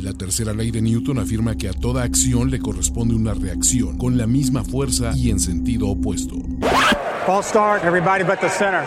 La 0.00 0.12
tercera 0.12 0.52
ley 0.52 0.70
de 0.70 0.80
Newton 0.80 1.18
afirma 1.18 1.56
que 1.56 1.68
a 1.68 1.72
toda 1.72 2.04
acción 2.04 2.50
le 2.50 2.60
corresponde 2.60 3.14
una 3.14 3.34
reacción 3.34 3.98
con 3.98 4.16
la 4.16 4.26
misma 4.26 4.62
fuerza 4.62 5.12
y 5.16 5.30
en 5.30 5.40
sentido 5.40 5.88
opuesto. 5.88 6.36
start, 7.42 7.84
everybody 7.84 8.22
but 8.22 8.38
the 8.40 8.48
center. 8.48 8.84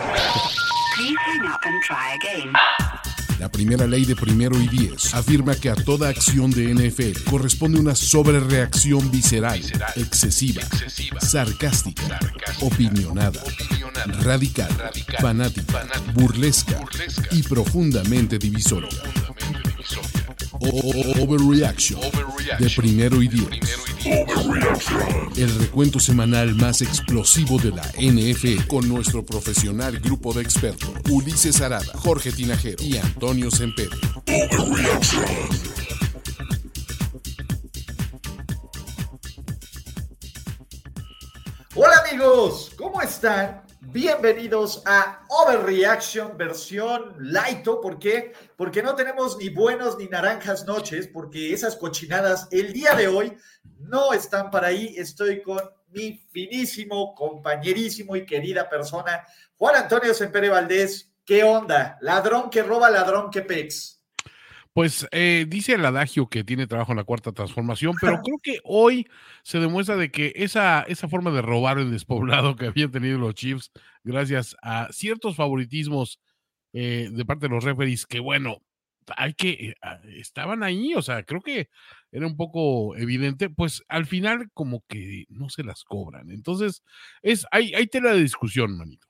La 3.38 3.50
primera 3.50 3.86
ley 3.86 4.04
de 4.04 4.14
primero 4.14 4.58
y 4.58 4.68
diez 4.68 5.12
afirma 5.14 5.54
que 5.54 5.68
a 5.68 5.74
toda 5.74 6.08
acción 6.08 6.50
de 6.50 6.72
NFL 6.72 7.28
corresponde 7.28 7.80
una 7.80 7.94
sobrereacción 7.94 9.10
visceral, 9.10 9.60
excesiva, 9.96 10.62
sarcástica, 11.20 12.20
opinionada, 12.60 13.42
radical, 14.22 14.70
fanática, 15.20 15.86
burlesca 16.14 16.80
y 17.32 17.42
profundamente 17.42 18.38
divisoria. 18.38 18.88
Overreaction 20.64 22.00
de 22.58 22.70
primero 22.70 23.20
y 23.20 23.26
diez. 23.26 23.48
El 25.36 25.58
recuento 25.58 25.98
semanal 25.98 26.54
más 26.54 26.82
explosivo 26.82 27.58
de 27.58 27.70
la 27.70 27.82
NF 27.98 28.68
con 28.68 28.88
nuestro 28.88 29.26
profesional 29.26 29.98
grupo 29.98 30.32
de 30.32 30.42
expertos 30.42 30.88
Ulises 31.10 31.60
Arada, 31.60 31.92
Jorge 31.96 32.30
Tinajero 32.30 32.80
y 32.82 32.96
Antonio 32.96 33.50
Sempere. 33.50 33.90
Hola 41.74 42.02
amigos, 42.08 42.70
¿cómo 42.76 43.02
están? 43.02 43.62
Bienvenidos 43.86 44.80
a 44.86 45.26
Overreaction 45.28 46.38
versión 46.38 47.16
Lighto. 47.18 47.80
¿Por 47.80 47.98
qué? 47.98 48.32
Porque 48.56 48.80
no 48.80 48.94
tenemos 48.94 49.36
ni 49.38 49.48
buenos 49.48 49.98
ni 49.98 50.06
naranjas 50.06 50.64
noches, 50.66 51.08
porque 51.08 51.52
esas 51.52 51.74
cochinadas 51.74 52.46
el 52.52 52.72
día 52.72 52.94
de 52.94 53.08
hoy 53.08 53.36
no 53.80 54.12
están 54.12 54.52
para 54.52 54.68
ahí. 54.68 54.94
Estoy 54.96 55.42
con 55.42 55.60
mi 55.88 56.24
finísimo, 56.30 57.12
compañerísimo 57.12 58.14
y 58.14 58.24
querida 58.24 58.70
persona, 58.70 59.26
Juan 59.56 59.74
Antonio 59.74 60.14
Sempere 60.14 60.48
Valdés. 60.48 61.12
¿Qué 61.24 61.42
onda? 61.42 61.98
Ladrón 62.00 62.50
que 62.50 62.62
roba, 62.62 62.88
ladrón 62.88 63.32
que 63.32 63.42
pex. 63.42 64.01
Pues 64.74 65.06
eh, 65.10 65.44
dice 65.48 65.74
el 65.74 65.84
adagio 65.84 66.28
que 66.28 66.44
tiene 66.44 66.66
trabajo 66.66 66.92
en 66.92 66.98
la 66.98 67.04
cuarta 67.04 67.32
transformación, 67.32 67.94
pero 68.00 68.20
creo 68.24 68.38
que 68.42 68.60
hoy 68.64 69.06
se 69.42 69.58
demuestra 69.58 69.96
de 69.96 70.10
que 70.10 70.32
esa, 70.36 70.82
esa 70.82 71.08
forma 71.08 71.30
de 71.30 71.42
robar 71.42 71.78
el 71.78 71.90
despoblado 71.90 72.56
que 72.56 72.66
habían 72.66 72.90
tenido 72.90 73.18
los 73.18 73.34
Chiefs, 73.34 73.70
gracias 74.02 74.56
a 74.62 74.88
ciertos 74.90 75.36
favoritismos 75.36 76.20
eh, 76.72 77.10
de 77.12 77.24
parte 77.26 77.48
de 77.48 77.54
los 77.54 77.64
referees, 77.64 78.06
que 78.06 78.20
bueno, 78.20 78.62
hay 79.16 79.34
que, 79.34 79.50
eh, 79.50 79.74
ah, 79.82 80.00
estaban 80.16 80.62
ahí, 80.62 80.94
o 80.94 81.02
sea, 81.02 81.22
creo 81.24 81.42
que 81.42 81.68
era 82.10 82.26
un 82.26 82.36
poco 82.36 82.96
evidente, 82.96 83.50
pues 83.50 83.82
al 83.88 84.06
final 84.06 84.50
como 84.54 84.84
que 84.88 85.24
no 85.28 85.50
se 85.50 85.64
las 85.64 85.84
cobran. 85.84 86.30
Entonces, 86.30 86.82
es, 87.22 87.46
hay, 87.50 87.74
hay 87.74 87.86
tela 87.86 88.12
de 88.12 88.22
discusión, 88.22 88.76
manito. 88.76 89.06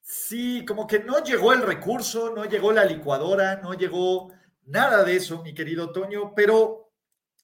Sí, 0.00 0.64
como 0.66 0.86
que 0.86 0.98
no 0.98 1.24
llegó 1.24 1.54
el 1.54 1.62
recurso, 1.62 2.34
no 2.34 2.44
llegó 2.44 2.72
la 2.72 2.84
licuadora, 2.84 3.60
no 3.62 3.72
llegó 3.72 4.30
Nada 4.66 5.04
de 5.04 5.16
eso, 5.16 5.42
mi 5.42 5.52
querido 5.52 5.92
Toño, 5.92 6.32
pero 6.34 6.90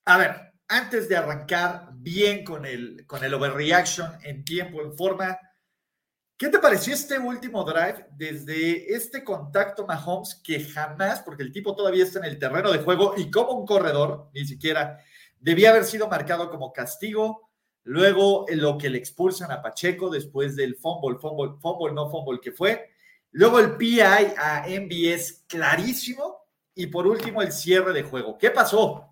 a 0.06 0.16
ver, 0.16 0.54
antes 0.68 1.08
de 1.08 1.16
arrancar 1.16 1.90
bien 1.92 2.44
con 2.44 2.64
el, 2.64 3.04
con 3.06 3.22
el 3.22 3.34
overreaction 3.34 4.10
en 4.22 4.42
tiempo, 4.44 4.80
en 4.80 4.96
forma, 4.96 5.38
¿qué 6.38 6.48
te 6.48 6.58
pareció 6.58 6.94
este 6.94 7.18
último 7.18 7.62
drive 7.64 8.06
desde 8.12 8.94
este 8.94 9.22
contacto 9.22 9.86
Mahomes 9.86 10.40
que 10.42 10.64
jamás, 10.64 11.20
porque 11.20 11.42
el 11.42 11.52
tipo 11.52 11.76
todavía 11.76 12.04
está 12.04 12.20
en 12.20 12.24
el 12.24 12.38
terreno 12.38 12.72
de 12.72 12.78
juego 12.78 13.14
y 13.16 13.30
como 13.30 13.52
un 13.52 13.66
corredor, 13.66 14.30
ni 14.32 14.46
siquiera 14.46 14.98
debía 15.38 15.70
haber 15.70 15.84
sido 15.84 16.08
marcado 16.08 16.50
como 16.50 16.72
castigo? 16.72 17.50
Luego 17.82 18.46
lo 18.48 18.78
que 18.78 18.88
le 18.88 18.98
expulsan 18.98 19.50
a 19.50 19.60
Pacheco 19.60 20.08
después 20.08 20.56
del 20.56 20.76
fumble, 20.76 21.18
fumble, 21.18 21.58
fumble, 21.60 21.92
no 21.92 22.10
fumble 22.10 22.40
que 22.40 22.52
fue. 22.52 22.90
Luego 23.32 23.58
el 23.58 23.76
PI 23.76 24.00
a 24.00 24.64
MBS 24.66 25.44
clarísimo 25.46 26.39
y 26.80 26.86
por 26.86 27.06
último, 27.06 27.42
el 27.42 27.52
cierre 27.52 27.92
de 27.92 28.02
juego. 28.02 28.38
¿Qué 28.38 28.50
pasó? 28.50 29.06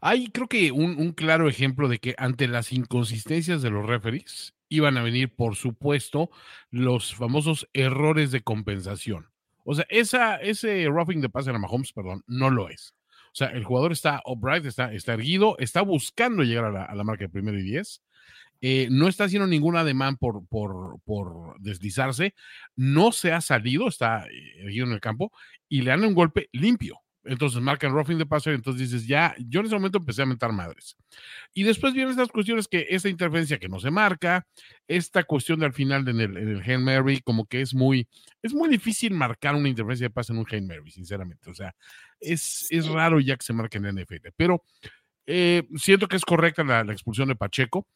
Hay, 0.00 0.28
creo 0.28 0.46
que 0.46 0.72
un, 0.72 1.12
claro 1.12 1.48
ejemplo 1.48 1.88
de 1.88 1.98
que 1.98 2.14
ante 2.18 2.48
las 2.48 2.72
inconsistencias 2.72 3.62
de 3.62 3.70
los 3.70 3.86
referees 3.86 4.54
iban 4.68 4.98
a 4.98 5.02
venir, 5.02 5.34
por 5.34 5.56
supuesto, 5.56 6.30
los 6.70 7.14
famosos 7.14 7.66
errores 7.72 8.30
de 8.30 8.42
compensación. 8.42 9.30
O 9.64 9.74
sea, 9.74 9.86
esa, 9.88 10.36
ese 10.36 10.86
roughing 10.88 11.22
de 11.22 11.28
pase 11.28 11.50
a 11.50 11.58
Mahomes, 11.58 11.92
perdón, 11.92 12.22
no 12.26 12.50
lo 12.50 12.68
es. 12.68 12.94
O 13.32 13.34
sea, 13.34 13.48
el 13.48 13.64
jugador 13.64 13.92
está 13.92 14.22
upright, 14.26 14.66
está, 14.66 14.92
está 14.92 15.14
erguido, 15.14 15.56
está 15.58 15.82
buscando 15.82 16.42
llegar 16.42 16.76
a 16.76 16.94
la, 16.94 17.04
marca 17.04 17.24
de 17.24 17.28
primero 17.30 17.58
y 17.58 17.62
diez. 17.62 18.02
Eh, 18.60 18.88
no 18.90 19.08
está 19.08 19.24
haciendo 19.24 19.46
ningún 19.46 19.76
ademán 19.76 20.16
por, 20.16 20.46
por, 20.48 21.00
por, 21.04 21.60
deslizarse, 21.60 22.34
no 22.74 23.12
se 23.12 23.32
ha 23.32 23.40
salido, 23.40 23.88
está 23.88 24.26
eh, 24.26 24.62
erguido 24.62 24.86
en 24.86 24.92
el 24.92 25.00
campo 25.00 25.32
y 25.68 25.82
le 25.82 25.90
dan 25.90 26.04
un 26.04 26.14
golpe 26.14 26.48
limpio. 26.52 27.00
Entonces 27.28 27.60
marcan 27.60 27.92
roughing 27.92 28.18
de 28.18 28.26
passer, 28.26 28.54
entonces 28.54 28.88
dices, 28.90 29.06
ya, 29.06 29.34
yo 29.38 29.60
en 29.60 29.66
ese 29.66 29.74
momento 29.74 29.98
empecé 29.98 30.22
a 30.22 30.26
mentar 30.26 30.52
madres. 30.52 30.96
Y 31.52 31.64
después 31.64 31.92
vienen 31.92 32.12
estas 32.12 32.28
cuestiones 32.28 32.68
que 32.68 32.86
esta 32.88 33.08
interferencia 33.08 33.58
que 33.58 33.68
no 33.68 33.80
se 33.80 33.90
marca, 33.90 34.46
esta 34.86 35.24
cuestión 35.24 35.58
de 35.58 35.66
al 35.66 35.72
final 35.72 36.08
en 36.08 36.20
el, 36.20 36.36
en 36.36 36.62
Hail 36.62 36.78
Mary, 36.78 37.20
como 37.20 37.46
que 37.46 37.60
es 37.60 37.74
muy, 37.74 38.06
es 38.42 38.54
muy 38.54 38.68
difícil 38.68 39.12
marcar 39.12 39.56
una 39.56 39.68
interferencia 39.68 40.06
de 40.06 40.14
pase 40.14 40.32
en 40.32 40.38
un 40.38 40.46
Hail 40.48 40.66
Mary, 40.66 40.90
sinceramente. 40.90 41.50
O 41.50 41.54
sea, 41.54 41.74
es, 42.20 42.68
es 42.70 42.86
raro 42.86 43.18
ya 43.18 43.36
que 43.36 43.44
se 43.44 43.52
marque 43.52 43.78
en 43.78 43.84
la 43.84 44.02
NFL. 44.02 44.28
Pero 44.36 44.62
eh, 45.26 45.64
siento 45.76 46.06
que 46.06 46.16
es 46.16 46.24
correcta 46.24 46.62
la, 46.64 46.80
expulsión 46.92 47.28
de 47.28 47.36
Pacheco. 47.36 47.86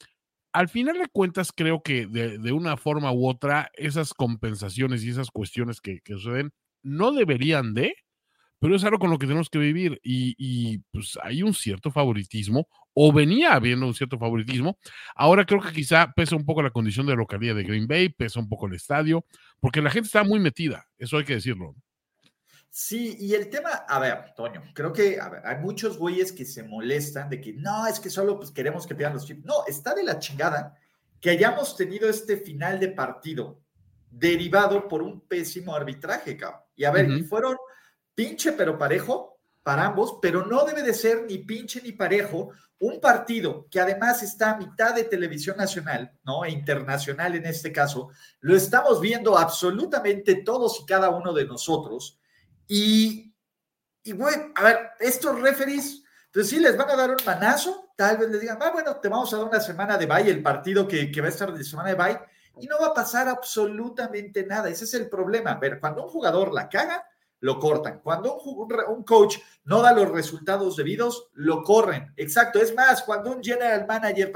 Al 0.53 0.69
final 0.69 0.99
de 0.99 1.09
cuentas, 1.09 1.53
creo 1.53 1.83
que 1.83 2.07
de, 2.07 2.39
de, 2.39 2.53
una 2.53 2.77
forma 2.77 3.13
u 3.13 3.29
otra, 3.29 3.71
esas 3.75 4.15
compensaciones 4.15 5.05
y 5.05 5.11
esas 5.11 5.31
cuestiones 5.31 5.81
que, 5.81 6.01
que 6.01 6.15
suceden 6.15 6.53
no 6.83 7.13
deberían 7.13 7.75
de, 7.75 7.95
pero 8.61 8.77
es 8.77 8.85
algo 8.85 8.99
con 8.99 9.11
lo 9.11 9.19
que 9.19 9.27
tenemos 9.27 9.49
que 9.49 9.59
vivir 9.59 10.01
y, 10.05 10.79
pues 10.93 11.19
hay 11.23 11.43
un 11.43 11.55
cierto 11.55 11.91
favoritismo 11.91 12.69
o 12.93 13.13
venía 13.13 13.55
habiendo 13.55 13.87
un 13.87 13.95
cierto 13.95 14.19
favoritismo. 14.19 14.79
Ahora 15.15 15.47
creo 15.47 15.61
que 15.61 15.73
quizá 15.73 16.13
pesa 16.15 16.37
un 16.37 16.45
poco 16.45 16.63
la 16.63 16.71
condición 16.71 17.07
de 17.07 17.17
localidad 17.17 17.55
de 17.55 17.65
Green 17.65 17.87
Bay, 17.87 18.11
pesa 18.11 18.39
un 18.39 18.49
poco 18.49 18.67
el 18.67 18.75
estadio, 18.75 19.25
porque 19.61 19.81
la 19.81 19.91
gente 19.91 20.07
está 20.07 20.25
muy 20.25 20.41
metida, 20.41 20.87
eso 20.99 21.17
hay 21.17 21.25
que 21.25 21.35
decirlo. 21.35 21.75
Sí, 22.73 23.17
y 23.19 23.35
el 23.35 23.51
tema, 23.51 23.71
a 23.71 23.99
ver, 23.99 24.33
Toño, 24.37 24.63
creo 24.73 24.93
que 24.93 25.19
hay 25.21 25.57
muchos 25.59 25.99
güeyes 25.99 26.31
que 26.31 26.45
se 26.45 26.63
molestan 26.63 27.29
de 27.29 27.41
que 27.41 27.53
no, 27.53 27.87
es 27.89 27.99
que 27.99 28.11
solo 28.11 28.39
pues, 28.39 28.53
queremos 28.53 28.87
que 28.87 28.95
pierdan 28.95 29.15
los 29.15 29.27
chips. 29.27 29.45
No, 29.45 29.67
está 29.67 29.93
de 29.93 30.05
la 30.05 30.21
chingada 30.21 30.77
que 31.21 31.31
hayamos 31.31 31.77
tenido 31.77 32.09
este 32.09 32.37
final 32.37 32.79
de 32.79 32.89
partido 32.89 33.61
derivado 34.09 34.89
por 34.89 35.03
un 35.03 35.21
pésimo 35.21 35.75
arbitraje, 35.75 36.37
cabrón. 36.37 36.61
Y 36.77 36.85
a 36.85 36.93
ver, 36.93 37.25
fueron 37.25 37.57
pinche 38.15 38.53
pero 38.53 38.79
parejo 38.79 39.41
para 39.63 39.87
ambos, 39.87 40.19
pero 40.23 40.47
no 40.47 40.65
debe 40.65 40.83
de 40.83 40.95
ser 40.95 41.27
ni 41.29 41.39
pinche 41.39 41.83
ni 41.83 41.93
parejo 41.93 42.51
un 42.79 42.99
partido 42.99 43.67
que 43.71 43.79
además 43.79 44.23
está 44.23 44.53
a 44.53 44.57
mitad 44.57 44.95
de 44.95 45.05
televisión 45.05 45.57
nacional, 45.59 46.13
¿no? 46.25 46.45
E 46.45 46.51
internacional 46.51 47.35
en 47.35 47.45
este 47.45 47.71
caso, 47.71 48.09
lo 48.41 48.57
estamos 48.57 49.01
viendo 49.01 49.37
absolutamente 49.37 50.37
todos 50.37 50.81
y 50.81 50.87
cada 50.87 51.11
uno 51.11 51.35
de 51.35 51.45
nosotros. 51.45 52.19
Y, 52.73 53.35
y 54.05 54.13
bueno, 54.13 54.53
a 54.55 54.63
ver, 54.63 54.91
estos 55.01 55.41
referees, 55.41 56.05
pues 56.33 56.49
sí, 56.49 56.61
les 56.61 56.77
van 56.77 56.89
a 56.89 56.95
dar 56.95 57.11
un 57.11 57.17
manazo, 57.27 57.91
tal 57.97 58.17
vez 58.17 58.31
les 58.31 58.41
digan, 58.41 58.59
ah, 58.61 58.71
bueno, 58.73 58.95
te 58.95 59.09
vamos 59.09 59.35
a 59.35 59.39
dar 59.39 59.47
una 59.47 59.59
semana 59.59 59.99
de 59.99 60.07
bye, 60.07 60.31
el 60.31 60.41
partido 60.41 60.87
que, 60.87 61.11
que 61.11 61.21
va 61.21 61.27
a 61.27 61.31
estar 61.31 61.53
de 61.53 61.65
semana 61.65 61.89
de 61.89 61.97
bye, 61.97 62.21
y 62.61 62.69
no 62.69 62.79
va 62.81 62.89
a 62.89 62.95
pasar 62.95 63.27
absolutamente 63.27 64.47
nada. 64.47 64.69
Ese 64.69 64.85
es 64.85 64.95
el 64.95 65.09
problema. 65.09 65.51
A 65.51 65.59
ver, 65.59 65.81
cuando 65.81 66.05
un 66.05 66.11
jugador 66.11 66.55
la 66.55 66.69
caga, 66.69 67.05
lo 67.41 67.59
cortan. 67.59 67.99
Cuando 68.05 68.39
un, 68.39 69.03
coach 69.03 69.39
no 69.65 69.83
da 69.83 69.93
los 69.93 70.09
resultados 70.09 70.77
debidos, 70.77 71.29
lo 71.33 71.65
corren. 71.65 72.13
Exacto. 72.17 72.61
Es 72.61 72.73
más, 72.73 73.03
cuando 73.03 73.33
un 73.33 73.43
general 73.43 73.85
manager 73.89 74.33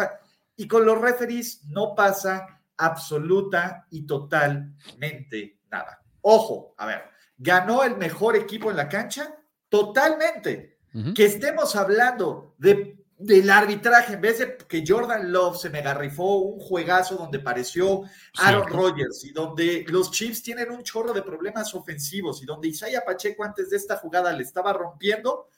y 0.56 0.66
con 0.66 0.84
los 0.84 1.00
referees 1.00 1.62
no 1.66 1.94
pasa 1.94 2.60
absoluta 2.78 3.86
y 3.90 4.04
totalmente 4.04 5.60
nada. 5.70 6.02
Ojo, 6.22 6.74
a 6.78 6.86
ver, 6.86 7.13
ganó 7.44 7.84
el 7.84 7.96
mejor 7.96 8.36
equipo 8.36 8.70
en 8.70 8.76
la 8.76 8.88
cancha, 8.88 9.34
totalmente. 9.68 10.78
Que 11.14 11.24
estemos 11.24 11.74
hablando 11.74 12.54
de 12.56 13.04
del 13.16 13.48
arbitraje, 13.48 14.14
en 14.14 14.20
vez 14.20 14.38
de 14.40 14.56
que 14.56 14.84
Jordan 14.86 15.32
Love 15.32 15.58
se 15.58 15.70
me 15.70 15.78
agarrifó 15.78 16.38
un 16.38 16.58
juegazo 16.58 17.14
donde 17.14 17.38
pareció 17.38 18.02
Aaron 18.38 18.68
Rodgers 18.68 19.24
y 19.24 19.32
donde 19.32 19.84
los 19.88 20.10
Chiefs 20.10 20.42
tienen 20.42 20.70
un 20.70 20.82
chorro 20.82 21.12
de 21.12 21.22
problemas 21.22 21.74
ofensivos 21.74 22.42
y 22.42 22.46
donde 22.46 22.68
Isaiah 22.68 23.04
Pacheco 23.04 23.44
antes 23.44 23.70
de 23.70 23.76
esta 23.76 23.96
jugada 23.96 24.32
le 24.32 24.42
estaba 24.42 24.72
rompiendo, 24.72 25.48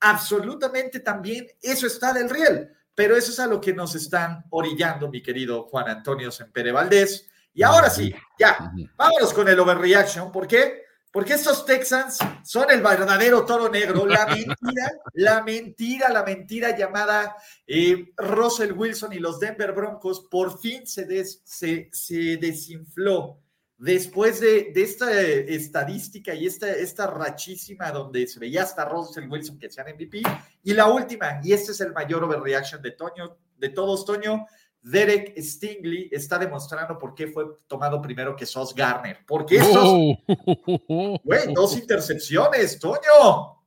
absolutamente 0.00 1.00
también 1.00 1.46
eso 1.62 1.86
está 1.86 2.12
del 2.12 2.28
riel. 2.28 2.70
Pero 2.94 3.16
eso 3.16 3.30
es 3.30 3.40
a 3.40 3.46
lo 3.46 3.60
que 3.60 3.74
nos 3.74 3.94
están 3.94 4.44
orillando, 4.50 5.10
mi 5.10 5.22
querido 5.22 5.64
Juan 5.64 5.88
Antonio 5.88 6.30
Sempere 6.30 6.72
Valdés. 6.72 7.28
Y 7.52 7.62
ahora 7.62 7.90
sí, 7.90 8.14
ya, 8.38 8.72
vámonos 8.96 9.32
con 9.32 9.48
el 9.48 9.58
overreaction. 9.58 10.30
¿Por 10.30 10.46
qué? 10.46 10.85
Porque 11.16 11.32
estos 11.32 11.64
Texans 11.64 12.18
son 12.44 12.70
el 12.70 12.82
verdadero 12.82 13.46
toro 13.46 13.70
negro. 13.70 14.04
La 14.04 14.26
mentira, 14.26 14.92
la 15.14 15.42
mentira, 15.42 16.10
la 16.10 16.22
mentira 16.22 16.76
llamada 16.76 17.34
eh, 17.66 18.12
Russell 18.18 18.72
Wilson 18.72 19.14
y 19.14 19.18
los 19.18 19.40
Denver 19.40 19.72
Broncos 19.72 20.26
por 20.30 20.60
fin 20.60 20.86
se, 20.86 21.24
se, 21.24 21.88
se 21.90 22.36
desinfló 22.36 23.40
después 23.78 24.40
de, 24.40 24.70
esta 24.76 25.10
estadística 25.18 26.34
y 26.34 26.44
esta, 26.44 26.70
esta 26.70 27.06
rachísima 27.06 27.90
donde 27.92 28.26
se 28.26 28.38
veía 28.38 28.64
hasta 28.64 28.84
Russell 28.84 29.26
Wilson 29.26 29.58
que 29.58 29.70
sean 29.70 29.94
MVP. 29.94 30.20
Y 30.64 30.74
la 30.74 30.90
última, 30.90 31.40
y 31.42 31.54
este 31.54 31.72
es 31.72 31.80
el 31.80 31.94
mayor 31.94 32.24
overreaction 32.24 32.82
de 32.82 32.90
Toño, 32.90 33.38
de 33.56 33.70
todos, 33.70 34.04
Toño, 34.04 34.44
Derek 34.86 35.36
Stingley 35.36 36.08
está 36.12 36.38
demostrando 36.38 36.96
por 36.96 37.12
qué 37.12 37.26
fue 37.26 37.44
tomado 37.66 38.00
primero 38.00 38.36
que 38.36 38.46
Sos 38.46 38.72
Garner. 38.72 39.18
Porque 39.26 39.56
estos, 39.56 39.82
oh. 39.84 41.20
dos 41.54 41.76
intercepciones, 41.76 42.78
Toño. 42.78 43.64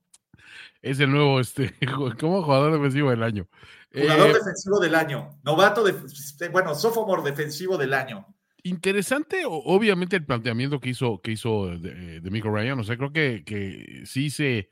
Es 0.82 0.98
el 1.02 1.12
nuevo, 1.12 1.42
este, 1.42 1.76
como 2.20 2.42
jugador 2.42 2.72
defensivo 2.72 3.10
del 3.10 3.24
año. 3.24 3.50
Jugador 3.94 4.30
eh, 4.30 4.34
defensivo 4.34 4.80
del 4.80 4.96
año. 4.96 5.38
Novato, 5.44 5.84
de, 5.84 5.94
este, 6.06 6.48
bueno, 6.48 6.74
sophomore 6.74 7.22
defensivo 7.22 7.78
del 7.78 7.94
año. 7.94 8.26
Interesante, 8.64 9.44
obviamente, 9.46 10.16
el 10.16 10.26
planteamiento 10.26 10.80
que 10.80 10.92
hizo, 10.92 11.20
que 11.22 11.32
hizo 11.32 11.68
de, 11.68 12.22
de 12.22 12.42
Ryan. 12.42 12.80
O 12.80 12.84
sea, 12.86 12.96
creo 12.96 13.12
que, 13.12 13.44
que 13.46 14.04
sí 14.06 14.30
se, 14.30 14.70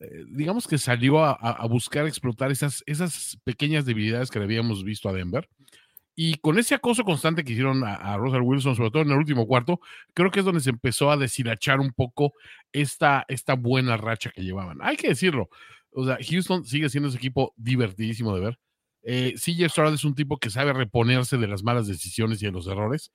eh, 0.00 0.24
digamos 0.28 0.66
que 0.66 0.78
salió 0.78 1.24
a, 1.24 1.32
a, 1.34 1.66
buscar 1.68 2.06
explotar 2.06 2.50
esas, 2.50 2.82
esas 2.86 3.38
pequeñas 3.44 3.84
debilidades 3.84 4.30
que 4.30 4.40
le 4.40 4.46
habíamos 4.46 4.82
visto 4.82 5.08
a 5.08 5.12
Denver. 5.12 5.48
Y 6.16 6.36
con 6.36 6.58
ese 6.58 6.74
acoso 6.74 7.02
constante 7.02 7.42
que 7.44 7.52
hicieron 7.52 7.82
a, 7.84 8.16
Russell 8.16 8.42
Wilson, 8.42 8.76
sobre 8.76 8.90
todo 8.90 9.02
en 9.02 9.10
el 9.10 9.18
último 9.18 9.46
cuarto, 9.46 9.80
creo 10.12 10.30
que 10.30 10.40
es 10.40 10.44
donde 10.44 10.60
se 10.60 10.70
empezó 10.70 11.10
a 11.10 11.16
deshilachar 11.16 11.80
un 11.80 11.92
poco 11.92 12.32
esta, 12.72 13.24
esta 13.28 13.54
buena 13.54 13.96
racha 13.96 14.30
que 14.30 14.42
llevaban. 14.42 14.78
Hay 14.80 14.96
que 14.96 15.08
decirlo. 15.08 15.48
O 15.90 16.04
sea, 16.04 16.18
Houston 16.20 16.64
sigue 16.64 16.88
siendo 16.88 17.08
ese 17.08 17.18
equipo 17.18 17.52
divertidísimo 17.56 18.34
de 18.34 18.40
ver. 18.40 18.58
Eh, 19.06 19.34
CJ 19.36 19.68
Stroud 19.68 19.92
es 19.92 20.04
un 20.04 20.14
tipo 20.14 20.38
que 20.38 20.48
sabe 20.48 20.72
reponerse 20.72 21.36
de 21.36 21.46
las 21.46 21.62
malas 21.62 21.86
decisiones 21.86 22.42
y 22.42 22.46
de 22.46 22.52
los 22.52 22.66
errores. 22.66 23.12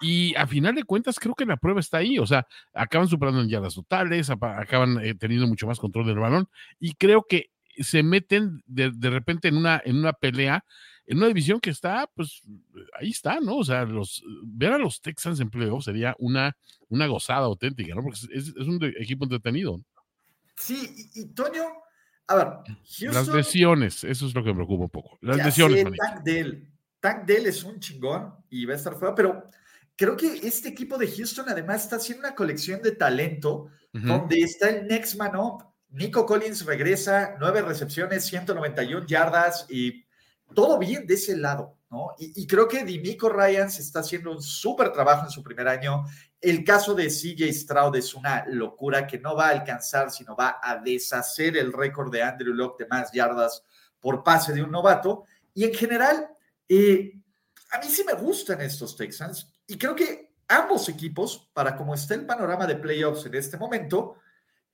Y 0.00 0.34
a 0.34 0.46
final 0.46 0.74
de 0.74 0.84
cuentas, 0.84 1.18
creo 1.18 1.34
que 1.34 1.46
la 1.46 1.56
prueba 1.56 1.80
está 1.80 1.98
ahí. 1.98 2.18
O 2.18 2.26
sea, 2.26 2.46
acaban 2.74 3.08
superando 3.08 3.40
en 3.40 3.48
yardas 3.48 3.74
totales, 3.74 4.28
acaban 4.28 4.98
eh, 5.02 5.14
teniendo 5.14 5.46
mucho 5.46 5.66
más 5.66 5.78
control 5.78 6.06
del 6.06 6.18
balón. 6.18 6.48
Y 6.78 6.94
creo 6.94 7.24
que 7.28 7.50
se 7.78 8.02
meten 8.02 8.62
de, 8.66 8.90
de 8.90 9.10
repente 9.10 9.48
en 9.48 9.56
una, 9.56 9.80
en 9.84 9.96
una 9.96 10.12
pelea 10.12 10.64
en 11.10 11.16
una 11.16 11.26
división 11.26 11.58
que 11.58 11.70
está, 11.70 12.08
pues 12.14 12.40
ahí 13.00 13.10
está, 13.10 13.40
¿no? 13.40 13.56
O 13.56 13.64
sea, 13.64 13.84
los, 13.84 14.22
ver 14.44 14.72
a 14.72 14.78
los 14.78 15.00
Texans 15.00 15.40
en 15.40 15.50
playoff 15.50 15.84
sería 15.84 16.14
una, 16.20 16.56
una 16.88 17.08
gozada 17.08 17.46
auténtica, 17.46 17.96
¿no? 17.96 18.02
Porque 18.02 18.20
es, 18.32 18.54
un 18.54 18.78
equipo 18.96 19.24
entretenido. 19.24 19.80
Sí, 20.54 21.10
y, 21.14 21.26
Toño, 21.34 21.64
a 22.28 22.34
ver, 22.36 22.46
Houston, 22.66 23.12
Las 23.12 23.26
lesiones, 23.26 24.04
eso 24.04 24.24
es 24.24 24.34
lo 24.36 24.44
que 24.44 24.50
me 24.50 24.54
preocupa 24.54 24.84
un 24.84 24.90
poco. 24.90 25.18
Las 25.20 25.38
lesiones. 25.38 25.82
Tank 25.82 26.22
Dell. 26.22 26.68
Tank 27.00 27.24
Dell 27.24 27.46
es 27.46 27.64
un 27.64 27.80
chingón 27.80 28.32
y 28.48 28.64
va 28.64 28.74
a 28.74 28.76
estar 28.76 28.94
fuera, 28.94 29.12
pero 29.12 29.48
creo 29.96 30.16
que 30.16 30.46
este 30.46 30.68
equipo 30.68 30.96
de 30.96 31.10
Houston 31.10 31.48
además 31.48 31.82
está 31.82 31.96
haciendo 31.96 32.20
una 32.24 32.36
colección 32.36 32.82
de 32.82 32.92
talento 32.92 33.66
donde 33.92 34.42
está 34.42 34.68
el 34.68 34.86
next 34.86 35.16
man 35.16 35.34
up. 35.34 35.64
Nico 35.88 36.24
Collins 36.24 36.64
regresa, 36.64 37.34
nueve 37.40 37.62
recepciones, 37.62 38.26
191 38.26 39.06
yardas 39.08 39.66
y 39.68 40.04
todo 40.54 40.78
bien 40.78 41.06
de 41.06 41.14
ese 41.14 41.36
lado, 41.36 41.76
¿no? 41.90 42.14
Y, 42.18 42.46
creo 42.46 42.68
que 42.68 42.84
Dimico 42.84 43.28
Ryan 43.28 43.70
se 43.70 43.82
está 43.82 44.00
haciendo 44.00 44.30
un 44.32 44.42
súper 44.42 44.92
trabajo 44.92 45.24
en 45.24 45.30
su 45.30 45.42
primer 45.42 45.68
año. 45.68 46.04
El 46.40 46.64
caso 46.64 46.94
de 46.94 47.08
CJ 47.08 47.52
Stroud 47.52 47.96
es 47.96 48.14
una 48.14 48.44
locura 48.46 49.06
que 49.06 49.18
no 49.18 49.34
va 49.34 49.48
a 49.48 49.50
alcanzar, 49.50 50.10
sino 50.10 50.36
va 50.36 50.58
a 50.62 50.76
deshacer 50.76 51.56
el 51.56 51.72
récord 51.72 52.12
de 52.12 52.22
Andrew 52.22 52.54
Locke 52.54 52.84
de 52.84 52.88
más 52.88 53.10
yardas 53.12 53.62
por 53.98 54.22
pase 54.22 54.52
de 54.52 54.62
un 54.62 54.70
novato. 54.70 55.24
Y 55.54 55.64
en 55.64 55.74
general, 55.74 56.28
eh, 56.68 57.12
a 57.72 57.78
mí 57.78 57.86
sí 57.88 58.04
me 58.04 58.14
gustan 58.14 58.60
estos 58.60 58.96
Texans 58.96 59.52
y 59.66 59.76
creo 59.76 59.94
que 59.94 60.34
ambos 60.48 60.88
equipos, 60.88 61.50
para 61.52 61.76
como 61.76 61.94
está 61.94 62.14
el 62.14 62.26
panorama 62.26 62.66
de 62.66 62.76
playoffs 62.76 63.26
en 63.26 63.34
este 63.34 63.56
momento, 63.56 64.16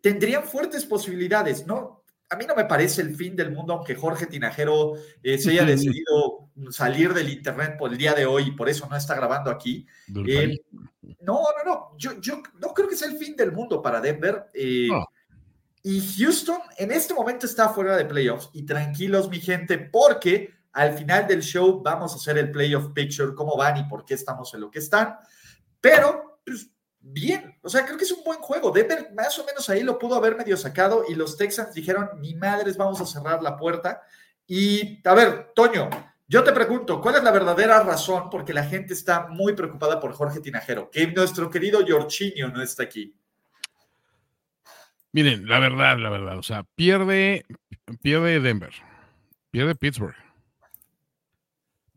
tendrían 0.00 0.44
fuertes 0.44 0.84
posibilidades, 0.84 1.67
¿no? 1.67 2.05
A 2.28 2.37
mí 2.37 2.44
no 2.46 2.55
me 2.55 2.64
parece 2.64 3.02
el 3.02 3.14
fin 3.14 3.37
del 3.37 3.52
mundo, 3.52 3.75
aunque 3.75 3.94
Jorge 3.94 4.26
Tinajero 4.26 4.94
eh, 5.23 5.38
se 5.38 5.50
haya 5.50 5.64
decidido 5.64 6.50
salir 6.70 7.14
del 7.14 7.28
internet 7.28 7.76
por 7.78 7.93
el 7.93 7.99
día 7.99 8.14
de 8.14 8.26
hoy 8.26 8.49
y 8.49 8.50
por 8.52 8.69
eso 8.69 8.88
no 8.88 8.96
está 8.96 9.14
grabando 9.14 9.50
aquí. 9.50 9.87
Eh, 10.26 10.58
no, 11.20 11.40
no, 11.40 11.64
no. 11.64 11.96
Yo, 11.96 12.20
yo, 12.20 12.43
no 12.61 12.75
creo 12.75 12.88
que 12.88 12.96
sea 12.96 13.08
el 13.08 13.17
fin 13.17 13.37
del 13.37 13.52
mundo 13.52 13.81
para 13.81 14.00
Denver. 14.00 14.46
Eh, 14.55 14.88
y 15.82 16.00
Houston 16.19 16.58
en 16.78 16.90
este 16.90 17.14
momento 17.14 17.46
está 17.46 17.69
fuera 17.69 17.96
de 17.96 18.05
playoffs. 18.05 18.50
Y 18.52 18.67
tranquilos, 18.67 19.31
mi 19.31 19.40
gente, 19.40 19.78
porque 19.78 20.52
al 20.73 20.94
final 20.94 21.28
del 21.28 21.43
show 21.43 21.81
vamos 21.81 22.12
a 22.12 22.17
hacer 22.17 22.38
el 22.38 22.50
playoff 22.50 22.93
picture, 22.93 23.34
cómo 23.34 23.56
van 23.56 23.76
y 23.76 23.84
por 23.84 24.05
qué 24.05 24.14
estamos 24.14 24.52
en 24.52 24.62
lo 24.62 24.70
que 24.70 24.81
están. 24.81 25.17
Pero, 25.81 26.40
pues, 26.44 26.70
bien. 27.12 27.58
O 27.62 27.69
sea, 27.69 27.85
creo 27.85 27.97
que 27.97 28.05
es 28.05 28.12
un 28.12 28.25
buen 28.25 28.38
juego. 28.38 28.70
Denver 28.70 29.11
más 29.14 29.38
o 29.38 29.44
menos 29.44 29.69
ahí 29.69 29.82
lo 29.82 29.99
pudo 29.99 30.17
haber 30.17 30.37
medio 30.37 30.56
sacado 30.56 31.05
y 31.08 31.14
los 31.14 31.37
Texans 31.37 31.75
dijeron, 31.75 32.11
ni 32.20 32.35
madres, 32.35 32.76
vamos 32.76 33.00
a 33.00 33.06
cerrar 33.06 33.43
la 33.43 33.56
puerta. 33.56 34.03
Y, 34.47 35.00
a 35.06 35.14
ver, 35.14 35.53
Toño, 35.55 35.91
yo 36.29 36.43
te 36.43 36.53
pregunto, 36.53 37.00
¿cuál 37.00 37.17
es 37.17 37.23
la 37.23 37.31
verdadera 37.31 37.82
razón 37.82 38.31
porque 38.31 38.53
la 38.53 38.64
gente 38.64 38.94
está 38.94 39.29
muy 39.29 39.55
preocupada 39.55 40.00
por 40.00 40.12
Jorge 40.12 40.41
Tinajero? 40.41 40.91
Que 40.91 41.06
nuestro 41.08 41.50
querido 41.50 41.85
Giorginio 41.85 42.49
no 42.49 42.62
está 42.62 42.82
aquí. 42.82 43.14
Miren, 45.12 45.49
la 45.49 45.59
verdad, 45.59 45.99
la 45.99 46.11
verdad, 46.11 46.37
o 46.37 46.43
sea, 46.43 46.64
pierde, 46.75 47.47
pierde 48.02 48.38
Denver, 48.38 48.75
pierde 49.50 49.75
Pittsburgh, 49.75 50.17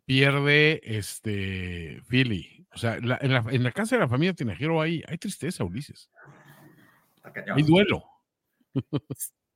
pierde 0.06 0.80
este 0.86 2.02
Philly, 2.08 2.59
o 2.71 2.77
sea, 2.77 2.95
en, 2.95 3.63
la, 3.63 3.71
casa 3.71 3.95
de 3.95 4.01
la 4.01 4.07
familia 4.07 4.33
Tinajero 4.33 4.81
hay, 4.81 5.04
hay 5.07 5.18
tristeza, 5.18 5.63
Ulises. 5.63 6.10
Hay 7.54 7.63
duelo. 7.63 8.04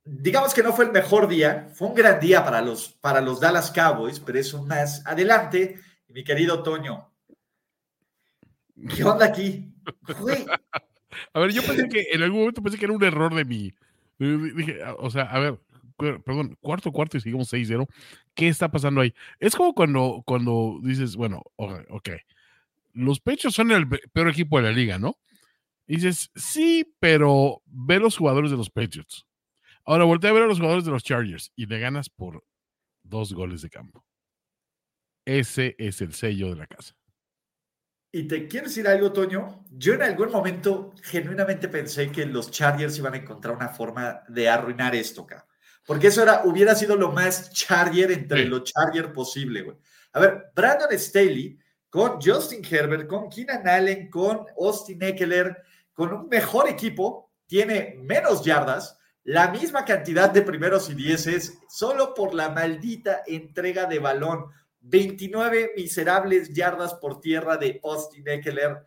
Digamos 0.04 0.52
que 0.52 0.62
no 0.62 0.72
fue 0.72 0.84
el 0.84 0.92
mejor 0.92 1.28
día, 1.28 1.68
fue 1.72 1.88
un 1.88 1.94
gran 1.94 2.20
día 2.20 2.44
para 2.44 2.60
los, 2.60 2.88
para 3.00 3.20
los 3.20 3.40
Dallas 3.40 3.70
Cowboys, 3.70 4.20
pero 4.20 4.38
eso 4.38 4.62
más 4.64 5.06
adelante. 5.06 5.78
Mi 6.08 6.22
querido 6.22 6.62
Toño, 6.62 7.10
¿qué 8.94 9.02
onda 9.02 9.26
aquí? 9.26 9.72
A 11.32 11.40
ver, 11.40 11.52
yo 11.52 11.62
pensé 11.62 11.88
que 11.88 12.08
en 12.12 12.22
algún 12.22 12.40
momento 12.40 12.62
pensé 12.62 12.78
que 12.78 12.84
era 12.84 12.94
un 12.94 13.02
error 13.02 13.34
de 13.34 13.44
mí. 13.44 13.72
Dije, 14.18 14.80
o 14.98 15.10
sea, 15.10 15.22
a 15.22 15.38
ver, 15.38 15.58
perdón, 15.96 16.56
cuarto, 16.60 16.92
cuarto 16.92 17.16
y 17.16 17.20
seguimos 17.20 17.52
6-0. 17.52 17.86
¿Qué 18.34 18.48
está 18.48 18.70
pasando 18.70 19.00
ahí? 19.00 19.14
Es 19.38 19.54
como 19.54 19.74
cuando, 19.74 20.22
cuando 20.26 20.78
dices, 20.82 21.16
bueno, 21.16 21.42
ok, 21.56 22.10
los 22.94 23.20
Pechos 23.20 23.54
son 23.54 23.70
el 23.72 23.88
peor 23.88 24.28
equipo 24.28 24.56
de 24.56 24.64
la 24.64 24.72
liga, 24.72 24.98
¿no? 24.98 25.18
Y 25.86 25.96
dices, 25.96 26.30
sí, 26.34 26.94
pero 26.98 27.62
ve 27.66 28.00
los 28.00 28.16
jugadores 28.16 28.50
de 28.50 28.56
los 28.56 28.70
Patriots. 28.70 29.26
Ahora 29.84 30.04
voltea 30.04 30.30
a 30.30 30.32
ver 30.32 30.44
a 30.44 30.46
los 30.46 30.58
jugadores 30.58 30.84
de 30.86 30.92
los 30.92 31.04
Chargers 31.04 31.52
y 31.54 31.66
le 31.66 31.78
ganas 31.78 32.08
por 32.08 32.42
dos 33.02 33.34
goles 33.34 33.60
de 33.60 33.68
campo. 33.68 34.04
Ese 35.26 35.74
es 35.78 36.00
el 36.00 36.14
sello 36.14 36.48
de 36.50 36.56
la 36.56 36.66
casa. 36.66 36.94
Y 38.12 38.28
te 38.28 38.46
quiero 38.46 38.68
decir 38.68 38.86
algo, 38.86 39.12
Toño. 39.12 39.64
Yo 39.70 39.94
en 39.94 40.02
algún 40.02 40.30
momento 40.30 40.94
genuinamente 41.02 41.68
pensé 41.68 42.12
que 42.12 42.24
los 42.24 42.50
Chargers 42.50 42.96
iban 42.96 43.14
a 43.14 43.18
encontrar 43.18 43.56
una 43.56 43.68
forma 43.68 44.22
de 44.28 44.48
arruinar 44.48 44.94
esto, 44.94 45.22
acá. 45.22 45.46
Porque 45.84 46.06
eso 46.06 46.22
era, 46.22 46.44
hubiera 46.44 46.74
sido 46.74 46.96
lo 46.96 47.12
más 47.12 47.50
Charger 47.52 48.12
entre 48.12 48.46
los 48.46 48.64
Chargers 48.64 49.08
posible, 49.08 49.62
güey. 49.62 49.76
A 50.12 50.20
ver, 50.20 50.44
Brandon 50.54 50.96
Staley 50.98 51.58
con 51.94 52.20
Justin 52.20 52.66
Herbert, 52.68 53.06
con 53.06 53.30
Keenan 53.30 53.68
Allen, 53.68 54.10
con 54.10 54.44
Austin 54.58 55.00
Eckler, 55.00 55.62
con 55.92 56.12
un 56.12 56.28
mejor 56.28 56.68
equipo, 56.68 57.30
tiene 57.46 57.94
menos 58.00 58.44
yardas, 58.44 58.98
la 59.22 59.52
misma 59.52 59.84
cantidad 59.84 60.28
de 60.28 60.42
primeros 60.42 60.90
y 60.90 60.94
dieces, 60.94 61.56
solo 61.68 62.12
por 62.12 62.34
la 62.34 62.48
maldita 62.48 63.22
entrega 63.24 63.86
de 63.86 64.00
balón. 64.00 64.46
29 64.80 65.74
miserables 65.76 66.52
yardas 66.52 66.94
por 66.94 67.20
tierra 67.20 67.58
de 67.58 67.78
Austin 67.84 68.26
Eckler. 68.26 68.84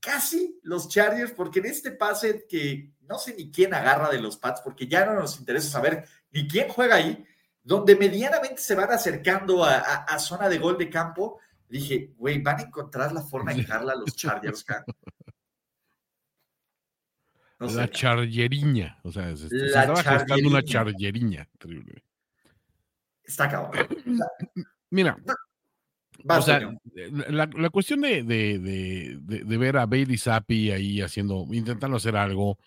Casi 0.00 0.58
los 0.64 0.88
Chargers, 0.88 1.30
porque 1.30 1.60
en 1.60 1.66
este 1.66 1.92
pase 1.92 2.44
que 2.48 2.90
no 3.02 3.20
sé 3.20 3.34
ni 3.34 3.52
quién 3.52 3.72
agarra 3.72 4.10
de 4.10 4.20
los 4.20 4.36
Pats, 4.36 4.62
porque 4.62 4.88
ya 4.88 5.06
no 5.06 5.14
nos 5.14 5.38
interesa 5.38 5.70
saber 5.70 6.08
ni 6.32 6.48
quién 6.48 6.68
juega 6.68 6.96
ahí, 6.96 7.24
donde 7.62 7.94
medianamente 7.94 8.60
se 8.60 8.74
van 8.74 8.90
acercando 8.90 9.64
a, 9.64 9.78
a 9.78 10.18
zona 10.18 10.48
de 10.48 10.58
gol 10.58 10.76
de 10.76 10.90
campo, 10.90 11.38
Dije, 11.68 12.12
güey, 12.16 12.40
van 12.40 12.58
a 12.58 12.62
encontrar 12.62 13.12
la 13.12 13.22
forma 13.22 13.52
de 13.52 13.62
dejarla 13.62 13.92
a 13.92 13.96
los 13.96 14.14
Chargers, 14.16 14.64
la 17.60 17.90
chargeriña, 17.90 19.00
o 19.02 19.10
sea, 19.10 19.36
se, 19.36 19.48
estaba 19.48 20.02
gestando 20.02 20.48
una 20.48 20.62
chargeriña. 20.62 21.48
Terrible. 21.58 22.04
Está 23.24 23.48
cabrón. 23.48 23.88
Mira, 24.90 25.18
o 26.24 26.42
sea, 26.42 26.60
la, 27.30 27.48
la, 27.52 27.70
cuestión 27.70 28.00
de, 28.00 28.22
de, 28.22 28.58
de, 28.58 29.18
de, 29.44 29.56
ver 29.56 29.76
a 29.76 29.86
Bailey 29.86 30.18
Zappi 30.18 30.70
ahí 30.70 31.00
haciendo, 31.00 31.46
intentando 31.52 31.96
hacer 31.96 32.16
algo, 32.16 32.58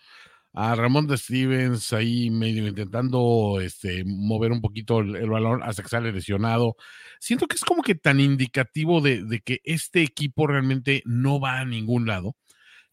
a 0.54 0.74
Ramón 0.74 1.06
de 1.06 1.16
Stevens 1.16 1.92
ahí 1.92 2.30
medio 2.30 2.66
intentando 2.68 3.58
este, 3.60 4.04
mover 4.04 4.52
un 4.52 4.60
poquito 4.60 5.00
el, 5.00 5.30
balón 5.30 5.62
hasta 5.62 5.82
que 5.82 5.88
sale 5.88 6.12
lesionado. 6.12 6.76
Siento 7.18 7.46
que 7.46 7.56
es 7.56 7.64
como 7.64 7.82
que 7.82 7.94
tan 7.94 8.20
indicativo 8.20 9.00
de, 9.00 9.24
de, 9.24 9.40
que 9.40 9.60
este 9.64 10.02
equipo 10.02 10.46
realmente 10.46 11.02
no 11.06 11.40
va 11.40 11.60
a 11.60 11.64
ningún 11.64 12.06
lado, 12.06 12.36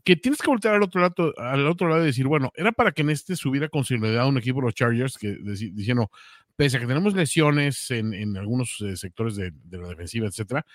que 0.03 0.15
tienes 0.15 0.41
que 0.41 0.49
voltear 0.49 0.75
al 0.75 0.83
otro 0.83 1.01
lado, 1.01 1.33
al 1.37 1.67
otro 1.67 1.89
lado 1.89 2.03
y 2.03 2.07
decir, 2.07 2.27
bueno, 2.27 2.51
era 2.55 2.71
para 2.71 2.91
que 2.93 3.01
en 3.01 3.09
este 3.09 3.35
subiera 3.35 3.67
con 3.67 3.83
seguridad 3.83 4.27
un 4.27 4.37
equipo 4.37 4.61
los 4.61 4.73
Chargers, 4.73 5.17
que 5.17 5.37
diciendo, 5.41 6.09
pese 6.55 6.77
a 6.77 6.79
que 6.79 6.87
tenemos 6.87 7.13
lesiones 7.13 7.91
en, 7.91 8.13
en 8.13 8.37
algunos 8.37 8.79
eh, 8.81 8.95
sectores 8.95 9.35
de, 9.35 9.51
de 9.53 9.77
la 9.77 9.89
defensiva, 9.89 10.27
etcétera, 10.27 10.65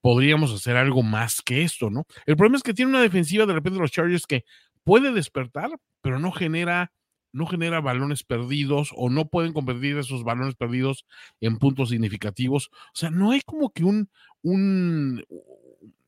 podríamos 0.00 0.52
hacer 0.52 0.76
algo 0.76 1.02
más 1.02 1.42
que 1.42 1.62
esto, 1.62 1.90
¿no? 1.90 2.06
El 2.26 2.36
problema 2.36 2.56
es 2.56 2.62
que 2.62 2.74
tiene 2.74 2.90
una 2.90 3.02
defensiva 3.02 3.44
de 3.44 3.52
repente 3.52 3.78
los 3.78 3.90
Chargers 3.90 4.26
que 4.26 4.44
puede 4.90 5.12
despertar, 5.12 5.70
pero 6.02 6.18
no 6.18 6.32
genera, 6.32 6.90
no 7.32 7.46
genera 7.46 7.80
balones 7.80 8.24
perdidos 8.24 8.90
o 8.96 9.08
no 9.08 9.28
pueden 9.28 9.52
convertir 9.52 9.96
esos 9.96 10.24
balones 10.24 10.56
perdidos 10.56 11.06
en 11.40 11.58
puntos 11.58 11.90
significativos. 11.90 12.70
O 12.72 12.96
sea, 12.98 13.08
no 13.08 13.30
hay 13.30 13.40
como 13.42 13.70
que 13.70 13.84
un, 13.84 14.10
un, 14.42 15.22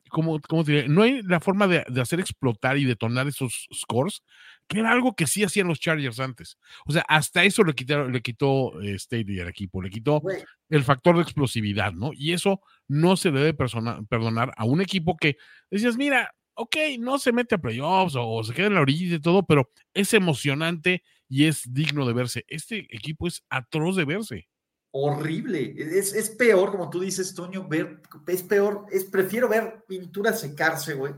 como, 0.09 0.41
¿cómo 0.41 0.65
diría? 0.65 0.85
No 0.89 1.03
hay 1.03 1.21
la 1.21 1.39
forma 1.39 1.65
de, 1.65 1.85
de, 1.87 2.01
hacer 2.01 2.19
explotar 2.19 2.77
y 2.77 2.83
detonar 2.83 3.25
esos 3.25 3.69
scores, 3.73 4.21
que 4.67 4.79
era 4.79 4.91
algo 4.91 5.15
que 5.15 5.27
sí 5.27 5.45
hacían 5.45 5.69
los 5.69 5.79
Chargers 5.79 6.19
antes. 6.19 6.57
O 6.85 6.91
sea, 6.91 7.05
hasta 7.07 7.45
eso 7.45 7.63
le, 7.63 7.75
quitaron, 7.75 8.11
le 8.11 8.21
quitó 8.21 8.81
eh, 8.81 8.99
Staley 8.99 9.39
al 9.39 9.47
equipo, 9.47 9.81
le 9.81 9.91
quitó 9.91 10.21
el 10.67 10.83
factor 10.83 11.15
de 11.15 11.21
explosividad, 11.21 11.93
¿no? 11.93 12.11
Y 12.13 12.33
eso 12.33 12.59
no 12.89 13.15
se 13.15 13.31
debe 13.31 13.53
perdonar 13.53 14.53
a 14.57 14.65
un 14.65 14.81
equipo 14.81 15.15
que 15.15 15.37
decías, 15.71 15.95
mira, 15.95 16.35
ok, 16.55 16.75
no 16.99 17.17
se 17.19 17.31
mete 17.31 17.55
a 17.55 17.57
playoffs 17.57 18.15
o, 18.17 18.43
se 18.43 18.53
queda 18.53 18.67
en 18.67 18.75
la 18.75 18.81
orilla 18.81 19.15
y 19.15 19.21
todo, 19.21 19.45
pero 19.45 19.69
es 19.93 20.13
emocionante 20.13 21.03
y 21.27 21.45
es 21.45 21.73
digno 21.73 22.05
de 22.05 22.13
verse. 22.13 22.45
Este 22.47 22.87
equipo 22.89 23.27
es 23.27 23.43
atroz 23.49 23.95
de 23.95 24.05
verse. 24.05 24.47
Horrible. 24.91 25.73
Es, 25.77 26.13
es 26.13 26.29
peor, 26.29 26.71
como 26.71 26.89
tú 26.89 26.99
dices, 26.99 27.33
Toño, 27.33 27.67
ver, 27.67 28.01
es 28.27 28.43
peor, 28.43 28.85
es, 28.91 29.05
prefiero 29.05 29.49
ver 29.49 29.83
pintura 29.87 30.33
secarse, 30.33 30.93
güey, 30.93 31.13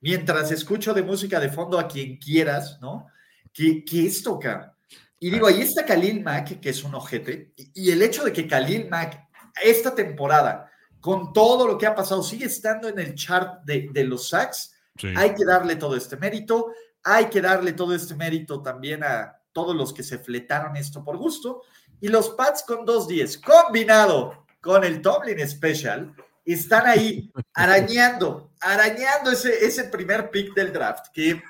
mientras 0.00 0.50
escucho 0.50 0.92
de 0.92 1.02
música 1.02 1.40
de 1.40 1.48
fondo 1.48 1.78
a 1.78 1.88
quien 1.88 2.18
quieras, 2.18 2.78
¿no? 2.82 3.06
Que, 3.52 3.84
que 3.84 4.06
esto, 4.06 4.38
cara. 4.38 4.76
Y 5.22 5.30
digo, 5.30 5.46
ahí 5.46 5.60
está 5.60 5.86
Khalil 5.86 6.20
Mack, 6.20 6.58
que 6.58 6.70
es 6.70 6.82
un 6.82 6.96
ojete, 6.96 7.52
y, 7.56 7.92
el 7.92 8.02
hecho 8.02 8.24
de 8.24 8.32
que 8.32 8.48
Khalil 8.48 8.88
Mack 8.90 9.28
esta 9.62 9.94
temporada 9.94 10.71
con 11.02 11.32
todo 11.32 11.66
lo 11.66 11.76
que 11.76 11.86
ha 11.86 11.96
pasado, 11.96 12.22
sigue 12.22 12.46
estando 12.46 12.88
en 12.88 12.96
el 13.00 13.16
chart 13.16 13.64
de, 13.64 14.04
los 14.04 14.28
sacks. 14.28 14.72
Hay 15.16 15.34
que 15.34 15.44
darle 15.44 15.74
todo 15.74 15.96
este 15.96 16.16
mérito. 16.16 16.72
Hay 17.02 17.26
que 17.26 17.40
darle 17.40 17.72
todo 17.72 17.92
este 17.92 18.14
mérito 18.14 18.62
también 18.62 19.02
a 19.02 19.36
todos 19.52 19.74
los 19.74 19.92
que 19.92 20.04
se 20.04 20.18
fletaron 20.18 20.76
esto 20.76 21.02
por 21.04 21.16
gusto. 21.16 21.62
Y 22.00 22.06
los 22.06 22.30
Pats 22.30 22.62
con 22.62 22.86
2-10, 22.86 23.42
combinado 23.42 24.46
con 24.60 24.84
el 24.84 25.02
Tomlin 25.02 25.46
Special, 25.48 26.14
están 26.44 26.86
ahí 26.86 27.32
arañando, 27.54 28.52
arañando 28.60 29.32
ese, 29.32 29.64
ese 29.64 29.84
primer 29.84 30.30
pick 30.30 30.54
del 30.54 30.72
draft. 30.72 31.06
Que 31.12 31.42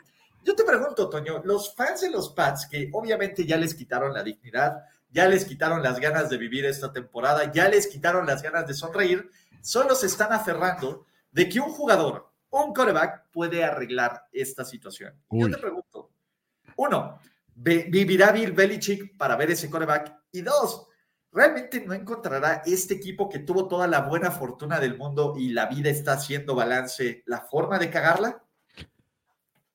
yo 0.43 0.55
te 0.57 0.65
pregunto, 0.65 1.11
Toño, 1.11 1.43
los 1.45 1.75
fans 1.75 2.01
de 2.01 2.11
los 2.11 2.31
Pats, 2.31 2.67
que 2.67 2.89
obviamente 2.91 3.45
ya 3.45 3.59
les 3.59 3.75
quitaron 3.75 4.15
la 4.15 4.23
dignidad, 4.23 4.83
ya 5.13 5.29
les 5.29 5.45
quitaron 5.45 5.83
las 5.83 6.01
ganas 6.01 6.31
de 6.31 6.39
vivir 6.39 6.65
esta 6.65 6.91
temporada, 6.91 7.53
ya 7.53 7.69
les 7.69 7.87
quitaron 7.87 8.27
las 8.27 8.43
ganas 8.43 8.67
de 8.67 8.73
sonreír, 8.73 9.31
solo 9.63 9.95
se 9.95 10.07
están 10.07 10.33
aferrando 10.33 11.07
de 11.31 11.49
que 11.49 11.61
un 11.61 11.71
jugador, 11.71 12.31
un 12.51 12.75
coreback, 12.75 13.31
puede 13.31 13.65
arreglar 13.65 14.25
esta 14.33 14.65
situación. 14.65 15.15
Yo 15.31 15.51
te 15.51 15.57
pregunto, 15.57 16.11
uno, 16.77 17.19
¿vivirá 17.55 18.33
Bill 18.33 18.53
Belichick 18.53 19.17
para 19.17 19.37
ver 19.37 19.53
ese 19.53 19.71
coreback? 19.71 20.15
Y 20.33 20.43
dos, 20.43 20.87
¿realmente 21.33 21.83
no 21.87 21.95
encontrará 21.95 22.63
este 22.67 22.95
equipo 22.95 23.29
que 23.29 23.39
tuvo 23.39 23.69
toda 23.69 23.87
la 23.87 24.03
buena 24.03 24.31
fortuna 24.31 24.79
del 24.79 24.99
mundo 24.99 25.35
y 25.39 25.51
la 25.51 25.67
vida 25.67 25.89
está 25.89 26.15
haciendo 26.15 26.55
balance 26.55 27.23
la 27.27 27.41
forma 27.41 27.79
de 27.79 27.89
cagarla? 27.89 28.45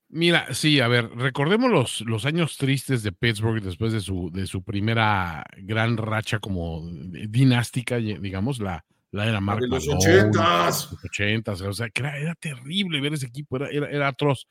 Mira, 0.09 0.53
sí, 0.53 0.79
a 0.79 0.87
ver, 0.87 1.09
recordemos 1.15 1.69
los, 1.69 2.01
los 2.01 2.25
años 2.25 2.57
tristes 2.57 3.03
de 3.03 3.11
Pittsburgh 3.11 3.61
después 3.61 3.91
de 3.91 3.99
su, 3.99 4.31
de 4.31 4.47
su 4.47 4.63
primera 4.63 5.43
gran 5.57 5.97
racha 5.97 6.39
como 6.39 6.87
dinástica, 6.87 7.97
digamos, 7.97 8.59
la, 8.59 8.85
la 9.17 9.27
era 9.27 9.41
Mark 9.41 9.61
de 9.61 9.67
los 9.67 9.87
ochentas. 9.87 10.89
Los 10.91 11.03
ochentas, 11.03 11.61
o 11.61 11.73
sea, 11.73 11.89
que 11.89 12.01
era, 12.01 12.35
terrible 12.35 13.01
ver 13.01 13.13
ese 13.13 13.27
equipo, 13.27 13.57
era, 13.57 13.69
era, 13.69 14.07
atroz. 14.07 14.47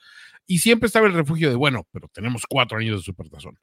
Y 0.47 0.59
siempre 0.59 0.87
estaba 0.87 1.07
el 1.07 1.15
refugio 1.15 1.49
de, 1.49 1.57
bueno, 1.57 1.87
pero 1.93 2.09
tenemos 2.13 2.43
cuatro 2.49 2.79
años 2.79 2.99
de 2.99 3.05
supertazón. 3.05 3.59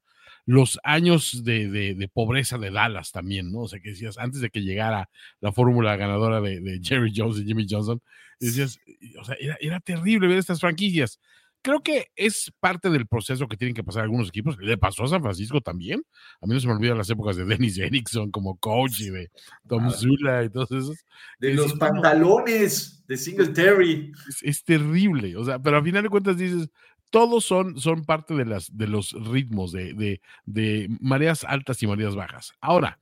Los 0.45 0.79
años 0.83 1.43
de, 1.43 1.69
de, 1.69 2.07
pobreza 2.07 2.57
de 2.57 2.71
Dallas 2.71 3.11
también, 3.11 3.51
¿no? 3.51 3.59
O 3.59 3.67
sea, 3.67 3.79
que 3.79 3.89
decías, 3.89 4.17
antes 4.17 4.41
de 4.41 4.49
que 4.49 4.61
llegara 4.61 5.09
la 5.39 5.53
fórmula 5.53 5.95
ganadora 5.95 6.41
de, 6.41 6.79
Jerry 6.83 7.13
Jones 7.15 7.37
y 7.37 7.45
Jimmy 7.45 7.65
Johnson, 7.69 8.01
decías, 8.39 8.79
o 9.19 9.23
sea, 9.23 9.35
era, 9.39 9.57
era 9.61 9.79
terrible 9.79 10.27
ver 10.27 10.37
estas 10.37 10.59
franquicias 10.59 11.19
creo 11.63 11.81
que 11.81 12.11
es 12.15 12.51
parte 12.59 12.89
del 12.89 13.07
proceso 13.07 13.47
que 13.47 13.57
tienen 13.57 13.73
que 13.73 13.83
pasar 13.83 14.03
algunos 14.03 14.27
equipos. 14.27 14.57
Le 14.59 14.77
pasó 14.77 15.05
a 15.05 15.07
San 15.07 15.23
Francisco 15.23 15.61
también. 15.61 16.03
A 16.41 16.45
mí 16.45 16.53
no 16.53 16.59
se 16.59 16.67
me 16.67 16.73
olvidan 16.73 16.97
las 16.97 17.09
épocas 17.09 17.35
de 17.35 17.45
Dennis 17.45 17.77
Erickson 17.79 18.29
como 18.29 18.57
coach 18.57 18.99
y 18.99 19.09
de 19.09 19.31
Tom 19.67 19.89
Zula 19.89 20.43
y 20.43 20.49
todos 20.49 20.71
esos. 20.71 21.05
De 21.39 21.53
los 21.53 21.73
pantalones 21.73 23.03
de 23.07 23.17
Singletary. 23.17 24.11
Es, 24.29 24.43
es, 24.43 24.63
terrible. 24.63 25.35
O 25.37 25.43
sea, 25.43 25.57
pero 25.57 25.77
al 25.77 25.83
final 25.83 26.03
de 26.03 26.09
cuentas 26.09 26.37
dices, 26.37 26.69
todos 27.09 27.45
son, 27.45 27.79
son 27.79 28.03
parte 28.03 28.35
de, 28.35 28.45
las, 28.45 28.75
de 28.75 28.87
los 28.87 29.13
ritmos 29.13 29.71
de, 29.71 29.93
de, 29.93 30.21
de 30.45 30.89
mareas 30.99 31.45
altas 31.45 31.81
y 31.81 31.87
mareas 31.87 32.15
bajas. 32.15 32.53
Ahora, 32.59 32.99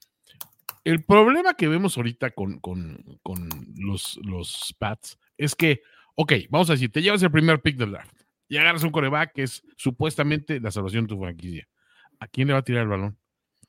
el 0.84 1.04
problema 1.04 1.56
que 1.56 1.68
vemos 1.68 1.98
ahorita 1.98 2.32
con, 2.32 2.60
con, 2.60 3.20
con 3.24 3.50
los, 3.76 4.20
los 4.24 4.76
Pats 4.78 5.18
es 5.38 5.56
que, 5.56 5.82
ok, 6.16 6.34
vamos 6.50 6.70
a 6.70 6.74
decir, 6.74 6.92
te 6.92 7.02
llevas 7.02 7.24
el 7.24 7.32
primer 7.32 7.62
pick 7.62 7.78
del 7.78 7.92
draft 7.92 8.21
y 8.52 8.58
agarras 8.58 8.84
un 8.84 8.92
coreback 8.92 9.32
que 9.32 9.44
es 9.44 9.64
supuestamente 9.78 10.60
la 10.60 10.72
salvación 10.72 11.06
de 11.06 11.16
tu 11.16 11.22
franquicia. 11.22 11.70
¿A 12.20 12.28
quién 12.28 12.50
le 12.50 12.54
va 12.54 12.60
a 12.60 12.64
tirar 12.64 12.84
el 12.84 12.90
balón? 12.90 13.18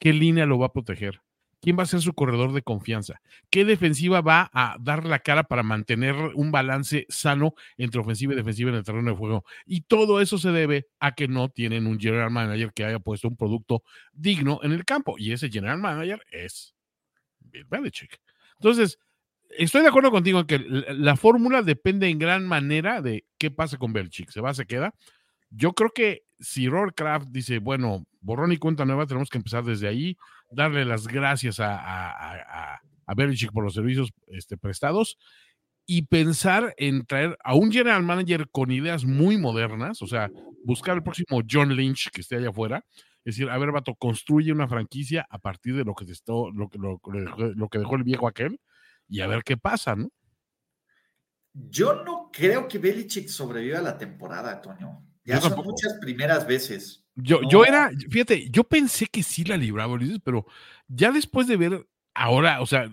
¿Qué 0.00 0.12
línea 0.12 0.44
lo 0.44 0.58
va 0.58 0.66
a 0.66 0.72
proteger? 0.72 1.20
¿Quién 1.60 1.78
va 1.78 1.84
a 1.84 1.86
ser 1.86 2.00
su 2.00 2.14
corredor 2.14 2.52
de 2.52 2.62
confianza? 2.62 3.20
¿Qué 3.48 3.64
defensiva 3.64 4.22
va 4.22 4.50
a 4.52 4.76
dar 4.80 5.06
la 5.06 5.20
cara 5.20 5.44
para 5.44 5.62
mantener 5.62 6.16
un 6.34 6.50
balance 6.50 7.06
sano 7.08 7.54
entre 7.76 8.00
ofensiva 8.00 8.32
y 8.32 8.36
defensiva 8.36 8.70
en 8.70 8.76
el 8.76 8.82
terreno 8.82 9.12
de 9.12 9.16
juego? 9.16 9.44
Y 9.66 9.82
todo 9.82 10.20
eso 10.20 10.36
se 10.36 10.50
debe 10.50 10.88
a 10.98 11.14
que 11.14 11.28
no 11.28 11.48
tienen 11.48 11.86
un 11.86 12.00
general 12.00 12.32
manager 12.32 12.72
que 12.72 12.84
haya 12.84 12.98
puesto 12.98 13.28
un 13.28 13.36
producto 13.36 13.84
digno 14.12 14.58
en 14.64 14.72
el 14.72 14.84
campo. 14.84 15.14
Y 15.16 15.30
ese 15.30 15.48
general 15.48 15.78
manager 15.78 16.24
es 16.32 16.74
Bill 17.38 17.66
Belichick. 17.66 18.20
Entonces, 18.58 18.98
estoy 19.58 19.82
de 19.82 19.88
acuerdo 19.88 20.10
contigo 20.10 20.40
en 20.40 20.46
que 20.46 20.58
la, 20.58 21.16
fórmula 21.16 21.62
depende 21.62 22.08
en 22.08 22.18
gran 22.18 22.46
manera 22.46 23.02
de 23.02 23.24
qué 23.38 23.50
pasa 23.50 23.78
con 23.78 23.92
Belichick. 23.92 24.30
¿Se 24.30 24.40
va, 24.40 24.54
se 24.54 24.66
queda? 24.66 24.94
Yo 25.50 25.74
creo 25.74 25.90
que 25.90 26.24
si 26.40 26.68
Robert 26.68 26.96
dice, 27.28 27.58
bueno, 27.58 28.04
borrón 28.20 28.52
y 28.52 28.56
cuenta 28.56 28.84
nueva, 28.84 29.06
tenemos 29.06 29.28
que 29.28 29.38
empezar 29.38 29.64
desde 29.64 29.88
ahí, 29.88 30.16
darle 30.50 30.84
las 30.84 31.06
gracias 31.06 31.60
a, 31.60 31.76
a, 31.76 32.80
a, 33.06 33.14
Belichick 33.14 33.52
por 33.52 33.64
los 33.64 33.74
servicios 33.74 34.10
este, 34.28 34.56
prestados 34.56 35.18
y 35.84 36.02
pensar 36.02 36.74
en 36.78 37.04
traer 37.04 37.36
a 37.44 37.54
un 37.54 37.70
general 37.70 38.02
manager 38.02 38.48
con 38.50 38.70
ideas 38.70 39.04
muy 39.04 39.36
modernas, 39.36 40.00
o 40.00 40.06
sea, 40.06 40.30
buscar 40.64 40.96
el 40.96 41.02
próximo 41.02 41.42
John 41.48 41.76
Lynch 41.76 42.10
que 42.10 42.22
esté 42.22 42.36
allá 42.36 42.50
afuera. 42.50 42.84
Es 43.24 43.36
decir, 43.36 43.50
a 43.50 43.58
ver, 43.58 43.70
Vato, 43.70 43.94
construye 43.94 44.52
una 44.52 44.66
franquicia 44.66 45.26
a 45.28 45.38
partir 45.38 45.76
de 45.76 45.84
lo 45.84 45.94
que, 45.94 46.06
lo, 46.44 47.00
lo 47.54 47.68
que 47.68 47.78
dejó 47.78 47.96
el 47.96 48.04
viejo 48.04 48.26
aquel 48.26 48.58
y 49.12 49.20
a 49.20 49.26
ver 49.26 49.44
qué 49.44 49.58
pasa, 49.58 49.94
¿no? 49.94 50.10
Yo 51.52 52.02
no 52.02 52.30
creo 52.32 52.66
que 52.66 52.78
Belichick 52.78 53.28
sobreviva 53.28 53.82
la 53.82 53.98
temporada, 53.98 54.52
Antonio. 54.52 55.02
Ya 55.22 55.38
son 55.38 55.54
muchas 55.62 55.98
primeras 56.00 56.46
veces. 56.46 57.04
Yo, 57.14 57.40
yo 57.48 57.64
era, 57.66 57.90
fíjate, 58.10 58.48
yo 58.50 58.64
pensé 58.64 59.06
que 59.06 59.22
sí 59.22 59.44
la 59.44 59.58
libraba, 59.58 59.92
Ulises, 59.92 60.18
pero 60.24 60.46
ya 60.88 61.12
después 61.12 61.46
de 61.46 61.58
ver 61.58 61.86
ahora, 62.14 62.62
o 62.62 62.66
sea, 62.66 62.90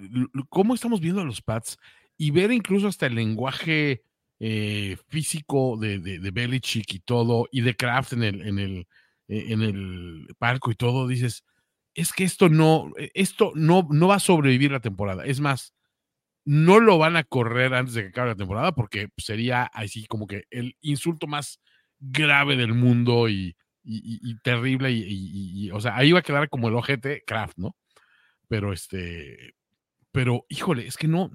cómo 0.50 0.76
estamos 0.76 1.00
viendo 1.00 1.22
a 1.22 1.26
los 1.26 1.42
Pats 1.42 1.78
y 2.18 2.32
ver 2.32 2.52
incluso 2.52 2.90
hasta 2.90 3.06
el 3.06 3.16
lenguaje 3.16 4.04
eh, 4.42 4.98
físico 5.08 5.78
de, 5.78 6.00
de, 6.00 6.32
Belichick 6.32 6.94
y 6.94 7.00
todo, 7.00 7.48
y 7.50 7.62
de 7.62 7.78
Kraft 7.78 8.12
en 8.12 8.24
el, 8.24 8.42
en 8.42 8.60
el, 8.60 8.88
eh, 9.30 9.46
en 9.54 9.62
el 9.62 10.36
palco 10.38 10.70
y 10.70 10.76
todo, 10.76 11.08
dices, 11.08 11.46
es 11.96 12.12
que 12.12 12.26
esto 12.26 12.50
no, 12.50 12.92
esto 13.14 13.54
no, 13.56 13.88
no 13.90 14.10
va 14.10 14.16
a 14.16 14.20
sobrevivir 14.20 14.72
la 14.72 14.82
temporada. 14.82 15.26
Es 15.26 15.40
más, 15.40 15.74
no 16.50 16.80
lo 16.80 16.98
van 16.98 17.16
a 17.16 17.24
correr 17.24 17.76
antes 17.76 17.94
de 17.94 18.02
que 18.02 18.08
acabe 18.08 18.30
la 18.30 18.36
temporada 18.36 18.72
porque 18.72 19.10
sería 19.18 19.66
así 19.66 20.08
como 20.08 20.26
que 20.26 20.46
el 20.50 20.76
insulto 20.82 21.28
más 21.28 21.60
grave 22.00 22.56
del 22.56 22.74
mundo 22.74 23.30
y, 23.30 23.56
terrible 24.44 24.90
y, 24.92 25.70
o 25.70 25.80
sea, 25.80 25.96
ahí 25.96 26.12
va 26.12 26.20
a 26.20 26.24
quedar 26.24 26.50
como 26.50 26.68
el 26.68 26.74
ojete 26.74 27.24
Kraft, 27.24 27.58
¿no? 27.58 27.76
Pero 28.48 28.74
este, 28.74 29.54
pero 30.12 30.48
híjole, 30.50 30.88
es 30.88 30.98
que 30.98 31.08
no, 31.08 31.30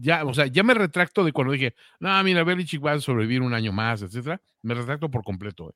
ya, 0.00 0.24
o 0.24 0.34
sea, 0.34 0.46
ya 0.46 0.64
me 0.64 0.74
retracto 0.74 1.22
de 1.22 1.30
cuando 1.30 1.52
dije, 1.52 1.76
no, 2.00 2.20
mira, 2.24 2.42
Belichick 2.42 2.84
va 2.84 2.90
a 2.90 3.00
sobrevivir 3.00 3.42
un 3.42 3.54
año 3.54 3.70
más, 3.70 4.02
etcétera, 4.02 4.42
me 4.62 4.74
retracto 4.74 5.08
por 5.08 5.22
completo. 5.22 5.70
¿eh? 5.70 5.74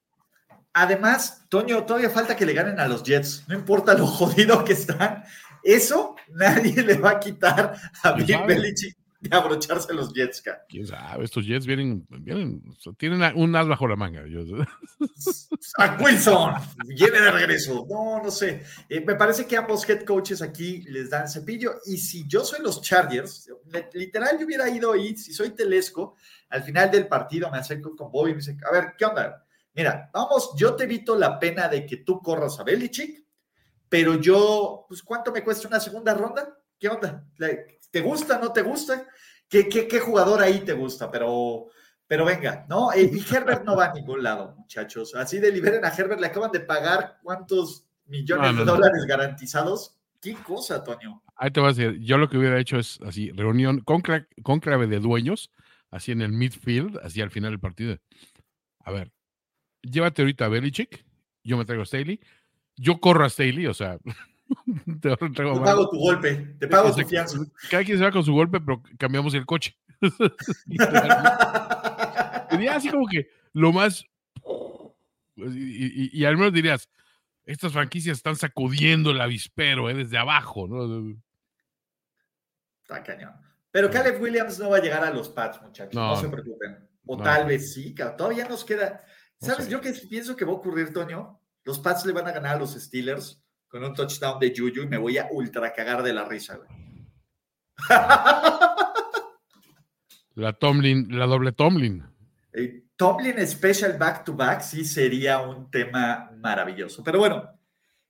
además, 0.73 1.47
Toño, 1.49 1.85
todavía 1.85 2.11
falta 2.11 2.37
que 2.37 2.47
le 2.47 2.55
ganen 2.55 2.81
a 2.81 2.89
los 2.89 3.03
Jets. 3.03 3.45
No 3.49 3.55
importa 3.55 3.95
lo 3.95 4.07
jodido 4.07 4.65
que 4.65 4.73
están. 4.73 5.25
Eso 5.63 6.17
nadie 6.31 6.83
le 6.83 6.95
va 6.99 7.11
a 7.11 7.21
quitar 7.21 7.75
a 8.03 8.13
Bill 8.13 8.39
Belichick 8.47 8.97
de 9.21 9.37
abrocharse 9.37 9.93
los 9.93 10.15
Jets, 10.15 10.41
cara. 10.41 10.65
¿Quién 10.69 10.87
sabe? 10.87 11.25
Estos 11.25 11.45
Jets 11.45 11.67
vienen, 11.67 12.07
vienen 12.09 12.63
tienen 12.97 13.21
un 13.37 13.55
as 13.55 13.69
bajo 13.69 13.87
la 13.87 13.97
manga. 13.97 14.23
A 15.77 15.99
Wilson, 16.03 16.55
viene 16.87 17.21
de 17.21 17.31
regreso. 17.31 17.87
No, 17.89 18.23
no 18.23 18.31
sé. 18.31 18.63
Eh, 18.89 19.03
me 19.03 19.17
parece 19.17 19.47
que 19.47 19.59
ambos 19.59 19.87
head 19.89 20.05
coaches 20.05 20.41
aquí 20.41 20.83
les 20.89 21.11
dan 21.11 21.29
cepillo. 21.29 21.75
Y 21.85 21.99
si 21.99 22.27
yo 22.27 22.45
soy 22.45 22.63
los 22.63 22.81
Chargers, 22.81 23.51
literal, 23.93 24.39
yo 24.39 24.47
hubiera 24.47 24.71
ido 24.71 24.93
ahí, 24.93 25.15
si 25.17 25.35
soy 25.35 25.51
Telesco, 25.51 26.17
al 26.49 26.63
final 26.63 26.91
del 26.91 27.07
partido 27.07 27.51
me 27.51 27.59
acerco 27.59 27.95
con 27.95 28.11
Bobby 28.11 28.31
y 28.31 28.35
me 28.35 28.39
dice, 28.39 28.57
a 28.67 28.73
ver, 28.73 28.95
¿qué 28.97 29.05
onda? 29.05 29.45
Mira, 29.75 30.11
vamos, 30.13 30.53
yo 30.57 30.75
te 30.75 30.85
evito 30.85 31.15
la 31.15 31.39
pena 31.39 31.69
de 31.69 31.85
que 31.85 31.99
tú 31.99 32.21
corras 32.23 32.59
a 32.59 32.65
Belichick, 32.65 33.23
pero 33.91 34.15
yo, 34.21 34.87
pues, 34.89 35.03
¿cuánto 35.03 35.33
me 35.33 35.43
cuesta 35.43 35.69
una 35.69 35.81
segunda 35.81 36.15
ronda? 36.15 36.57
¿Qué 36.79 36.89
onda? 36.89 37.27
¿Te 37.91 38.01
gusta, 38.01 38.39
no 38.39 38.53
te 38.53 38.63
gusta? 38.63 39.05
¿Qué, 39.49 39.69
qué, 39.69 39.99
jugador 39.99 40.41
ahí 40.41 40.61
te 40.61 40.73
gusta? 40.73 41.11
Pero, 41.11 41.67
pero 42.07 42.25
venga, 42.25 42.65
¿no? 42.69 42.93
Eh, 42.93 43.11
y 43.13 43.19
Herbert 43.19 43.65
no 43.65 43.77
va 43.77 43.87
a 43.87 43.93
ningún 43.93 44.23
lado, 44.23 44.55
muchachos. 44.57 45.15
Así 45.17 45.41
de 45.41 45.51
liberen 45.51 45.85
a 45.85 45.89
Herbert, 45.89 46.21
le 46.21 46.29
acaban 46.29 46.53
de 46.53 46.61
pagar 46.61 47.19
cuántos 47.21 47.85
millones 48.07 48.57
de 48.57 48.65
dólares 48.65 49.05
garantizados. 49.07 49.99
¿Qué 50.21 50.35
cosa, 50.35 50.77
Antonio? 50.77 51.21
Ahí 51.35 51.51
te 51.51 51.59
voy 51.59 51.71
a 51.71 51.73
decir, 51.73 51.99
yo 52.01 52.17
lo 52.17 52.29
que 52.29 52.39
hubiera 52.39 52.61
hecho 52.61 52.79
es 52.79 53.01
así, 53.05 53.33
reunión, 53.33 53.81
conclave 53.81 54.87
de 54.87 55.01
dueños, 55.01 55.51
así 55.91 56.13
en 56.13 56.23
el 56.23 56.31
midfield, 56.31 56.97
así 57.03 57.21
al 57.21 57.31
final 57.31 57.51
del 57.51 57.61
partido. 57.61 57.99
A 58.85 58.93
ver, 58.93 59.11
llévate 59.83 60.23
ahorita 60.23 60.45
a 60.45 60.49
Belichick, 60.49 61.05
yo 61.43 61.57
me 61.57 61.65
traigo 61.65 61.83
a 61.83 61.87
Staley, 61.87 62.21
yo 62.81 62.99
corro 62.99 63.25
a 63.25 63.31
Staley, 63.31 63.67
o 63.67 63.75
sea, 63.75 63.99
te, 65.01 65.17
pago 65.17 65.91
tu 65.91 65.99
golpe, 65.99 66.57
te 66.59 66.67
pago 66.67 66.95
tu 66.95 67.07
fianza. 67.07 67.39
Cada 67.71 67.85
quien 67.85 67.99
se 67.99 68.05
va 68.05 68.11
con 68.11 68.25
su 68.25 68.33
golpe, 68.33 68.59
pero 68.61 68.83
cambiamos 68.99 69.35
el 69.35 69.45
coche. 69.45 69.77
Diría 72.51 72.77
así 72.77 72.89
como 72.89 73.07
que 73.07 73.29
lo 73.53 73.73
más. 73.73 74.05
Y, 75.37 76.25
al 76.25 76.37
menos 76.37 76.53
dirías, 76.53 76.89
estas 77.45 77.73
franquicias 77.73 78.19
están 78.19 78.37
sacudiendo 78.37 79.11
el 79.11 79.21
avispero 79.21 79.89
¿eh? 79.89 79.95
desde 79.95 80.19
abajo, 80.19 80.67
¿no? 80.67 81.17
Está 82.83 83.03
cañón. 83.03 83.33
Pero 83.71 83.91
Caleb 83.91 84.21
Williams 84.21 84.59
no 84.59 84.71
va 84.71 84.79
a 84.79 84.83
llegar 84.83 85.05
a 85.05 85.11
los 85.11 85.29
Pats, 85.29 85.63
muchachos, 85.63 85.95
no, 85.95 86.17
se 86.17 86.29
preocupen. 86.29 86.89
O 87.07 87.17
tal 87.17 87.47
vez 87.47 87.73
sí, 87.73 87.95
todavía 87.95 88.49
nos 88.49 88.65
queda. 88.65 89.05
¿Sabes? 89.39 89.69
Yo 89.69 89.81
que 89.81 89.93
pienso 89.93 90.37
que 90.37 90.45
va 90.45 90.53
a 90.53 90.57
ocurrir, 90.57 90.93
Toño. 90.93 91.40
Los 91.71 91.79
Pats 91.79 92.05
le 92.05 92.13
van 92.13 92.27
a 92.27 92.33
ganar 92.33 92.57
a 92.57 92.59
los 92.59 92.73
Steelers 92.73 93.41
con 93.69 93.85
un 93.85 93.95
touchdown 93.95 94.41
de 94.41 94.53
Juju 94.53 94.83
y 94.83 94.89
me 94.89 94.99
voy 94.99 95.19
a 95.19 95.29
ultra 95.31 95.73
cagar 95.73 96.03
de 96.03 96.13
la 96.13 96.25
risa, 96.25 96.59
La 100.35 100.53
Tomlin, 100.53 101.17
la 101.17 101.27
doble 101.27 101.53
Tomlin. 101.53 102.05
Tomlin 102.97 103.47
Special 103.47 103.97
Back 103.97 104.25
to 104.25 104.35
Back 104.35 104.63
sí 104.63 104.85
sería 104.85 105.39
un 105.39 105.71
tema 105.71 106.33
maravilloso. 106.39 107.05
Pero 107.05 107.21
bueno, 107.21 107.49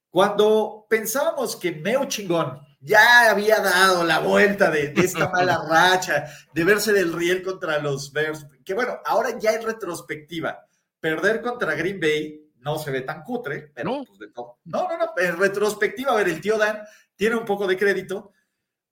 cuando 0.09 0.87
pensábamos 0.89 1.55
que 1.57 1.73
Meo 1.73 2.07
Chingón 2.07 2.63
ya 2.81 3.31
había 3.31 3.61
dado 3.61 4.05
la 4.05 4.21
vuelta 4.21 4.71
de, 4.71 4.89
de 4.89 5.03
esta 5.03 5.29
mala 5.33 5.67
racha, 5.69 6.31
de 6.55 6.65
verse 6.65 6.95
del 6.95 7.13
riel 7.13 7.43
contra 7.43 7.79
los 7.79 8.11
Bears, 8.11 8.47
que 8.65 8.73
bueno, 8.73 8.99
ahora 9.05 9.39
ya 9.39 9.53
en 9.53 9.65
retrospectiva, 9.65 10.67
perder 10.99 11.43
contra 11.43 11.75
Green 11.75 12.01
Bay 12.01 12.40
no 12.61 12.79
se 12.79 12.91
ve 12.91 13.03
tan 13.03 13.23
cutre, 13.23 13.71
pero 13.75 13.91
no. 13.91 14.05
Pues 14.05 14.19
de 14.19 14.29
todo. 14.29 14.59
No, 14.65 14.89
no, 14.89 14.99
no, 14.99 15.13
en 15.17 15.37
retrospectiva, 15.37 16.13
a 16.13 16.17
ver, 16.17 16.29
el 16.29 16.41
tío 16.41 16.59
Dan 16.59 16.83
tiene 17.17 17.37
un 17.37 17.45
poco 17.45 17.67
de 17.67 17.77
crédito, 17.77 18.33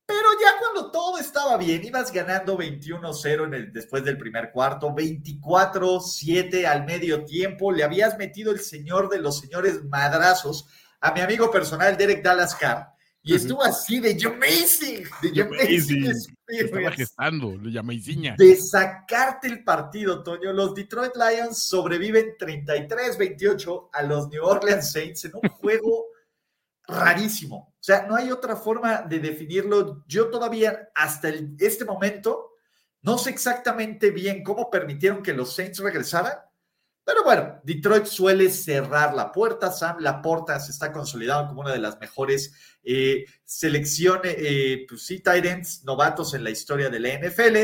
pero 0.06 0.28
ya 0.40 0.58
cuando 0.58 0.90
todo 0.90 1.18
estaba 1.18 1.58
bien, 1.58 1.84
ibas 1.84 2.10
ganando 2.10 2.58
21-0 2.58 3.44
en 3.44 3.54
el, 3.54 3.72
después 3.72 4.02
del 4.04 4.16
primer 4.16 4.50
cuarto, 4.52 4.88
24-7 4.88 6.64
al 6.64 6.86
medio 6.86 7.24
tiempo, 7.24 7.70
le 7.72 7.84
habías 7.84 8.16
metido 8.16 8.50
el 8.50 8.60
señor 8.60 9.10
de 9.10 9.18
los 9.18 9.38
señores 9.38 9.84
madrazos 9.84 10.66
a 11.00 11.12
mi 11.12 11.20
amigo 11.20 11.50
personal 11.50 11.96
Derek 11.96 12.22
Dallas 12.22 12.54
Carr, 12.54 12.88
y 13.28 13.34
estuvo 13.34 13.62
así 13.62 14.00
de 14.00 14.12
amazing, 14.26 15.04
de 15.20 15.42
amazing, 15.42 16.12
Estaba 16.46 16.92
gestando, 16.92 17.58
de 17.58 18.34
De 18.38 18.56
sacarte 18.56 19.48
el 19.48 19.62
partido, 19.62 20.22
Toño. 20.22 20.50
Los 20.54 20.74
Detroit 20.74 21.12
Lions 21.14 21.58
sobreviven 21.58 22.36
33-28 22.38 23.90
a 23.92 24.02
los 24.04 24.30
New 24.30 24.42
Orleans 24.42 24.90
Saints 24.90 25.26
en 25.26 25.32
un 25.34 25.42
juego 25.60 26.06
rarísimo. 26.86 27.74
O 27.74 27.82
sea, 27.82 28.06
no 28.06 28.16
hay 28.16 28.30
otra 28.30 28.56
forma 28.56 29.02
de 29.02 29.18
definirlo. 29.18 30.04
Yo 30.06 30.28
todavía, 30.30 30.88
hasta 30.94 31.30
este 31.58 31.84
momento, 31.84 32.52
no 33.02 33.18
sé 33.18 33.28
exactamente 33.28 34.10
bien 34.10 34.42
cómo 34.42 34.70
permitieron 34.70 35.22
que 35.22 35.34
los 35.34 35.54
Saints 35.54 35.80
regresaran, 35.80 36.32
pero 37.08 37.24
bueno, 37.24 37.58
Detroit 37.64 38.04
suele 38.04 38.50
cerrar 38.50 39.14
la 39.14 39.32
puerta. 39.32 39.72
Sam 39.72 39.96
Laporta 40.00 40.60
se 40.60 40.72
está 40.72 40.92
consolidado 40.92 41.48
como 41.48 41.62
una 41.62 41.72
de 41.72 41.78
las 41.78 41.98
mejores 41.98 42.52
eh, 42.84 43.24
selecciones, 43.44 44.36
eh, 44.36 44.84
pues 44.86 45.06
sí, 45.06 45.16
Titans 45.20 45.84
novatos 45.84 46.34
en 46.34 46.44
la 46.44 46.50
historia 46.50 46.90
de 46.90 47.00
la 47.00 47.08
NFL. 47.14 47.56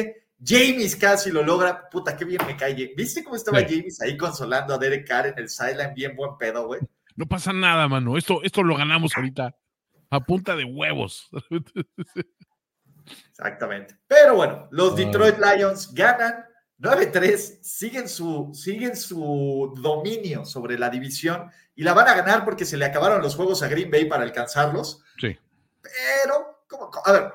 James 0.43 0.97
casi 0.97 1.31
lo 1.31 1.43
logra. 1.43 1.91
Puta, 1.91 2.17
qué 2.17 2.25
bien 2.25 2.41
me 2.47 2.57
cae. 2.57 2.95
¿Viste 2.97 3.23
cómo 3.23 3.37
estaba 3.37 3.61
James 3.61 4.01
ahí 4.01 4.17
consolando 4.17 4.73
a 4.73 4.79
Derek 4.79 5.07
Carr 5.07 5.27
en 5.27 5.39
el 5.39 5.51
sideline? 5.51 5.93
Bien 5.93 6.17
buen 6.17 6.39
pedo, 6.39 6.67
güey. 6.67 6.81
No 7.15 7.27
pasa 7.27 7.53
nada, 7.53 7.87
mano. 7.87 8.17
Esto, 8.17 8.43
esto 8.45 8.63
lo 8.63 8.79
ganamos 8.79 9.15
ahorita 9.15 9.55
a 10.09 10.21
punta 10.21 10.57
de 10.57 10.65
huevos. 10.65 11.29
Exactamente. 13.29 13.99
Pero 14.07 14.37
bueno, 14.37 14.69
los 14.71 14.97
Detroit 14.97 15.37
Lions 15.37 15.93
ganan 15.93 16.47
9-3 16.79 17.63
siguen 17.63 18.09
su, 18.09 18.51
siguen 18.53 18.97
su 18.97 19.75
dominio 19.81 20.45
sobre 20.45 20.79
la 20.79 20.91
división 20.91 21.51
y 21.75 21.83
la 21.83 21.95
van 21.95 22.09
a 22.09 22.15
ganar 22.15 22.45
porque 22.45 22.65
se 22.65 22.77
le 22.77 22.85
acabaron 22.85 23.23
los 23.23 23.37
juegos 23.37 23.63
a 23.63 23.69
Green 23.69 23.91
Bay 23.91 24.07
para 24.07 24.23
alcanzarlos. 24.23 25.03
Sí. 25.19 25.37
Pero, 25.83 26.65
a 27.05 27.13
ver, 27.13 27.33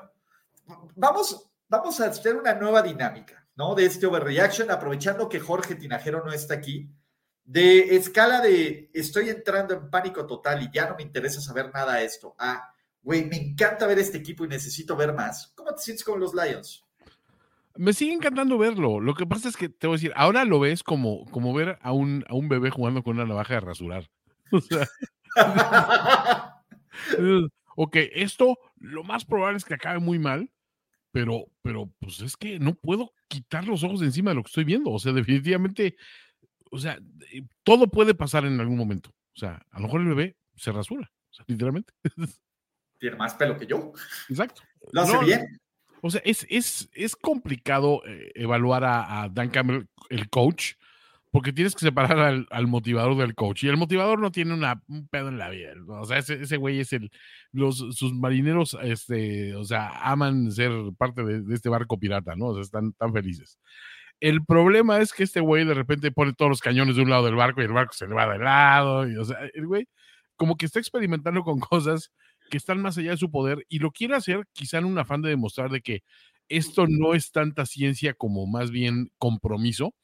vamos, 0.94 1.50
vamos 1.68 2.00
a 2.00 2.06
hacer 2.06 2.36
una 2.36 2.54
nueva 2.54 2.82
dinámica, 2.82 3.46
¿no? 3.56 3.74
De 3.74 3.86
este 3.86 4.06
overreaction, 4.06 4.70
aprovechando 4.70 5.28
que 5.28 5.40
Jorge 5.40 5.74
Tinajero 5.74 6.24
no 6.24 6.32
está 6.32 6.54
aquí, 6.54 6.90
de 7.44 7.96
escala 7.96 8.40
de 8.40 8.90
estoy 8.92 9.28
entrando 9.28 9.74
en 9.74 9.90
pánico 9.90 10.26
total 10.26 10.62
y 10.62 10.70
ya 10.72 10.88
no 10.88 10.96
me 10.96 11.02
interesa 11.02 11.40
saber 11.40 11.72
nada 11.72 11.94
de 11.94 12.04
esto. 12.04 12.34
Ah, 12.38 12.72
güey, 13.02 13.24
me 13.24 13.36
encanta 13.36 13.86
ver 13.86 13.98
este 13.98 14.18
equipo 14.18 14.44
y 14.44 14.48
necesito 14.48 14.94
ver 14.94 15.12
más. 15.12 15.52
¿Cómo 15.54 15.74
te 15.74 15.82
sientes 15.82 16.04
con 16.04 16.20
los 16.20 16.34
Lions? 16.34 16.86
Me 17.80 17.94
sigue 17.94 18.12
encantando 18.12 18.58
verlo. 18.58 19.00
Lo 19.00 19.14
que 19.14 19.26
pasa 19.26 19.48
es 19.48 19.56
que 19.56 19.70
te 19.70 19.86
voy 19.86 19.94
a 19.94 19.96
decir, 19.96 20.12
ahora 20.14 20.44
lo 20.44 20.60
ves 20.60 20.82
como, 20.82 21.24
como 21.30 21.54
ver 21.54 21.78
a 21.80 21.92
un, 21.92 22.26
a 22.28 22.34
un 22.34 22.46
bebé 22.46 22.68
jugando 22.68 23.02
con 23.02 23.16
una 23.16 23.24
navaja 23.24 23.54
de 23.54 23.60
rasurar. 23.60 24.10
O 24.52 24.60
sea, 24.60 24.86
ok, 27.76 27.96
esto 28.12 28.58
lo 28.80 29.04
más 29.04 29.24
probable 29.24 29.56
es 29.56 29.64
que 29.64 29.74
acabe 29.74 30.00
muy 30.00 30.18
mal, 30.18 30.50
pero, 31.12 31.46
pero 31.62 31.90
pues 32.00 32.20
es 32.20 32.36
que 32.36 32.58
no 32.58 32.74
puedo 32.74 33.14
quitar 33.28 33.64
los 33.64 33.82
ojos 33.84 34.00
de 34.00 34.06
encima 34.06 34.32
de 34.32 34.34
lo 34.34 34.42
que 34.42 34.48
estoy 34.48 34.64
viendo. 34.64 34.90
O 34.90 34.98
sea, 34.98 35.12
definitivamente, 35.12 35.96
o 36.70 36.78
sea, 36.78 36.98
eh, 37.32 37.44
todo 37.62 37.86
puede 37.86 38.12
pasar 38.14 38.44
en 38.44 38.60
algún 38.60 38.76
momento. 38.76 39.10
O 39.34 39.38
sea, 39.38 39.64
a 39.70 39.78
lo 39.78 39.86
mejor 39.86 40.02
el 40.02 40.08
bebé 40.08 40.36
se 40.56 40.72
rasura, 40.72 41.10
o 41.30 41.32
sea, 41.32 41.46
literalmente. 41.48 41.94
Tiene 42.98 43.16
más 43.16 43.34
pelo 43.36 43.56
que 43.56 43.66
yo. 43.66 43.92
Exacto. 44.28 44.62
Lo 44.92 45.00
hace 45.00 45.24
bien. 45.24 45.60
O 46.02 46.10
sea, 46.10 46.20
es, 46.24 46.46
es, 46.48 46.88
es 46.94 47.16
complicado 47.16 48.02
eh, 48.06 48.32
evaluar 48.34 48.84
a, 48.84 49.28
Dan 49.30 49.50
Campbell, 49.50 49.86
el 50.08 50.28
coach, 50.30 50.74
porque 51.30 51.52
tienes 51.52 51.74
que 51.74 51.80
separar 51.80 52.46
al, 52.50 52.66
motivador 52.66 53.16
del 53.16 53.34
coach. 53.34 53.64
Y 53.64 53.68
el 53.68 53.76
motivador 53.76 54.18
no 54.18 54.30
tiene 54.32 54.54
una, 54.54 54.82
un 54.88 55.06
pedo 55.08 55.28
en 55.28 55.38
la 55.38 55.50
vida. 55.50 55.72
O 55.88 56.04
sea, 56.04 56.18
ese, 56.18 56.42
ese 56.42 56.56
güey 56.56 56.80
es 56.80 56.92
el. 56.92 57.10
Los, 57.52 57.78
sus 57.96 58.12
marineros, 58.14 58.76
este, 58.82 59.54
o 59.56 59.64
sea, 59.64 59.88
aman 60.10 60.50
ser 60.52 60.72
parte 60.96 61.22
de, 61.24 61.54
este 61.54 61.68
barco 61.68 61.98
pirata, 61.98 62.34
¿no? 62.36 62.46
O 62.46 62.54
sea, 62.54 62.62
están 62.62 62.92
tan 62.94 63.12
felices. 63.12 63.58
El 64.20 64.44
problema 64.44 64.98
es 64.98 65.12
que 65.12 65.24
este 65.24 65.40
güey 65.40 65.64
de 65.64 65.74
repente 65.74 66.12
pone 66.12 66.32
todos 66.34 66.50
los 66.50 66.60
cañones 66.60 66.96
de 66.96 67.02
un 67.02 67.10
lado 67.10 67.24
del 67.24 67.36
barco 67.36 67.62
y 67.62 67.64
el 67.64 67.72
barco 67.72 67.94
se 67.94 68.06
le 68.06 68.14
va 68.14 68.28
de 68.30 68.38
lado. 68.38 69.06
O 69.20 69.24
sea, 69.24 69.38
el 69.54 69.66
güey 69.66 69.86
como 70.36 70.56
que 70.56 70.66
está 70.66 70.78
experimentando 70.78 71.42
con 71.42 71.60
cosas 71.60 72.10
que 72.50 72.58
están 72.58 72.82
más 72.82 72.98
allá 72.98 73.12
de 73.12 73.16
su 73.16 73.30
poder 73.30 73.64
y 73.68 73.78
lo 73.78 73.90
quiere 73.92 74.14
hacer 74.14 74.46
quizá 74.52 74.78
en 74.78 74.84
un 74.84 74.98
afán 74.98 75.22
de 75.22 75.30
demostrar 75.30 75.70
de 75.70 75.80
que 75.80 76.02
esto 76.50 76.86
no 76.86 77.14
es 77.14 77.30
tanta 77.30 77.64
ciencia 77.64 78.12
como 78.12 78.46
más 78.46 78.70
bien 78.70 79.10
compromiso. 79.16 79.94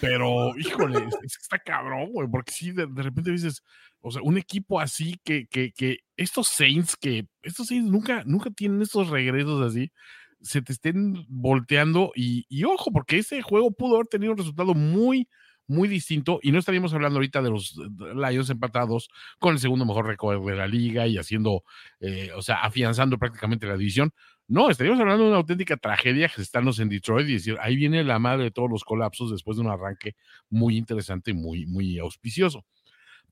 Pero, 0.00 0.56
híjole, 0.56 0.98
es, 1.24 1.36
está 1.36 1.58
cabrón, 1.58 2.10
güey, 2.12 2.28
porque 2.30 2.52
si 2.52 2.70
de, 2.70 2.86
repente 2.86 3.32
dices, 3.32 3.62
o 4.00 4.10
sea, 4.10 4.22
un 4.22 4.38
equipo 4.38 4.80
así 4.80 5.20
que, 5.24 5.46
que, 5.46 5.72
que 5.72 5.98
estos 6.16 6.48
Saints, 6.48 6.96
que 6.96 7.26
estos 7.42 7.66
Saints 7.66 7.90
nunca, 7.90 8.22
nunca 8.24 8.50
tienen 8.50 8.80
estos 8.80 9.10
regresos 9.10 9.60
así, 9.60 9.92
se 10.40 10.62
te 10.62 10.72
estén 10.72 11.26
volteando 11.28 12.12
y, 12.14 12.46
y, 12.48 12.64
ojo, 12.64 12.92
porque 12.92 13.18
ese 13.18 13.42
juego 13.42 13.72
pudo 13.72 13.96
haber 13.96 14.06
tenido 14.06 14.32
un 14.32 14.38
resultado 14.38 14.74
muy, 14.74 15.28
muy 15.66 15.88
distinto 15.88 16.40
y 16.42 16.52
no 16.52 16.58
estaríamos 16.58 16.92
hablando 16.94 17.18
ahorita 17.18 17.42
de 17.42 17.50
los 17.50 17.76
Lions 18.14 18.50
empatados 18.50 19.08
con 19.38 19.54
el 19.54 19.58
segundo 19.58 19.84
mejor 19.84 20.06
récord 20.06 20.46
de 20.46 20.56
la 20.56 20.66
liga 20.66 21.06
y 21.06 21.18
haciendo, 21.18 21.64
eh, 22.00 22.30
o 22.36 22.42
sea, 22.42 22.56
afianzando 22.56 23.18
prácticamente 23.18 23.66
la 23.66 23.76
división. 23.76 24.12
No, 24.46 24.68
estaríamos 24.68 25.00
hablando 25.00 25.24
de 25.24 25.30
una 25.30 25.38
auténtica 25.38 25.76
tragedia 25.76 26.28
que 26.28 26.42
estamos 26.42 26.78
en 26.78 26.90
Detroit 26.90 27.28
y 27.28 27.34
decir, 27.34 27.56
ahí 27.60 27.76
viene 27.76 28.04
la 28.04 28.18
madre 28.18 28.44
de 28.44 28.50
todos 28.50 28.70
los 28.70 28.84
colapsos 28.84 29.30
después 29.30 29.56
de 29.56 29.62
un 29.62 29.70
arranque 29.70 30.16
muy 30.50 30.76
interesante, 30.76 31.32
muy, 31.32 31.64
muy 31.66 31.98
auspicioso. 31.98 32.64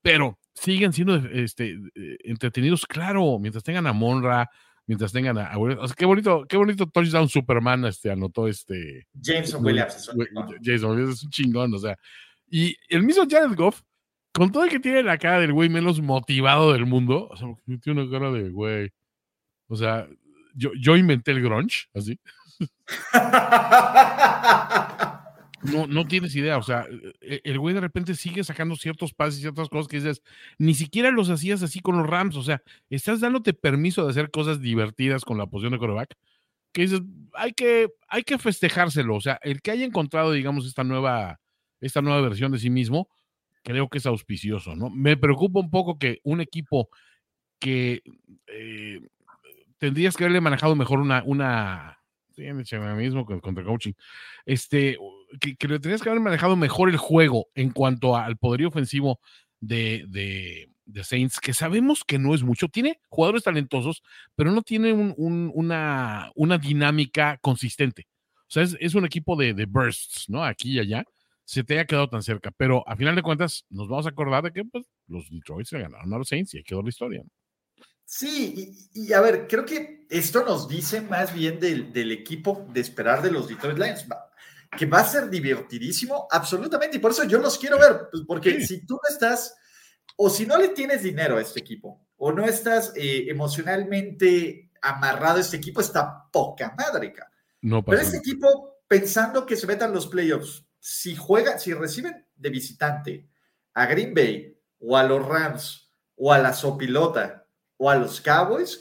Pero 0.01 0.39
siguen 0.55 0.93
siendo 0.93 1.17
este, 1.17 1.79
eh, 1.95 2.17
entretenidos, 2.25 2.87
claro, 2.87 3.39
mientras 3.39 3.63
tengan 3.63 3.87
a 3.87 3.93
Monra, 3.93 4.51
mientras 4.87 5.13
tengan 5.13 5.39
a, 5.39 5.57
o 5.57 5.87
sea, 5.87 5.97
qué 5.97 6.05
bonito, 6.05 6.45
qué 6.49 6.57
bonito 6.57 6.87
touchdown 6.87 7.29
Superman 7.29 7.85
este 7.85 8.11
anotó 8.11 8.49
este 8.49 9.07
Jameson 9.15 9.65
Williams 9.65 9.97
es 9.97 10.09
un 10.09 10.27
Jason 10.63 10.91
Williams 10.91 11.15
es 11.15 11.25
un 11.25 11.31
chingón, 11.31 11.75
o 11.75 11.79
sea, 11.79 11.97
y 12.49 12.77
el 12.89 13.03
mismo 13.03 13.25
Jared 13.29 13.57
Goff, 13.57 13.83
con 14.33 14.51
todo 14.51 14.65
el 14.65 14.71
que 14.71 14.81
tiene 14.81 15.03
la 15.03 15.19
cara 15.19 15.41
del 15.41 15.53
güey 15.53 15.69
menos 15.69 16.01
motivado 16.01 16.73
del 16.73 16.87
mundo, 16.87 17.29
o 17.31 17.37
sea, 17.37 17.49
tiene 17.81 18.03
una 18.03 18.11
cara 18.11 18.33
de 18.33 18.51
güey, 18.51 18.91
o 19.69 19.77
sea, 19.77 20.09
yo, 20.55 20.71
yo 20.79 20.97
inventé 20.97 21.33
el 21.33 21.43
grunge, 21.43 21.87
así. 21.95 22.19
no, 25.63 25.87
no 25.87 26.07
tienes 26.07 26.35
idea, 26.35 26.59
o 26.59 26.63
sea, 26.63 26.87
e, 27.21 27.41
el 27.45 27.59
güey 27.59 27.75
de 27.75 27.81
repente 27.81 28.15
sigue 28.15 28.45
sacando 28.45 28.77
ciertos 28.77 29.15
pases 29.15 29.39
y 29.39 29.43
ciertas 29.43 29.69
cosas 29.69 29.89
que 29.89 29.99
dices, 29.99 30.23
ni 30.59 30.75
siquiera 30.75 31.11
los 31.11 31.31
hacías 31.31 31.63
así 31.63 31.81
con 31.81 31.97
los 31.99 32.07
Rams, 32.07 32.37
o 32.37 32.43
sea, 32.43 32.63
estás 32.91 33.21
dándote 33.21 33.55
permiso 33.55 34.05
de 34.05 34.11
hacer 34.11 34.31
cosas 34.31 34.61
divertidas 34.61 35.25
con 35.25 35.39
la 35.39 35.47
posición 35.47 35.73
de 35.73 35.79
coreback, 35.79 36.17
que 36.73 36.83
dices, 36.83 37.03
hay 37.35 37.53
que, 37.53 37.91
hay 38.09 38.23
que 38.23 38.39
festejárselo, 38.39 39.15
o 39.15 39.21
sea, 39.21 39.39
el 39.43 39.63
que 39.63 39.71
haya 39.71 39.85
encontrado, 39.85 40.33
digamos, 40.33 40.67
esta 40.67 40.85
nueva, 40.85 41.41
esta 41.81 42.03
nueva 42.03 42.21
versión 42.21 42.51
de 42.53 42.59
sí 42.59 42.71
mismo, 42.71 43.09
creo 43.63 43.89
que 43.89 43.99
es 43.99 44.07
auspicioso, 44.07 44.75
¿no? 44.75 44.91
Me 44.91 45.17
preocupa 45.17 45.61
un 45.61 45.71
poco 45.71 45.99
que 45.99 46.21
un 46.25 46.41
equipo 46.41 46.89
que 47.59 48.03
eh, 48.49 49.01
tendrías 49.79 50.17
que 50.17 50.25
haberle 50.25 50.41
manejado 50.41 50.75
mejor 50.75 50.99
una, 50.99 51.23
una, 51.25 51.99
mismo 52.97 53.25
contra 53.25 53.65
coaching, 53.65 53.93
este, 54.45 54.99
que, 55.41 55.69
le 55.69 55.79
tenías 55.79 56.03
que 56.03 56.09
haber 56.09 56.21
manejado 56.21 56.57
mejor 56.57 56.89
el 56.89 56.97
juego 56.97 57.49
en 57.55 57.71
cuanto 57.71 58.17
al 58.17 58.37
poderío 58.37 58.69
ofensivo 58.69 59.21
de, 59.61 60.05
de, 60.09 61.05
Saints, 61.05 61.41
que 61.41 61.55
sabemos 61.55 62.05
que 62.05 62.19
no 62.19 62.35
es 62.35 62.43
mucho. 62.43 62.69
Tiene 62.69 63.01
jugadores 63.09 63.45
talentosos, 63.45 64.03
pero 64.35 64.53
no 64.53 64.63
tiene 64.63 64.93
una, 64.93 66.31
una, 66.35 66.59
dinámica 66.59 67.39
consistente. 67.41 68.09
O 68.43 68.51
sea, 68.51 68.63
es, 68.63 68.95
un 68.95 69.07
equipo 69.07 69.37
de, 69.37 69.67
bursts, 69.67 70.29
¿no? 70.29 70.45
Aquí 70.45 70.73
y 70.73 70.79
allá. 70.79 71.05
Se 71.45 71.65
te 71.65 71.75
haya 71.75 71.87
quedado 71.87 72.09
tan 72.09 72.23
cerca. 72.23 72.53
Pero 72.57 72.87
a 72.89 72.95
final 72.97 73.17
de 73.17 73.23
cuentas, 73.23 73.65
nos 73.69 73.89
vamos 73.89 74.07
a 74.07 74.11
acordar 74.11 74.45
de 74.45 74.53
que 74.53 74.65
pues, 74.65 74.87
los 75.07 75.29
Detroit 75.31 75.67
se 75.67 75.79
ganaron 75.79 76.13
a 76.13 76.19
los 76.19 76.29
Saints 76.29 76.55
y 76.55 76.59
ahí 76.59 76.65
quedó 76.65 76.83
la 76.83 76.89
historia. 76.91 77.23
Sí, 78.05 78.91
y, 78.93 79.13
a 79.15 79.21
ver, 79.23 79.47
creo 79.49 79.65
que 79.65 80.07
esto 80.11 80.45
nos 80.45 80.69
dice 80.69 81.01
más 81.01 81.33
bien 81.33 81.59
del 81.59 82.13
equipo 82.13 82.67
de 82.71 82.81
esperar 82.81 83.23
de 83.23 83.31
los 83.31 83.49
Detroit 83.49 83.79
Lions 83.79 84.07
que 84.77 84.87
va 84.87 85.01
a 85.01 85.05
ser 85.05 85.29
divertidísimo, 85.29 86.27
absolutamente, 86.31 86.97
y 86.97 87.01
por 87.01 87.11
eso 87.11 87.25
yo 87.25 87.39
los 87.39 87.59
quiero 87.59 87.79
ver, 87.79 88.09
pues, 88.11 88.25
porque 88.27 88.65
si 88.65 88.87
tú 88.87 88.95
no 88.95 89.13
estás, 89.13 89.55
o 90.17 90.31
si 90.31 90.47
no 90.47 90.57
le 90.57 90.69
tienes 90.69 91.03
dinero 91.03 91.37
a 91.37 91.43
este 91.43 91.61
equipo, 91.61 92.07
o 92.17 92.33
no 92.33 92.45
estás 92.45 92.93
eh, 92.97 93.27
emocionalmente 93.29 94.71
amarrado 94.81 95.37
a 95.37 95.41
este 95.41 95.59
equipo, 95.59 95.81
está 95.81 96.29
poca 96.33 96.75
madre, 96.77 97.13
No 97.61 97.85
Pero 97.85 98.01
este 98.01 98.19
equipo, 98.19 98.79
pensando 98.89 99.45
que 99.45 99.57
se 99.57 99.67
metan 99.67 99.93
los 99.93 100.07
playoffs, 100.07 100.65
si 100.79 101.15
juegan, 101.15 101.61
si 101.61 101.75
reciben 101.75 102.27
de 102.35 102.51
visitante 102.51 103.29
a 103.75 103.87
Green 103.87 104.15
Bay, 104.15 104.59
o 104.79 104.97
a 104.97 105.05
los 105.05 105.25
Rams, 105.25 105.93
o 106.17 106.33
a 106.33 106.39
la 106.39 106.55
Sopilota, 106.55 107.47
o 107.77 107.91
a 107.91 107.97
los 107.97 108.21
Cowboys, 108.21 108.79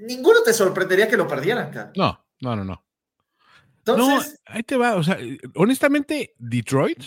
ninguno 0.00 0.42
te 0.42 0.52
sorprendería 0.52 1.08
que 1.08 1.16
lo 1.16 1.26
perdieran, 1.26 1.92
No, 1.96 2.26
no, 2.40 2.56
no, 2.56 2.64
no 2.64 2.83
no, 3.86 4.20
ahí 4.46 4.62
te 4.62 4.76
va. 4.76 4.96
O 4.96 5.02
sea, 5.02 5.18
eh, 5.20 5.38
honestamente, 5.54 6.34
Detroit, 6.38 7.02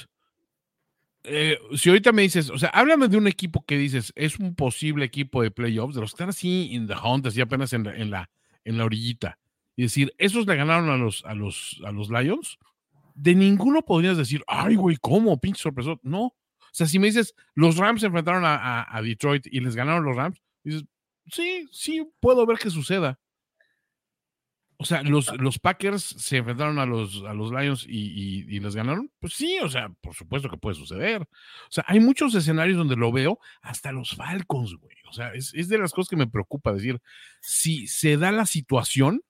eh, 1.23 1.57
si 1.75 1.89
ahorita 1.89 2.11
me 2.11 2.21
dices, 2.21 2.49
o 2.49 2.57
sea, 2.57 2.69
háblame 2.69 3.07
de 3.07 3.17
un 3.17 3.27
equipo 3.27 3.65
que 3.65 3.77
dices, 3.77 4.13
es 4.15 4.39
un 4.39 4.55
posible 4.55 5.05
equipo 5.05 5.41
de 5.41 5.51
playoffs, 5.51 5.95
de 5.95 6.01
los 6.01 6.11
que 6.11 6.15
están 6.15 6.29
así 6.29 6.69
in 6.71 6.87
the 6.87 6.95
hunt, 6.95 7.25
así 7.25 7.41
apenas 7.41 7.73
en 7.73 7.83
la, 7.83 7.95
en 7.95 8.11
la, 8.11 8.29
en 8.63 8.77
la 8.77 8.85
orillita, 8.85 9.37
y 9.75 9.83
decir, 9.83 10.13
esos 10.17 10.47
le 10.47 10.55
ganaron 10.55 10.89
a 10.89 10.97
los, 10.97 11.25
a 11.25 11.33
los, 11.33 11.81
a 11.85 11.91
los 11.91 12.09
Lions, 12.09 12.57
de 13.13 13.35
ninguno 13.35 13.81
podrías 13.81 14.17
decir, 14.17 14.43
ay, 14.47 14.75
güey, 14.75 14.97
¿cómo? 15.01 15.39
Pinche 15.39 15.61
sorpresa. 15.61 15.95
No. 16.03 16.21
O 16.21 16.33
sea, 16.71 16.85
si 16.85 16.99
me 16.99 17.07
dices, 17.07 17.33
los 17.55 17.77
Rams 17.77 18.01
se 18.01 18.07
enfrentaron 18.07 18.45
a, 18.45 18.85
a 18.89 19.01
Detroit 19.01 19.47
y 19.47 19.59
les 19.59 19.75
ganaron 19.75 20.05
los 20.05 20.15
Rams, 20.15 20.39
dices, 20.63 20.85
sí, 21.25 21.67
sí, 21.71 22.07
puedo 22.19 22.45
ver 22.45 22.57
que 22.57 22.69
suceda. 22.69 23.19
O 24.79 24.85
sea, 24.85 25.01
los, 25.01 25.35
los 25.39 25.57
Packers 25.57 26.03
se 26.03 26.37
enfrentaron 26.37 26.77
a 26.77 26.85
los, 26.85 27.23
a 27.23 27.33
los 27.33 27.51
Lions 27.51 27.83
y, 27.87 28.59
les 28.59 28.75
ganaron. 28.75 29.11
Pues 29.19 29.33
sí, 29.33 29.57
o 29.59 29.69
sea, 29.69 29.89
por 30.01 30.13
supuesto 30.13 30.49
que 30.49 30.57
puede 30.57 30.75
suceder. 30.75 31.23
O 31.23 31.71
sea, 31.71 31.83
hay 31.87 31.99
muchos 31.99 32.35
escenarios 32.35 32.77
donde 32.77 32.95
lo 32.95 33.11
veo, 33.11 33.39
hasta 33.61 33.91
los 33.91 34.15
Falcons, 34.15 34.75
güey. 34.75 34.95
O 35.09 35.13
sea, 35.13 35.33
es, 35.33 35.51
de 35.51 35.77
las 35.79 35.93
cosas 35.93 36.09
que 36.09 36.15
me 36.15 36.27
preocupa 36.27 36.73
decir, 36.73 37.01
si 37.41 37.87
se 37.87 38.17
da 38.17 38.31
la 38.31 38.45
situación, 38.45 39.23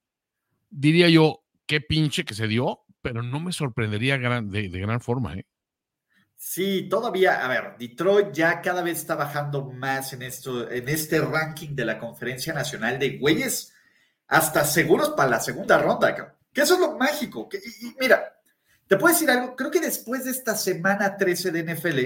diría 0.70 1.08
yo, 1.08 1.44
qué 1.66 1.80
pinche 1.80 2.26
que 2.26 2.34
se 2.34 2.48
dio, 2.48 2.82
pero 3.02 3.24
no 3.24 3.40
me 3.40 3.54
sorprendería 3.54 4.18
de, 4.18 4.70
de 4.70 4.80
gran 4.80 5.00
forma, 5.00 5.36
¿eh? 5.36 5.46
Sí, 6.36 6.88
todavía, 6.88 7.44
a 7.44 7.48
ver, 7.48 7.78
Detroit 7.80 8.32
ya 8.32 8.62
cada 8.62 8.84
vez 8.84 9.00
está 9.00 9.16
bajando 9.16 9.72
más 9.72 10.14
en 10.14 10.22
esto, 10.22 10.70
en 10.70 10.88
este 10.88 11.20
ranking 11.20 11.74
de 11.74 11.86
la 11.86 11.98
Conferencia 11.98 12.54
Nacional 12.54 13.00
de 13.00 13.18
Güeyes 13.18 13.74
hasta 14.28 14.66
seguros 14.66 15.12
para 15.12 15.30
la 15.30 15.40
segunda 15.40 15.78
ronda, 15.78 16.36
que 16.54 16.62
eso 16.62 16.74
es 16.76 16.80
lo 16.80 16.98
mágico. 16.98 17.48
y, 17.82 17.96
mira, 18.00 18.38
te 18.88 18.96
puedo 18.98 19.13
decir 19.13 19.30
algo, 19.30 19.56
creo 19.56 19.70
que 19.70 19.82
después 19.82 20.26
de 20.26 20.32
esta 20.32 20.56
semana 20.56 21.18
13 21.18 21.52
de 21.52 21.76
NFL, 21.76 22.00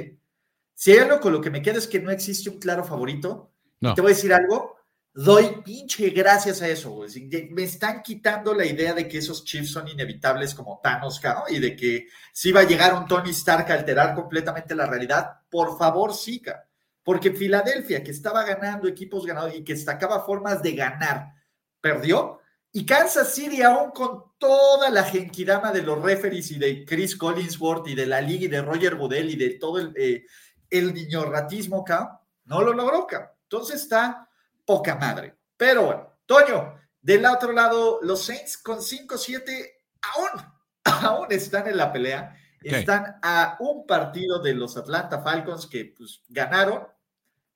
si 0.74 0.92
hay 0.92 1.00
algo 1.00 1.20
con 1.20 1.32
lo 1.32 1.42
que 1.42 1.52
me 1.52 1.62
queda 1.62 1.78
es 1.78 1.88
que 1.88 2.00
no 2.00 2.12
existe 2.12 2.50
un 2.50 2.60
claro 2.60 2.84
favorito, 2.84 3.52
te 3.80 4.02
voy 4.02 4.12
a 4.12 4.16
decir 4.16 4.34
algo, 4.34 4.78
doy 5.14 5.62
pinche 5.64 6.10
gracias 6.10 6.62
a 6.62 6.68
eso, 6.68 7.04
me 7.52 7.64
están 7.64 8.02
quitando 8.02 8.54
la 8.54 8.66
idea 8.66 8.94
de 8.94 9.08
que 9.08 9.20
esos 9.20 9.44
Chiefs 9.44 9.72
son 9.72 9.88
inevitables 9.88 10.56
como 10.56 10.80
Thanos, 10.82 11.22
¿no? 11.24 11.44
y 11.50 11.60
de 11.60 11.76
que 11.76 12.08
si 12.32 12.52
va 12.52 12.62
a 12.62 12.68
llegar 12.68 12.96
un 12.96 13.08
Tony 13.08 13.30
Stark 13.30 13.72
a 13.72 13.76
alterar 13.76 14.16
completamente 14.16 14.74
la 14.74 14.88
realidad, 14.88 15.42
por 15.50 15.78
favor, 15.78 16.14
siga. 16.14 16.68
Porque 17.04 17.32
Filadelfia, 17.32 18.04
que 18.04 18.12
estaba 18.12 18.44
ganando 18.44 18.88
equipos 18.88 19.26
ganados 19.26 19.56
y 19.56 19.64
que 19.64 19.74
destacaba 19.74 20.24
formas 20.24 20.62
de 20.62 20.74
ganar, 20.74 21.34
perdió. 21.82 22.39
Y 22.72 22.86
Kansas 22.86 23.34
City, 23.34 23.62
aún 23.62 23.91
con 23.91 24.32
toda 24.38 24.89
la 24.89 25.04
genkidama 25.04 25.72
de 25.72 25.82
los 25.82 26.02
referees 26.02 26.52
y 26.52 26.60
de 26.60 26.86
Chris 26.86 27.17
Collinsworth 27.17 27.88
y 27.88 27.96
de 27.96 28.06
la 28.06 28.22
liga 28.22 28.46
y 28.46 28.48
de 28.48 28.62
Roger 28.62 28.96
Goodell 28.96 29.30
y 29.30 29.36
de 29.36 29.50
todo 29.52 29.80
el, 29.80 29.94
eh, 29.98 30.26
el 30.70 30.94
niñorratismo 30.94 31.82
acá, 31.82 32.22
no 32.46 32.62
lo 32.62 32.74
logró 32.74 33.04
acá. 33.04 33.36
Entonces 33.44 33.82
está 33.82 34.30
poca 34.65 34.96
madre. 34.96 35.36
Pero 35.58 35.86
bueno, 35.86 36.08
Toño, 36.26 36.76
del 37.02 37.26
otro 37.26 37.52
lado, 37.52 38.00
los 38.02 38.24
Saints 38.24 38.58
con 38.58 38.80
5-7 38.80 39.70
aún, 40.02 40.41
aún 41.06 41.28
están 41.30 41.67
en 41.67 41.78
la 41.78 41.91
pelea. 41.91 42.38
Están 42.63 43.17
a 43.24 43.58
un 43.60 43.88
partido 43.88 44.39
de 44.39 44.54
los 44.54 44.78
Atlanta 44.78 45.22
Falcons 45.22 45.65
que 45.65 45.94
pues, 45.98 46.22
ganaron. 46.30 46.88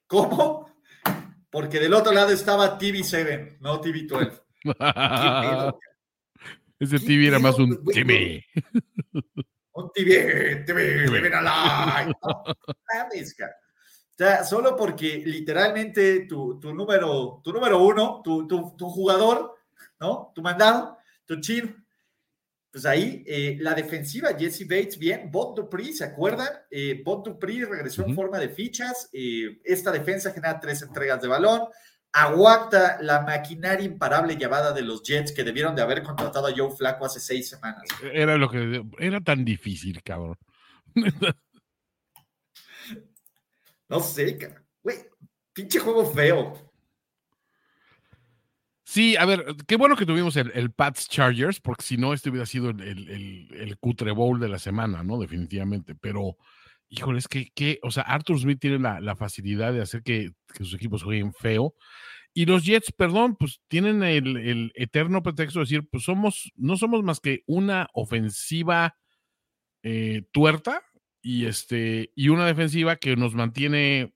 ¿Cómo? 0.08 0.75
Porque 1.56 1.80
del 1.80 1.94
otro 1.94 2.12
lado 2.12 2.32
estaba 2.32 2.78
TV7, 2.78 3.60
no 3.62 3.82
TV12. 3.82 4.44
Ese 6.80 7.00
TV 7.00 7.28
era 7.28 7.40
más 7.40 7.58
un 7.58 7.82
TV. 7.86 8.44
Un 9.72 9.90
TV, 9.94 10.66
TV, 10.66 11.06
TV 11.06 11.34
alive. 11.34 12.14
O 12.22 12.56
sea, 14.18 14.44
solo 14.44 14.76
porque 14.76 15.24
literalmente 15.26 16.26
tu, 16.28 16.60
tu, 16.60 16.74
número, 16.74 17.40
tu 17.42 17.54
número 17.54 17.82
uno, 17.82 18.20
tu, 18.22 18.46
tu, 18.46 18.76
tu 18.76 18.90
jugador, 18.90 19.56
¿no? 20.02 20.34
Tu 20.36 20.42
mandado, 20.42 20.98
tu 21.26 21.40
chino, 21.40 21.74
pues 22.76 22.86
ahí 22.86 23.24
eh, 23.26 23.56
la 23.62 23.74
defensiva, 23.74 24.36
Jesse 24.38 24.68
Bates, 24.68 25.00
bien, 25.00 25.32
Bot 25.32 25.56
Dupree, 25.56 25.94
¿se 25.94 26.04
acuerdan? 26.04 26.50
Eh, 26.70 27.02
Bot 27.06 27.26
Dupree 27.26 27.64
regresó 27.64 28.06
en 28.06 28.14
forma 28.14 28.38
de 28.38 28.50
fichas, 28.50 29.10
eh, 29.14 29.62
esta 29.64 29.94
defensa 29.94 30.34
genera 30.34 30.60
tres 30.60 30.82
entregas 30.82 31.22
de 31.22 31.30
balón, 31.30 31.70
aguanta 32.12 33.02
la 33.02 33.22
maquinaria 33.22 33.86
imparable 33.86 34.36
llamada 34.36 34.74
de 34.74 34.82
los 34.82 35.04
Jets 35.04 35.32
que 35.32 35.46
debieron 35.46 35.74
de 35.74 35.84
haber 35.84 36.04
contratado 36.04 36.48
a 36.48 36.54
Joe 36.54 36.76
Flaco 36.76 37.06
hace 37.06 37.22
seis 37.22 37.48
semanas. 37.48 37.84
Era 38.12 38.36
lo 38.36 38.50
que, 38.50 38.84
era 39.00 39.22
tan 39.22 39.46
difícil, 39.46 40.04
cabrón. 40.04 40.38
no 43.88 44.02
sé, 44.02 44.38
cabrón. 44.38 44.66
Güey, 44.84 44.98
pinche 45.54 45.80
juego 45.80 46.06
feo. 46.12 46.65
Sí, 48.88 49.16
a 49.18 49.26
ver, 49.26 49.44
qué 49.68 49.78
bueno 49.78 49.96
que 49.96 50.06
tuvimos 50.06 50.38
el, 50.38 50.52
el 50.54 50.72
Pats 50.72 51.10
Chargers, 51.10 51.60
porque 51.60 51.84
si 51.84 51.98
no, 51.98 52.14
este 52.14 52.30
hubiera 52.30 52.46
sido 52.46 52.70
el, 52.70 52.80
el, 53.52 53.78
cutre 53.80 54.12
bowl 54.12 54.40
de 54.40 54.48
la 54.48 54.60
semana, 54.60 55.04
¿no? 55.04 55.20
Definitivamente. 55.20 55.96
Pero, 55.96 56.38
híjole, 56.90 57.18
es 57.18 57.28
que, 57.28 57.50
que 57.56 57.80
o 57.82 57.90
sea, 57.90 58.04
Arthur 58.04 58.40
Smith 58.40 58.60
tiene 58.60 58.78
la, 58.78 59.02
la 59.02 59.16
facilidad 59.16 59.74
de 59.74 59.82
hacer 59.82 60.04
que, 60.04 60.34
que, 60.54 60.64
sus 60.64 60.76
equipos 60.76 61.02
jueguen 61.04 61.34
feo. 61.34 61.74
Y 62.32 62.46
los 62.46 62.64
Jets, 62.64 62.92
perdón, 62.92 63.36
pues 63.38 63.60
tienen 63.70 64.04
el, 64.04 64.38
el, 64.38 64.72
eterno 64.76 65.24
pretexto 65.24 65.60
de 65.60 65.64
decir, 65.66 65.90
pues 65.92 66.04
somos, 66.04 66.52
no 66.56 66.78
somos 66.78 67.04
más 67.04 67.20
que 67.20 67.42
una 67.48 67.88
ofensiva 67.94 68.96
eh, 69.84 70.24
tuerta 70.32 70.84
y, 71.24 71.48
este, 71.48 72.12
y 72.16 72.30
una 72.30 72.46
defensiva 72.46 72.98
que 72.98 73.16
nos 73.16 73.34
mantiene 73.34 74.14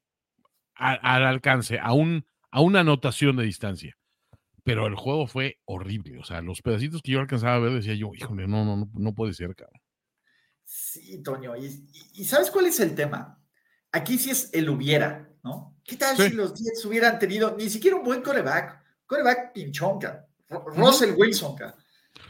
al 0.76 1.26
alcance, 1.26 1.80
a, 1.80 1.94
un, 1.94 2.26
a 2.52 2.62
una 2.62 2.82
anotación 2.82 3.36
de 3.36 3.46
distancia 3.46 3.99
pero 4.64 4.88
el 4.88 4.96
juego 4.96 5.28
fue 5.28 5.60
horrible. 5.66 6.20
O 6.20 6.24
sea, 6.24 6.42
los 6.42 6.62
pedacitos 6.62 7.02
que 7.02 7.12
yo 7.12 7.20
alcanzaba 7.20 7.56
a 7.56 7.60
ver, 7.60 7.74
decía 7.74 7.96
yo, 7.96 8.12
híjole, 8.14 8.48
no, 8.48 8.66
no, 8.66 8.78
no, 8.78 8.90
no 8.94 9.14
puede 9.14 9.34
ser, 9.34 9.56
cabrón. 9.56 9.82
Sí, 10.64 11.22
Toño. 11.24 11.56
Y, 11.56 12.26
¿sabes 12.26 12.52
cuál 12.52 12.68
es 12.68 12.80
el 12.80 12.94
tema? 12.94 13.42
Aquí 13.92 14.20
sí 14.20 14.30
es 14.30 14.50
el 14.54 14.70
hubiera, 14.70 15.28
¿no? 15.44 15.76
¿Qué 15.84 15.98
tal 15.98 16.16
si 16.16 16.30
los 16.30 16.54
Jets 16.54 16.86
hubieran 16.86 17.18
tenido 17.18 17.56
ni 17.58 17.70
siquiera 17.70 17.98
un 17.98 18.04
buen 18.04 18.22
coreback? 18.22 18.80
Coreback 19.08 19.54
pinchonca. 19.54 20.28
Russell 20.50 21.16
Wilson, 21.18 21.56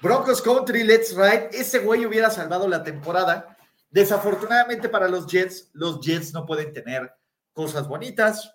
Broncos 0.02 0.42
Country, 0.42 0.84
Let's 0.84 1.16
Ride. 1.16 1.50
Ese 1.52 1.80
güey 1.80 2.06
hubiera 2.06 2.30
salvado 2.30 2.68
la 2.68 2.84
temporada. 2.84 3.58
Desafortunadamente 3.90 4.88
para 4.88 5.08
los 5.08 5.28
Jets, 5.28 5.70
los 5.74 6.00
Jets 6.00 6.34
no 6.34 6.46
pueden 6.46 6.72
tener 6.72 7.12
cosas 7.54 7.88
bonitas, 7.88 8.54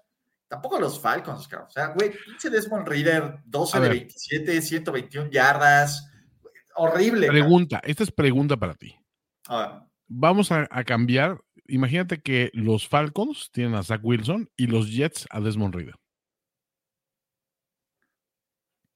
Tampoco 0.54 0.78
los 0.78 1.00
Falcons, 1.00 1.48
cabrón. 1.48 1.66
O 1.68 1.72
sea, 1.72 1.88
güey, 1.88 2.12
pinche 2.12 2.48
Desmond 2.48 2.86
Reader, 2.86 3.40
12 3.44 3.80
de 3.80 3.88
27, 3.88 4.62
121 4.62 5.28
yardas. 5.28 6.08
Horrible. 6.76 7.26
Pregunta, 7.26 7.80
esta 7.82 8.04
es 8.04 8.12
pregunta 8.12 8.56
para 8.56 8.74
ti. 8.74 8.96
Vamos 10.06 10.52
a, 10.52 10.68
cambiar. 10.84 11.40
Imagínate 11.66 12.22
que 12.22 12.52
los 12.52 12.86
Falcons 12.86 13.50
tienen 13.50 13.74
a 13.74 13.82
Zach 13.82 13.98
Wilson 14.04 14.48
y 14.56 14.68
los 14.68 14.92
Jets 14.92 15.26
a 15.30 15.40
Desmond 15.40 15.74
Reader. 15.74 15.96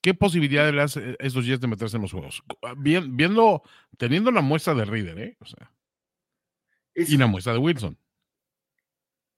¿Qué 0.01 0.15
posibilidad 0.15 0.73
le 0.73 0.81
hace 0.81 1.17
estos 1.19 1.45
Jets 1.45 1.61
de 1.61 1.67
meterse 1.67 1.97
en 1.97 2.03
los 2.03 2.13
juegos? 2.13 2.45
viendo, 2.77 3.65
teniendo 3.97 4.31
la 4.31 4.43
muestra 4.43 4.75
de 4.75 4.85
Reader, 4.85 5.19
¿eh? 5.19 5.37
O 5.41 5.45
sea, 5.45 5.73
y 6.95 7.17
la 7.17 7.27
muestra 7.27 7.53
de 7.53 7.59
Wilson. 7.59 7.99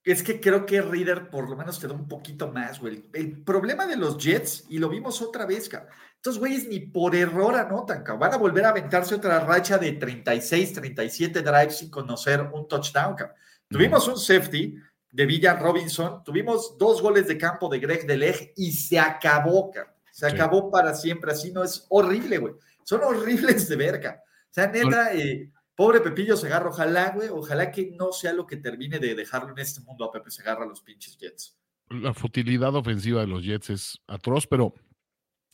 Es 0.02 0.22
que 0.22 0.40
creo 0.40 0.64
que 0.64 0.80
Reader 0.80 1.28
por 1.28 1.48
lo 1.48 1.56
menos 1.56 1.78
te 1.78 1.86
da 1.86 1.92
un 1.92 2.08
poquito 2.08 2.50
más, 2.50 2.80
güey. 2.80 3.04
El 3.12 3.42
problema 3.42 3.86
de 3.86 3.96
los 3.96 4.16
Jets, 4.16 4.64
y 4.68 4.78
lo 4.78 4.88
vimos 4.88 5.20
otra 5.20 5.44
vez, 5.44 5.68
cabrón. 5.68 5.92
Estos 6.16 6.38
güeyes 6.38 6.68
ni 6.68 6.80
por 6.80 7.14
error 7.14 7.54
anotan, 7.54 8.02
cabrón. 8.02 8.20
Van 8.20 8.34
a 8.34 8.38
volver 8.38 8.64
a 8.64 8.70
aventarse 8.70 9.14
otra 9.14 9.40
racha 9.40 9.76
de 9.78 9.92
36, 9.92 10.72
37 10.72 11.42
drives 11.42 11.78
sin 11.78 11.90
conocer 11.90 12.40
un 12.40 12.66
touchdown, 12.66 13.14
cabrón. 13.14 13.36
Tuvimos 13.68 14.08
un 14.08 14.18
safety 14.18 14.76
de 15.12 15.26
Villan 15.26 15.60
Robinson, 15.60 16.24
tuvimos 16.24 16.78
dos 16.78 17.02
goles 17.02 17.26
de 17.28 17.36
campo 17.36 17.68
de 17.68 17.78
Greg 17.78 18.06
Deleg 18.06 18.52
y 18.56 18.72
se 18.72 18.98
acabó, 18.98 19.70
cabrón. 19.70 19.94
Se 20.10 20.26
acabó 20.26 20.70
para 20.70 20.94
siempre. 20.94 21.32
Así 21.32 21.52
no 21.52 21.62
es 21.62 21.86
horrible, 21.88 22.38
güey. 22.38 22.54
Son 22.84 23.02
horribles 23.02 23.68
de 23.68 23.76
verga. 23.76 24.22
O 24.50 24.52
sea, 24.52 24.66
neta, 24.66 25.14
eh, 25.14 25.50
Pobre 25.80 26.02
Pepillo 26.02 26.36
Segarra, 26.36 26.68
ojalá, 26.68 27.10
güey, 27.12 27.30
ojalá 27.30 27.72
que 27.72 27.90
no 27.98 28.12
sea 28.12 28.34
lo 28.34 28.46
que 28.46 28.58
termine 28.58 28.98
de 28.98 29.14
dejarlo 29.14 29.52
en 29.52 29.60
este 29.60 29.80
mundo 29.80 30.04
a 30.04 30.12
Pepe 30.12 30.30
Segarra 30.30 30.66
los 30.66 30.82
pinches 30.82 31.16
Jets. 31.16 31.58
La 31.88 32.12
futilidad 32.12 32.74
ofensiva 32.74 33.22
de 33.22 33.26
los 33.26 33.42
Jets 33.42 33.70
es 33.70 33.98
atroz, 34.06 34.46
pero 34.46 34.74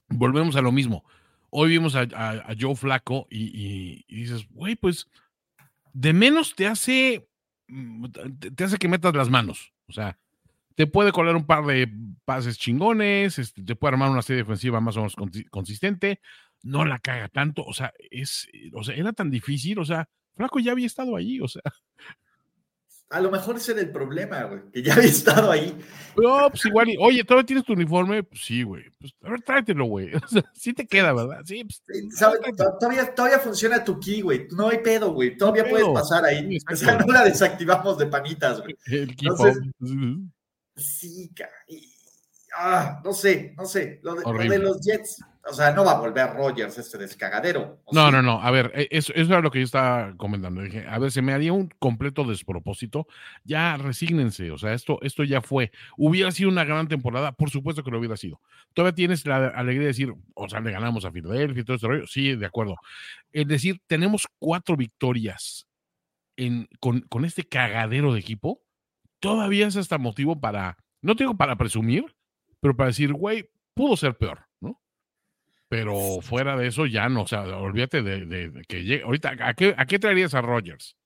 volvemos 0.08 0.56
a 0.56 0.62
lo 0.62 0.72
mismo. 0.72 1.04
Hoy 1.50 1.68
vimos 1.68 1.94
a, 1.94 2.08
Joe 2.58 2.74
Flaco 2.74 3.28
y, 3.30 4.04
dices, 4.08 4.48
güey, 4.50 4.74
pues 4.74 5.08
de 5.92 6.12
menos 6.12 6.56
te 6.56 6.66
hace, 6.66 7.28
mm, 7.68 8.06
te 8.52 8.64
hace 8.64 8.78
que 8.78 8.88
metas 8.88 9.14
las 9.14 9.30
manos. 9.30 9.74
O 9.86 9.92
sea, 9.92 10.18
te 10.74 10.88
puede 10.88 11.12
colar 11.12 11.36
un 11.36 11.46
par 11.46 11.64
de 11.66 11.88
pases 12.24 12.58
chingones, 12.58 13.38
este, 13.38 13.62
te 13.62 13.76
puede 13.76 13.94
armar 13.94 14.10
una 14.10 14.22
serie 14.22 14.42
defensiva 14.42 14.80
más 14.80 14.96
o 14.96 15.02
menos 15.02 15.14
consistente, 15.52 16.20
no 16.64 16.84
la 16.84 16.98
caga 16.98 17.28
tanto, 17.28 17.64
o 17.64 17.72
sea, 17.72 17.92
es, 18.10 18.48
o 18.72 18.82
sea, 18.82 18.96
era 18.96 19.12
tan 19.12 19.30
difícil, 19.30 19.78
o 19.78 19.84
sea, 19.84 20.08
Flaco 20.36 20.58
ya 20.58 20.72
había 20.72 20.86
estado 20.86 21.16
allí, 21.16 21.40
o 21.40 21.48
sea. 21.48 21.62
A 23.08 23.20
lo 23.20 23.30
mejor 23.30 23.56
ese 23.56 23.70
era 23.70 23.80
el 23.82 23.92
problema, 23.92 24.42
güey, 24.44 24.62
que 24.72 24.82
ya 24.82 24.94
había 24.94 25.08
estado 25.08 25.52
ahí. 25.52 25.78
No, 26.16 26.50
pues 26.50 26.64
igual, 26.66 26.88
oye, 26.98 27.22
¿todavía 27.22 27.46
tienes 27.46 27.64
tu 27.64 27.72
uniforme? 27.72 28.24
Pues 28.24 28.44
sí, 28.44 28.64
güey. 28.64 28.82
Pues 28.98 29.14
a 29.22 29.30
ver, 29.30 29.42
tráetelo, 29.42 29.84
güey. 29.84 30.10
O 30.24 30.28
sea, 30.28 30.42
sí 30.54 30.72
te 30.72 30.86
queda, 30.86 31.12
¿verdad? 31.12 31.40
Sí, 31.44 31.62
pues, 31.64 31.82
todavía, 32.80 33.14
todavía 33.14 33.38
funciona 33.38 33.84
tu 33.84 34.00
key, 34.00 34.22
güey. 34.22 34.48
No 34.50 34.68
hay 34.68 34.78
pedo, 34.78 35.12
güey. 35.12 35.36
Todavía 35.36 35.68
puedes 35.68 35.88
pasar 35.88 36.24
ahí. 36.24 36.58
o 36.70 36.76
sea, 36.76 36.98
no 36.98 37.12
la 37.12 37.24
desactivamos 37.24 37.96
de 37.96 38.06
panitas, 38.06 38.60
güey. 38.60 38.76
El 38.86 39.10
Entonces, 39.10 39.58
sí, 40.74 41.30
cara. 41.34 41.52
Ah, 42.56 43.00
no 43.04 43.12
sé, 43.12 43.54
no 43.56 43.66
sé. 43.66 44.00
Lo 44.02 44.14
de 44.14 44.58
los 44.58 44.80
Jets 44.80 45.22
o 45.48 45.52
sea, 45.52 45.70
no 45.70 45.84
va 45.84 45.92
a 45.92 46.00
volver 46.00 46.34
Rogers 46.34 46.76
este 46.76 46.98
descagadero. 46.98 47.80
No, 47.92 48.10
no, 48.10 48.20
no. 48.20 48.42
A 48.42 48.50
ver, 48.50 48.72
e, 48.74 48.88
eso, 48.90 49.12
eso, 49.14 49.32
era 49.32 49.40
lo 49.40 49.52
que 49.52 49.60
yo 49.60 49.64
estaba 49.64 50.16
comentando. 50.16 50.60
Dije, 50.60 50.84
a 50.88 50.98
ver, 50.98 51.12
se 51.12 51.22
me 51.22 51.32
haría 51.32 51.52
un 51.52 51.68
completo 51.78 52.24
despropósito. 52.24 53.06
Ya 53.44 53.76
resígnense. 53.76 54.50
O 54.50 54.58
sea, 54.58 54.72
esto, 54.72 54.98
esto 55.02 55.22
ya 55.22 55.40
fue. 55.40 55.70
Hubiera 55.96 56.32
sido 56.32 56.50
una 56.50 56.64
gran 56.64 56.88
temporada. 56.88 57.30
Por 57.30 57.50
supuesto 57.50 57.84
que 57.84 57.92
lo 57.92 58.00
hubiera 58.00 58.16
sido. 58.16 58.40
Todavía 58.74 58.96
tienes 58.96 59.24
la 59.24 59.46
alegría 59.46 59.82
de 59.82 59.86
decir, 59.86 60.12
o 60.34 60.48
sea, 60.48 60.58
le 60.58 60.72
ganamos 60.72 61.04
a 61.04 61.12
Filadelfia 61.12 61.60
y 61.60 61.64
todo 61.64 61.76
este 61.76 61.86
rollo. 61.86 62.06
Sí, 62.08 62.34
de 62.34 62.46
acuerdo. 62.46 62.74
Es 63.30 63.46
decir, 63.46 63.80
tenemos 63.86 64.26
cuatro 64.40 64.76
victorias 64.76 65.68
en, 66.36 66.68
con, 66.80 67.02
con 67.02 67.24
este 67.24 67.44
cagadero 67.44 68.12
de 68.14 68.18
equipo. 68.18 68.62
Todavía 69.20 69.68
es 69.68 69.76
hasta 69.76 69.96
motivo 69.96 70.40
para, 70.40 70.76
no 71.02 71.14
tengo 71.14 71.36
para 71.36 71.56
presumir, 71.56 72.15
pero 72.66 72.76
para 72.76 72.88
decir, 72.88 73.12
güey, 73.12 73.48
pudo 73.74 73.96
ser 73.96 74.16
peor. 74.16 74.40
Pero 75.68 76.20
fuera 76.20 76.56
de 76.56 76.66
eso 76.66 76.86
ya 76.86 77.08
no, 77.08 77.22
o 77.22 77.26
sea, 77.28 77.42
olvídate 77.42 78.02
de, 78.02 78.62
que 78.68 78.82
llegue. 78.82 79.04
Ahorita, 79.04 79.36
¿a 79.40 79.54
qué, 79.54 79.74
¿a 79.76 79.86
qué 79.86 79.98
traerías 80.00 80.34
a 80.34 80.40
Rogers? 80.40 80.96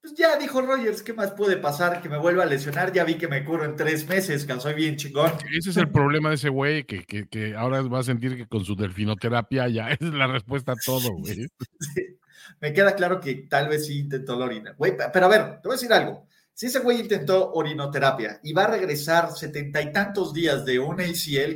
Pues 0.00 0.14
ya 0.14 0.36
dijo 0.36 0.60
Rogers, 0.60 1.02
¿qué 1.02 1.12
más 1.12 1.32
puede 1.32 1.56
pasar? 1.56 2.00
Que 2.00 2.08
me 2.08 2.18
vuelva 2.18 2.44
a 2.44 2.46
lesionar, 2.46 2.92
ya 2.92 3.02
vi 3.02 3.16
que 3.16 3.26
me 3.26 3.44
curo 3.44 3.64
en 3.64 3.74
tres 3.74 4.08
meses, 4.08 4.44
que 4.44 4.60
soy 4.60 4.74
bien 4.74 4.96
chingón. 4.96 5.32
Ese 5.52 5.70
es 5.70 5.76
el 5.76 5.90
problema 5.90 6.28
de 6.28 6.36
ese 6.36 6.50
güey, 6.50 6.84
que, 6.84 7.04
que, 7.04 7.28
que, 7.28 7.56
ahora 7.56 7.82
va 7.82 7.98
a 7.98 8.04
sentir 8.04 8.36
que 8.36 8.46
con 8.46 8.64
su 8.64 8.76
delfinoterapia 8.76 9.68
ya 9.68 9.88
es 9.90 10.00
la 10.00 10.28
respuesta 10.28 10.72
a 10.72 10.76
todo, 10.84 11.14
güey. 11.14 11.48
Me 12.60 12.72
queda 12.72 12.94
claro 12.94 13.20
que 13.20 13.46
tal 13.48 13.68
vez 13.68 13.86
sí 13.86 14.00
intentó 14.00 14.38
la 14.38 14.46
orina. 14.46 14.74
Güey, 14.78 14.94
pero 15.12 15.26
a 15.26 15.28
ver, 15.28 15.60
te 15.60 15.68
voy 15.68 15.72
a 15.72 15.78
decir 15.78 15.92
algo. 15.92 16.28
Si 16.58 16.66
ese 16.66 16.80
güey 16.80 16.98
intentó 16.98 17.52
orinoterapia 17.52 18.40
y 18.42 18.52
va 18.52 18.64
a 18.64 18.70
regresar 18.72 19.30
setenta 19.30 19.80
y 19.80 19.92
tantos 19.92 20.34
días 20.34 20.64
de 20.64 20.80
una 20.80 21.04
ACL, 21.04 21.54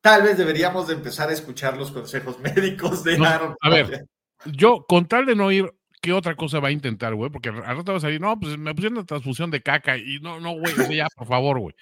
tal 0.00 0.22
vez 0.24 0.36
deberíamos 0.36 0.88
de 0.88 0.94
empezar 0.94 1.28
a 1.28 1.32
escuchar 1.32 1.76
los 1.76 1.92
consejos 1.92 2.40
médicos 2.40 3.04
de 3.04 3.24
Aaron. 3.24 3.54
A 3.60 3.70
ver, 3.70 4.06
yo 4.46 4.84
con 4.88 5.06
tal 5.06 5.26
de 5.26 5.36
no 5.36 5.52
ir, 5.52 5.72
¿qué 6.02 6.12
otra 6.12 6.34
cosa 6.34 6.58
va 6.58 6.66
a 6.66 6.72
intentar, 6.72 7.14
güey? 7.14 7.30
Porque 7.30 7.50
al 7.50 7.62
rato 7.62 7.92
va 7.92 7.98
a 7.98 8.00
salir, 8.00 8.20
no, 8.20 8.36
pues 8.36 8.58
me 8.58 8.74
pusieron 8.74 8.98
una 8.98 9.06
transfusión 9.06 9.52
de 9.52 9.62
caca 9.62 9.96
y 9.96 10.18
no, 10.20 10.40
no, 10.40 10.58
güey, 10.58 10.74
ya, 10.96 11.06
por 11.14 11.28
favor, 11.28 11.60
güey. 11.60 11.76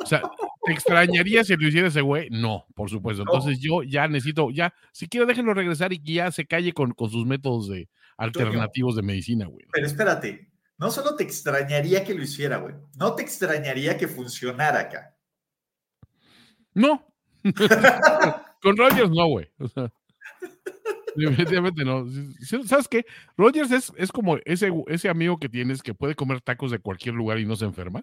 O 0.00 0.04
sea, 0.04 0.20
¿te 0.66 0.72
extrañaría 0.72 1.44
si 1.44 1.56
lo 1.56 1.66
hiciera 1.66 1.88
ese 1.88 2.02
güey? 2.02 2.28
No, 2.28 2.66
por 2.74 2.90
supuesto. 2.90 3.22
Entonces 3.22 3.58
yo 3.58 3.82
ya 3.82 4.06
necesito, 4.06 4.50
ya, 4.50 4.74
si 4.92 5.08
quiero 5.08 5.24
déjenlo 5.24 5.54
regresar 5.54 5.94
y 5.94 5.98
que 5.98 6.12
ya 6.12 6.30
se 6.30 6.44
calle 6.44 6.74
con, 6.74 6.92
con 6.92 7.08
sus 7.08 7.24
métodos 7.24 7.70
de 7.70 7.88
alternativos 8.16 8.96
de 8.96 9.02
medicina, 9.02 9.46
güey. 9.46 9.66
Pero 9.72 9.86
espérate, 9.86 10.50
no 10.78 10.90
solo 10.90 11.16
te 11.16 11.24
extrañaría 11.24 12.04
que 12.04 12.14
lo 12.14 12.22
hiciera, 12.22 12.58
güey, 12.58 12.74
no 12.98 13.14
te 13.14 13.22
extrañaría 13.22 13.96
que 13.96 14.08
funcionara 14.08 14.80
acá. 14.80 15.16
No, 16.74 17.06
Con 18.62 18.76
Rogers 18.76 19.10
no, 19.10 19.26
güey. 19.26 19.48
definitivamente 21.14 21.84
no. 21.84 22.06
¿Sabes 22.66 22.88
qué? 22.88 23.04
Rogers 23.36 23.70
es, 23.70 23.92
es 23.96 24.12
como 24.12 24.38
ese, 24.44 24.72
ese 24.88 25.08
amigo 25.08 25.38
que 25.38 25.48
tienes 25.48 25.82
que 25.82 25.94
puede 25.94 26.14
comer 26.14 26.40
tacos 26.40 26.70
de 26.70 26.78
cualquier 26.78 27.14
lugar 27.14 27.38
y 27.38 27.46
no 27.46 27.56
se 27.56 27.64
enferma. 27.64 28.02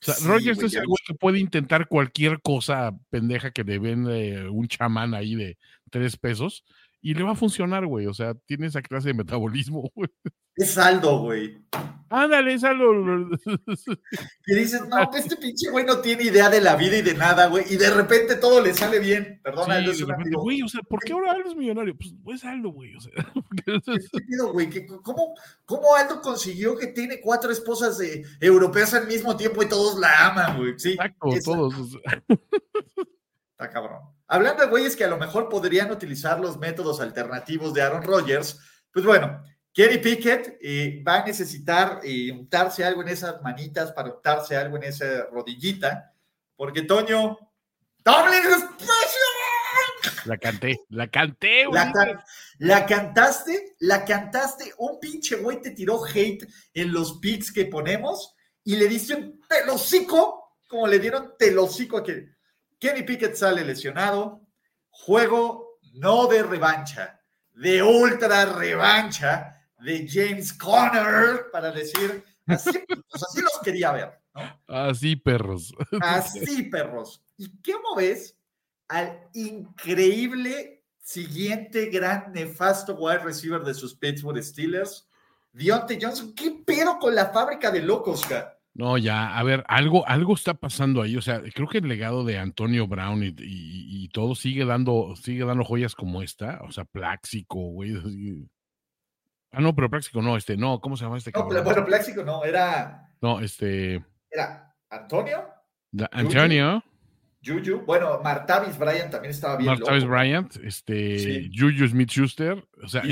O 0.00 0.12
sea, 0.12 0.14
Rogers 0.28 0.62
es 0.62 0.74
el 0.74 0.86
güey 0.86 0.98
que 1.04 1.14
puede 1.14 1.40
intentar 1.40 1.88
cualquier 1.88 2.40
cosa 2.40 2.96
pendeja 3.10 3.50
que 3.50 3.64
le 3.64 3.80
vende 3.80 4.48
un 4.48 4.68
chamán 4.68 5.12
ahí 5.12 5.34
de 5.34 5.58
tres 5.90 6.16
pesos 6.16 6.64
y 7.00 7.14
le 7.14 7.22
va 7.22 7.32
a 7.32 7.36
funcionar, 7.36 7.86
güey. 7.86 8.06
O 8.06 8.14
sea, 8.14 8.34
tiene 8.34 8.66
esa 8.66 8.82
clase 8.82 9.08
de 9.08 9.14
metabolismo, 9.14 9.90
güey. 9.94 10.08
Es 10.56 10.72
saldo, 10.72 11.20
güey. 11.20 11.56
Ándale, 12.10 12.58
saldo. 12.58 12.90
Y 14.46 14.54
dices, 14.56 14.82
no, 14.88 15.08
este 15.16 15.36
pinche 15.36 15.70
güey 15.70 15.84
no 15.84 16.00
tiene 16.00 16.24
idea 16.24 16.50
de 16.50 16.60
la 16.60 16.74
vida 16.74 16.96
y 16.96 17.02
de 17.02 17.14
nada, 17.14 17.46
güey. 17.46 17.64
Y 17.70 17.76
de 17.76 17.90
repente 17.90 18.34
todo 18.34 18.60
le 18.60 18.74
sale 18.74 18.98
bien. 18.98 19.40
Perdona, 19.44 19.80
sí, 19.92 20.04
Güey, 20.32 20.62
o 20.62 20.68
sea, 20.68 20.80
¿por 20.82 20.98
qué 21.04 21.12
ahora 21.12 21.30
Aldo 21.32 21.50
es 21.50 21.56
millonario? 21.56 21.96
Pues, 21.96 22.12
pues 22.24 22.44
Aldo, 22.44 22.70
güey. 22.70 22.96
O 22.96 23.00
sea, 23.00 23.12
güey. 24.52 24.86
¿Cómo, 25.02 25.36
¿Cómo 25.64 25.94
Aldo 25.94 26.20
consiguió 26.20 26.76
que 26.76 26.88
tiene 26.88 27.20
cuatro 27.20 27.52
esposas 27.52 27.98
de, 27.98 28.24
europeas 28.40 28.94
al 28.94 29.06
mismo 29.06 29.36
tiempo 29.36 29.62
y 29.62 29.68
todos 29.68 30.00
la 30.00 30.26
aman, 30.26 30.56
güey? 30.56 30.74
Sí. 30.76 30.94
Exacto, 30.94 31.28
todos. 31.44 31.98
Está 33.52 33.70
cabrón. 33.70 34.17
Hablando 34.28 34.62
de 34.62 34.68
güeyes 34.68 34.94
que 34.94 35.04
a 35.04 35.08
lo 35.08 35.16
mejor 35.16 35.48
podrían 35.48 35.90
utilizar 35.90 36.38
los 36.38 36.58
métodos 36.58 37.00
alternativos 37.00 37.72
de 37.72 37.80
Aaron 37.80 38.02
Rodgers, 38.02 38.60
pues 38.92 39.06
bueno, 39.06 39.42
Kenny 39.72 39.98
Pickett 39.98 40.58
eh, 40.60 41.02
va 41.06 41.20
a 41.20 41.24
necesitar 41.24 42.00
eh, 42.04 42.30
untarse 42.32 42.84
algo 42.84 43.00
en 43.02 43.08
esas 43.08 43.40
manitas 43.42 43.90
para 43.92 44.10
untarse 44.10 44.56
algo 44.56 44.76
en 44.76 44.84
esa 44.84 45.26
rodillita, 45.32 46.12
porque 46.56 46.82
Toño, 46.82 47.38
La 50.24 50.36
canté, 50.36 50.80
la 50.90 51.08
canté, 51.08 51.66
güey. 51.66 51.80
La, 52.58 52.84
cantaste, 52.86 53.76
la 53.80 54.04
cantaste, 54.04 54.74
un 54.78 54.98
pinche 55.00 55.36
güey 55.36 55.62
te 55.62 55.70
tiró 55.70 56.04
hate 56.04 56.46
en 56.74 56.92
los 56.92 57.18
picks 57.18 57.50
que 57.50 57.64
ponemos 57.64 58.34
y 58.64 58.76
le 58.76 58.88
diste 58.88 59.14
un 59.14 59.40
telocico, 59.48 60.56
como 60.68 60.86
le 60.86 60.98
dieron 60.98 61.34
telocico 61.38 61.98
a 61.98 62.04
que 62.04 62.37
Kenny 62.78 63.02
Pickett 63.02 63.34
sale 63.34 63.64
lesionado, 63.64 64.46
juego 64.90 65.78
no 65.94 66.26
de 66.26 66.42
revancha, 66.42 67.20
de 67.54 67.82
ultra 67.82 68.46
revancha 68.46 69.58
de 69.80 70.06
James 70.08 70.52
Conner 70.52 71.50
para 71.52 71.70
decir, 71.72 72.24
así, 72.46 72.78
pues 72.86 73.22
así 73.22 73.40
los 73.40 73.58
quería 73.62 73.92
ver, 73.92 74.20
¿no? 74.34 74.42
Así, 74.66 75.16
perros. 75.16 75.72
Así, 76.00 76.64
perros. 76.64 77.22
¿Y 77.36 77.50
cómo 77.62 77.96
ves 77.96 78.36
al 78.88 79.28
increíble 79.34 80.84
siguiente 81.00 81.86
gran 81.86 82.32
nefasto 82.32 82.94
wide 82.94 83.18
receiver 83.18 83.62
de 83.62 83.74
sus 83.74 83.94
Pittsburgh 83.94 84.42
Steelers? 84.42 85.08
Dionte 85.52 85.98
Johnson, 86.00 86.34
¿qué 86.34 86.62
pedo 86.64 86.98
con 86.98 87.14
la 87.14 87.30
fábrica 87.30 87.70
de 87.70 87.80
locos, 87.80 88.24
cara? 88.26 88.57
No, 88.78 88.96
ya, 88.96 89.36
a 89.36 89.42
ver, 89.42 89.64
algo, 89.66 90.06
algo 90.06 90.34
está 90.34 90.54
pasando 90.54 91.02
ahí. 91.02 91.16
O 91.16 91.20
sea, 91.20 91.42
creo 91.52 91.66
que 91.66 91.78
el 91.78 91.88
legado 91.88 92.22
de 92.22 92.38
Antonio 92.38 92.86
Brown 92.86 93.24
y, 93.24 93.34
y, 93.36 94.08
todo 94.10 94.36
sigue 94.36 94.64
dando, 94.64 95.16
sigue 95.16 95.44
dando 95.44 95.64
joyas 95.64 95.96
como 95.96 96.22
esta. 96.22 96.60
O 96.62 96.70
sea, 96.70 96.84
Pláxico, 96.84 97.58
güey. 97.58 97.96
Ah, 99.50 99.60
no, 99.60 99.74
pero 99.74 99.90
Pláxico 99.90 100.22
no, 100.22 100.36
este, 100.36 100.56
no, 100.56 100.80
¿cómo 100.80 100.96
se 100.96 101.02
llama 101.02 101.18
este? 101.18 101.32
No, 101.32 101.44
bueno, 101.44 101.84
Pláxico 101.84 102.22
no, 102.22 102.44
era. 102.44 103.10
No, 103.20 103.40
este. 103.40 104.04
Era 104.30 104.72
Antonio. 104.90 105.44
Antonio. 106.12 106.84
Juju. 107.44 107.82
Bueno, 107.84 108.20
Martavis 108.22 108.78
Bryant 108.78 109.10
también 109.10 109.32
estaba 109.32 109.56
bien. 109.56 109.72
Martavis 109.72 110.04
Bryant, 110.04 110.54
este, 110.62 111.50
Juju 111.52 111.88
Smith 111.88 112.10
Schuster. 112.10 112.64
O 112.80 112.86
sea, 112.86 113.02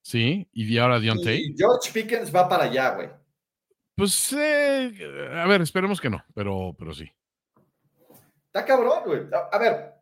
sí, 0.00 0.48
y 0.54 0.78
ahora 0.78 0.98
Deontay. 1.00 1.38
Y 1.38 1.54
George 1.54 1.90
Pickens 1.92 2.34
va 2.34 2.48
para 2.48 2.64
allá, 2.64 2.94
güey. 2.94 3.21
Pues, 3.94 4.32
eh, 4.32 5.30
a 5.34 5.46
ver, 5.46 5.60
esperemos 5.62 6.00
que 6.00 6.10
no, 6.10 6.24
pero, 6.34 6.74
pero 6.78 6.94
sí. 6.94 7.10
Está 8.46 8.64
cabrón, 8.64 9.02
güey. 9.04 9.22
A 9.50 9.58
ver, 9.58 9.94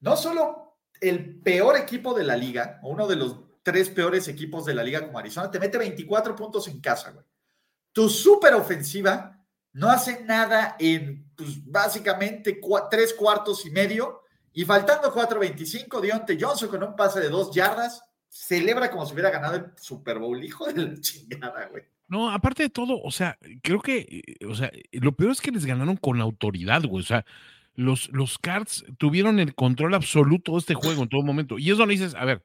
no 0.00 0.16
solo 0.16 0.78
el 1.00 1.40
peor 1.40 1.76
equipo 1.76 2.14
de 2.14 2.24
la 2.24 2.36
liga, 2.36 2.80
o 2.82 2.90
uno 2.90 3.06
de 3.06 3.16
los 3.16 3.36
tres 3.62 3.90
peores 3.90 4.28
equipos 4.28 4.64
de 4.64 4.74
la 4.74 4.82
liga 4.82 5.04
como 5.04 5.18
Arizona, 5.18 5.50
te 5.50 5.60
mete 5.60 5.78
24 5.78 6.34
puntos 6.34 6.68
en 6.68 6.80
casa, 6.80 7.10
güey. 7.10 7.24
Tu 7.92 8.08
super 8.08 8.54
ofensiva 8.54 9.44
no 9.72 9.90
hace 9.90 10.24
nada 10.24 10.76
en, 10.78 11.32
pues, 11.36 11.64
básicamente 11.64 12.60
tres 12.90 13.14
cuartos 13.14 13.64
y 13.66 13.70
medio, 13.70 14.22
y 14.52 14.64
faltando 14.64 15.12
4.25, 15.12 16.00
Dionte 16.00 16.36
Johnson 16.40 16.68
con 16.68 16.82
un 16.82 16.96
pase 16.96 17.20
de 17.20 17.28
dos 17.28 17.54
yardas, 17.54 18.02
celebra 18.28 18.90
como 18.90 19.06
si 19.06 19.12
hubiera 19.12 19.30
ganado 19.30 19.56
el 19.56 19.72
Super 19.76 20.18
Bowl, 20.18 20.42
hijo 20.42 20.66
de 20.66 20.86
la 20.86 21.00
chingada, 21.00 21.66
güey. 21.66 21.84
No, 22.08 22.30
aparte 22.30 22.62
de 22.64 22.70
todo, 22.70 23.00
o 23.02 23.10
sea, 23.10 23.38
creo 23.62 23.80
que, 23.80 24.24
eh, 24.40 24.46
o 24.46 24.54
sea, 24.54 24.72
lo 24.92 25.12
peor 25.12 25.32
es 25.32 25.42
que 25.42 25.50
les 25.50 25.66
ganaron 25.66 25.96
con 25.96 26.20
autoridad, 26.20 26.82
güey. 26.84 27.02
O 27.02 27.06
sea, 27.06 27.24
los, 27.74 28.08
los 28.08 28.38
Cards 28.38 28.84
tuvieron 28.96 29.38
el 29.38 29.54
control 29.54 29.94
absoluto 29.94 30.52
de 30.52 30.58
este 30.58 30.74
juego 30.74 31.02
en 31.02 31.08
todo 31.08 31.22
momento. 31.22 31.58
Y 31.58 31.70
es 31.70 31.76
donde 31.76 31.94
dices, 31.94 32.14
a 32.14 32.24
ver, 32.24 32.44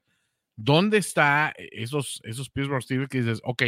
¿dónde 0.54 0.98
está 0.98 1.54
esos, 1.56 2.20
esos 2.24 2.50
Pittsburgh 2.50 2.82
Steelers 2.82 3.08
que 3.08 3.22
dices, 3.22 3.40
ok, 3.42 3.62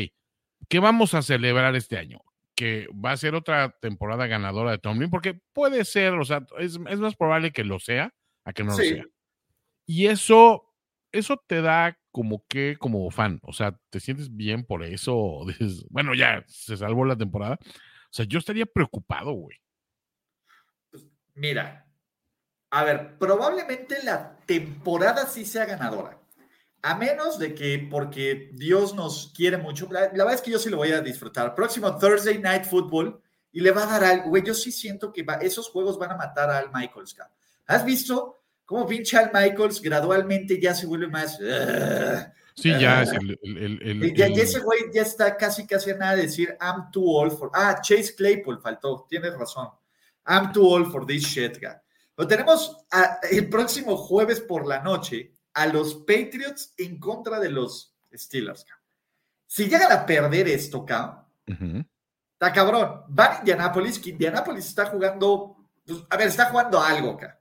¿qué 0.68 0.78
vamos 0.78 1.14
a 1.14 1.22
celebrar 1.22 1.74
este 1.74 1.96
año? 1.96 2.20
Que 2.54 2.88
va 2.92 3.12
a 3.12 3.16
ser 3.16 3.34
otra 3.34 3.76
temporada 3.80 4.26
ganadora 4.26 4.70
de 4.70 4.78
Tomlin, 4.78 5.10
porque 5.10 5.40
puede 5.52 5.84
ser, 5.84 6.14
o 6.14 6.24
sea, 6.24 6.46
es, 6.58 6.78
más 6.78 7.16
probable 7.16 7.52
que 7.52 7.64
lo 7.64 7.78
sea 7.78 8.14
a 8.44 8.52
que 8.52 8.62
no 8.62 8.70
lo 8.70 8.76
sea. 8.76 9.04
Y 9.86 10.06
eso, 10.06 10.65
eso 11.18 11.42
te 11.46 11.62
da 11.62 11.98
como 12.10 12.44
que, 12.48 12.76
como 12.78 13.10
fan, 13.10 13.40
o 13.42 13.52
sea, 13.52 13.78
te 13.90 14.00
sientes 14.00 14.34
bien 14.34 14.64
por 14.64 14.82
eso, 14.82 15.44
dices, 15.46 15.84
bueno, 15.90 16.14
ya 16.14 16.44
se 16.46 16.76
salvó 16.76 17.04
la 17.04 17.16
temporada. 17.16 17.58
O 17.60 18.16
sea, 18.16 18.24
yo 18.24 18.38
estaría 18.38 18.66
preocupado, 18.66 19.32
güey. 19.32 19.58
Pues, 20.90 21.04
mira, 21.34 21.86
a 22.70 22.84
ver, 22.84 23.18
probablemente 23.18 24.02
la 24.02 24.36
temporada 24.46 25.26
sí 25.26 25.44
sea 25.44 25.66
ganadora. 25.66 26.18
A 26.82 26.94
menos 26.94 27.38
de 27.38 27.54
que, 27.54 27.86
porque 27.90 28.50
Dios 28.52 28.94
nos 28.94 29.32
quiere 29.34 29.56
mucho, 29.56 29.88
la, 29.90 30.08
verdad 30.08 30.34
es 30.34 30.40
que 30.40 30.52
yo 30.52 30.58
sí 30.58 30.70
lo 30.70 30.76
voy 30.76 30.92
a 30.92 31.00
disfrutar. 31.00 31.54
Próximo 31.54 31.98
Thursday 31.98 32.38
Night 32.38 32.64
Football 32.64 33.20
y 33.50 33.60
le 33.60 33.72
va 33.72 33.82
a 33.82 33.86
dar 33.86 34.04
algo, 34.04 34.28
güey. 34.28 34.44
Yo 34.44 34.54
sí 34.54 34.70
siento 34.70 35.12
que 35.12 35.26
esos 35.40 35.68
juegos 35.68 35.98
van 35.98 36.12
a 36.12 36.16
matar 36.16 36.50
Al 36.50 36.70
Michaels. 36.72 37.16
¿Has 37.66 37.84
visto 37.84 38.45
cómo 38.66 38.86
pinche 38.86 39.16
Al 39.16 39.30
Michaels 39.32 39.80
gradualmente 39.80 40.60
ya 40.60 40.74
se 40.74 40.86
vuelve 40.86 41.06
más. 41.06 41.38
sí, 42.54 42.70
ya 42.78 43.02
es 43.02 43.12
el. 43.12 43.38
el, 43.42 44.14
ya, 44.14 44.26
ese 44.26 44.60
güey 44.60 44.80
ya 44.92 45.02
está 45.02 45.36
casi, 45.36 45.66
casi 45.66 45.92
a 45.92 45.96
nada 45.96 46.16
de 46.16 46.22
decir, 46.22 46.54
I'm 46.60 46.90
too 46.90 47.08
old 47.08 47.38
for. 47.38 47.50
Ah, 47.54 47.80
Chase 47.80 48.14
Claypool 48.14 48.60
faltó, 48.60 49.06
tienes 49.08 49.32
razón. 49.38 49.68
I'm 50.26 50.52
too 50.52 50.66
old 50.66 50.90
for 50.90 51.06
this 51.06 51.22
shit, 51.22 51.58
guy. 51.58 51.76
Lo 52.16 52.26
tenemos 52.26 52.76
el 53.30 53.48
próximo 53.48 53.96
jueves 53.96 54.40
por 54.40 54.66
la 54.66 54.80
noche 54.80 55.32
a 55.54 55.66
los 55.66 55.94
Patriots 55.94 56.74
en 56.76 56.98
contra 56.98 57.38
de 57.38 57.50
los 57.50 57.94
Steelers. 58.12 58.66
Si 59.46 59.64
llegan 59.68 59.92
a 59.92 60.04
perder 60.04 60.48
esto, 60.48 60.84
cabrón, 60.84 61.86
está 62.32 62.52
cabrón. 62.52 63.02
Van 63.08 63.32
a 63.32 63.38
Indianapolis, 63.38 63.98
que 63.98 64.10
Indianapolis 64.10 64.66
está 64.66 64.86
jugando, 64.86 65.56
pues, 65.84 65.98
a 66.08 66.16
ver, 66.16 66.28
está 66.28 66.46
jugando 66.46 66.80
algo 66.80 67.12
acá. 67.12 67.35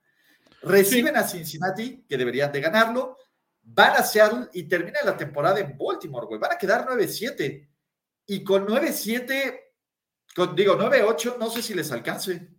Reciben 0.65 1.15
a 1.15 1.23
Cincinnati, 1.23 2.05
que 2.07 2.17
deberían 2.17 2.51
de 2.51 2.61
ganarlo. 2.61 3.17
Van 3.61 3.93
a 3.97 4.03
Seattle 4.03 4.47
y 4.53 4.63
termina 4.63 4.99
la 5.03 5.17
temporada 5.17 5.59
en 5.59 5.77
Baltimore, 5.77 6.27
güey. 6.27 6.39
Van 6.39 6.51
a 6.51 6.57
quedar 6.57 6.85
9-7. 6.87 7.67
Y 8.27 8.43
con 8.43 8.65
9-7, 8.67 9.59
con, 10.35 10.55
digo, 10.55 10.77
9-8, 10.77 11.37
no 11.39 11.49
sé 11.49 11.61
si 11.61 11.73
les 11.73 11.91
alcance. 11.91 12.49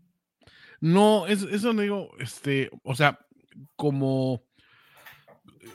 No, 0.81 1.27
es, 1.27 1.42
eso 1.42 1.73
no 1.73 1.83
digo, 1.83 2.11
este, 2.19 2.71
o 2.83 2.95
sea, 2.95 3.19
como 3.75 4.47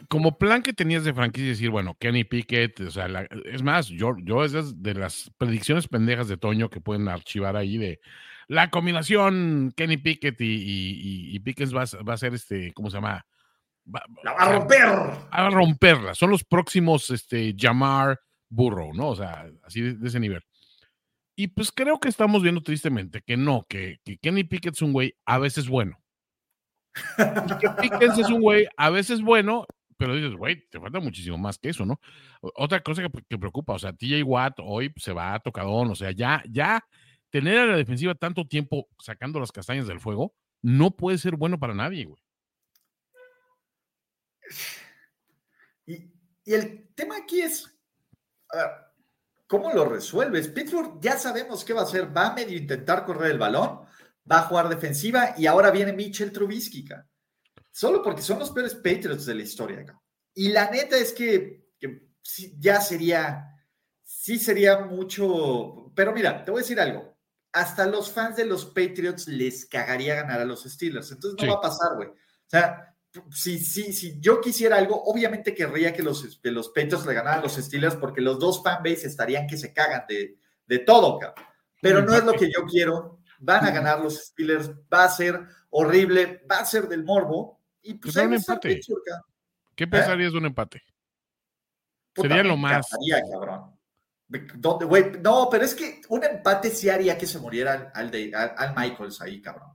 como 0.08 0.38
plan 0.38 0.62
que 0.62 0.74
tenías 0.74 1.04
de 1.04 1.14
franquicia, 1.14 1.50
decir, 1.50 1.70
bueno, 1.70 1.96
Kenny 1.98 2.24
Pickett, 2.24 2.82
o 2.82 2.92
sea, 2.92 3.08
es 3.46 3.64
más, 3.64 3.88
yo, 3.88 4.16
yo 4.22 4.44
es 4.44 4.54
de 4.82 4.94
las 4.94 5.32
predicciones 5.38 5.88
pendejas 5.88 6.28
de 6.28 6.38
Toño 6.38 6.70
que 6.70 6.82
pueden 6.82 7.08
archivar 7.08 7.56
ahí 7.56 7.78
de 7.78 8.02
la 8.52 8.70
combinación 8.70 9.72
Kenny 9.78 9.96
Pickett 9.96 10.42
y, 10.42 11.32
y, 11.34 11.40
Pickett 11.40 11.74
va, 11.74 11.84
a 11.84 12.18
ser 12.18 12.34
este, 12.34 12.74
¿cómo 12.74 12.90
se 12.90 12.98
llama? 12.98 13.26
Va, 13.88 14.04
a 14.38 14.52
romper. 14.52 14.90
A 15.32 15.50
romperla. 15.50 16.14
Son 16.16 16.30
los 16.30 16.44
próximos, 16.44 17.10
este, 17.12 17.56
Jamar 17.58 18.20
Burrow, 18.50 18.94
¿no? 18.94 19.08
O 19.08 19.16
sea, 19.16 19.50
así 19.64 19.80
de, 19.80 20.06
ese 20.06 20.20
nivel. 20.20 20.44
Y 21.34 21.48
pues 21.48 21.72
creo 21.72 22.02
que 22.02 22.10
estamos 22.10 22.44
viendo 22.44 22.62
tristemente 22.62 23.22
que 23.22 23.38
no, 23.38 23.66
que, 23.70 24.02
que 24.04 24.18
Kenny 24.18 24.44
Pickett 24.44 24.74
es 24.76 24.82
un 24.82 24.92
güey 24.92 25.16
a 25.26 25.38
veces 25.38 25.70
bueno. 25.70 25.98
Y 27.18 27.58
que 27.58 27.70
Pickett 27.82 28.20
es 28.20 28.30
un 28.30 28.42
güey 28.42 28.68
a 28.76 28.90
veces 28.90 29.22
bueno 29.22 29.66
pero 29.96 30.16
dices, 30.16 30.34
güey, 30.34 30.68
te 30.68 30.80
falta 30.80 31.00
muchísimo 31.00 31.38
más 31.38 31.60
que 31.60 31.70
eso, 31.70 31.86
¿no? 31.86 32.00
Otra 32.56 32.82
cosa 32.82 33.04
que, 33.04 33.38
preocupa, 33.38 33.74
o 33.74 33.78
sea, 33.78 33.94
TJ 33.94 34.24
Watt 34.24 34.56
hoy 34.58 34.92
se 34.96 35.14
va 35.14 35.36
a 35.36 35.40
tocadón, 35.40 35.92
o 35.92 35.96
sea, 35.96 36.10
ya, 36.10 36.42
ya 36.50 36.84
tener 37.32 37.58
a 37.58 37.66
la 37.66 37.78
defensiva 37.78 38.14
tanto 38.14 38.46
tiempo 38.46 38.88
sacando 39.00 39.40
las 39.40 39.52
castañas 39.52 39.88
del 39.88 40.00
fuego 40.00 40.36
no 40.62 40.92
puede 40.92 41.18
ser 41.18 41.36
bueno 41.36 41.60
para 41.60 41.74
nadie, 41.74 42.06
güey. 42.06 42.22
Y, 45.86 46.12
el 46.46 46.90
tema 46.94 47.18
aquí 47.18 47.42
es, 47.42 47.74
¿cómo 49.48 49.72
lo 49.74 49.86
resuelves? 49.86 50.50
Pittsburgh 50.50 51.00
ya 51.00 51.18
sabemos 51.18 51.64
qué 51.64 51.74
va 51.74 51.82
a 51.82 51.86
hacer, 51.86 52.16
va 52.16 52.28
a 52.28 52.34
medio 52.34 52.58
intentar 52.58 53.06
correr 53.06 53.32
el 53.32 53.40
balón, 53.40 53.82
va 54.30 54.40
a 54.40 54.44
jugar 54.44 54.70
defensiva 54.70 55.34
y 55.38 55.46
ahora 55.46 55.72
viene 55.72 55.94
Mitchell 55.94 56.32
Trubisky, 56.32 56.88
Solo 57.72 58.04
porque 58.04 58.22
son 58.22 58.40
los 58.40 58.52
peores 58.52 58.76
Patriots 58.76 59.26
de 59.26 59.36
la 59.36 59.44
historia. 59.44 59.86
Y 60.34 60.50
la 60.50 60.70
neta 60.70 60.98
es 60.98 61.14
que, 61.14 61.70
ya 62.58 62.82
sería, 62.82 63.48
sí 64.04 64.38
sería 64.38 64.80
mucho, 64.80 65.92
pero 65.96 66.12
mira, 66.12 66.44
te 66.44 66.52
voy 66.52 66.60
a 66.60 66.64
decir 66.64 66.80
algo. 66.80 67.11
Hasta 67.54 67.86
los 67.86 68.12
fans 68.12 68.38
de 68.38 68.46
los 68.46 68.66
Patriots 68.66 69.28
les 69.28 69.66
cagaría 69.66 70.16
ganar 70.16 70.40
a 70.40 70.46
los 70.46 70.64
Steelers. 70.64 71.12
Entonces 71.12 71.46
no 71.46 71.54
va 71.54 71.60
a 71.60 71.62
pasar, 71.62 71.96
güey. 71.96 72.10
O 72.10 72.16
sea, 72.48 72.96
si, 73.30 73.60
si, 73.60 73.92
si 73.92 74.20
yo 74.22 74.40
quisiera 74.40 74.78
algo, 74.78 75.04
obviamente 75.04 75.54
querría 75.54 75.94
que 75.94 76.04
los, 76.04 76.40
que 76.42 76.52
los 76.52 76.70
Patriots 76.70 77.06
le 77.06 77.14
ganaran 77.14 77.40
a 77.40 77.44
los 77.44 77.56
Steelers 77.56 77.96
porque 77.96 78.22
los 78.22 78.40
dos 78.40 78.64
fanbase 78.64 79.08
estarían 79.08 79.48
que 79.48 79.58
se 79.58 79.74
cagan 79.74 80.06
de, 80.08 80.38
de 80.66 80.80
todo, 80.80 81.20
cabrón. 81.20 81.46
Pero 81.82 82.02
no 82.04 82.16
es 82.16 82.24
lo 82.24 82.34
que 82.34 82.50
yo 82.52 82.66
quiero 82.66 83.22
van 83.42 83.66
a 83.66 83.72
ganar 83.72 84.00
los 84.00 84.28
Steelers, 84.28 84.72
va 84.94 85.04
a 85.04 85.10
ser 85.10 85.42
horrible, 85.72 86.46
va 86.50 86.60
a 86.60 86.66
ser 86.66 86.88
del 86.88 87.04
morbo. 87.04 87.60
Y 87.82 87.96
pues 87.96 88.16
un 88.16 88.34
empate. 88.34 88.80
¿Qué 89.76 89.88
pensarías 89.88 90.32
de 90.32 90.38
un 90.38 90.46
empate? 90.46 90.82
Sería 92.16 92.44
lo 92.44 92.56
más. 92.56 92.88
Cabrón. 93.32 93.76
No, 95.22 95.50
pero 95.52 95.66
es 95.66 95.76
que 95.76 96.02
un 96.10 96.24
empate 96.24 96.70
sí 96.70 96.90
haría 96.90 97.18
que 97.18 97.28
se 97.28 97.40
muriera 97.40 97.92
al, 97.94 98.10
de, 98.10 98.32
al, 98.34 98.74
Michaels 98.76 99.22
ahí, 99.22 99.42
cabrón. 99.42 99.70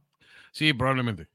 Sí, 0.51 0.73
probablemente. 0.73 1.29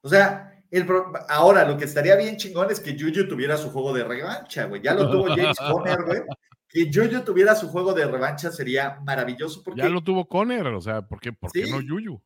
O 0.00 0.08
sea, 0.08 0.62
el, 0.70 0.86
ahora 1.28 1.66
lo 1.66 1.76
que 1.76 1.84
estaría 1.84 2.16
bien 2.16 2.36
chingón 2.36 2.70
es 2.70 2.80
que 2.80 2.98
Juju 2.98 3.28
tuviera 3.28 3.56
su 3.56 3.70
juego 3.70 3.92
de 3.92 4.04
revancha, 4.04 4.64
güey. 4.64 4.80
Ya 4.80 4.94
lo 4.94 5.10
tuvo 5.10 5.26
James 5.28 5.56
Conner, 5.70 6.02
güey. 6.02 6.22
Que 6.68 6.90
Juju 6.92 7.22
tuviera 7.24 7.54
su 7.54 7.68
juego 7.68 7.92
de 7.92 8.06
revancha 8.06 8.50
sería 8.50 8.98
maravilloso. 9.04 9.62
Porque, 9.62 9.82
ya 9.82 9.88
lo 9.88 10.02
tuvo 10.02 10.26
Conner, 10.26 10.66
o 10.68 10.80
sea, 10.80 11.02
¿por 11.02 11.20
qué, 11.20 11.32
por 11.32 11.52
qué 11.52 11.66
no 11.70 11.78
Juju? 11.78 12.20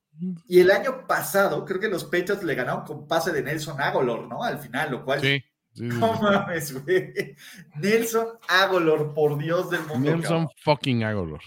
Y 0.47 0.61
el 0.61 0.70
año 0.70 1.07
pasado, 1.07 1.64
creo 1.64 1.81
que 1.81 1.89
los 1.89 2.05
Pechos 2.05 2.43
le 2.43 2.55
ganaron 2.55 2.85
con 2.85 3.09
pase 3.09 3.33
de 3.33 3.43
Nelson 3.43 3.81
Agolor, 3.81 4.28
¿no? 4.28 4.45
Al 4.45 4.59
final, 4.59 4.91
lo 4.91 5.05
cual 5.05 5.20
sí. 5.20 5.43
No 5.77 6.21
mames, 6.21 6.85
güey. 6.85 7.37
Nelson 7.77 8.39
Agolor, 8.49 9.14
por 9.14 9.39
Dios 9.39 9.71
del 9.71 9.83
mundo. 9.87 10.11
Nelson 10.11 10.49
fucking 10.57 11.05
Agolor. 11.05 11.41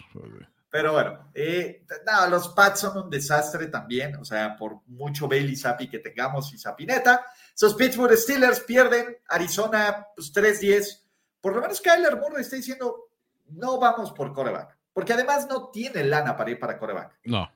Pero 0.73 0.93
bueno, 0.93 1.29
eh, 1.35 1.85
no, 2.03 2.27
los 2.29 2.49
Pats 2.49 2.79
son 2.79 2.97
un 2.97 3.09
desastre 3.09 3.67
también, 3.67 4.15
o 4.15 4.25
sea, 4.25 4.55
por 4.55 4.79
mucho 4.87 5.27
Bailey 5.27 5.55
Zappi 5.55 5.87
que 5.87 5.99
tengamos 5.99 6.51
y 6.51 6.57
Zapineta. 6.57 7.23
Sus 7.53 7.75
Pittsburgh 7.75 8.17
Steelers 8.17 8.61
pierden, 8.61 9.17
Arizona, 9.29 10.07
pues 10.15 10.33
3-10. 10.33 11.03
Por 11.39 11.53
lo 11.53 11.61
menos 11.61 11.79
Kyler 11.79 12.17
Murray 12.17 12.41
está 12.41 12.55
diciendo, 12.55 13.09
no 13.49 13.79
vamos 13.79 14.13
por 14.13 14.33
coreback, 14.33 14.75
porque 14.93 15.13
además 15.13 15.47
no 15.47 15.69
tiene 15.69 16.05
lana 16.05 16.35
para 16.35 16.49
ir 16.49 16.57
para 16.57 16.79
coreback. 16.79 17.19
No, 17.25 17.51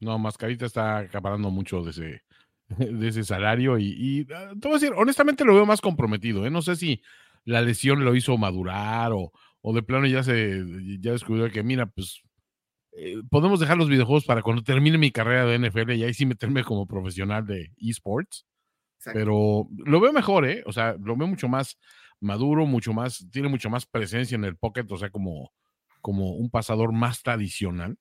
no, 0.00 0.18
Mascarita 0.18 0.66
está 0.66 0.98
acaparando 0.98 1.50
mucho 1.50 1.82
de 1.82 1.90
ese, 1.90 2.22
de 2.68 3.08
ese 3.08 3.24
salario 3.24 3.78
y, 3.78 4.26
ah, 4.34 4.52
te 4.60 4.68
voy 4.68 4.76
a 4.76 4.80
decir, 4.80 4.92
honestamente 4.96 5.44
lo 5.44 5.54
veo 5.54 5.66
más 5.66 5.80
comprometido. 5.80 6.46
¿eh? 6.46 6.50
No 6.50 6.62
sé 6.62 6.76
si 6.76 7.02
la 7.44 7.62
lesión 7.62 8.04
lo 8.04 8.14
hizo 8.14 8.36
madurar 8.36 9.12
o, 9.12 9.32
o 9.60 9.72
de 9.72 9.82
plano 9.82 10.06
ya 10.06 10.22
se 10.22 10.64
ya 11.00 11.12
descubrió 11.12 11.50
que, 11.50 11.62
mira, 11.62 11.86
pues 11.86 12.22
eh, 12.96 13.22
podemos 13.30 13.60
dejar 13.60 13.76
los 13.76 13.88
videojuegos 13.88 14.24
para 14.24 14.42
cuando 14.42 14.62
termine 14.62 14.98
mi 14.98 15.10
carrera 15.10 15.44
de 15.44 15.58
NFL 15.58 15.92
y 15.92 16.04
ahí 16.04 16.14
sí 16.14 16.26
meterme 16.26 16.64
como 16.64 16.86
profesional 16.86 17.46
de 17.46 17.72
esports. 17.78 18.46
Pero 19.12 19.68
lo 19.76 20.00
veo 20.00 20.12
mejor, 20.12 20.48
¿eh? 20.48 20.64
O 20.66 20.72
sea, 20.72 20.96
lo 21.00 21.16
veo 21.16 21.28
mucho 21.28 21.46
más 21.46 21.78
maduro, 22.18 22.66
mucho 22.66 22.92
más, 22.92 23.24
tiene 23.30 23.48
mucho 23.48 23.70
más 23.70 23.86
presencia 23.86 24.34
en 24.34 24.44
el 24.44 24.56
pocket, 24.56 24.86
o 24.90 24.96
sea, 24.96 25.10
como, 25.10 25.52
como 26.00 26.32
un 26.32 26.50
pasador 26.50 26.90
más 26.92 27.22
tradicional. 27.22 27.98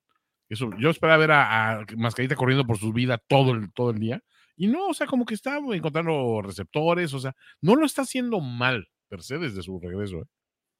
Eso, 0.49 0.71
yo 0.79 0.89
esperaba 0.89 1.17
ver 1.17 1.31
a, 1.31 1.79
a 1.81 1.85
Mascarita 1.95 2.35
corriendo 2.35 2.65
por 2.65 2.79
su 2.79 2.91
vida 2.91 3.19
todo 3.27 3.51
el, 3.51 3.71
todo 3.71 3.91
el 3.91 3.99
día 3.99 4.23
y 4.55 4.67
no, 4.67 4.87
o 4.87 4.93
sea, 4.93 5.07
como 5.07 5.25
que 5.25 5.33
está 5.33 5.57
encontrando 5.57 6.41
receptores, 6.41 7.13
o 7.13 7.19
sea, 7.19 7.35
no 7.61 7.75
lo 7.75 7.85
está 7.85 8.03
haciendo 8.03 8.39
mal, 8.39 8.87
per 9.09 9.21
se, 9.21 9.37
desde 9.37 9.61
su 9.61 9.79
regreso. 9.79 10.17
¿eh? 10.17 10.25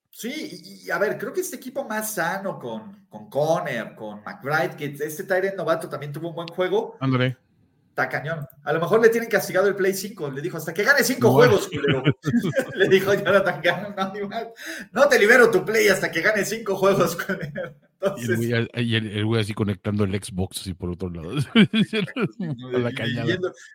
Sí, 0.09 0.83
y, 0.85 0.89
a 0.91 0.97
ver, 0.97 1.17
creo 1.17 1.33
que 1.33 1.41
este 1.41 1.57
equipo 1.57 1.83
más 1.83 2.13
sano 2.13 2.57
con, 2.57 3.05
con 3.09 3.29
Conner, 3.29 3.95
con 3.95 4.23
McBride, 4.23 4.77
que 4.77 4.85
este 5.05 5.25
Tyrant 5.25 5.57
novato 5.57 5.89
también 5.89 6.13
tuvo 6.13 6.29
un 6.29 6.35
buen 6.35 6.47
juego. 6.47 6.95
André. 7.01 7.37
Está 7.89 8.07
cañón. 8.07 8.47
A 8.63 8.73
lo 8.73 8.79
mejor 8.79 9.01
le 9.01 9.09
tienen 9.09 9.29
castigado 9.29 9.67
el 9.67 9.75
Play 9.75 9.93
5. 9.93 10.31
Le 10.31 10.41
dijo, 10.41 10.57
hasta 10.57 10.73
que 10.73 10.83
gane 10.83 11.03
5 11.03 11.31
juegos, 11.31 11.69
le 12.75 12.87
dijo 12.87 13.13
Jonathan 13.13 13.61
Gannon, 13.61 13.95
no, 13.95 14.53
no 14.91 15.07
te 15.09 15.19
libero 15.19 15.51
tu 15.51 15.65
Play 15.65 15.89
hasta 15.89 16.11
que 16.11 16.21
gane 16.21 16.45
5 16.45 16.75
juegos 16.75 17.15
con 17.17 17.37
él. 18.17 18.69
y 18.75 18.95
el 18.95 19.25
güey 19.25 19.41
así 19.41 19.53
conectando 19.53 20.03
el 20.03 20.23
Xbox 20.23 20.61
así 20.61 20.73
por 20.73 20.89
otro 20.91 21.09
lado. 21.09 21.31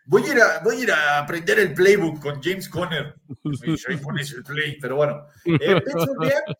voy, 0.05 0.23
a 0.23 0.31
ir 0.31 0.41
a, 0.41 0.59
voy 0.63 0.75
a 0.75 0.79
ir 0.79 0.91
a 0.91 1.19
aprender 1.19 1.59
el 1.59 1.73
playbook 1.73 2.19
con 2.19 2.41
James 2.41 2.67
Conner. 2.69 3.15
El 3.43 4.43
play, 4.43 4.77
pero 4.79 4.95
bueno. 4.95 5.25
Eh, 5.45 5.81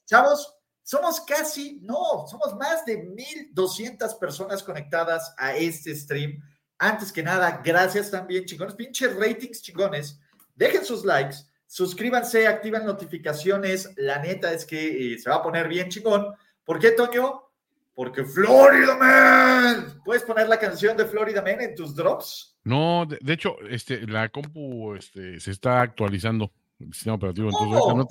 chavos, 0.05 0.55
somos 0.84 1.22
casi, 1.22 1.80
no, 1.82 2.26
somos 2.28 2.55
más 2.57 2.86
de 2.86 2.97
1200 2.97 4.15
personas 4.15 4.63
conectadas 4.63 5.34
a 5.38 5.55
este 5.55 5.95
stream. 5.95 6.41
Antes 6.78 7.11
que 7.11 7.24
nada, 7.24 7.61
gracias 7.63 8.09
también, 8.09 8.45
chingones. 8.45 8.76
Pinches 8.76 9.15
ratings 9.15 9.61
chingones. 9.61 10.19
Dejen 10.55 10.84
sus 10.84 11.05
likes, 11.05 11.38
suscríbanse, 11.67 12.47
activen 12.47 12.86
notificaciones. 12.86 13.89
La 13.97 14.19
neta 14.19 14.51
es 14.51 14.65
que 14.65 15.13
eh, 15.13 15.19
se 15.19 15.30
va 15.30 15.38
a 15.38 15.43
poner 15.43 15.67
bien 15.67 15.89
chingón. 15.89 16.28
¿Por 16.63 16.80
qué, 16.80 16.91
Toño? 16.91 17.50
Porque 17.93 18.23
Florida 18.23 18.97
Man. 18.97 20.01
¿Puedes 20.05 20.23
poner 20.23 20.47
la 20.47 20.57
canción 20.57 20.95
de 20.95 21.05
Florida 21.05 21.41
Man 21.41 21.61
en 21.61 21.75
tus 21.75 21.95
drops? 21.95 22.57
No, 22.63 23.05
de, 23.05 23.33
hecho, 23.33 23.55
este, 23.69 24.07
la 24.07 24.29
compu 24.29 24.95
este, 24.95 25.39
se 25.39 25.51
está 25.51 25.81
actualizando 25.81 26.51
el 26.79 26.93
sistema 26.93 27.15
operativo. 27.15 27.49
Entonces, 27.49 27.69
no, 27.69 27.87
no, 27.87 28.07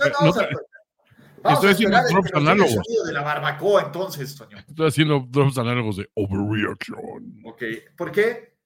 no, 1.43 1.51
estoy 1.51 1.71
haciendo 1.71 1.99
drops 2.09 2.35
análogos. 2.35 2.79
De 3.07 3.13
la 3.13 3.23
barbacoa, 3.23 3.83
entonces, 3.85 4.37
Toño. 4.37 4.59
Estoy 4.59 4.89
haciendo 4.89 5.27
drops 5.29 5.59
análogos 5.59 5.97
de 5.97 6.11
Overreaction. 6.15 7.43
Ok, 7.45 7.63
¿por 7.97 8.13
qué? 8.13 8.57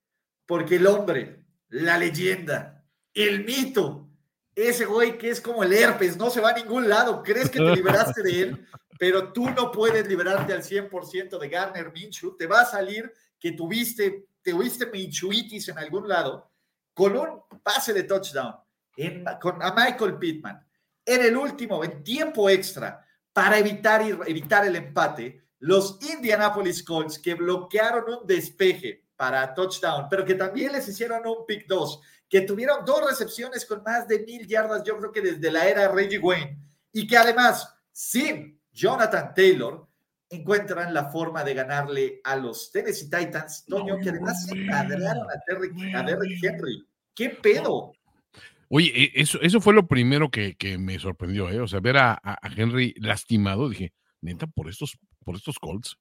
Porque 0.46 0.76
el 0.76 0.86
hombre, 0.86 1.46
la 1.68 1.98
leyenda, 1.98 2.84
el 3.12 3.44
mito, 3.44 4.10
ese 4.54 4.84
güey 4.84 5.18
que 5.18 5.30
es 5.30 5.40
como 5.40 5.64
el 5.64 5.72
herpes, 5.72 6.16
no 6.16 6.30
se 6.30 6.40
va 6.40 6.50
a 6.50 6.54
ningún 6.54 6.88
lado. 6.88 7.22
¿Crees 7.22 7.50
que 7.50 7.58
te 7.58 7.74
liberaste 7.74 8.22
de 8.22 8.42
él? 8.42 8.66
pero 8.98 9.32
tú 9.32 9.50
no 9.50 9.70
puedes 9.70 10.06
liberarte 10.06 10.52
al 10.52 10.62
100% 10.62 11.38
de 11.38 11.48
Garner 11.48 11.92
Minshew. 11.92 12.36
Te 12.36 12.46
va 12.46 12.60
a 12.60 12.66
salir 12.66 13.12
que 13.38 13.52
tuviste, 13.52 14.28
tuviste 14.42 14.86
Minshewitis 14.86 15.68
en 15.68 15.78
algún 15.78 16.08
lado 16.08 16.50
con 16.92 17.16
un 17.16 17.42
pase 17.62 17.92
de 17.92 18.04
touchdown 18.04 18.54
con, 19.40 19.62
a 19.62 19.74
Michael 19.74 20.18
Pittman. 20.18 20.64
En 21.04 21.22
el 21.22 21.36
último, 21.36 21.84
en 21.84 22.02
tiempo 22.02 22.48
extra, 22.48 23.04
para 23.32 23.58
evitar, 23.58 24.02
evitar 24.26 24.66
el 24.66 24.76
empate, 24.76 25.42
los 25.58 25.98
Indianapolis 26.00 26.82
Colts 26.82 27.18
que 27.18 27.34
bloquearon 27.34 28.20
un 28.20 28.26
despeje 28.26 29.04
para 29.16 29.52
touchdown, 29.54 30.06
pero 30.08 30.24
que 30.24 30.34
también 30.34 30.72
les 30.72 30.88
hicieron 30.88 31.26
un 31.26 31.44
pick 31.46 31.66
2, 31.66 32.00
que 32.34 32.40
tuvieron 32.40 32.84
dos 32.84 33.08
recepciones 33.08 33.64
con 33.64 33.84
más 33.84 34.08
de 34.08 34.24
mil 34.24 34.44
yardas, 34.44 34.82
yo 34.82 34.98
creo 34.98 35.12
que 35.12 35.20
desde 35.20 35.52
la 35.52 35.68
era 35.68 35.86
Reggie 35.86 36.18
Wayne, 36.18 36.58
y 36.92 37.06
que 37.06 37.16
además, 37.16 37.72
sin 37.92 38.60
Jonathan 38.72 39.32
Taylor 39.32 39.86
encuentran 40.28 40.92
la 40.92 41.12
forma 41.12 41.44
de 41.44 41.54
ganarle 41.54 42.20
a 42.24 42.34
los 42.34 42.72
Tennessee 42.72 43.08
Titans, 43.08 43.64
Toño, 43.66 44.00
que 44.00 44.08
además 44.08 44.46
se 44.46 44.56
madrearon 44.56 45.28
a, 45.30 46.02
Derrick 46.02 46.42
Henry. 46.42 46.84
¿Qué 47.14 47.30
pedo? 47.30 47.92
Oye, 48.68 48.90
e, 48.92 49.12
eso, 49.14 49.40
eso 49.40 49.60
fue 49.60 49.72
lo 49.72 49.86
primero 49.86 50.28
que, 50.28 50.56
me 50.76 50.98
sorprendió, 50.98 51.48
¿eh? 51.50 51.60
O 51.60 51.68
sea, 51.68 51.78
ver 51.78 51.98
a, 51.98 52.20
Henry 52.56 52.94
lastimado, 52.96 53.68
dije, 53.68 53.92
neta, 54.20 54.48
por 54.48 54.68
estos, 54.68 54.98
por 55.24 55.36
estos 55.36 55.60
Colts. 55.60 55.96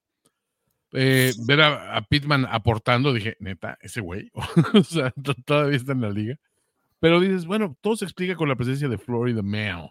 Eh, 0.94 1.32
ver 1.46 1.60
a, 1.60 2.06
Pittman 2.08 2.46
aportando, 2.48 3.12
dije, 3.12 3.36
neta, 3.40 3.76
ese 3.80 4.00
güey, 4.00 4.30
o 4.74 4.84
sea, 4.84 5.12
todavía 5.44 5.76
está 5.76 5.92
en 5.92 6.00
la 6.00 6.10
liga. 6.10 6.38
Pero 7.00 7.20
dices, 7.20 7.44
bueno, 7.46 7.76
todo 7.80 7.96
se 7.96 8.04
explica 8.04 8.36
con 8.36 8.48
la 8.48 8.56
presencia 8.56 8.88
de 8.88 8.96
Florida 8.96 9.42
Mail. 9.42 9.90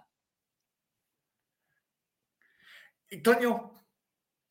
Toño, 3.22 3.74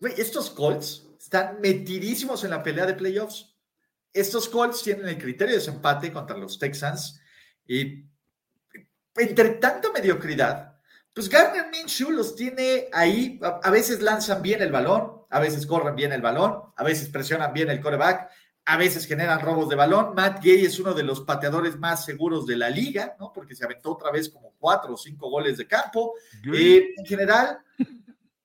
estos 0.00 0.50
Colts 0.50 1.08
están 1.18 1.60
metidísimos 1.60 2.44
en 2.44 2.50
la 2.50 2.62
pelea 2.62 2.86
de 2.86 2.94
playoffs. 2.94 3.56
Estos 4.12 4.48
Colts 4.48 4.82
tienen 4.82 5.08
el 5.08 5.18
criterio 5.18 5.54
de 5.54 5.58
desempate 5.58 6.12
contra 6.12 6.36
los 6.36 6.58
Texans 6.58 7.20
y 7.66 8.04
entre 9.16 9.50
tanta 9.50 9.90
mediocridad, 9.92 10.80
pues 11.14 11.28
Gardner 11.28 11.70
Minshew 11.70 12.10
los 12.10 12.34
tiene 12.34 12.88
ahí. 12.92 13.38
A, 13.42 13.70
veces 13.70 14.00
lanzan 14.00 14.42
bien 14.42 14.62
el 14.62 14.72
balón, 14.72 15.21
a 15.32 15.40
veces 15.40 15.66
corren 15.66 15.96
bien 15.96 16.12
el 16.12 16.20
balón, 16.20 16.60
a 16.76 16.84
veces 16.84 17.08
presionan 17.08 17.54
bien 17.54 17.70
el 17.70 17.80
coreback, 17.80 18.30
a 18.66 18.76
veces 18.76 19.06
generan 19.06 19.40
robos 19.40 19.68
de 19.70 19.76
balón. 19.76 20.14
Matt 20.14 20.44
Gay 20.44 20.66
es 20.66 20.78
uno 20.78 20.92
de 20.92 21.02
los 21.02 21.22
pateadores 21.22 21.78
más 21.78 22.04
seguros 22.04 22.46
de 22.46 22.56
la 22.56 22.68
liga, 22.68 23.16
¿no? 23.18 23.32
Porque 23.32 23.54
se 23.54 23.64
aventó 23.64 23.92
otra 23.92 24.10
vez 24.10 24.28
como 24.28 24.52
cuatro 24.58 24.92
o 24.92 24.96
cinco 24.96 25.30
goles 25.30 25.56
de 25.56 25.66
campo. 25.66 26.12
Eh, 26.52 26.90
en 26.96 27.06
general, 27.06 27.58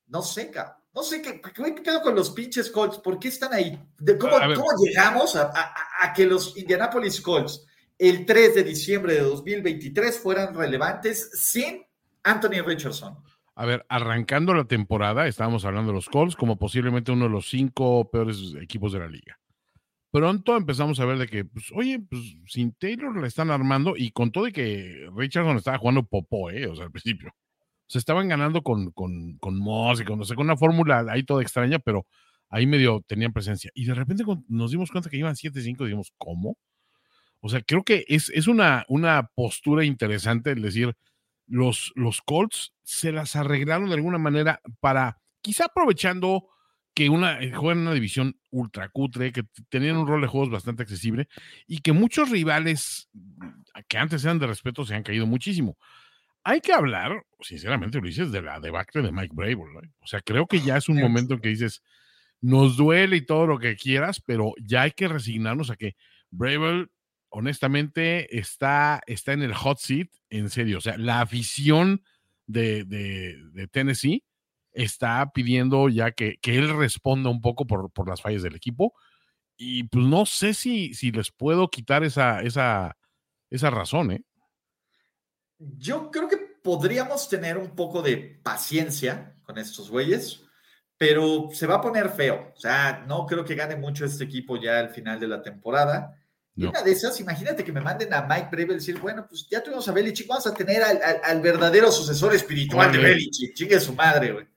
no 0.07 0.21
sé, 0.21 0.49
No 0.93 1.03
sé 1.03 1.21
qué, 1.21 1.41
qué 1.41 1.75
quedo 1.75 2.01
con 2.01 2.15
los 2.15 2.31
pinches 2.31 2.71
Colts. 2.71 2.99
¿Por 2.99 3.19
qué 3.19 3.27
están 3.27 3.53
ahí? 3.53 3.77
cómo, 4.17 4.37
llegamos 4.81 5.35
a, 5.35 6.13
que 6.15 6.25
los 6.25 6.57
Indianapolis 6.57 7.19
Colts 7.19 7.65
el 7.99 8.25
3 8.25 8.55
de 8.55 8.63
diciembre 8.63 9.15
de 9.15 9.21
2023 9.21 10.17
fueran 10.19 10.55
relevantes 10.55 11.31
sin 11.33 11.85
Anthony 12.23 12.61
Richardson? 12.65 13.17
A 13.59 13.65
ver, 13.65 13.87
arrancando 13.89 14.53
la 14.53 14.65
temporada, 14.65 15.27
estábamos 15.27 15.65
hablando 15.65 15.91
de 15.91 15.95
los 15.95 16.09
Colts 16.09 16.35
como 16.35 16.57
posiblemente 16.57 17.11
uno 17.11 17.25
de 17.25 17.31
los 17.31 17.49
cinco 17.49 18.07
peores 18.11 18.53
equipos 18.61 18.93
de 18.93 18.99
la 18.99 19.07
liga. 19.07 19.39
Pronto 20.11 20.55
empezamos 20.55 20.99
a 20.99 21.05
ver 21.05 21.17
de 21.17 21.27
que, 21.27 21.43
pues, 21.43 21.71
oye, 21.73 21.99
pues 21.99 22.21
sin 22.45 22.73
Taylor 22.73 23.19
la 23.19 23.25
están 23.25 23.49
armando 23.49 23.95
y 23.97 24.11
con 24.11 24.31
todo 24.31 24.45
de 24.45 24.51
que 24.51 25.09
Richardson 25.15 25.57
estaba 25.57 25.79
jugando 25.79 26.03
popó, 26.03 26.51
¿eh? 26.51 26.67
O 26.67 26.75
sea, 26.75 26.85
al 26.85 26.91
principio 26.91 27.33
se 27.87 27.97
estaban 27.97 28.27
ganando 28.27 28.61
con, 28.61 28.91
con, 28.91 29.37
con 29.39 29.57
Moss 29.57 30.01
y 30.01 30.05
con, 30.05 30.19
no 30.19 30.25
sé, 30.25 30.35
con 30.35 30.45
una 30.45 30.57
fórmula 30.57 31.03
ahí 31.09 31.23
toda 31.23 31.41
extraña, 31.41 31.79
pero 31.79 32.05
ahí 32.49 32.67
medio 32.67 33.01
tenían 33.07 33.33
presencia. 33.33 33.71
Y 33.73 33.85
de 33.85 33.95
repente 33.95 34.23
nos 34.49 34.71
dimos 34.71 34.91
cuenta 34.91 35.09
que 35.09 35.17
iban 35.17 35.35
7-5, 35.35 35.85
dijimos, 35.85 36.13
¿cómo? 36.19 36.57
O 37.39 37.49
sea, 37.49 37.61
creo 37.61 37.83
que 37.83 38.05
es, 38.07 38.29
es 38.31 38.47
una, 38.47 38.85
una 38.89 39.31
postura 39.35 39.85
interesante 39.85 40.51
el 40.51 40.61
decir, 40.61 40.93
los, 41.47 41.91
los 41.95 42.21
Colts 42.21 42.73
se 42.83 43.11
las 43.11 43.35
arreglaron 43.35 43.89
de 43.89 43.95
alguna 43.95 44.17
manera 44.17 44.61
para, 44.79 45.19
quizá 45.41 45.65
aprovechando 45.65 46.49
que 46.93 47.09
una, 47.09 47.39
eh, 47.39 47.51
juegan 47.53 47.79
en 47.79 47.83
una 47.83 47.93
división 47.93 48.39
ultra 48.49 48.89
cutre, 48.89 49.31
que 49.31 49.43
tenían 49.69 49.97
un 49.97 50.07
rol 50.07 50.21
de 50.21 50.27
juegos 50.27 50.49
bastante 50.49 50.83
accesible 50.83 51.27
y 51.67 51.79
que 51.79 51.93
muchos 51.93 52.31
rivales 52.31 53.07
mm, 53.13 53.49
que 53.87 53.97
antes 53.97 54.23
eran 54.23 54.39
de 54.39 54.47
respeto 54.47 54.83
se 54.83 54.95
han 54.95 55.03
caído 55.03 55.27
muchísimo. 55.27 55.77
Hay 56.43 56.61
que 56.61 56.73
hablar, 56.73 57.23
sinceramente, 57.41 57.97
Ulises, 57.97 58.31
de 58.31 58.41
la 58.41 58.59
debacle 58.59 59.01
de 59.01 59.11
Mike 59.11 59.35
Brable. 59.35 59.91
O 59.99 60.07
sea, 60.07 60.21
creo 60.21 60.47
que 60.47 60.61
ya 60.61 60.77
es 60.77 60.89
un 60.89 60.99
momento 60.99 61.35
en 61.35 61.41
que 61.41 61.49
dices, 61.49 61.83
nos 62.41 62.77
duele 62.77 63.17
y 63.17 63.25
todo 63.25 63.45
lo 63.45 63.59
que 63.59 63.75
quieras, 63.75 64.21
pero 64.25 64.53
ya 64.57 64.83
hay 64.83 64.91
que 64.91 65.07
resignarnos 65.07 65.69
a 65.69 65.75
que 65.75 65.95
Brable, 66.31 66.87
honestamente, 67.37 68.39
está, 68.39 68.99
está 69.05 69.31
en 69.31 69.43
el 69.43 69.53
hot 69.53 69.77
seat, 69.77 70.07
en 70.31 70.49
serio. 70.49 70.79
O 70.79 70.81
sea, 70.81 70.97
la 70.97 71.21
afición 71.21 72.01
de, 72.47 73.69
Tennessee 73.71 74.23
está 74.71 75.31
pidiendo 75.31 75.87
ya 75.87 76.13
que, 76.13 76.39
él 76.41 76.75
responda 76.75 77.29
un 77.29 77.39
poco 77.39 77.67
por, 77.67 77.91
por, 77.91 78.09
las 78.09 78.23
fallas 78.23 78.41
del 78.41 78.55
equipo. 78.55 78.95
Y 79.55 79.83
pues 79.83 80.03
no 80.03 80.25
sé 80.25 80.55
si, 80.55 80.95
si 80.95 81.11
les 81.11 81.31
puedo 81.31 81.69
quitar 81.69 82.03
esa, 82.03 82.41
esa, 82.41 82.97
esa 83.51 83.69
razón, 83.69 84.11
¿eh? 84.13 84.23
Yo 85.59 86.09
creo 86.09 86.27
que 86.27 86.37
podríamos 86.37 87.29
tener 87.29 87.57
un 87.59 87.75
poco 87.75 88.01
de 88.01 88.39
paciencia 88.41 89.35
con 89.43 89.59
estos 89.59 89.91
güeyes, 89.91 90.43
pero 90.97 91.49
se 91.51 91.67
va 91.67 91.75
a 91.75 91.81
poner 91.81 92.09
feo. 92.09 92.51
O 92.55 92.59
sea, 92.59 93.05
no 93.07 93.27
creo 93.27 93.45
que 93.45 93.53
gane 93.53 93.75
mucho 93.75 94.05
este 94.05 94.23
equipo 94.23 94.57
ya 94.59 94.79
al 94.79 94.89
final 94.89 95.19
de 95.19 95.27
la 95.27 95.43
temporada. 95.43 96.17
Y 96.57 96.65
una 96.65 96.81
de 96.81 96.91
esas, 96.91 97.19
imagínate 97.19 97.63
que 97.63 97.71
me 97.71 97.81
manden 97.81 98.13
a 98.13 98.23
Mike 98.23 98.49
Breve 98.51 98.73
y 98.73 98.75
decir, 98.77 98.99
bueno, 98.99 99.27
pues 99.27 99.47
ya 99.47 99.61
tuvimos 99.61 99.87
a 99.87 99.91
Belichick, 99.91 100.27
vamos 100.27 100.47
a 100.47 100.53
tener 100.53 100.81
al, 100.81 100.99
al, 101.23 101.39
verdadero 101.39 101.91
sucesor 101.91 102.33
espiritual 102.33 102.91
de 102.91 102.97
Belichick. 102.97 103.53
Chingue 103.53 103.79
su 103.79 103.93
madre, 103.93 104.31
güey 104.31 104.47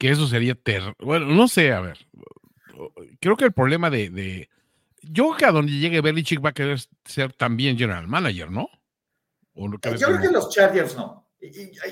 que 0.00 0.10
eso 0.10 0.26
sería 0.26 0.54
ter 0.54 0.82
Bueno, 0.98 1.26
no 1.26 1.46
sé, 1.46 1.72
a 1.72 1.80
ver. 1.80 1.98
Creo 3.20 3.36
que 3.36 3.44
el 3.44 3.52
problema 3.52 3.90
de, 3.90 4.48
Yo 5.02 5.24
creo 5.24 5.36
que 5.36 5.44
a 5.44 5.52
donde 5.52 5.72
llegue 5.72 6.00
Belichick 6.00 6.42
va 6.42 6.48
a 6.48 6.54
querer 6.54 6.80
ser 7.04 7.34
también 7.34 7.78
general 7.78 8.08
manager, 8.08 8.50
¿no? 8.50 8.68
yo 9.54 9.78
creo 9.78 10.20
que 10.20 10.30
los 10.30 10.48
Chargers 10.48 10.96
no. 10.96 11.28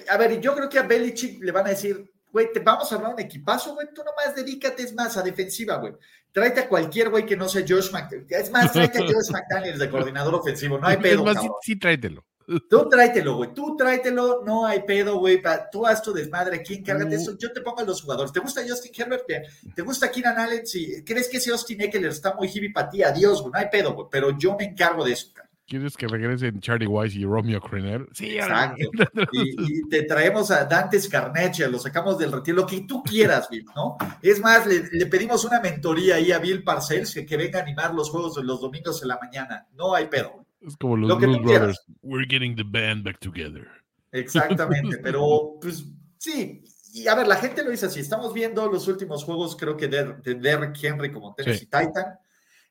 a 0.09 0.17
ver, 0.17 0.41
yo 0.41 0.55
creo 0.55 0.71
que 0.71 0.79
a 0.79 0.85
Belichick 0.85 1.43
le 1.43 1.53
van 1.53 1.67
a 1.67 1.71
decir, 1.71 2.11
güey, 2.33 2.53
te 2.53 2.61
vamos 2.61 2.91
a 2.91 2.97
hablar 2.97 3.15
un 3.15 3.21
equipazo, 3.21 3.75
güey, 3.75 3.89
tú 3.95 4.03
nomás 4.05 4.35
dedícate 4.35 4.83
es 4.83 4.95
más 4.95 5.17
a 5.17 5.23
defensiva, 5.23 5.77
güey. 5.77 5.95
Tráete 6.33 6.61
a 6.61 6.69
cualquier 6.69 7.09
güey 7.09 7.25
que 7.25 7.37
no 7.37 7.49
sea 7.49 7.65
Josh 7.67 7.91
McDaniels. 7.91 8.31
Es 8.31 8.51
más, 8.51 8.73
tráete 8.73 8.99
a 8.99 9.03
Josh 9.07 9.31
McDaniels 9.31 9.79
de 9.79 9.91
coordinador 9.91 10.35
ofensivo, 10.35 10.79
no 10.79 10.87
hay 10.87 10.99
pedo. 10.99 11.27
Es 11.27 11.35
más, 11.35 11.43
sí, 11.43 11.49
sí, 11.63 11.77
tráetelo. 11.79 12.25
Tú 12.69 12.89
tráetelo, 12.89 13.37
güey. 13.37 13.53
Tú 13.53 13.77
tráetelo, 13.77 14.43
no 14.45 14.65
hay 14.65 14.81
pedo, 14.81 15.19
güey. 15.19 15.43
Tú 15.71 15.87
haz 15.87 16.03
tu 16.03 16.15
desmadre 16.15 16.57
aquí, 16.57 16.77
encárgate 16.77 17.17
eso. 17.17 17.37
Yo 17.37 17.53
te 17.53 17.61
pongo 17.61 17.81
a 17.81 17.85
los 17.85 18.01
jugadores. 18.01 18.33
¿Te 18.33 18.41
gusta 18.41 18.63
Justin 18.67 18.93
Herbert? 18.97 19.27
¿Te 19.75 19.83
gusta 19.83 20.11
Keenan 20.11 20.39
Allen? 20.39 20.67
Si 20.67 21.05
crees 21.05 21.29
que 21.29 21.37
ese 21.37 21.51
Austin 21.51 21.83
Eckler 21.83 22.07
está 22.07 22.35
muy 22.35 22.49
hippie 22.49 22.73
para 22.73 22.89
ti, 22.89 23.03
adiós, 23.03 23.43
güey. 23.43 23.53
No 23.53 23.59
hay 23.59 23.69
pedo, 23.71 23.95
güey. 23.95 24.07
Pero 24.11 24.37
yo 24.39 24.57
me 24.57 24.65
encargo 24.65 25.05
de 25.05 25.13
eso, 25.13 25.31
cara. 25.35 25.48
¿Quieres 25.69 25.99
que 25.99 26.09
regresen 26.09 26.61
Charlie 26.61 26.87
Weiss 26.87 27.15
y 27.15 27.27
Romeo 27.27 27.61
Crenner? 27.61 28.09
Sí, 28.15 28.39
exacto. 28.39 28.89
y, 29.33 29.87
te 29.91 30.05
traemos 30.05 30.51
a 30.51 30.65
Dante 30.65 30.99
Scarnecchia, 30.99 31.69
lo 31.69 31.79
sacamos 31.79 32.17
del 32.17 32.33
retiro, 32.33 32.57
lo 32.57 32.67
que 32.67 32.81
tú 32.81 33.03
quieras, 33.03 33.51
Bill, 33.51 33.67
¿no? 33.77 33.99
Es 34.23 34.41
más, 34.41 34.67
le, 34.67 35.05
pedimos 35.07 35.45
una 35.45 35.61
mentoría 35.61 36.15
ahí 36.15 36.33
a 36.33 36.39
Bill 36.39 36.65
Parcells 36.65 37.13
que, 37.13 37.27
que 37.27 37.37
venga 37.37 37.59
a 37.59 37.63
animar 37.65 37.93
los 37.93 38.09
juegos 38.09 38.37
de 38.37 38.45
los 38.45 38.63
domingos 38.63 39.03
en 39.03 39.09
la 39.09 39.19
mañana. 39.21 39.67
No 39.75 39.95
hay 39.95 40.07
pedo. 40.07 40.47
Es 40.63 40.75
como 40.79 40.97
los 40.97 41.19
Blues 41.19 41.43
Brothers. 41.43 41.85
We're 42.01 42.27
getting 42.27 42.57
the 42.57 42.65
band 42.65 43.05
back 43.05 43.19
together. 43.21 43.69
Exactamente, 44.11 44.97
pero 45.03 45.59
pues 45.61 45.85
sí. 46.17 46.65
Y 46.95 47.09
a 47.09 47.15
ver, 47.15 47.27
la 47.27 47.37
gente 47.37 47.63
lo 47.63 47.71
dice 47.71 47.87
así. 47.87 48.01
Estamos 48.01 48.33
viendo 48.33 48.67
los 48.73 48.89
últimos 48.89 49.23
juegos, 49.23 49.55
creo 49.55 49.77
que 49.77 49.89
de, 49.89 50.15
de 50.15 50.35
Derrick 50.37 50.83
Henry 50.83 51.13
como 51.13 51.35
Tennessee 51.35 51.67
Titan. 51.67 52.19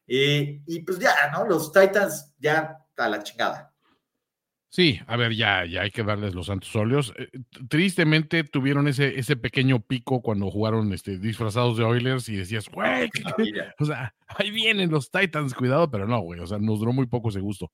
Eh, 0.07 0.63
y 0.65 0.81
pues 0.81 0.97
ya, 0.97 1.13
¿no? 1.31 1.45
Los 1.45 1.71
Titans 1.71 2.33
ya 2.39 2.83
a 2.97 3.09
la 3.09 3.23
chingada. 3.23 3.73
Sí, 4.69 4.99
a 5.07 5.15
ver, 5.15 5.33
ya, 5.33 5.65
ya 5.65 5.81
hay 5.81 5.91
que 5.91 6.03
darles 6.03 6.35
los 6.35 6.47
santos 6.47 6.75
óleos. 6.75 7.13
Eh, 7.17 7.29
tristemente 7.69 8.43
tuvieron 8.43 8.87
ese, 8.87 9.17
ese 9.17 9.37
pequeño 9.37 9.79
pico 9.79 10.21
cuando 10.21 10.51
jugaron 10.51 10.91
este, 10.93 11.17
disfrazados 11.17 11.77
de 11.77 11.85
Oilers 11.85 12.27
y 12.29 12.35
decías, 12.35 12.67
güey, 12.69 13.09
o 13.79 13.85
sea, 13.85 14.13
ahí 14.27 14.51
vienen 14.51 14.91
los 14.91 15.09
Titans, 15.09 15.53
cuidado, 15.53 15.89
pero 15.89 16.05
no, 16.05 16.19
güey, 16.19 16.41
o 16.41 16.47
sea, 16.47 16.57
nos 16.59 16.79
duró 16.79 16.91
muy 16.91 17.07
poco 17.07 17.29
ese 17.29 17.39
gusto. 17.39 17.71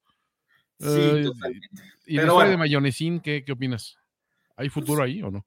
Sí, 0.80 1.24
totalmente. 1.24 1.70
¿Y 2.06 2.18
pero 2.18 2.40
de 2.40 2.58
Mayonesín, 2.58 3.20
¿qué, 3.20 3.44
¿qué 3.44 3.52
opinas? 3.52 3.98
¿Hay 4.56 4.70
pues 4.70 4.74
futuro 4.74 5.04
ahí 5.04 5.22
o 5.24 5.32
no? 5.32 5.46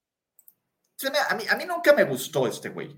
A 1.30 1.34
mí, 1.34 1.44
a 1.48 1.56
mí 1.56 1.64
nunca 1.64 1.92
me 1.92 2.04
gustó 2.04 2.46
este 2.46 2.70
güey. 2.70 2.96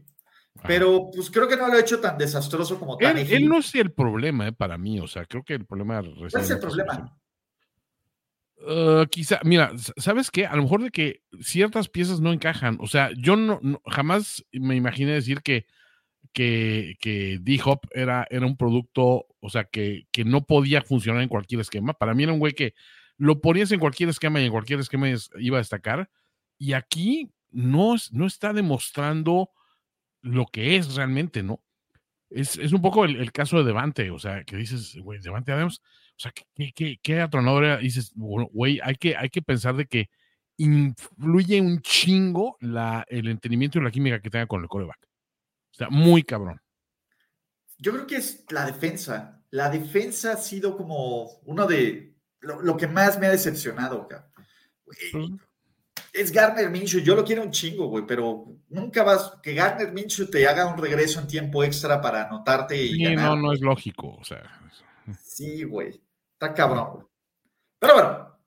Pero 0.67 1.11
pues 1.15 1.31
creo 1.31 1.49
que 1.49 1.57
no 1.57 1.69
lo 1.69 1.77
he 1.77 1.81
hecho 1.81 2.01
tan 2.01 2.19
desastroso 2.19 2.79
como 2.79 2.99
él, 2.99 3.19
él 3.19 3.49
no 3.49 3.59
es 3.59 3.75
el 3.75 3.93
problema 3.93 4.49
eh, 4.49 4.53
para 4.53 4.77
mí, 4.77 4.99
o 5.01 5.07
sea, 5.07 5.25
creo 5.25 5.45
que 5.45 5.55
el 5.55 5.67
problema... 5.67 6.03
¿Cuál 6.03 6.43
es 6.43 6.51
el 6.51 6.59
problema? 6.59 7.17
Uh, 8.61 9.07
quizá, 9.09 9.41
mira, 9.45 9.73
¿sabes 9.97 10.31
qué? 10.31 10.47
A 10.47 10.57
lo 10.57 10.63
mejor 10.63 10.83
de 10.83 10.91
que 10.91 11.23
ciertas 11.41 11.89
piezas 11.89 12.21
no 12.21 12.33
encajan. 12.33 12.77
O 12.81 12.89
sea, 12.89 13.11
yo 13.17 13.37
no, 13.37 13.61
jamás 13.87 14.45
me 14.53 14.75
imaginé 14.75 15.13
decir 15.13 15.43
que, 15.43 15.67
que, 16.33 16.97
que 17.01 17.39
D-Hop 17.41 17.83
era, 17.93 18.27
era 18.31 18.47
un 18.47 18.57
producto, 18.57 19.27
o 19.41 19.49
sea, 19.49 19.65
que, 19.65 20.09
que 20.11 20.25
no 20.25 20.45
podía 20.45 20.83
funcionar 20.83 21.23
en 21.23 21.29
cualquier 21.29 21.61
esquema. 21.61 21.95
Para 21.95 22.15
mí 22.15 22.25
era 22.25 22.33
un 22.33 22.41
güey 22.41 22.53
que 22.53 22.75
lo 23.17 23.41
ponías 23.41 23.71
en 23.71 23.81
cualquier 23.81 24.09
esquema 24.09 24.41
y 24.41 24.47
en 24.47 24.53
cualquier 24.53 24.81
esquema 24.81 25.09
iba 25.39 25.57
a 25.57 25.61
destacar. 25.61 26.11
Y 26.59 26.73
aquí 26.73 27.31
no, 27.53 27.95
no 28.11 28.27
está 28.27 28.53
demostrando 28.53 29.51
lo 30.23 30.47
que 30.47 30.77
es 30.77 30.95
realmente, 30.95 31.43
¿no? 31.43 31.63
Es, 32.31 32.57
es 32.59 32.73
un 32.73 32.83
poco 32.83 33.05
el, 33.05 33.17
el, 33.17 33.33
caso 33.33 33.59
de 33.59 33.65
Devante, 33.65 34.11
o 34.11 34.19
sea, 34.19 34.45
que 34.45 34.57
dices, 34.57 34.97
güey, 34.97 35.19
Devante 35.21 35.53
Adams 35.53 35.81
o 36.19 36.21
sea, 36.21 36.33
¿qué, 36.33 36.73
qué, 36.75 36.99
qué 37.01 37.21
atronadora? 37.21 37.77
Dices, 37.77 38.11
güey, 38.17 38.81
hay 38.83 38.97
que, 38.97 39.17
hay 39.17 39.31
que 39.31 39.41
pensar 39.41 39.77
de 39.77 39.87
que 39.87 40.11
influye 40.57 41.61
un 41.61 41.81
chingo 41.81 42.57
la, 42.61 43.05
el 43.09 43.29
entendimiento 43.29 43.79
y 43.79 43.83
la 43.83 43.93
química 43.93 44.21
que 44.21 44.29
tenga 44.29 44.49
con 44.49 44.61
el 44.61 44.69
coreback. 44.69 44.99
O 45.71 45.75
sea, 45.75 45.91
muy 45.91 46.25
cabrón. 46.25 46.61
Yo 47.79 47.93
creo 47.93 48.09
que 48.09 48.17
es 48.17 48.45
la 48.51 48.67
defensa. 48.67 49.45
La 49.51 49.71
defensa 49.71 50.33
ha 50.33 50.37
sido 50.37 50.77
como 50.77 51.39
uno 51.45 51.69
de 51.69 52.17
lo, 52.41 52.77
que 52.77 52.89
más 52.89 53.21
me 53.21 53.27
ha 53.27 53.31
decepcionado, 53.31 54.03
acá. 54.03 54.29
Es 56.19 56.33
Garner 56.33 56.69
Minshew, 56.69 57.01
yo 57.01 57.15
lo 57.15 57.25
quiero 57.25 57.43
un 57.43 57.51
chingo, 57.53 57.87
güey, 57.87 58.05
pero 58.05 58.47
nunca 58.71 59.05
vas 59.05 59.35
que 59.43 59.55
Garner 59.55 59.93
Minshew 59.93 60.29
te 60.29 60.47
haga 60.49 60.67
un 60.67 60.77
regreso 60.77 61.21
en 61.21 61.29
tiempo 61.29 61.63
extra 61.63 62.01
para 62.01 62.27
anotarte 62.27 62.77
y 62.77 62.95
sí, 62.95 63.17
no, 63.17 63.37
no 63.37 63.53
es 63.53 63.61
lógico, 63.61 64.17
o 64.17 64.25
sea. 64.25 64.43
Sí, 65.23 65.63
güey. 65.63 66.03
Está 66.33 66.53
cabrón. 66.53 67.07
Pero 67.79 67.95
bueno, 67.95 68.39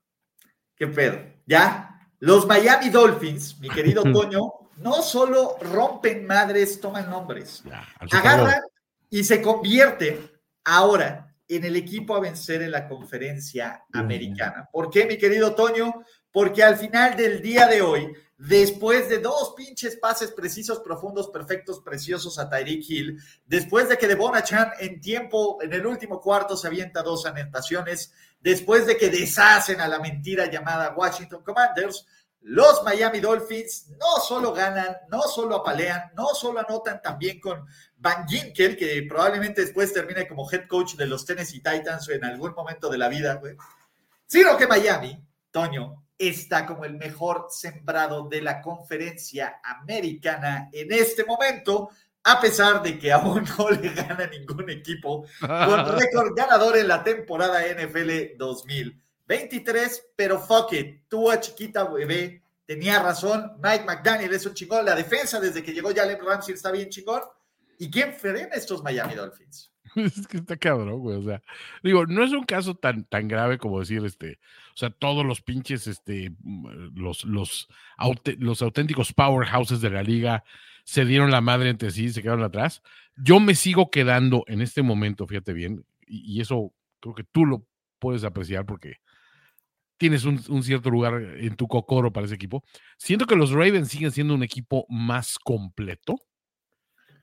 qué 0.76 0.88
pedo. 0.88 1.19
Ya, 1.45 2.09
los 2.19 2.45
Miami 2.45 2.89
Dolphins, 2.89 3.59
mi 3.59 3.69
querido 3.69 4.03
Toño, 4.13 4.41
no 4.78 5.01
solo 5.01 5.57
rompen 5.61 6.26
madres, 6.26 6.80
toman 6.80 7.09
nombres. 7.09 7.63
agarran 8.11 8.61
y 9.09 9.24
se 9.24 9.41
convierten 9.41 10.30
ahora 10.63 11.34
en 11.47 11.65
el 11.65 11.76
equipo 11.76 12.15
a 12.15 12.22
vencer 12.22 12.61
en 12.61 12.72
la 12.72 12.88
conferencia 12.88 13.84
americana. 13.91 14.69
¿Por 14.72 14.89
qué, 14.89 15.05
mi 15.05 15.17
querido 15.17 15.53
Toño? 15.53 16.03
Porque 16.32 16.63
al 16.63 16.77
final 16.77 17.15
del 17.15 17.41
día 17.41 17.67
de 17.67 17.82
hoy, 17.82 18.13
después 18.38 19.09
de 19.09 19.19
dos 19.19 19.53
pinches 19.55 19.97
pases 19.97 20.32
precisos, 20.32 20.79
profundos, 20.79 21.29
perfectos, 21.29 21.82
preciosos 21.82 22.39
a 22.39 22.49
Tyreek 22.49 22.89
Hill, 22.89 23.19
después 23.45 23.89
de 23.89 23.97
que 23.97 24.07
Devon 24.07 24.41
Chan 24.41 24.71
en 24.79 24.99
tiempo, 25.01 25.59
en 25.61 25.73
el 25.73 25.86
último 25.86 26.19
cuarto 26.19 26.57
se 26.57 26.67
avienta 26.67 27.03
dos 27.03 27.25
anotaciones, 27.25 28.13
después 28.39 28.86
de 28.86 28.97
que 28.97 29.09
deshacen 29.09 29.82
a 29.82 29.88
la 29.88 29.99
mentira 29.99 30.49
llamada 30.49 30.95
Washington 30.95 31.43
Commanders, 31.43 32.05
los 32.43 32.84
Miami 32.84 33.19
Dolphins 33.19 33.89
no 33.99 34.19
solo 34.19 34.51
ganan, 34.51 34.97
no 35.09 35.21
solo 35.21 35.57
apalean, 35.57 36.11
no 36.15 36.29
solo 36.34 36.59
anotan 36.59 36.99
también 36.99 37.39
con 37.39 37.67
Van 37.97 38.27
Ginkel, 38.27 38.75
que 38.75 39.05
probablemente 39.07 39.61
después 39.61 39.93
termine 39.93 40.27
como 40.27 40.49
head 40.51 40.67
coach 40.67 40.95
de 40.95 41.05
los 41.05 41.23
Tennessee 41.23 41.61
Titans 41.61 42.09
en 42.09 42.25
algún 42.25 42.53
momento 42.53 42.89
de 42.89 42.97
la 42.97 43.09
vida, 43.09 43.39
sino 44.25 44.57
que 44.57 44.65
Miami, 44.65 45.23
Toño, 45.51 46.03
está 46.28 46.65
como 46.65 46.86
el 46.86 46.93
mejor 46.93 47.47
sembrado 47.49 48.28
de 48.28 48.41
la 48.41 48.61
conferencia 48.61 49.59
americana 49.63 50.69
en 50.72 50.91
este 50.91 51.26
momento, 51.26 51.89
a 52.24 52.39
pesar 52.39 52.84
de 52.84 52.99
que 52.99 53.11
aún 53.11 53.43
no 53.57 53.69
le 53.72 53.89
gana 53.89 54.28
ningún 54.28 54.69
equipo 54.69 55.26
con 55.39 55.49
récord 55.99 56.36
ganador 56.36 56.78
en 56.78 56.88
la 56.88 57.03
temporada 57.03 57.61
NFL 57.61 58.38
2023. 58.38 60.09
Pero 60.15 60.39
fuck 60.39 60.74
it, 60.74 61.03
tú 61.07 61.32
a 61.32 61.39
chiquita 61.39 61.86
bebé 61.86 62.43
tenía 62.65 62.99
razón, 62.99 63.57
Mike 63.61 63.86
McDaniel 63.86 64.34
es 64.34 64.45
un 64.45 64.53
chingón, 64.53 64.86
la 64.86 64.95
defensa 64.95 65.39
desde 65.39 65.63
que 65.63 65.74
llegó 65.74 65.93
Jalen 65.93 66.19
Ramsey 66.24 66.53
está 66.53 66.72
bien 66.72 66.89
chingón. 66.89 67.22
¿Y 67.78 67.89
quién 67.89 68.13
frena 68.13 68.53
estos 68.53 68.84
Miami 68.84 69.15
Dolphins? 69.15 69.70
Es 69.96 70.28
que 70.28 70.38
está 70.38 70.58
cabrón, 70.58 71.00
güey. 71.00 71.18
O 71.18 71.24
sea, 71.24 71.42
digo, 71.84 72.06
no 72.06 72.24
es 72.24 72.32
un 72.32 72.44
caso 72.44 72.76
tan, 72.76 73.06
tan 73.06 73.28
grave 73.28 73.58
como 73.58 73.80
decir, 73.80 74.04
este, 74.06 74.39
o 74.74 74.78
sea, 74.78 74.89
todos 74.89 75.26
los 75.26 75.42
pinches, 75.42 75.88
este, 75.88 76.32
mm, 76.39 76.98
los, 77.00 77.24
los, 77.26 77.68
los 78.38 78.62
auténticos 78.62 79.14
powerhouses 79.14 79.82
de 79.82 79.89
la 79.89 80.04
liga 80.04 80.44
se 80.84 81.06
dieron 81.06 81.32
la 81.32 81.42
madre 81.42 81.70
entre 81.70 81.92
sí 81.92 82.10
se 82.10 82.22
quedaron 82.22 82.44
atrás. 82.44 82.82
Yo 83.16 83.39
me 83.39 83.56
sigo 83.56 83.92
quedando 83.92 84.44
en 84.48 84.62
este 84.62 84.82
momento, 84.82 85.28
fíjate 85.28 85.54
bien, 85.54 85.86
y, 86.08 86.38
y 86.38 86.42
eso 86.42 86.74
creo 87.00 87.16
que 87.16 87.24
tú 87.24 87.46
lo 87.46 87.66
puedes 88.00 88.24
apreciar 88.24 88.66
porque 88.66 88.98
tienes 89.98 90.26
un, 90.26 90.42
un, 90.50 90.64
cierto 90.64 90.89
lugar 90.89 91.14
en 91.38 91.56
tu 91.56 91.68
cocoro 91.68 92.12
para 92.12 92.26
ese 92.26 92.36
equipo. 92.36 92.64
Siento 92.98 93.28
que 93.28 93.36
los 93.36 93.52
Ravens 93.52 93.89
siguen 93.89 94.12
siendo 94.12 94.34
un 94.34 94.42
equipo 94.42 94.86
más 94.89 95.38
completo 95.38 96.16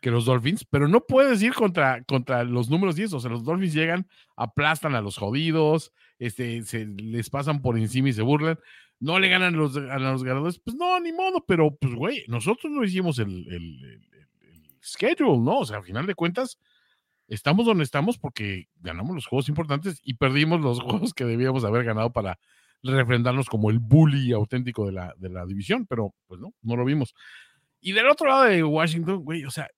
que 0.00 0.10
los 0.10 0.24
Dolphins, 0.24 0.64
pero 0.64 0.88
no 0.88 1.00
puedes 1.00 1.42
ir 1.42 1.54
contra, 1.54 2.02
contra 2.04 2.44
los 2.44 2.70
números 2.70 2.98
y 2.98 3.04
eso. 3.04 3.16
O 3.16 3.20
sea, 3.20 3.30
los 3.30 3.44
Dolphins 3.44 3.74
llegan, 3.74 4.08
aplastan 4.36 4.94
a 4.94 5.00
los 5.00 5.16
jodidos, 5.16 5.92
este, 6.18 6.62
se 6.62 6.86
les 6.86 7.30
pasan 7.30 7.60
por 7.62 7.78
encima 7.78 8.08
y 8.08 8.12
se 8.12 8.22
burlan. 8.22 8.58
No 9.00 9.18
le 9.18 9.28
ganan 9.28 9.56
los, 9.56 9.76
a 9.76 9.98
los 9.98 10.24
ganadores, 10.24 10.58
pues 10.58 10.76
no, 10.76 10.98
ni 11.00 11.12
modo, 11.12 11.44
pero 11.46 11.76
pues, 11.76 11.94
güey, 11.94 12.24
nosotros 12.28 12.72
no 12.72 12.82
hicimos 12.82 13.18
el, 13.18 13.46
el, 13.48 13.84
el, 13.84 14.08
el 14.40 14.78
schedule, 14.82 15.38
¿no? 15.38 15.58
O 15.58 15.64
sea, 15.64 15.76
al 15.76 15.84
final 15.84 16.06
de 16.06 16.14
cuentas, 16.14 16.58
estamos 17.28 17.66
donde 17.66 17.84
estamos 17.84 18.18
porque 18.18 18.68
ganamos 18.80 19.14
los 19.14 19.26
juegos 19.26 19.48
importantes 19.48 20.00
y 20.02 20.14
perdimos 20.14 20.60
los 20.60 20.80
juegos 20.82 21.14
que 21.14 21.24
debíamos 21.24 21.64
haber 21.64 21.84
ganado 21.84 22.12
para 22.12 22.38
refrendarnos 22.82 23.48
como 23.48 23.70
el 23.70 23.78
bully 23.78 24.32
auténtico 24.32 24.86
de 24.86 24.92
la, 24.92 25.14
de 25.18 25.28
la 25.28 25.44
división, 25.46 25.86
pero 25.86 26.14
pues 26.26 26.40
no, 26.40 26.54
no 26.62 26.76
lo 26.76 26.84
vimos. 26.84 27.14
Y 27.80 27.92
del 27.92 28.08
otro 28.08 28.28
lado 28.28 28.44
de 28.44 28.64
Washington, 28.64 29.24
güey, 29.24 29.44
o 29.44 29.50
sea, 29.50 29.68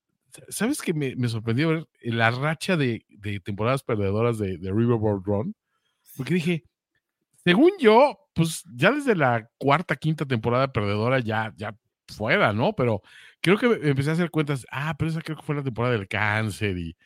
¿sabes 0.49 0.83
que 0.83 0.95
me, 0.95 1.15
me 1.17 1.29
sorprendió 1.29 1.69
ver 1.69 1.89
la 2.03 2.31
racha 2.31 2.77
de, 2.77 3.05
de 3.09 3.41
temporadas 3.41 3.83
perdedoras 3.83 4.39
de, 4.39 4.59
de, 4.59 4.71
Riverboard 4.71 5.23
Run? 5.25 5.55
Porque 6.17 6.35
dije, 6.35 6.65
según 7.45 7.71
yo, 7.79 8.19
pues 8.35 8.65
ya 8.75 8.91
desde 8.91 9.15
la 9.15 9.49
cuarta, 9.59 9.97
quinta 9.97 10.27
temporada 10.27 10.73
perdedora 10.73 11.21
ya, 11.21 11.53
ya 11.57 11.77
fuera, 12.09 12.53
¿no? 12.53 12.75
Pero 12.75 13.03
creo 13.41 13.59
que 13.59 13.67
empecé 13.89 14.11
a 14.11 14.15
hacer 14.15 14.31
cuentas, 14.31 14.67
ah, 14.71 14.95
pero 14.99 15.11
esa 15.11 15.23
creo 15.23 15.37
que 15.37 15.43
fue 15.43 15.55
la 15.55 15.63
temporada 15.63 15.95
del 15.95 16.09
cáncer 16.09 16.77
y, 16.77 16.97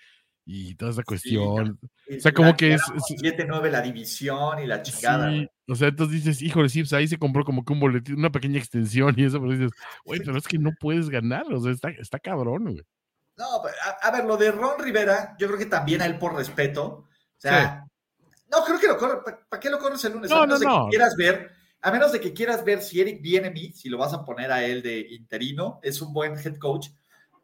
y 0.47 0.75
toda 0.75 0.91
esa 0.91 1.03
cuestión. 1.03 1.79
Sí, 2.07 2.17
o 2.17 2.21
sea, 2.21 2.33
como 2.33 2.55
que 2.57 2.75
es. 2.75 2.83
7-9 2.83 3.71
la 3.71 3.81
división 3.81 4.59
y 4.59 4.67
la 4.67 4.83
chingada. 4.83 5.31
Sí, 5.31 5.49
o 5.69 5.75
sea, 5.75 5.89
entonces 5.89 6.25
dices, 6.25 6.43
híjole, 6.43 6.69
sí, 6.69 6.83
pues 6.83 6.93
ahí 6.93 7.09
se 7.09 7.19
compró 7.19 7.45
como 7.45 7.65
que 7.65 7.73
un 7.73 7.81
boletín, 7.81 8.19
una 8.19 8.31
pequeña 8.31 8.59
extensión 8.59 9.15
y 9.19 9.25
eso, 9.25 9.41
pero 9.41 9.53
dices, 9.53 9.71
güey, 10.05 10.21
pero 10.21 10.37
es 10.37 10.47
que 10.47 10.59
no 10.59 10.73
puedes 10.79 11.09
ganar, 11.09 11.45
o 11.53 11.61
sea, 11.61 11.73
está, 11.73 11.91
está 11.91 12.19
cabrón, 12.19 12.65
güey. 12.65 12.83
No, 13.37 13.57
a, 13.57 13.91
a, 14.03 14.11
ver, 14.11 14.25
lo 14.25 14.37
de 14.37 14.53
Ron 14.53 14.79
Rivera, 14.79 15.35
yo 15.39 15.49
creo 15.49 15.59
que 15.59 15.67
también 15.67 16.03
a 16.03 16.07
él 16.07 16.19
por 16.19 16.35
respeto. 16.35 16.85
O 16.87 17.09
sea, 17.37 17.85
sí. 17.85 18.33
no 18.51 18.65
creo 18.65 18.79
que 18.79 18.87
lo 18.87 18.97
corra. 18.97 19.25
¿Para 19.25 19.45
pa 19.49 19.61
qué 19.61 19.71
lo 19.71 19.79
corres 19.79 20.05
el 20.05 20.13
lunes? 20.13 20.31
No, 20.31 20.37
a 20.37 20.41
menos 20.43 20.61
no, 20.61 20.71
de 20.71 20.77
no. 20.77 20.85
que 20.85 20.91
quieras 20.91 21.17
ver, 21.17 21.51
a 21.81 21.91
menos 21.91 22.13
de 22.13 22.21
que 22.21 22.33
quieras 22.33 22.65
ver 22.65 22.81
si 22.81 23.01
Eric 23.01 23.21
viene 23.21 23.49
a 23.49 23.51
mí, 23.51 23.73
si 23.73 23.89
lo 23.89 23.99
vas 23.99 24.15
a 24.15 24.25
poner 24.25 24.53
a 24.53 24.65
él 24.65 24.83
de 24.83 25.01
interino, 25.11 25.81
es 25.83 26.01
un 26.01 26.13
buen 26.13 26.39
head 26.39 26.59
coach. 26.59 26.89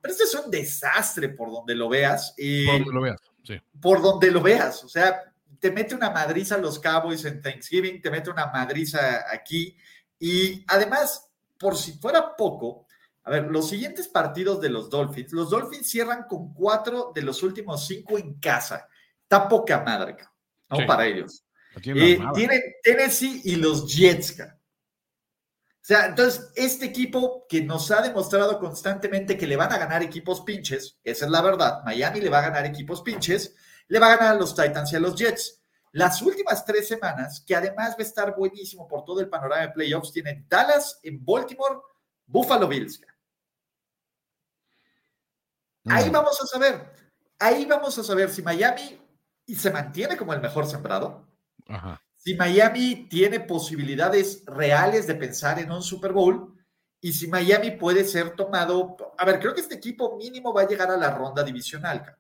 Pero 0.00 0.12
este 0.12 0.24
es 0.24 0.34
un 0.34 0.50
desastre 0.50 1.28
por 1.30 1.50
donde 1.50 1.74
lo 1.74 1.88
veas. 1.88 2.34
Y 2.38 2.66
por 2.66 2.78
donde 2.78 2.92
lo 2.92 3.00
veas, 3.02 3.20
sí. 3.42 3.60
Por 3.80 4.02
donde 4.02 4.30
lo 4.30 4.40
veas. 4.40 4.84
O 4.84 4.88
sea, 4.88 5.20
te 5.58 5.70
mete 5.70 5.94
una 5.94 6.10
madriza 6.10 6.54
a 6.54 6.58
los 6.58 6.78
Cowboys 6.78 7.24
en 7.24 7.42
Thanksgiving, 7.42 8.00
te 8.00 8.10
mete 8.10 8.30
una 8.30 8.46
madriza 8.46 9.24
aquí. 9.30 9.76
Y 10.18 10.64
además, 10.68 11.30
por 11.58 11.76
si 11.76 11.92
fuera 11.92 12.34
poco, 12.36 12.86
a 13.30 13.34
ver, 13.34 13.44
los 13.44 13.68
siguientes 13.68 14.08
partidos 14.08 14.60
de 14.60 14.70
los 14.70 14.90
Dolphins, 14.90 15.32
los 15.32 15.50
Dolphins 15.50 15.88
cierran 15.88 16.24
con 16.24 16.52
cuatro 16.52 17.12
de 17.14 17.22
los 17.22 17.44
últimos 17.44 17.86
cinco 17.86 18.18
en 18.18 18.40
casa. 18.40 18.88
Está 19.22 19.48
poca 19.48 19.84
madre, 19.84 20.16
¿no? 20.68 20.76
Sí. 20.76 20.84
Para 20.84 21.06
ellos. 21.06 21.44
Eh, 21.76 22.18
tienen 22.34 22.60
Tennessee 22.82 23.42
y 23.44 23.54
los 23.54 23.86
Jets. 23.86 24.40
O 24.40 24.44
sea, 25.80 26.06
entonces, 26.06 26.50
este 26.56 26.86
equipo 26.86 27.46
que 27.48 27.62
nos 27.62 27.92
ha 27.92 28.02
demostrado 28.02 28.58
constantemente 28.58 29.38
que 29.38 29.46
le 29.46 29.56
van 29.56 29.72
a 29.72 29.78
ganar 29.78 30.02
equipos 30.02 30.40
pinches, 30.40 30.98
esa 31.04 31.24
es 31.26 31.30
la 31.30 31.40
verdad, 31.40 31.84
Miami 31.84 32.20
le 32.20 32.30
va 32.30 32.40
a 32.40 32.48
ganar 32.48 32.66
equipos 32.66 33.00
pinches, 33.02 33.54
le 33.86 34.00
va 34.00 34.08
a 34.08 34.16
ganar 34.16 34.34
a 34.34 34.38
los 34.38 34.56
Titans 34.56 34.92
y 34.92 34.96
a 34.96 35.00
los 35.00 35.14
Jets. 35.14 35.62
Las 35.92 36.20
últimas 36.20 36.64
tres 36.64 36.88
semanas, 36.88 37.44
que 37.46 37.54
además 37.54 37.90
va 37.90 38.00
a 38.00 38.02
estar 38.02 38.34
buenísimo 38.36 38.88
por 38.88 39.04
todo 39.04 39.20
el 39.20 39.28
panorama 39.28 39.62
de 39.62 39.70
playoffs, 39.70 40.12
tienen 40.12 40.46
Dallas 40.48 40.98
en 41.04 41.24
Baltimore, 41.24 41.76
Buffalo 42.26 42.66
Bills. 42.66 43.00
Ahí 45.86 46.10
vamos 46.10 46.40
a 46.40 46.46
saber, 46.46 46.92
ahí 47.38 47.64
vamos 47.64 47.98
a 47.98 48.04
saber 48.04 48.30
si 48.30 48.42
Miami 48.42 49.00
se 49.46 49.70
mantiene 49.70 50.16
como 50.16 50.32
el 50.32 50.40
mejor 50.40 50.66
sembrado, 50.66 51.26
Ajá. 51.68 52.02
si 52.16 52.34
Miami 52.34 53.08
tiene 53.08 53.40
posibilidades 53.40 54.44
reales 54.46 55.06
de 55.06 55.14
pensar 55.14 55.58
en 55.58 55.72
un 55.72 55.82
Super 55.82 56.12
Bowl 56.12 56.54
y 57.00 57.12
si 57.12 57.26
Miami 57.28 57.72
puede 57.72 58.04
ser 58.04 58.36
tomado. 58.36 58.96
A 59.16 59.24
ver, 59.24 59.40
creo 59.40 59.54
que 59.54 59.62
este 59.62 59.76
equipo 59.76 60.16
mínimo 60.16 60.52
va 60.52 60.62
a 60.62 60.68
llegar 60.68 60.90
a 60.90 60.96
la 60.96 61.10
ronda 61.14 61.42
divisional. 61.42 62.16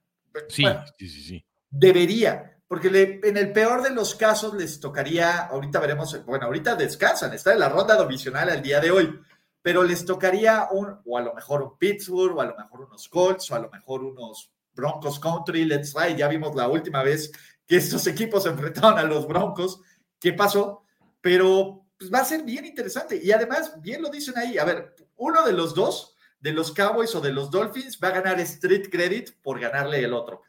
Sí, 0.48 0.62
bueno, 0.62 0.84
sí, 0.98 1.08
sí, 1.08 1.22
sí. 1.22 1.46
Debería, 1.68 2.58
porque 2.66 2.90
le, 2.90 3.20
en 3.22 3.36
el 3.36 3.52
peor 3.52 3.82
de 3.82 3.90
los 3.90 4.14
casos 4.14 4.54
les 4.54 4.80
tocaría, 4.80 5.46
ahorita 5.46 5.78
veremos, 5.80 6.24
bueno, 6.24 6.46
ahorita 6.46 6.74
descansan, 6.76 7.34
está 7.34 7.52
en 7.52 7.60
la 7.60 7.68
ronda 7.68 8.00
divisional 8.02 8.48
al 8.48 8.62
día 8.62 8.80
de 8.80 8.90
hoy, 8.90 9.20
pero 9.62 9.82
les 9.82 10.04
tocaría 10.04 10.68
un, 10.70 10.98
o 11.04 11.18
a 11.18 11.20
lo 11.20 11.34
mejor 11.34 11.62
un 11.62 11.78
Pittsburgh, 11.78 12.36
o 12.36 12.40
a 12.40 12.46
lo 12.46 12.56
mejor 12.56 12.82
unos 12.82 13.08
Colts, 13.08 13.50
o 13.50 13.54
a 13.54 13.58
lo 13.58 13.70
mejor 13.70 14.02
unos 14.04 14.50
Broncos 14.72 15.18
Country, 15.20 15.64
let's 15.64 15.92
try, 15.92 16.16
ya 16.16 16.28
vimos 16.28 16.54
la 16.54 16.68
última 16.68 17.02
vez 17.02 17.30
que 17.66 17.76
estos 17.76 18.06
equipos 18.06 18.44
se 18.44 18.50
enfrentaron 18.50 18.98
a 18.98 19.02
los 19.02 19.26
Broncos, 19.26 19.80
¿qué 20.18 20.32
pasó? 20.32 20.84
Pero 21.20 21.86
pues, 21.98 22.12
va 22.12 22.20
a 22.20 22.24
ser 22.24 22.42
bien 22.42 22.64
interesante. 22.64 23.20
Y 23.22 23.30
además, 23.32 23.80
bien 23.82 24.02
lo 24.02 24.08
dicen 24.08 24.36
ahí, 24.38 24.56
a 24.56 24.64
ver, 24.64 24.94
uno 25.16 25.44
de 25.44 25.52
los 25.52 25.74
dos, 25.74 26.16
de 26.40 26.52
los 26.52 26.72
Cowboys 26.72 27.14
o 27.14 27.20
de 27.20 27.32
los 27.32 27.50
Dolphins, 27.50 27.98
va 28.02 28.08
a 28.08 28.12
ganar 28.12 28.40
Street 28.40 28.88
Credit 28.90 29.30
por 29.42 29.60
ganarle 29.60 30.02
el 30.02 30.14
otro. 30.14 30.42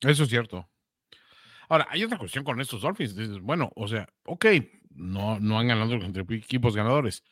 Eso 0.00 0.24
es 0.24 0.28
cierto. 0.28 0.68
Ahora, 1.68 1.86
hay 1.90 2.04
otra 2.04 2.18
cuestión 2.18 2.44
con 2.44 2.60
estos 2.60 2.82
Dolphins. 2.82 3.40
Bueno, 3.40 3.70
o 3.76 3.88
sea, 3.88 4.08
ok, 4.24 4.46
no, 4.90 5.38
no 5.40 5.58
han 5.58 5.68
ganado 5.68 5.98
contra 5.98 6.22
equipos 6.22 6.76
ganadores, 6.76 7.22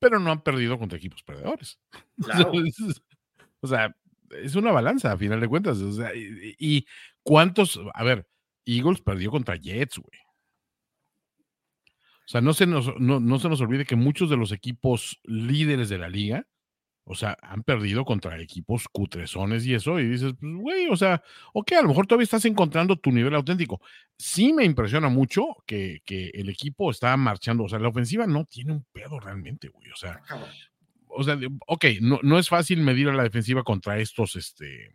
pero 0.00 0.18
no 0.18 0.32
han 0.32 0.42
perdido 0.42 0.78
contra 0.78 0.98
equipos 0.98 1.22
perdedores. 1.22 1.78
Claro. 2.22 2.52
o 3.60 3.66
sea, 3.66 3.96
es 4.42 4.54
una 4.54 4.72
balanza 4.72 5.12
a 5.12 5.18
final 5.18 5.40
de 5.40 5.48
cuentas. 5.48 5.78
O 5.78 5.92
sea, 5.92 6.14
y, 6.14 6.56
y, 6.58 6.86
cuántos, 7.22 7.80
a 7.94 8.04
ver, 8.04 8.28
Eagles 8.66 9.00
perdió 9.00 9.30
contra 9.30 9.56
Jets, 9.56 9.98
güey. 9.98 10.20
O 12.26 12.32
sea, 12.32 12.40
no 12.40 12.52
se, 12.52 12.66
nos, 12.66 12.94
no, 13.00 13.18
no 13.18 13.38
se 13.40 13.48
nos 13.48 13.60
olvide 13.60 13.84
que 13.84 13.96
muchos 13.96 14.30
de 14.30 14.36
los 14.36 14.52
equipos 14.52 15.20
líderes 15.24 15.88
de 15.88 15.98
la 15.98 16.08
liga, 16.08 16.46
o 17.10 17.14
sea, 17.16 17.36
han 17.42 17.64
perdido 17.64 18.04
contra 18.04 18.40
equipos 18.40 18.86
cutrezones 18.86 19.66
y 19.66 19.74
eso, 19.74 19.98
y 19.98 20.08
dices, 20.08 20.32
pues, 20.38 20.54
güey, 20.54 20.86
o 20.88 20.96
sea, 20.96 21.20
ok, 21.52 21.72
a 21.72 21.82
lo 21.82 21.88
mejor 21.88 22.06
todavía 22.06 22.22
estás 22.22 22.44
encontrando 22.44 22.94
tu 22.94 23.10
nivel 23.10 23.34
auténtico. 23.34 23.80
Sí 24.16 24.52
me 24.52 24.64
impresiona 24.64 25.08
mucho 25.08 25.56
que, 25.66 26.02
que 26.04 26.28
el 26.34 26.48
equipo 26.48 26.88
está 26.88 27.16
marchando, 27.16 27.64
o 27.64 27.68
sea, 27.68 27.80
la 27.80 27.88
ofensiva 27.88 28.28
no 28.28 28.44
tiene 28.44 28.70
un 28.70 28.86
pedo 28.92 29.18
realmente, 29.18 29.68
güey, 29.70 29.90
o 29.90 29.96
sea, 29.96 30.22
o 31.08 31.24
sea, 31.24 31.36
ok, 31.66 31.84
no, 32.00 32.20
no 32.22 32.38
es 32.38 32.48
fácil 32.48 32.80
medir 32.80 33.08
a 33.08 33.14
la 33.14 33.24
defensiva 33.24 33.64
contra 33.64 33.98
estos, 33.98 34.36
este, 34.36 34.92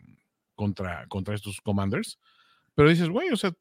contra, 0.55 1.05
contra 1.07 1.36
estos 1.36 1.59
commanders, 1.59 2.18
pero 2.76 2.89
dices, 2.89 3.09
güey, 3.09 3.30
o 3.30 3.36
sea, 3.36 3.51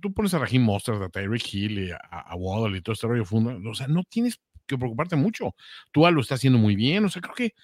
tú 0.00 0.12
pones 0.12 0.34
a 0.34 0.40
Raheem 0.40 0.64
Mostert, 0.64 1.00
a 1.02 1.08
Tyreek 1.08 1.54
Hill, 1.54 1.78
y 1.78 1.90
a, 1.92 1.98
a 1.98 2.34
Waddle 2.34 2.76
y 2.76 2.82
todo 2.82 2.94
este 2.94 3.06
rollo 3.06 3.24
funda, 3.24 3.56
o 3.70 3.74
sea, 3.74 3.86
no 3.86 4.02
tienes 4.02 4.40
que 4.66 4.78
preocuparte 4.78 5.16
mucho. 5.16 5.54
Tú 5.92 6.08
lo 6.10 6.20
está 6.20 6.34
haciendo 6.34 6.58
muy 6.58 6.74
bien, 6.74 7.04
o 7.04 7.08
sea, 7.08 7.22
creo 7.22 7.34
que, 7.34 7.54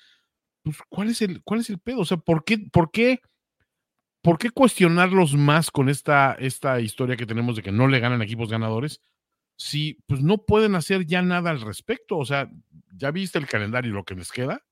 pues, 0.69 0.79
¿cuál 0.89 1.09
es 1.09 1.23
el, 1.23 1.43
cuál 1.43 1.61
es 1.61 1.71
el 1.71 1.79
pedo? 1.79 2.01
O 2.01 2.05
sea, 2.05 2.17
¿por 2.19 2.45
qué, 2.45 2.59
por 2.59 2.91
qué, 2.91 3.21
por 4.23 4.39
qué 4.39 4.51
cuestionarlos 4.51 5.35
más 5.35 5.71
con 5.71 5.89
esta, 5.89 6.35
esta 6.35 6.81
historia 6.81 7.17
que 7.17 7.27
tenemos 7.27 7.57
de 7.57 7.63
que 7.63 7.73
no 7.73 7.89
le 7.89 8.01
ganan 8.01 8.23
equipos 8.23 8.51
ganadores? 8.51 9.01
Si, 9.57 9.99
pues, 10.07 10.23
no 10.23 10.39
pueden 10.39 10.75
hacer 10.75 11.07
ya 11.07 11.23
nada 11.23 11.51
al 11.51 11.61
respecto, 11.61 12.17
o 12.19 12.25
sea, 12.25 12.51
¿ya 12.95 13.11
viste 13.11 13.39
el 13.39 13.47
calendario 13.47 13.91
y 13.91 13.95
lo 13.95 14.05
que 14.05 14.15
les 14.15 14.31
queda? 14.31 14.63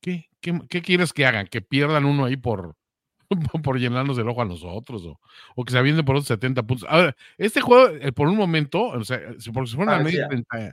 ¿Qué, 0.00 0.28
qué, 0.40 0.60
qué 0.68 0.82
quieres 0.82 1.12
que 1.12 1.26
hagan? 1.26 1.46
¿Que 1.46 1.62
pierdan 1.62 2.04
uno 2.04 2.24
ahí 2.24 2.36
por, 2.36 2.76
por 3.62 3.78
llenarnos 3.78 4.18
el 4.18 4.28
ojo 4.28 4.42
a 4.42 4.46
nosotros 4.46 5.04
o, 5.04 5.20
o 5.54 5.64
que 5.64 5.72
se 5.72 5.78
avienten 5.78 6.04
por 6.04 6.16
otros 6.16 6.28
70 6.28 6.62
puntos. 6.64 6.88
A 6.88 6.96
ver, 6.98 7.16
este 7.38 7.60
juego, 7.60 7.88
eh, 7.88 8.12
por 8.12 8.28
un 8.28 8.36
momento, 8.36 8.84
o 8.84 9.04
sea, 9.04 9.20
porque 9.52 9.70
se 9.70 9.76
fueron 9.76 9.94
al 9.94 10.04
medio, 10.04 10.26
30, 10.28 10.68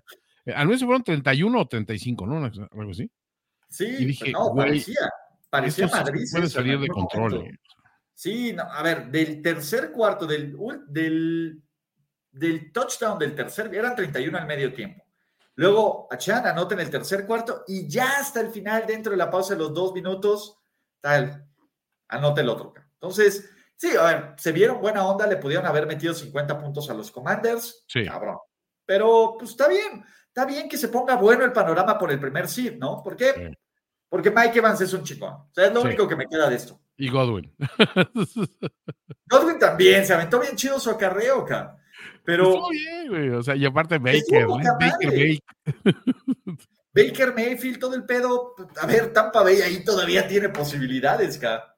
eh, 0.46 0.54
al 0.54 0.68
medio 0.68 0.80
se 0.80 0.86
fueron 0.86 1.04
31 1.04 1.60
o 1.60 1.68
35, 1.68 2.26
¿no? 2.26 2.46
Algo 2.46 2.92
así. 2.92 3.10
Sí, 3.70 3.86
y 3.86 4.06
dije, 4.06 4.32
no, 4.32 4.54
parecía, 4.56 5.12
parecía 5.50 5.88
Madrid. 5.88 6.26
Puede 6.32 6.50
salir 6.50 6.80
de 6.80 6.88
control. 6.88 7.46
Eh. 7.46 7.52
Sí, 8.14 8.54
no, 8.54 8.64
a 8.64 8.82
ver, 8.84 9.08
del 9.10 9.42
tercer 9.42 9.92
cuarto, 9.92 10.26
del, 10.26 10.58
del, 10.88 11.62
del 12.32 12.72
touchdown 12.72 13.18
del 13.20 13.36
tercer, 13.36 13.74
eran 13.74 13.96
31 13.96 14.38
al 14.38 14.48
medio 14.48 14.74
tiempo. 14.74 15.06
Luego 15.56 16.08
Achan 16.10 16.48
anota 16.48 16.74
en 16.74 16.82
el 16.82 16.90
tercer 16.90 17.26
cuarto 17.26 17.64
y 17.68 17.88
ya 17.88 18.20
hasta 18.20 18.40
el 18.40 18.50
final, 18.50 18.86
dentro 18.88 19.12
de 19.12 19.18
la 19.18 19.30
pausa 19.30 19.54
de 19.54 19.60
los 19.60 19.74
dos 19.74 19.94
minutos, 19.94 20.58
tal, 21.02 21.48
anota 22.08 22.42
el 22.42 22.50
otro. 22.50 22.74
Entonces, 22.94 23.50
sí, 23.76 23.90
a 23.96 24.04
ver, 24.04 24.34
se 24.38 24.52
vieron 24.52 24.80
buena 24.82 25.06
onda, 25.06 25.28
le 25.28 25.38
pudieron 25.38 25.66
haber 25.66 25.86
metido 25.86 26.14
50 26.14 26.58
puntos 26.60 26.90
a 26.90 26.94
los 26.94 27.12
Commanders. 27.12 27.84
Sí. 27.88 28.06
Cabrón. 28.06 28.38
Pero, 28.86 29.36
pues 29.38 29.52
está 29.52 29.68
bien, 29.68 30.04
está 30.30 30.46
bien 30.46 30.70
que 30.70 30.78
se 30.78 30.88
ponga 30.88 31.16
bueno 31.16 31.44
el 31.46 31.52
panorama 31.52 31.98
por 32.00 32.12
el 32.12 32.20
primer 32.20 32.48
seed, 32.48 32.78
¿no? 32.78 33.04
¿Por 33.04 33.16
qué? 33.18 33.34
Sí. 33.36 33.58
Porque 34.08 34.32
Mike 34.32 34.58
Evans 34.58 34.82
es 34.82 34.94
un 34.94 35.04
chingón. 35.04 35.34
O 35.34 35.50
sea, 35.54 35.66
es 35.68 35.74
lo 35.74 35.82
Sí. 35.82 35.88
único 35.88 36.08
que 36.08 36.16
me 36.16 36.26
queda 36.28 36.50
de 36.50 36.56
esto. 36.56 36.80
Y 36.98 37.10
Godwin. 37.10 37.54
Godwin 39.30 39.60
también, 39.60 40.06
se 40.06 40.14
aventó 40.14 40.40
bien 40.40 40.56
chido 40.56 40.80
su 40.80 40.90
acarreo, 40.90 41.42
acá. 41.42 41.78
Pero 42.24 42.46
Estuvo 42.50 42.70
bien, 42.70 43.08
güey. 43.10 43.30
O 43.30 43.44
sea, 43.44 43.56
y 43.56 43.66
aparte 43.66 43.98
Baker, 43.98 44.46
poca 44.46 44.78
Baker. 44.80 45.10
Baker. 45.12 45.40
Baker 46.94 47.34
Mayfield, 47.36 47.80
todo 47.80 47.96
el 47.96 48.04
pedo. 48.06 48.56
A 48.82 48.86
ver, 48.88 49.14
Tampa 49.14 49.44
Bay 49.44 49.62
ahí 49.62 49.84
todavía 49.84 50.28
tiene 50.28 50.50
posibilidades, 50.50 51.38
acá. 51.38 51.76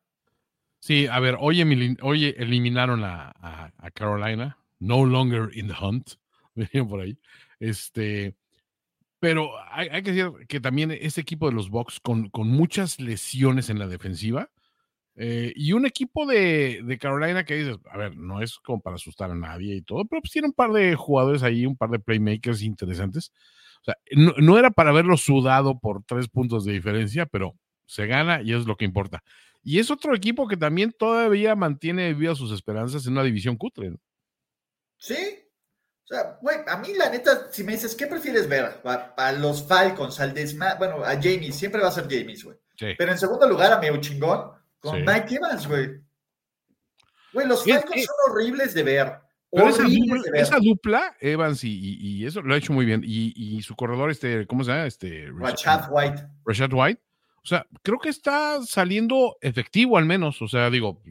Sí, 0.80 1.06
a 1.08 1.20
ver, 1.20 1.38
hoy, 1.40 1.62
hoy 2.02 2.34
eliminaron 2.38 3.04
a, 3.04 3.32
a- 3.40 3.72
a 3.78 3.92
Carolina. 3.92 4.58
No 4.80 5.06
longer 5.06 5.50
in 5.56 5.68
the 5.68 5.76
hunt. 5.80 6.12
Venían 6.56 6.88
por 6.88 7.02
ahí. 7.02 7.18
Este. 7.60 8.36
Pero 9.22 9.52
hay, 9.72 9.88
hay 9.90 10.02
que 10.02 10.12
decir 10.12 10.32
que 10.48 10.60
también 10.60 10.92
ese 10.92 11.22
equipo 11.22 11.48
de 11.48 11.54
los 11.54 11.70
Bucks 11.70 12.00
con, 12.02 12.30
con 12.30 12.50
muchas 12.50 13.00
lesiones 13.00 13.70
en 13.70 13.80
la 13.80 13.88
defensiva 13.88 14.50
eh, 15.16 15.54
y 15.56 15.74
un 15.74 15.86
equipo 15.86 16.26
de, 16.26 16.82
de 16.84 16.98
Carolina 16.98 17.44
que 17.46 17.54
dices, 17.56 17.78
a 17.92 17.98
ver, 17.98 18.18
no 18.18 18.42
es 18.42 18.58
como 18.58 18.82
para 18.82 18.96
asustar 18.96 19.30
a 19.30 19.36
nadie 19.36 19.76
y 19.76 19.84
todo, 19.84 20.06
pero 20.06 20.22
pues 20.22 20.32
tiene 20.32 20.48
un 20.48 20.54
par 20.54 20.72
de 20.72 20.96
jugadores 20.96 21.44
ahí, 21.44 21.68
un 21.68 21.78
par 21.78 21.92
de 21.92 22.00
playmakers 22.00 22.64
interesantes. 22.64 23.32
O 23.82 23.84
sea, 23.84 23.96
no, 24.12 24.34
no 24.40 24.58
era 24.58 24.72
para 24.72 24.92
verlo 24.92 25.18
sudado 25.18 25.80
por 25.80 26.04
tres 26.04 26.28
puntos 26.28 26.66
de 26.66 26.74
diferencia, 26.74 27.28
pero 27.28 27.56
se 27.86 28.08
gana 28.08 28.42
y 28.42 28.54
es 28.54 28.66
lo 28.66 28.76
que 28.76 28.86
importa. 28.86 29.24
Y 29.62 29.78
es 29.78 29.92
otro 29.92 30.16
equipo 30.16 30.48
que 30.48 30.58
también 30.58 30.94
todavía 30.98 31.56
mantiene 31.56 32.16
vivas 32.16 32.40
sus 32.40 32.52
esperanzas 32.52 33.06
en 33.06 33.14
una 33.14 33.24
división 33.24 33.58
cutre. 33.58 33.94
Sí. 34.98 35.41
O 36.12 36.14
sea, 36.14 36.38
güey, 36.42 36.58
a 36.68 36.76
mí 36.78 36.90
la 36.98 37.10
neta, 37.10 37.48
si 37.52 37.64
me 37.64 37.72
dices, 37.72 37.96
¿qué 37.96 38.06
prefieres 38.06 38.50
ver? 38.50 38.82
A, 38.84 39.14
a 39.16 39.32
los 39.32 39.66
Falcons, 39.66 40.20
al 40.20 40.34
desma... 40.34 40.76
Bueno, 40.76 41.06
a 41.06 41.14
James, 41.16 41.56
siempre 41.56 41.82
va 41.82 41.88
a 41.88 41.92
ser 41.92 42.04
James, 42.10 42.44
güey. 42.44 42.58
Sí. 42.78 42.88
Pero 42.98 43.14
en 43.14 43.18
segundo 43.18 43.48
lugar, 43.48 43.72
a 43.72 43.80
Meu 43.80 43.96
Chingón, 44.02 44.52
con 44.82 44.98
Sí. 44.98 45.04
Mike 45.08 45.36
Evans, 45.36 45.68
güey. 45.70 46.02
Güey, 47.32 47.48
los 47.48 47.66
Es 47.66 47.74
Falcons 47.76 48.04
son 48.06 48.16
horribles 48.34 48.74
de 48.74 48.84
ver. 48.84 49.14
Pero 49.54 49.70
esa 49.70 49.84
dupla, 49.84 50.22
de 50.24 50.32
ver. 50.32 50.42
esa 50.42 50.58
dupla, 50.60 51.16
Evans 51.22 51.64
y, 51.64 51.70
y- 51.70 51.98
y 52.22 52.26
eso 52.26 52.42
lo 52.42 52.54
ha 52.54 52.58
hecho 52.58 52.74
muy 52.74 52.86
bien. 52.86 53.04
Y, 53.06 53.34
y 53.36 53.62
su 53.62 53.76
corredor, 53.78 54.12
este, 54.12 54.46
¿cómo 54.48 54.64
se 54.66 54.72
llama? 54.72 54.88
Este, 54.88 55.28
Rashad 55.34 55.86
White. 55.92 56.24
Rashad 56.46 56.72
White. 56.74 57.02
O 57.44 57.48
sea, 57.48 57.66
creo 57.84 58.00
que 58.00 58.10
está 58.10 58.62
saliendo 58.66 59.38
efectivo 59.42 59.98
al 59.98 60.06
menos. 60.06 60.42
O 60.42 60.48
sea, 60.48 60.70
digo, 60.70 61.02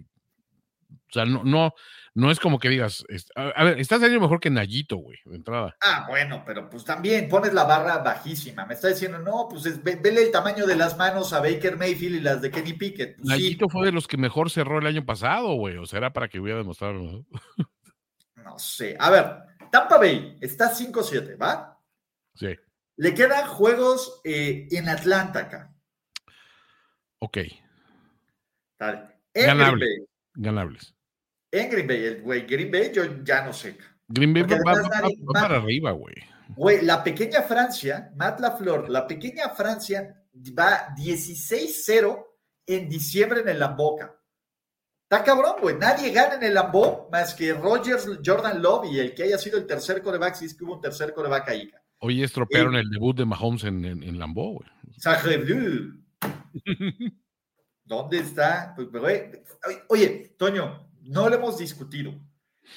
o 1.11 1.13
sea, 1.13 1.25
no, 1.25 1.43
no, 1.45 1.75
no 2.15 2.31
es 2.31 2.39
como 2.41 2.59
que 2.59 2.69
digas, 2.69 3.05
a, 3.35 3.65
ver, 3.65 3.81
está 3.81 3.97
saliendo 3.99 4.21
mejor 4.21 4.41
que 4.41 4.51
Nayito, 4.51 4.97
güey, 4.97 5.19
de 5.25 5.37
entrada. 5.37 5.77
Ah, 5.81 6.07
bueno, 6.09 6.43
pero 6.47 6.69
pues 6.71 6.85
también 6.85 7.29
pones 7.29 7.53
la 7.53 7.65
barra 7.65 7.99
bajísima. 7.99 8.67
Me 8.67 8.75
está 8.75 8.89
diciendo, 8.89 9.19
no, 9.19 9.47
pues 9.49 9.67
es- 9.67 9.83
ve- 9.83 9.99
vele 10.03 10.23
el 10.23 10.31
tamaño 10.31 10.67
de 10.67 10.77
las 10.77 10.97
manos 10.97 11.33
a 11.33 11.41
Baker 11.41 11.77
Mayfield 11.77 12.17
y 12.17 12.21
las 12.21 12.41
de 12.43 12.51
Kenny 12.51 12.73
Pickett. 12.75 13.17
Pues, 13.17 13.29
sí, 13.29 13.29
Nayito 13.29 13.69
fue 13.69 13.87
de 13.87 13.93
los 13.93 14.07
que 14.09 14.17
mejor 14.17 14.51
cerró 14.51 14.79
el 14.79 14.87
año 14.87 15.05
pasado, 15.05 15.55
güey. 15.55 15.77
O 15.77 15.87
sea, 15.87 15.99
era 15.99 16.13
para 16.13 16.29
que 16.29 16.41
hubiera 16.41 16.59
demostrado. 16.59 16.95
¿no? 16.95 17.27
no 18.37 18.59
sé. 18.59 18.97
A 18.99 19.11
ver, 19.11 19.37
Tampa 19.71 19.99
Bay 19.99 20.37
está 20.41 20.71
5-7, 20.75 21.37
¿va? 21.41 21.79
Sí, 22.35 22.57
Le 22.97 23.15
quedan 23.15 23.47
juegos 23.49 24.21
eh, 24.25 24.67
en 24.71 24.89
Atlanta 24.89 25.41
acá. 25.41 25.73
ok, 27.19 27.39
Dale. 28.79 29.21
Ganable. 29.35 29.87
Ganables. 30.35 30.95
En 31.53 31.71
Green 31.71 31.87
Bay, 31.87 32.05
el 32.05 32.23
güey, 32.23 32.43
Green 32.47 32.71
Bay 32.71 32.93
yo 32.95 33.03
ya 33.25 33.45
no 33.45 33.53
sé. 33.53 33.77
Green 34.09 34.33
Bay 34.33 34.43
va, 34.45 34.55
además 34.57 34.79
va- 34.85 35.01
nadie- 35.01 35.19
va 35.25 35.33
para 35.41 35.57
arriba, 35.59 35.91
güey. 35.93 36.15
Güey, 36.57 36.83
la 36.85 37.03
pequeña 37.05 37.43
Francia, 37.43 38.11
Matt 38.17 38.41
Lafleur, 38.41 38.89
la 38.91 39.07
pequeña 39.07 39.49
Francia 39.51 40.17
va 40.59 40.95
16-0 40.97 42.27
en 42.67 42.89
diciembre 42.89 43.41
en 43.41 43.49
el 43.49 43.59
Lamboca. 43.61 44.15
Está 45.09 45.25
cabrón, 45.25 45.57
güey. 45.61 45.77
Nadie 45.77 46.11
gana 46.13 46.35
en 46.35 46.43
el 46.45 46.55
Lambo 46.55 47.09
más 47.11 47.35
que 47.35 47.53
Rogers, 47.53 48.09
Jordan 48.25 48.63
Love 48.63 48.87
y 48.93 49.01
el 49.01 49.13
que 49.15 49.25
haya 49.25 49.39
sido 49.39 49.59
el 49.59 49.67
tercer 49.67 50.03
coreback, 50.03 50.35
si 50.37 50.45
es 50.47 50.55
que 50.55 50.65
hubo 50.65 50.75
un 50.77 50.81
tercer 50.81 51.13
coreback 51.13 51.49
ahí. 51.49 51.71
Hoy 51.99 52.23
estropearon 52.23 52.77
el 52.77 52.89
debut 52.91 53.17
de 53.17 53.25
Mahomes 53.25 53.65
en, 53.65 53.85
en, 53.85 54.03
en 54.05 54.19
Lambeau, 54.19 54.55
güey. 54.55 54.69
¿Dónde 57.85 58.19
está? 58.19 58.73
Pues, 58.77 58.89
güey, 58.91 59.31
Oye, 59.89 60.35
Toño, 60.39 60.90
no 61.11 61.29
lo 61.29 61.35
hemos 61.35 61.59
discutido. 61.59 62.15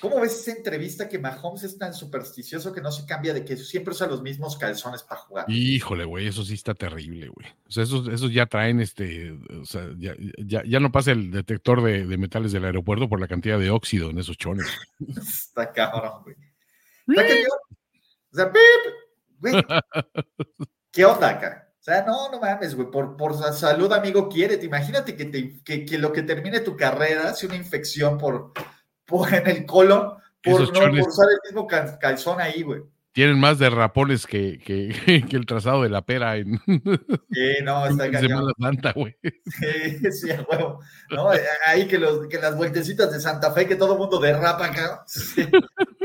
¿Cómo 0.01 0.19
ves 0.19 0.33
esa 0.33 0.57
entrevista 0.57 1.07
que 1.07 1.19
Mahomes 1.19 1.63
es 1.63 1.77
tan 1.77 1.93
supersticioso 1.93 2.73
que 2.73 2.81
no 2.81 2.91
se 2.91 3.05
cambia 3.05 3.31
de 3.31 3.45
que 3.45 3.55
siempre 3.55 3.93
usa 3.93 4.07
los 4.07 4.23
mismos 4.23 4.57
calzones 4.57 5.03
para 5.03 5.21
jugar? 5.21 5.45
Híjole, 5.47 6.03
güey, 6.03 6.27
eso 6.27 6.43
sí 6.43 6.55
está 6.55 6.73
terrible, 6.73 7.27
güey. 7.27 7.47
O 7.67 7.71
sea, 7.71 7.83
esos, 7.83 8.07
esos 8.07 8.33
ya 8.33 8.47
traen 8.47 8.79
este, 8.79 9.31
o 9.31 9.65
sea, 9.65 9.87
ya, 9.99 10.15
ya, 10.43 10.63
ya 10.65 10.79
no 10.79 10.91
pasa 10.91 11.11
el 11.11 11.29
detector 11.29 11.83
de, 11.83 12.07
de 12.07 12.17
metales 12.17 12.51
del 12.51 12.65
aeropuerto 12.65 13.07
por 13.07 13.21
la 13.21 13.27
cantidad 13.27 13.59
de 13.59 13.69
óxido 13.69 14.09
en 14.09 14.17
esos 14.17 14.35
chones. 14.35 14.65
Está 15.07 15.71
cabrón, 15.71 16.23
güey. 16.23 16.35
Está 17.07 17.27
cañón. 17.27 17.59
O 18.31 18.35
sea, 18.35 18.51
pip, 18.51 18.93
güey. 19.39 19.53
¿Qué 20.91 21.05
onda 21.05 21.29
acá? 21.29 21.72
O 21.83 21.85
sea, 21.85 22.05
no, 22.05 22.31
no 22.31 22.39
mames, 22.39 22.75
güey. 22.75 22.89
Por, 22.89 23.17
por 23.17 23.37
sa- 23.37 23.51
salud, 23.51 23.91
amigo, 23.91 24.29
quiérete. 24.29 24.65
Imagínate 24.65 25.17
que, 25.17 25.25
te- 25.25 25.61
que, 25.65 25.83
que 25.85 25.97
lo 25.97 26.13
que 26.13 26.21
termine 26.23 26.61
tu 26.61 26.77
carrera 26.77 27.33
sea 27.33 27.49
una 27.49 27.57
infección 27.57 28.17
por, 28.17 28.53
por 29.05 29.33
en 29.33 29.45
el 29.47 29.65
colon 29.65 30.13
por 30.41 30.53
Esos 30.61 30.71
no 30.71 30.79
chones- 30.79 31.05
usar 31.05 31.27
el 31.29 31.39
mismo 31.43 31.67
cal- 31.67 31.97
calzón 31.99 32.39
ahí, 32.39 32.61
güey. 32.63 32.83
Tienen 33.11 33.37
más 33.37 33.59
derrapones 33.59 34.25
que, 34.25 34.59
que, 34.59 35.25
que 35.29 35.35
el 35.35 35.45
trazado 35.45 35.83
de 35.83 35.89
la 35.89 36.03
pera 36.05 36.37
en, 36.37 36.57
Sí, 36.65 37.55
no, 37.63 37.85
está 37.87 38.05
en. 38.05 38.17
Semana 38.17 38.53
Santa, 38.57 38.93
güey. 38.93 39.17
Sí, 39.45 40.11
sí, 40.11 40.29
huevo. 40.49 40.79
No, 41.11 41.29
ahí 41.65 41.85
que, 41.87 41.99
los, 41.99 42.27
que 42.27 42.39
las 42.39 42.55
vueltecitas 42.55 43.11
de 43.11 43.19
Santa 43.19 43.51
Fe, 43.51 43.67
que 43.67 43.75
todo 43.75 43.91
el 43.93 43.99
mundo 43.99 44.19
derrapa 44.21 44.67
acá. 44.67 45.03
Sí. 45.05 45.45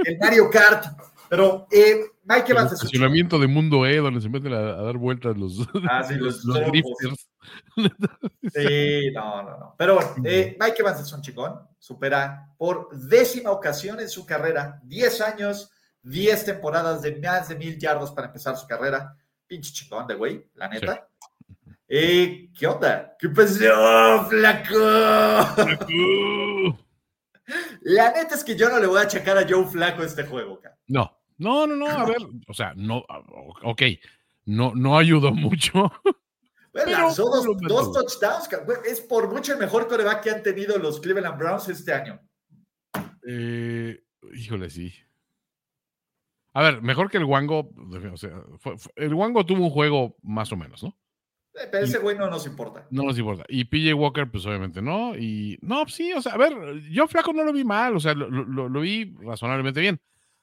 El 0.05 0.19
Mario 0.19 0.51
Kart. 0.51 0.87
Pero, 1.31 1.67
eh, 1.71 2.01
Mike 2.29 2.53
Evans 2.53 2.73
estacionamiento 2.73 3.39
de 3.39 3.47
Mundo 3.47 3.87
E, 3.87 3.97
donde 3.99 4.21
se 4.21 4.29
meten 4.29 4.53
a, 4.53 4.59
a 4.59 4.83
dar 4.83 4.97
vueltas 4.99 5.37
los, 5.37 5.67
Ah, 5.89 6.03
sí, 6.05 6.15
los 6.19 6.45
los 6.45 6.57
tropos. 6.57 6.73
drifters. 6.73 7.29
Sí, 8.55 9.11
no, 9.13 9.43
no, 9.43 9.59
no. 9.59 9.75
Pero 9.79 9.95
bueno, 9.95 10.11
eh, 10.25 10.57
Mike 10.61 10.77
Evans 10.81 11.01
es 11.01 11.13
un 11.13 11.23
chingón. 11.23 11.59
Supera 11.79 12.53
por 12.59 12.91
décima 12.97 13.51
ocasión 13.51 13.99
en 14.01 14.09
su 14.09 14.27
carrera, 14.27 14.81
10 14.85 15.21
años, 15.23 15.71
10 16.03 16.45
temporadas 16.45 17.03
de 17.03 17.17
más 17.21 17.49
de 17.49 17.57
mil 17.57 17.79
yardas 17.79 18.11
para 18.13 18.27
empezar 18.29 18.57
su 18.57 18.67
carrera. 18.67 19.17
Pinche 19.47 19.73
chingón 19.73 20.07
de 20.07 20.15
güey, 20.15 20.47
la 20.55 20.69
neta. 20.69 21.09
Eh, 21.89 22.51
¿Qué 22.59 22.67
onda? 22.67 23.17
¿Qué 23.19 23.31
pasó, 23.31 24.27
flaco? 24.29 24.79
La 27.81 28.13
neta 28.13 28.35
es 28.35 28.45
que 28.45 28.55
yo 28.57 28.69
no 28.69 28.79
le 28.79 28.87
voy 28.87 29.01
a 29.01 29.07
checar 29.09 29.39
a 29.39 29.47
Joe 29.49 29.65
Flaco 29.67 30.03
este 30.03 30.25
juego, 30.25 30.61
cara. 30.61 30.77
No, 30.89 31.18
no, 31.39 31.67
no, 31.67 31.77
no, 31.77 31.87
a 31.89 32.05
ver, 32.05 32.19
o 32.47 32.55
sea, 32.55 32.73
no, 32.77 33.05
ok, 33.63 33.83
no, 34.47 34.73
no 34.75 34.99
ayudó 34.99 35.33
mucho. 35.33 35.91
Pero, 36.73 36.91
lanzó 36.91 37.25
dos, 37.25 37.93
touchdowns, 37.93 38.49
Es 38.87 39.01
por 39.01 39.33
mucho 39.33 39.53
el 39.55 39.59
mejor 39.59 39.89
coreback 39.89 40.23
que 40.23 40.31
han 40.31 40.43
tenido 40.43 40.79
los 40.79 41.01
Cleveland 41.01 41.39
Browns 41.39 41.69
este 41.69 41.93
año. 41.93 42.21
Eh, 43.27 44.03
híjole, 44.35 44.71
sí. 44.71 44.93
A 46.55 46.63
ver, 46.63 46.83
mejor 46.83 47.11
que 47.11 47.19
el 47.19 47.25
Wango, 47.25 47.71
o 48.13 48.17
sea, 48.17 48.43
fue- 48.59 48.79
fue- 48.79 48.93
el 48.97 49.15
Wango 49.15 49.45
tuvo 49.47 49.65
un 49.65 49.71
juego 49.71 50.17
más 50.23 50.51
o 50.53 50.57
menos, 50.57 50.83
¿no? 50.83 50.97
Eh, 51.55 51.69
Pero 51.71 51.85
ese 51.85 51.99
güey 51.99 52.17
no 52.17 52.29
nos 52.31 52.47
importa. 52.47 52.87
No 52.91 53.03
nos 53.05 53.19
importa. 53.19 53.45
Y 53.49 53.65
PJ 53.65 53.95
Walker, 53.95 54.31
pues 54.31 54.45
obviamente 54.47 54.81
no. 54.83 55.17
Y 55.17 55.59
no, 55.63 55.83
pues, 55.83 55.95
sí, 55.95 56.13
o 56.13 56.23
sea, 56.23 56.33
a 56.35 56.37
ver, 56.39 56.81
yo 56.91 57.07
flaco 57.09 57.33
no 57.33 57.45
lo 57.45 57.53
vi 57.53 57.65
mal, 57.65 57.97
o 57.97 58.01
sea, 58.01 58.15
lo, 58.15 58.29
lo- 58.31 58.69
lo 58.69 58.81
vi 58.81 59.15
razonablemente 59.21 59.81
bien. 59.81 60.01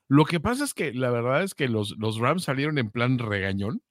Lo 0.08 0.26
que 0.26 0.39
pasa 0.39 0.64
es 0.64 0.74
que 0.74 0.93
la 0.93 1.10
verdad 1.10 1.43
es 1.43 1.56
que 1.56 1.68
los, 1.68 1.95
los 1.97 2.18
Rams 2.20 2.43
salieron 2.43 2.78
en 2.78 2.91
plan 2.91 3.18
regañón 3.18 3.82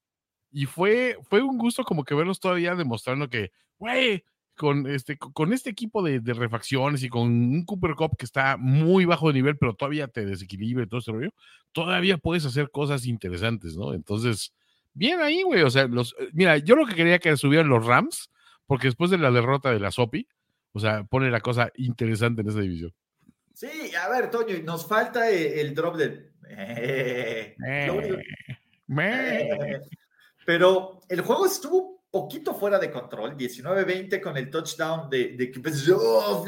y 0.51 0.67
fue, 0.67 1.17
fue 1.29 1.43
un 1.43 1.59
gusto 1.59 1.85
como 1.85 2.05
que 2.05 2.15
verlos 2.15 2.41
todavía 2.41 2.77
demostrando 2.77 3.29
que, 3.29 3.51
güey, 3.79 4.25
con 4.57 4.87
este, 4.87 5.19
con 5.19 5.53
este 5.53 5.71
equipo 5.71 6.03
de, 6.03 6.21
refacciones 6.33 7.03
y 7.03 7.09
con 7.09 7.23
un 7.23 7.65
Cooper 7.65 7.95
Cup 7.95 8.17
que 8.17 8.25
está 8.25 8.57
muy 8.57 9.05
bajo 9.05 9.29
de 9.29 9.35
nivel, 9.35 9.57
pero 9.59 9.75
todavía 9.75 10.09
te 10.09 10.25
desequilibra 10.25 10.85
y 10.85 10.87
todo 10.89 11.01
ese 11.01 11.13
rollo, 11.13 11.31
todavía 11.73 12.19
puedes 12.19 12.45
hacer 12.47 12.71
cosas 12.71 13.07
interesantes, 13.07 13.77
¿no? 13.77 13.95
Entonces, 13.95 14.55
bien 14.93 15.21
ahí, 15.21 15.43
güey. 15.43 15.63
O 15.63 15.71
sea, 15.71 15.87
los, 15.89 16.15
eh, 16.21 16.29
mira, 16.33 16.59
yo 16.59 16.77
lo 16.77 16.87
que 16.87 16.95
quería 16.95 17.19
que 17.19 17.37
subieran 17.37 17.69
los 17.69 17.85
Rams, 17.85 18.31
porque 18.67 18.89
después 18.89 19.11
de 19.11 19.19
la 19.19 19.31
derrota 19.31 19.71
de 19.73 19.81
la 19.81 19.91
Sopi, 19.91 20.29
o 20.73 20.81
sea, 20.81 21.05
pone 21.05 21.31
la 21.31 21.41
cosa 21.41 21.71
interesante 21.77 22.43
en 22.43 22.49
esa 22.49 22.61
división. 22.61 22.93
Sí, 23.55 23.95
a 23.95 24.09
ver, 24.09 24.31
Toño, 24.31 24.57
nos 24.65 24.87
falta 24.87 25.31
eh, 25.31 25.61
el 25.61 25.75
drop. 25.75 25.99
Eh, 26.49 27.55
único- 27.91 28.17
Pero 30.47 31.01
el 31.09 31.21
juego 31.23 31.47
estuvo 31.47 32.05
poquito 32.11 32.55
fuera 32.55 32.79
de 32.79 32.91
control, 32.91 33.37
19-20 33.37 34.21
con 34.21 34.37
el 34.37 34.51
touchdown 34.51 35.09
de, 35.09 35.37
de 35.37 35.53
oh, 35.97 36.45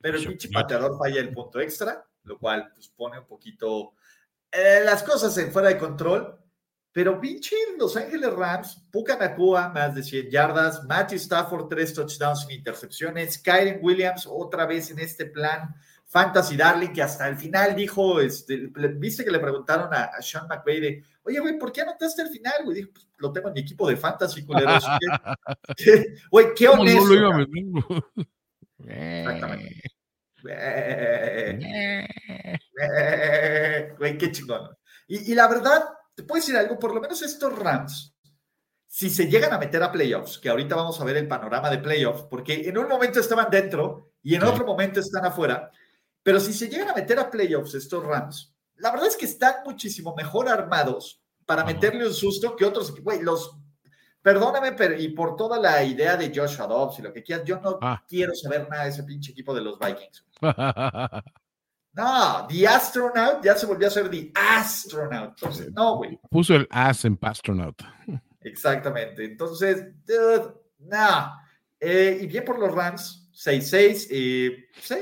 Pero 0.00 0.18
el 0.18 0.26
pinche 0.26 0.48
pateador 0.50 0.98
falla 0.98 1.20
el 1.20 1.32
punto 1.32 1.60
extra, 1.60 2.04
lo 2.24 2.38
cual 2.38 2.70
pues, 2.74 2.88
pone 2.88 3.18
un 3.20 3.26
poquito 3.26 3.94
eh, 4.52 4.80
las 4.84 5.02
cosas 5.02 5.36
en 5.38 5.50
fuera 5.50 5.68
de 5.68 5.78
control. 5.78 6.38
Pero 6.96 7.20
pinche 7.20 7.54
Los 7.78 7.94
Ángeles 7.94 8.32
Rams, 8.32 8.82
Puka 8.90 9.18
Nakua, 9.18 9.68
más 9.68 9.94
de 9.94 10.02
100 10.02 10.30
yardas, 10.30 10.82
Matthew 10.84 11.18
Stafford, 11.18 11.68
tres 11.68 11.92
touchdowns 11.92 12.46
sin 12.46 12.52
intercepciones, 12.52 13.36
Kyren 13.36 13.80
Williams, 13.82 14.26
otra 14.26 14.64
vez 14.64 14.90
en 14.90 15.00
este 15.00 15.26
plan 15.26 15.74
Fantasy 16.06 16.56
Darling, 16.56 16.94
que 16.94 17.02
hasta 17.02 17.28
el 17.28 17.36
final 17.36 17.76
dijo, 17.76 18.18
este, 18.18 18.70
viste 18.94 19.26
que 19.26 19.30
le 19.30 19.40
preguntaron 19.40 19.92
a, 19.92 20.10
Sean 20.22 20.48
McVay 20.48 20.80
de, 20.80 21.04
oye, 21.24 21.38
güey, 21.38 21.58
¿por 21.58 21.70
qué 21.70 21.82
anotaste 21.82 22.22
el 22.22 22.30
final, 22.30 22.64
güey? 22.64 22.76
Dijo, 22.78 22.92
pues, 22.94 23.06
lo 23.18 23.30
tengo 23.30 23.48
en 23.48 23.54
mi 23.54 23.60
equipo 23.60 23.86
de 23.86 23.98
Fantasy, 23.98 24.46
culeros. 24.46 24.82
Güey, 26.30 26.54
qué 26.56 26.68
honesto. 26.68 27.14
Exactamente. 28.86 29.82
Güey, 33.98 34.16
qué 34.16 34.32
chingón. 34.32 34.70
Y, 35.08 35.32
y 35.32 35.34
la 35.34 35.46
verdad, 35.46 35.84
te 36.16 36.24
puedo 36.24 36.40
decir 36.40 36.56
algo, 36.56 36.78
por 36.78 36.92
lo 36.92 37.00
menos 37.00 37.22
estos 37.22 37.56
Rams, 37.56 38.16
si 38.88 39.10
se 39.10 39.28
llegan 39.28 39.52
a 39.52 39.58
meter 39.58 39.82
a 39.82 39.92
playoffs, 39.92 40.38
que 40.38 40.48
ahorita 40.48 40.74
vamos 40.74 41.00
a 41.00 41.04
ver 41.04 41.18
el 41.18 41.28
panorama 41.28 41.70
de 41.70 41.78
playoffs, 41.78 42.22
porque 42.30 42.68
en 42.68 42.76
un 42.78 42.88
momento 42.88 43.20
estaban 43.20 43.50
dentro 43.50 44.12
y 44.22 44.34
en 44.34 44.42
otro 44.42 44.66
momento 44.66 44.98
están 44.98 45.26
afuera, 45.26 45.70
pero 46.22 46.40
si 46.40 46.52
se 46.52 46.68
llegan 46.68 46.88
a 46.88 46.94
meter 46.94 47.18
a 47.20 47.30
playoffs 47.30 47.74
estos 47.74 48.04
Rams, 48.04 48.54
la 48.76 48.90
verdad 48.90 49.08
es 49.08 49.16
que 49.16 49.26
están 49.26 49.56
muchísimo 49.64 50.14
mejor 50.16 50.48
armados 50.48 51.22
para 51.44 51.64
meterle 51.64 52.06
un 52.06 52.14
susto 52.14 52.56
que 52.56 52.64
otros. 52.64 53.00
Güey, 53.00 53.22
los 53.22 53.56
Perdóname, 54.26 54.72
pero 54.72 55.00
y 55.00 55.10
por 55.10 55.36
toda 55.36 55.56
la 55.56 55.84
idea 55.84 56.16
de 56.16 56.32
Joshua 56.34 56.66
Dobbs 56.66 56.98
y 56.98 57.02
lo 57.02 57.12
que 57.12 57.22
quieras, 57.22 57.44
yo 57.46 57.60
no 57.60 57.78
ah. 57.80 58.02
quiero 58.08 58.34
saber 58.34 58.68
nada 58.68 58.82
de 58.82 58.88
ese 58.90 59.04
pinche 59.04 59.30
equipo 59.30 59.54
de 59.54 59.60
los 59.60 59.78
Vikings. 59.78 60.24
No, 61.96 62.46
The 62.46 62.68
Astronaut 62.68 63.42
ya 63.42 63.54
se 63.54 63.64
volvió 63.64 63.88
a 63.88 63.90
ser 63.90 64.10
The 64.10 64.30
Astronaut. 64.34 65.30
Entonces, 65.30 65.72
no, 65.72 65.96
güey. 65.96 66.20
Puso 66.30 66.54
el 66.54 66.68
as 66.70 67.06
en 67.06 67.16
Pastronaut. 67.16 67.82
Exactamente. 68.42 69.24
Entonces, 69.24 69.94
dude, 70.04 70.54
no. 70.80 71.32
Eh, 71.80 72.18
y 72.20 72.26
bien 72.26 72.44
por 72.44 72.58
los 72.58 72.74
Rams, 72.74 73.30
6-6. 73.32 74.08
Eh, 74.10 74.68
sí, 74.78 74.98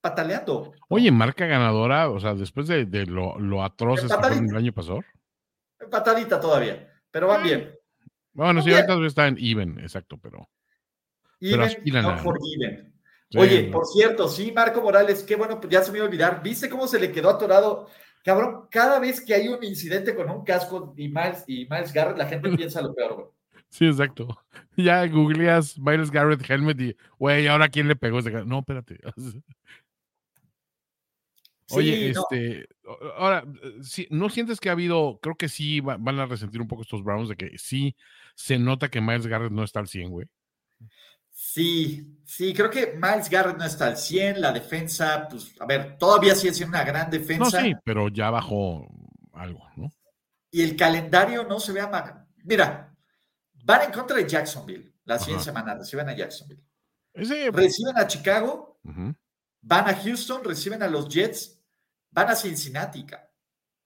pataleando. 0.00 0.72
Oye, 0.88 1.10
marca 1.10 1.44
ganadora, 1.44 2.08
o 2.08 2.18
sea, 2.18 2.34
después 2.34 2.66
de, 2.66 2.86
lo, 3.04 3.38
lo 3.38 3.62
atroces 3.62 4.10
que 4.10 4.16
fue 4.16 4.38
el 4.38 4.56
año 4.56 4.72
pasado. 4.72 5.04
Patadita 5.90 6.40
todavía, 6.40 6.90
pero 7.10 7.28
van 7.28 7.42
bien. 7.42 7.74
Bueno, 8.32 8.62
sí, 8.62 8.72
ahorita 8.72 9.04
está 9.06 9.26
en 9.26 9.36
even, 9.38 9.78
exacto, 9.80 10.16
pero. 10.16 10.48
Even, 11.40 11.68
pero 11.84 12.02
no 12.02 12.18
for 12.18 12.38
even. 12.56 12.97
Oye, 13.36 13.64
por 13.64 13.86
cierto, 13.86 14.28
sí, 14.28 14.52
Marco 14.52 14.80
Morales, 14.80 15.22
qué 15.22 15.36
bueno, 15.36 15.60
ya 15.68 15.82
se 15.82 15.92
me 15.92 15.98
iba 15.98 16.06
a 16.06 16.08
olvidar. 16.08 16.42
¿Viste 16.42 16.68
cómo 16.70 16.86
se 16.86 16.98
le 16.98 17.12
quedó 17.12 17.28
atorado? 17.30 17.88
Cabrón, 18.24 18.66
cada 18.70 18.98
vez 18.98 19.20
que 19.20 19.34
hay 19.34 19.48
un 19.48 19.62
incidente 19.62 20.14
con 20.14 20.30
un 20.30 20.44
casco 20.44 20.94
y 20.96 21.08
Miles, 21.08 21.44
y 21.46 21.66
Miles 21.70 21.92
Garrett, 21.92 22.18
la 22.18 22.26
gente 22.26 22.50
piensa 22.56 22.80
lo 22.80 22.94
peor, 22.94 23.14
güey. 23.14 23.26
Sí, 23.68 23.86
exacto. 23.86 24.28
Ya 24.76 25.04
googleas 25.08 25.76
Miles 25.76 26.10
Garrett 26.12 26.48
helmet 26.48 26.80
y, 26.80 26.96
güey, 27.18 27.48
¿ahora 27.48 27.68
quién 27.68 27.88
le 27.88 27.96
pegó 27.96 28.20
ese 28.20 28.30
No, 28.44 28.60
espérate. 28.60 29.00
Oye, 31.70 32.10
este, 32.10 32.68
ahora, 33.16 33.44
¿no 34.10 34.30
sientes 34.30 34.60
que 34.60 34.68
ha 34.68 34.72
habido, 34.72 35.18
creo 35.20 35.34
que 35.34 35.48
sí 35.48 35.80
van 35.80 36.18
a 36.18 36.26
resentir 36.26 36.62
un 36.62 36.68
poco 36.68 36.82
estos 36.82 37.02
Browns 37.02 37.28
de 37.28 37.36
que 37.36 37.58
sí 37.58 37.94
se 38.36 38.58
nota 38.58 38.88
que 38.88 39.00
Miles 39.00 39.26
Garrett 39.26 39.52
no 39.52 39.64
está 39.64 39.80
al 39.80 39.88
100, 39.88 40.10
güey? 40.10 40.28
Sí, 41.50 42.20
sí, 42.26 42.52
creo 42.52 42.68
que 42.68 42.98
Miles 43.00 43.30
Garrett 43.30 43.56
no 43.56 43.64
está 43.64 43.86
al 43.86 43.96
100, 43.96 44.38
la 44.38 44.52
defensa, 44.52 45.26
pues, 45.30 45.54
a 45.58 45.64
ver, 45.64 45.96
todavía 45.96 46.34
sigue 46.34 46.52
siendo 46.52 46.76
una 46.76 46.84
gran 46.84 47.10
defensa. 47.10 47.58
No, 47.58 47.66
sí, 47.66 47.74
pero 47.82 48.08
ya 48.08 48.28
bajó 48.28 48.86
algo, 49.32 49.66
¿no? 49.76 49.90
Y 50.50 50.60
el 50.60 50.76
calendario 50.76 51.44
no 51.44 51.58
se 51.58 51.72
ve 51.72 51.80
a... 51.80 52.26
Mira, 52.44 52.94
van 53.64 53.82
en 53.82 53.92
contra 53.92 54.18
de 54.18 54.28
Jacksonville 54.28 54.92
la 55.04 55.18
siguiente 55.18 55.44
semana, 55.44 55.74
reciben 55.74 56.10
a 56.10 56.14
Jacksonville. 56.14 56.62
Reciben 57.14 57.96
a 57.96 58.06
Chicago, 58.06 58.78
van 59.62 59.88
a 59.88 59.94
Houston, 59.94 60.44
reciben 60.44 60.82
a 60.82 60.86
los 60.86 61.08
Jets, 61.08 61.58
van 62.10 62.28
a 62.28 62.36
Cincinnati. 62.36 63.06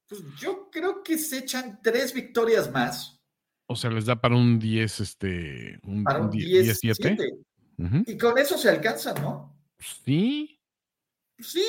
Pues 0.09 0.21
yo 0.37 0.69
creo 0.69 1.01
que 1.05 1.17
se 1.17 1.39
echan 1.39 1.79
tres 1.81 2.13
victorias 2.13 2.69
más. 2.73 3.23
O 3.67 3.77
sea, 3.77 3.89
les 3.91 4.05
da 4.05 4.21
para 4.21 4.35
un 4.35 4.59
10, 4.59 5.01
este, 5.01 5.79
un, 5.85 6.03
para 6.03 6.23
un 6.23 6.31
10, 6.31 6.77
7. 6.81 7.17
Y 7.79 8.17
con 8.17 8.39
eso 8.39 8.57
se 8.57 8.69
alcanzan, 8.69 9.21
¿no? 9.23 9.57
Sí. 9.79 10.61
Sí. 11.39 11.65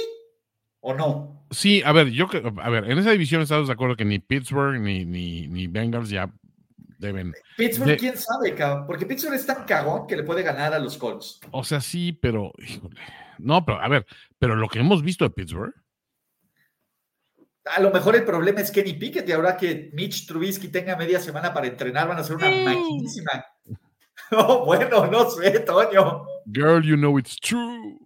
¿O 0.82 0.93
no? 0.93 1.45
Sí, 1.51 1.82
a 1.84 1.91
ver, 1.93 2.10
yo, 2.10 2.28
a 2.62 2.70
ver, 2.70 2.91
en 2.91 2.97
esa 2.97 3.12
división 3.12 3.41
estamos 3.41 3.68
de 3.68 3.74
acuerdo 3.74 3.95
que 3.95 4.06
ni 4.06 4.20
Pittsburgh 4.20 4.80
ni, 4.80 5.06
ni, 5.06 5.47
ni 5.47 5.68
Bengals 5.68 6.10
ya 6.10 6.32
deben. 6.97 7.34
Pittsburgh, 7.58 7.97
quién 7.97 8.18
sabe, 8.18 8.54
cabrón, 8.54 8.86
porque 8.86 9.06
Pittsburgh 9.06 9.36
es 9.36 9.45
tan 9.45 9.66
cagón 9.66 10.08
que 10.08 10.18
le 10.18 10.24
puede 10.24 10.43
ganar 10.43 10.74
a 10.74 10.80
los 10.80 10.97
Colts. 10.97 11.39
O 11.51 11.64
sea, 11.64 11.80
sí, 11.80 12.12
pero, 12.12 12.51
híjole. 12.58 12.99
No, 13.39 13.66
pero 13.66 13.80
a 13.80 13.88
ver, 13.88 14.06
pero 14.38 14.56
lo 14.56 14.68
que 14.68 14.80
hemos 14.80 15.01
visto 15.01 15.24
de 15.24 15.32
Pittsburgh 15.32 15.74
a 17.66 17.80
lo 17.80 17.91
mejor 17.91 18.16
el 18.16 18.26
problema 18.26 18.62
es 18.62 18.72
Kenny 18.72 18.93
Pickett 18.93 19.28
y 19.28 19.32
ahora 19.32 19.56
que 19.56 19.89
Mitch 19.93 20.28
Trubisky 20.28 20.68
tenga 20.68 20.95
media 20.95 21.20
semana 21.20 21.54
para 21.54 21.68
entrenar 21.68 22.08
van 22.08 22.20
a 22.20 22.24
ser 22.24 22.36
una 22.36 22.49
maquinísima. 22.49 23.45
Oh, 24.38 24.65
bueno, 24.65 25.05
no 25.07 25.29
sé, 25.29 25.59
Toño. 25.59 26.25
Girl, 26.51 26.81
you 26.81 26.95
know 26.95 27.17
it's 27.17 27.36
true. 27.36 27.99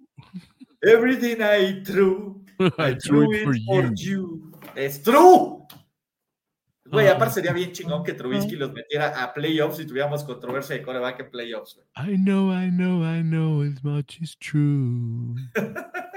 Everything 0.84 1.42
I 1.42 1.82
true, 1.84 2.42
I, 2.78 2.94
true 2.96 3.34
it 3.34 3.44
for, 3.44 3.56
you. 3.96 4.52
Es 4.76 5.02
true. 5.02 5.66
Güey, 6.90 7.08
aparte 7.08 7.36
sería 7.36 7.52
bien 7.52 7.74
chingón 7.74 8.04
que 8.04 8.14
Trubisky 8.14 8.56
los 8.56 8.72
metiera 8.72 9.22
a 9.22 9.34
playoffs 9.34 9.80
y 9.80 9.86
tuviéramos 9.86 10.24
controversia 10.24 10.76
de 10.76 10.84
coreback 10.84 11.20
en 11.20 11.30
playoffs. 11.32 11.80
I 11.98 12.16
know, 12.16 12.52
I 12.52 12.70
know, 12.70 13.04
I 13.04 13.22
know 13.22 13.62
as 13.62 13.84
much 13.84 14.22
is 14.22 14.38
true. 14.38 15.36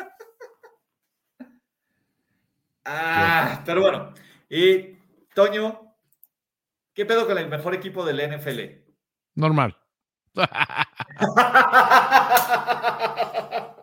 Ah, 2.92 3.62
pero 3.64 3.82
bueno. 3.82 4.12
Y 4.48 4.96
Toño, 5.34 5.94
¿qué 6.92 7.06
pedo 7.06 7.24
con 7.26 7.38
el 7.38 7.48
mejor 7.48 7.74
equipo 7.74 8.04
del 8.04 8.18
NFL? 8.18 8.60
Normal. 9.36 9.76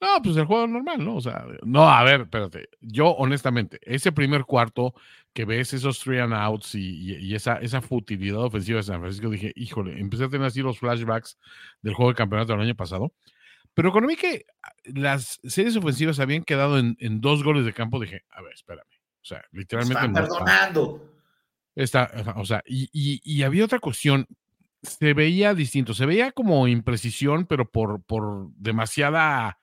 No, 0.00 0.22
pues 0.22 0.36
el 0.38 0.46
juego 0.46 0.66
normal, 0.66 1.04
¿no? 1.04 1.16
O 1.16 1.20
sea, 1.20 1.44
no, 1.62 1.88
a 1.88 2.02
ver, 2.04 2.22
espérate. 2.22 2.70
Yo, 2.80 3.08
honestamente, 3.08 3.78
ese 3.82 4.12
primer 4.12 4.44
cuarto 4.44 4.94
que 5.34 5.44
ves 5.44 5.74
esos 5.74 6.00
three 6.00 6.18
and 6.18 6.32
outs 6.32 6.74
y, 6.74 7.34
esa, 7.34 7.56
esa 7.56 7.82
futilidad 7.82 8.42
ofensiva 8.42 8.78
de 8.78 8.84
San 8.84 9.00
Francisco, 9.00 9.28
dije, 9.28 9.52
híjole, 9.56 10.00
empecé 10.00 10.24
a 10.24 10.28
tener 10.30 10.46
así 10.46 10.62
los 10.62 10.78
flashbacks 10.78 11.38
del 11.82 11.92
juego 11.92 12.12
de 12.12 12.16
campeonato 12.16 12.52
del 12.52 12.62
año 12.62 12.74
pasado. 12.74 13.12
Pero 13.74 13.92
cuando 13.92 14.08
vi 14.08 14.16
que 14.16 14.46
ah, 14.62 14.72
las 14.84 15.38
series 15.44 15.76
ofensivas 15.76 16.18
habían 16.18 16.44
quedado 16.44 16.78
en, 16.78 16.96
dos 17.20 17.44
goles 17.44 17.66
de 17.66 17.74
campo, 17.74 18.00
dije, 18.00 18.24
a 18.30 18.40
ver, 18.40 18.54
espérame. 18.54 18.88
O 19.22 19.24
sea, 19.24 19.44
literalmente. 19.52 20.02
Está 20.02 20.20
perdonando. 20.20 21.10
Está, 21.74 22.10
o 22.36 22.44
sea, 22.44 22.62
y, 22.66 23.42
había 23.42 23.64
otra 23.64 23.78
cuestión. 23.78 24.26
Se 24.82 25.14
veía 25.14 25.54
distinto. 25.54 25.94
Se 25.94 26.06
veía 26.06 26.32
como 26.32 26.66
imprecisión, 26.68 27.46
pero 27.46 27.70
por, 27.70 28.02
por 28.04 28.50
demasiada, 28.56 29.58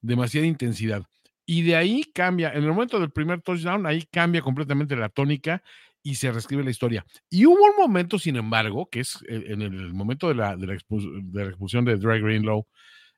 demasiada 0.00 0.46
intensidad. 0.46 1.02
Y 1.44 1.62
de 1.62 1.76
ahí 1.76 2.04
cambia, 2.12 2.52
en 2.52 2.64
el 2.64 2.70
momento 2.70 2.98
del 2.98 3.12
primer 3.12 3.40
touchdown, 3.40 3.86
ahí 3.86 4.02
cambia 4.10 4.42
completamente 4.42 4.96
la 4.96 5.08
tónica 5.08 5.62
y 6.02 6.16
se 6.16 6.30
reescribe 6.30 6.64
la 6.64 6.70
historia. 6.70 7.04
Y 7.30 7.46
hubo 7.46 7.64
un 7.64 7.76
momento, 7.76 8.18
sin 8.18 8.36
embargo, 8.36 8.88
que 8.90 9.00
es 9.00 9.16
eh, 9.28 9.44
en 9.48 9.62
el 9.62 9.92
momento 9.92 10.28
de 10.28 10.34
la, 10.34 10.56
de 10.56 10.66
la, 10.66 10.74
expulsión 10.74 11.84
de 11.84 11.96
Drake 11.96 12.20
Greenlow, 12.20 12.66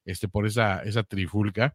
este, 0.04 0.28
por 0.28 0.46
esa, 0.46 0.82
esa 0.82 1.02
trifulca, 1.02 1.74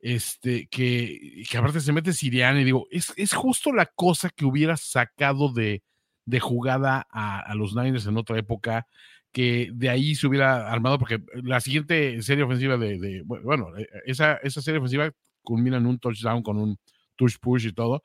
este, 0.00 0.66
que, 0.68 1.44
que 1.48 1.58
aparte 1.58 1.80
se 1.80 1.92
mete 1.92 2.12
Siriana 2.12 2.60
y 2.60 2.64
digo, 2.64 2.86
es, 2.90 3.12
es 3.16 3.32
justo 3.32 3.72
la 3.72 3.86
cosa 3.86 4.28
que 4.28 4.44
hubiera 4.44 4.76
sacado 4.76 5.50
de, 5.50 5.82
de 6.26 6.40
jugada 6.40 7.06
a, 7.10 7.54
los 7.54 7.74
Niners 7.74 8.06
en 8.06 8.16
otra 8.16 8.38
época, 8.38 8.86
que 9.32 9.70
de 9.74 9.90
ahí 9.90 10.14
se 10.14 10.26
hubiera 10.26 10.70
armado, 10.70 10.98
porque 10.98 11.22
la 11.42 11.60
siguiente 11.60 12.22
serie 12.22 12.44
ofensiva 12.44 12.76
de, 12.76 13.22
bueno, 13.24 13.76
e, 13.76 13.88
esa, 14.06 14.34
esa 14.36 14.62
serie 14.62 14.78
ofensiva 14.78 15.10
culmina 15.42 15.76
en 15.76 15.86
un 15.86 15.98
touchdown 15.98 16.42
con 16.42 16.56
un 16.56 16.78
touch 17.16 17.38
push 17.40 17.66
y 17.66 17.72
todo. 17.72 18.02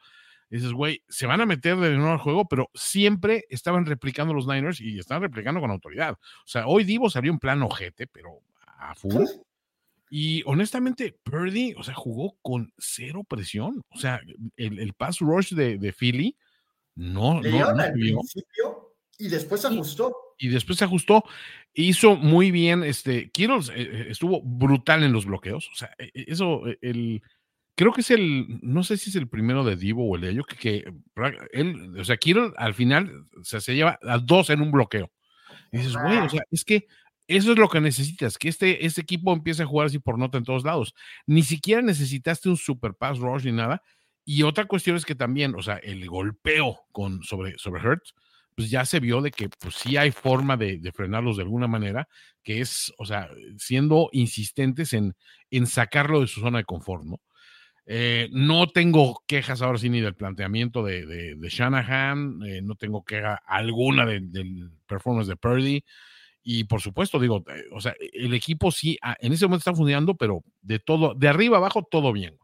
dices, 0.49 0.73
güey, 0.73 1.03
se 1.07 1.27
van 1.27 1.41
a 1.41 1.45
meter 1.45 1.77
de 1.77 1.95
nuevo 1.95 2.11
al 2.11 2.17
juego, 2.17 2.47
pero 2.47 2.69
siempre 2.73 3.45
estaban 3.49 3.85
replicando 3.85 4.33
los 4.33 4.47
Niners 4.47 4.81
y 4.81 4.99
están 4.99 5.21
replicando 5.21 5.61
con 5.61 5.71
autoridad. 5.71 6.13
O 6.13 6.47
sea, 6.47 6.67
hoy 6.67 6.83
Divo 6.83 7.09
salió 7.09 7.31
en 7.31 7.39
plan 7.39 7.61
ojete, 7.61 8.07
pero 8.07 8.41
a 8.65 8.95
full. 8.95 9.25
Y 10.09 10.41
honestamente, 10.45 11.15
Purdy, 11.23 11.75
o 11.77 11.83
sea, 11.83 11.93
jugó 11.93 12.35
con 12.41 12.73
cero 12.77 13.23
presión. 13.27 13.83
O 13.89 13.99
sea, 13.99 14.19
el, 14.57 14.79
el 14.79 14.93
pass 14.93 15.19
rush 15.19 15.53
de, 15.53 15.77
de, 15.77 15.93
Philly 15.93 16.35
No, 16.99 17.39
Le 17.41 17.49
no, 17.49 17.55
dieron 17.55 17.77
no 17.77 17.83
al 17.83 17.93
principio 17.93 18.93
y 19.17 19.29
después 19.29 19.61
se 19.61 19.67
ajustó. 19.67 20.13
y 20.37 20.49
después 20.49 20.77
se 20.77 20.83
ajustó. 20.83 21.23
Hizo 21.73 22.17
muy 22.17 22.51
bien, 22.51 22.83
este, 22.83 23.29
Kittle 23.31 23.59
eh, 23.73 24.07
estuvo 24.09 24.41
brutal 24.41 25.03
en 25.03 25.13
los 25.13 25.25
bloqueos. 25.25 25.69
O 25.71 25.75
sea, 25.75 25.91
eh, 25.97 26.11
eh, 26.13 26.25
eso, 26.27 26.67
eh, 26.67 26.77
el, 26.81 27.21
creo 27.75 27.93
que 27.93 28.01
es 28.01 28.11
el, 28.11 28.59
no 28.61 28.83
sé 28.83 28.97
si 28.97 29.11
es 29.11 29.15
el 29.15 29.29
primero 29.29 29.63
de 29.63 29.77
Divo 29.77 30.09
o 30.09 30.15
el 30.15 30.21
de 30.23 30.29
ellos, 30.31 30.45
que, 30.45 30.91
él, 31.53 31.97
o 31.97 32.03
sea, 32.03 32.17
Kittle 32.17 32.51
al 32.57 32.73
final 32.73 33.27
o 33.39 33.45
sea, 33.45 33.61
se 33.61 33.75
lleva 33.75 33.97
a 34.03 34.17
dos 34.17 34.49
en 34.49 34.61
un 34.61 34.71
bloqueo. 34.71 35.09
Y 35.71 35.77
dices, 35.77 35.95
güey, 35.95 36.17
o 36.17 36.29
sea, 36.29 36.41
es 36.51 36.65
que 36.65 36.85
eso 37.27 37.53
es 37.53 37.57
lo 37.57 37.69
que 37.69 37.79
necesitas, 37.79 38.37
que 38.37 38.49
este, 38.49 38.85
este 38.85 39.01
equipo 39.01 39.31
empiece 39.31 39.63
a 39.63 39.67
jugar 39.67 39.87
así 39.87 39.99
por 39.99 40.17
nota 40.17 40.37
en 40.37 40.43
todos 40.43 40.65
lados. 40.65 40.95
Ni 41.27 41.43
siquiera 41.43 41.81
necesitaste 41.81 42.49
un 42.49 42.57
super 42.57 42.93
pass 42.93 43.19
rush 43.19 43.45
ni 43.45 43.53
nada. 43.53 43.81
Y 44.31 44.43
otra 44.43 44.65
cuestión 44.65 44.95
es 44.95 45.05
que 45.05 45.15
también, 45.15 45.55
o 45.55 45.63
sea, 45.63 45.77
el 45.77 46.07
golpeo 46.07 46.81
con, 46.91 47.23
sobre, 47.23 47.57
sobre 47.57 47.81
Hurts, 47.81 48.13
pues 48.53 48.69
ya 48.69 48.85
se 48.85 48.99
vio 48.99 49.21
de 49.23 49.31
que 49.31 49.49
pues 49.49 49.73
sí 49.73 49.97
hay 49.97 50.11
forma 50.11 50.55
de, 50.55 50.79
frenarlos 50.93 51.37
de 51.37 51.41
alguna 51.41 51.65
manera, 51.65 52.07
que 52.43 52.61
es, 52.61 52.93
o 52.99 53.07
sea, 53.07 53.27
siendo 53.57 54.07
insistentes 54.11 54.93
en, 54.93 55.15
en 55.49 55.65
sacarlo 55.65 56.21
de 56.21 56.27
su 56.27 56.41
zona 56.41 56.59
de 56.59 56.65
confort, 56.65 57.05
¿no? 57.05 57.19
Eh, 57.87 58.29
no 58.31 58.67
tengo 58.67 59.23
quejas 59.25 59.63
ahora 59.63 59.79
sí 59.79 59.89
ni 59.89 59.99
del 59.99 60.13
planteamiento 60.13 60.83
de, 60.83 61.35
Shanahan, 61.49 62.43
eh, 62.45 62.61
no 62.61 62.75
tengo 62.75 63.03
queja 63.03 63.33
alguna 63.47 64.05
de- 64.05 64.19
del 64.19 64.69
performance 64.85 65.27
de 65.27 65.37
Purdy. 65.37 65.83
Y 66.43 66.65
por 66.65 66.81
supuesto, 66.81 67.19
digo, 67.19 67.43
eh, 67.47 67.63
o 67.71 67.81
sea, 67.81 67.95
el 68.13 68.35
equipo 68.35 68.71
sí, 68.71 68.95
ah, 69.01 69.17
en 69.21 69.33
ese 69.33 69.47
momento 69.47 69.61
está 69.61 69.73
funcionando, 69.73 70.13
pero 70.13 70.43
de 70.61 70.77
todo, 70.77 71.15
de 71.15 71.29
arriba 71.29 71.57
abajo, 71.57 71.81
todo 71.89 72.13
bien. 72.13 72.37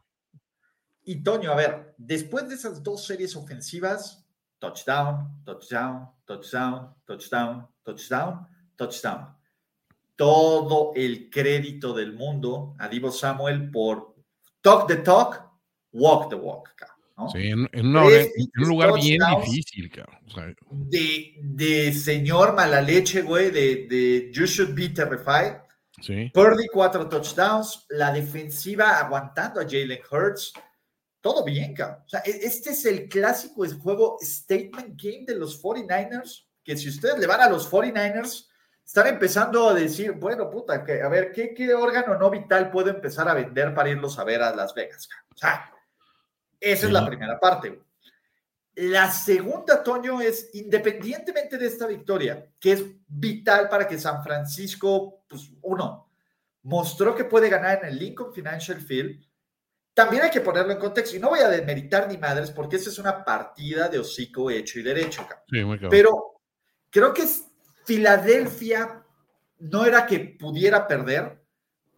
Y 1.06 1.22
Toño, 1.22 1.52
a 1.52 1.54
ver, 1.54 1.94
después 1.96 2.48
de 2.48 2.56
esas 2.56 2.82
dos 2.82 3.06
series 3.06 3.34
ofensivas, 3.36 4.26
touchdown, 4.58 5.40
touchdown, 5.44 6.10
touchdown, 6.26 6.94
touchdown, 7.06 7.66
touchdown, 7.84 8.46
touchdown. 8.76 9.34
Todo 10.16 10.92
el 10.96 11.30
crédito 11.30 11.92
del 11.94 12.12
mundo 12.14 12.74
a 12.78 12.88
Divo 12.88 13.12
Samuel 13.12 13.70
por 13.70 14.14
talk 14.62 14.88
the 14.88 14.96
talk, 14.96 15.42
walk 15.92 16.28
the 16.30 16.34
walk. 16.36 16.70
¿no? 17.18 17.30
Sí, 17.30 17.48
en, 17.48 17.68
en 17.72 17.86
una 17.86 18.04
Tres 18.06 18.26
hora- 18.26 18.32
en 18.56 18.62
un 18.62 18.68
lugar 18.68 18.92
bien 18.94 19.20
difícil, 19.44 19.90
cabrón. 19.90 20.16
O 20.26 20.30
sea, 20.30 20.54
De, 20.70 21.34
de 21.42 21.92
señor 21.92 22.54
mala 22.54 22.80
leche, 22.82 23.22
güey, 23.22 23.50
de, 23.50 23.86
de 23.88 24.30
you 24.34 24.44
should 24.46 24.74
be 24.74 24.88
terrified. 24.88 25.58
sí. 26.02 26.30
Purdy, 26.34 26.66
cuatro 26.72 27.08
touchdowns. 27.08 27.86
La 27.90 28.10
defensiva 28.12 28.98
aguantando 28.98 29.60
a 29.60 29.64
Jalen 29.64 30.00
Hurts. 30.10 30.52
Todo 31.26 31.42
bien, 31.42 31.74
cabrón. 31.74 32.04
O 32.06 32.08
sea, 32.08 32.22
e- 32.24 32.38
este 32.46 32.70
es 32.70 32.84
el 32.84 33.08
clásico 33.08 33.64
el 33.64 33.74
juego 33.74 34.16
statement 34.22 34.94
game 35.02 35.24
de 35.26 35.34
los 35.34 35.60
49ers. 35.60 36.46
Que 36.62 36.76
si 36.76 36.88
ustedes 36.88 37.18
le 37.18 37.26
van 37.26 37.40
a 37.40 37.48
los 37.48 37.68
49ers, 37.68 38.46
están 38.84 39.08
empezando 39.08 39.68
a 39.68 39.74
decir, 39.74 40.12
bueno, 40.12 40.48
puta, 40.48 40.84
que, 40.84 41.02
a 41.02 41.08
ver, 41.08 41.32
¿qué, 41.32 41.52
¿qué 41.52 41.74
órgano 41.74 42.16
no 42.16 42.30
vital 42.30 42.70
puedo 42.70 42.90
empezar 42.90 43.28
a 43.28 43.34
vender 43.34 43.74
para 43.74 43.88
irlos 43.88 44.16
a 44.20 44.22
ver 44.24 44.40
a 44.40 44.54
Las 44.54 44.72
Vegas? 44.72 45.08
cabrón? 45.08 45.26
O 45.34 45.36
sea, 45.36 45.72
esa 46.60 46.86
es 46.86 46.92
la 46.92 47.04
primera 47.04 47.40
parte. 47.40 47.70
güey. 47.70 47.80
La 48.76 49.10
segunda, 49.10 49.82
Toño, 49.82 50.20
es 50.20 50.50
independientemente 50.54 51.58
de 51.58 51.66
esta 51.66 51.88
victoria, 51.88 52.52
que 52.60 52.70
es 52.70 52.84
vital 53.08 53.68
para 53.68 53.88
que 53.88 53.98
San 53.98 54.22
Francisco, 54.22 55.24
pues 55.26 55.50
uno, 55.62 56.08
mostró 56.62 57.16
que 57.16 57.24
puede 57.24 57.48
ganar 57.48 57.80
en 57.82 57.88
el 57.88 57.98
Lincoln 57.98 58.32
Financial 58.32 58.80
Field. 58.80 59.26
También 59.96 60.24
hay 60.24 60.30
que 60.30 60.42
ponerlo 60.42 60.72
en 60.72 60.78
contexto, 60.78 61.16
y 61.16 61.18
no 61.18 61.30
voy 61.30 61.38
a 61.38 61.48
demeritar 61.48 62.06
ni 62.06 62.18
madres, 62.18 62.50
porque 62.50 62.76
esa 62.76 62.90
es 62.90 62.98
una 62.98 63.24
partida 63.24 63.88
de 63.88 63.98
hocico 63.98 64.50
hecho 64.50 64.78
y 64.78 64.82
derecho. 64.82 65.26
Sí, 65.50 65.64
muy 65.64 65.78
cabrón. 65.78 65.90
Pero 65.90 66.40
creo 66.90 67.14
que 67.14 67.24
Filadelfia 67.86 69.02
no 69.60 69.86
era 69.86 70.04
que 70.06 70.36
pudiera 70.38 70.86
perder, 70.86 71.42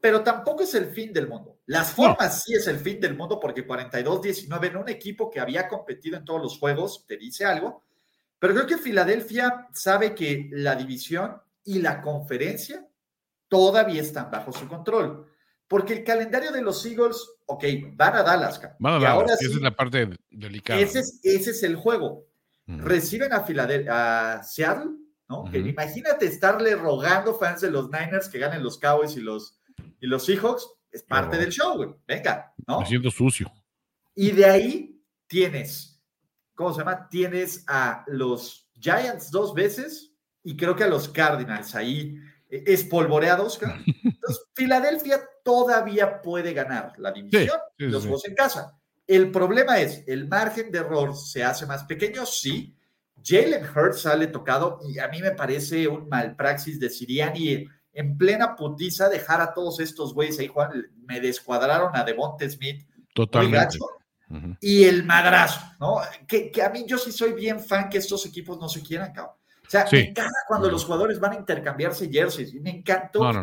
pero 0.01 0.23
tampoco 0.23 0.63
es 0.63 0.77
el 0.77 0.87
fin 0.87 1.13
del 1.13 1.27
mundo. 1.27 1.59
Las 1.67 1.91
formas 1.91 2.45
sí 2.45 2.55
es 2.55 2.69
el 2.69 2.79
fin 2.79 3.01
del 3.01 3.17
mundo 3.17 3.41
porque 3.41 3.67
42-19 3.67 4.67
en 4.69 4.77
un 4.77 4.89
equipo 4.89 5.29
que 5.29 5.41
había 5.41 5.67
competido 5.67 6.17
en 6.17 6.25
todos 6.25 6.41
los 6.41 6.57
juegos 6.57 7.05
te 7.05 7.17
dice 7.17 7.47
algo, 7.47 7.83
pero 8.39 8.55
creo 8.55 8.67
que 8.69 8.79
Filadelfia 8.79 9.67
sabe 9.73 10.15
que 10.15 10.49
la 10.53 10.77
división 10.77 11.43
y 11.65 11.81
la 11.81 12.01
conferencia 12.01 12.87
todavía 13.49 14.03
están 14.03 14.31
bajo 14.31 14.53
su 14.53 14.69
control. 14.69 15.27
Porque 15.69 15.93
el 15.93 16.05
calendario 16.05 16.51
de 16.51 16.63
los 16.63 16.85
Eagles, 16.85 17.29
ok, 17.47 17.65
van 17.93 18.17
a 18.17 18.23
Dallas. 18.23 18.61
Van 18.79 18.95
a 18.95 18.99
dar, 18.99 19.13
ahora 19.13 19.35
esa 19.35 19.37
sí, 19.37 19.45
es 19.47 19.61
la 19.61 19.77
parte 19.77 20.09
delicada. 20.31 20.81
ese 20.81 21.01
es, 21.01 21.21
ese 21.23 21.51
es 21.51 21.63
el 21.63 21.77
juego 21.77 22.29
reciben 22.69 23.33
a 23.33 23.41
Filadelfia, 23.41 24.37
a 24.37 24.43
Seattle, 24.43 24.93
¿no? 25.29 25.45
Que 25.51 25.59
imagínate 25.59 26.27
estarle 26.27 26.77
rogando 26.77 27.35
fans 27.35 27.63
de 27.63 27.71
los 27.71 27.91
Niners 27.91 28.29
que 28.29 28.39
ganen 28.39 28.63
los 28.63 28.79
Cowboys 28.79 29.17
y 29.17 29.21
los, 29.21 29.59
y 30.01 30.07
los 30.07 30.27
Seahawks, 30.27 30.69
es 30.91 31.03
parte 31.03 31.37
del 31.37 31.51
show, 31.51 31.77
güey. 31.77 31.91
Venga, 32.07 32.53
¿no? 32.67 32.81
Me 32.81 32.87
siento 32.87 33.11
sucio. 33.11 33.51
Y 34.15 34.33
de 34.33 34.45
ahí 34.45 35.03
tienes, 35.27 36.01
¿cómo 36.55 36.73
se 36.73 36.81
llama? 36.81 37.09
Tienes 37.09 37.65
a 37.67 38.05
los 38.07 38.69
Giants 38.75 39.31
dos 39.31 39.55
veces 39.55 40.13
y 40.43 40.57
creo 40.57 40.77
que 40.77 40.85
a 40.85 40.89
los 40.89 41.09
Cardinals 41.09 41.75
ahí 41.75 42.17
eh, 42.51 42.65
espolvoreados. 42.67 43.61
Entonces, 44.05 44.45
Filadelfia 44.55 45.21
todavía 45.49 46.21
puede 46.21 46.53
ganar 46.53 46.93
la 46.99 47.11
división 47.11 47.57
sí, 47.79 47.87
sí, 47.87 47.87
los 47.87 48.03
sí. 48.03 48.29
en 48.29 48.35
casa. 48.35 48.79
El 49.07 49.31
problema 49.31 49.81
es, 49.81 50.05
el 50.07 50.29
margen 50.29 50.71
de 50.71 50.81
error 50.81 51.17
se 51.17 51.43
hace 51.43 51.65
más 51.65 51.85
pequeño, 51.85 52.27
sí. 52.27 52.77
Jalen 53.25 53.65
Hurts 53.65 54.03
sale 54.03 54.27
tocado 54.27 54.79
y 54.87 54.99
a 54.99 55.09
mí 55.09 55.23
me 55.23 55.31
parece 55.31 55.89
un 55.89 56.07
malpraxis 56.07 56.79
de 56.79 56.91
Siriani 56.91 57.67
en 57.95 58.19
plena 58.19 58.55
putiza 58.55 59.09
dejar 59.09 59.41
a 59.41 59.55
todos 59.55 59.81
estos 59.81 60.13
güeyes 60.13 60.39
ahí, 60.39 60.49
Juan, 60.49 60.71
me 61.07 61.19
descuadraron 61.19 61.97
a 61.97 62.05
Devonte 62.05 62.51
Smith 62.51 62.87
Totalmente. 63.15 63.79
y 64.61 64.85
el 64.85 65.03
madrazo, 65.05 65.61
¿no? 65.81 66.03
Que, 66.27 66.51
que 66.51 66.63
a 66.63 66.69
mí 66.69 66.85
yo 66.87 66.99
sí 66.99 67.11
soy 67.11 67.33
bien 67.33 67.59
fan 67.59 67.89
que 67.89 67.97
estos 67.97 68.27
equipos 68.27 68.61
no 68.61 68.69
se 68.69 68.83
quieran, 68.83 69.15
cabrón. 69.15 69.35
O 69.67 69.71
sea, 69.71 69.87
me 69.93 70.01
encanta 70.01 70.39
cuando 70.47 70.71
los 70.71 70.85
jugadores 70.85 71.21
van 71.21 71.33
a 71.33 71.37
intercambiarse 71.37 72.11
jerseys. 72.11 72.55
Y 72.55 72.61
me 72.61 72.71
encantó 72.71 73.21
No, 73.21 73.33
no. 73.35 73.43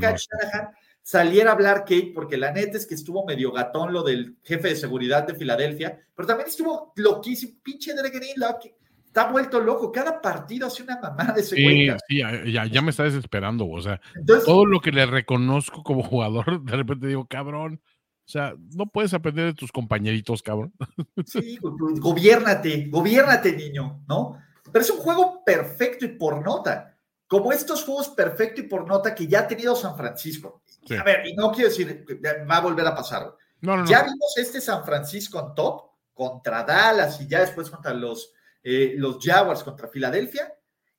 Saliera 1.07 1.51
a 1.51 1.53
hablar 1.53 1.81
Kate, 1.81 2.11
porque 2.15 2.35
la 2.35 2.51
neta 2.51 2.79
es 2.79 2.87
que 2.87 2.95
estuvo 2.95 3.23
medio 3.27 3.51
gatón 3.51 3.93
lo 3.93 4.01
del 4.01 4.37
jefe 4.41 4.69
de 4.69 4.75
seguridad 4.75 5.27
de 5.27 5.35
Filadelfia, 5.35 5.99
pero 6.15 6.27
también 6.27 6.49
estuvo 6.49 6.93
loquísimo, 6.95 7.59
pinche 7.61 7.93
Derek 7.93 8.15
Greenlaw, 8.15 8.57
que 8.59 8.75
está 9.05 9.29
vuelto 9.31 9.59
loco. 9.59 9.91
Cada 9.91 10.19
partido 10.19 10.65
hace 10.65 10.81
una 10.81 10.99
mamada 10.99 11.33
de 11.33 11.41
ese. 11.41 11.55
Sí, 11.57 11.87
sí, 12.07 12.17
ya, 12.17 12.43
ya- 12.45 12.65
ya 12.65 12.81
me 12.81 12.89
está 12.89 13.03
desesperando. 13.03 13.67
O 13.69 13.79
sea, 13.83 14.01
Entonces, 14.15 14.45
todo 14.45 14.65
lo 14.65 14.79
que 14.81 14.91
le 14.91 15.05
reconozco 15.05 15.83
como 15.83 16.01
jugador, 16.01 16.43
de 16.65 16.75
repente 16.75 17.05
digo, 17.05 17.27
cabrón. 17.27 17.79
O 18.27 18.27
sea, 18.27 18.55
no 18.75 18.87
puedes 18.87 19.13
aprender 19.13 19.45
de 19.45 19.53
tus 19.53 19.71
compañeritos, 19.71 20.41
cabrón. 20.41 20.73
Sí, 21.27 21.57
go- 21.61 21.77
go- 21.77 21.93
gobiérnate, 21.99 22.87
gobiérnate, 22.89 23.55
niño, 23.55 24.01
¿no? 24.07 24.39
Pero 24.71 24.83
es 24.83 24.89
un 24.89 24.97
juego 24.97 25.43
perfecto 25.45 26.03
y 26.05 26.17
por 26.17 26.43
nota, 26.43 26.97
como 27.27 27.51
estos 27.51 27.83
juegos 27.83 28.09
perfecto 28.09 28.61
y 28.61 28.63
por 28.67 28.87
nota 28.87 29.13
que 29.13 29.27
ya 29.27 29.41
ha 29.41 29.47
tenido 29.47 29.75
San 29.75 29.95
Francisco. 29.95 30.63
Sí. 30.85 30.95
A 30.95 31.03
ver, 31.03 31.25
y 31.27 31.33
no 31.35 31.51
quiero 31.51 31.69
decir 31.69 32.05
va 32.49 32.57
a 32.57 32.61
volver 32.61 32.85
a 32.87 32.95
pasar. 32.95 33.35
No, 33.61 33.75
no, 33.77 33.83
no. 33.83 33.89
Ya 33.89 34.03
vimos 34.03 34.33
este 34.37 34.61
San 34.61 34.85
Francisco 34.85 35.39
en 35.39 35.55
top 35.55 35.89
contra 36.13 36.63
Dallas 36.63 37.19
y 37.21 37.27
ya 37.27 37.41
después 37.41 37.69
contra 37.69 37.93
los, 37.93 38.31
eh, 38.63 38.93
los 38.97 39.17
Jaguars 39.21 39.63
contra 39.63 39.87
Filadelfia. 39.87 40.53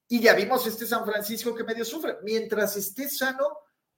Y 0.08 0.20
ya 0.20 0.34
vimos 0.34 0.66
este 0.66 0.86
San 0.86 1.04
Francisco 1.04 1.54
que 1.54 1.64
medio 1.64 1.84
sufre. 1.84 2.18
Mientras 2.22 2.76
esté 2.76 3.08
sano, 3.08 3.46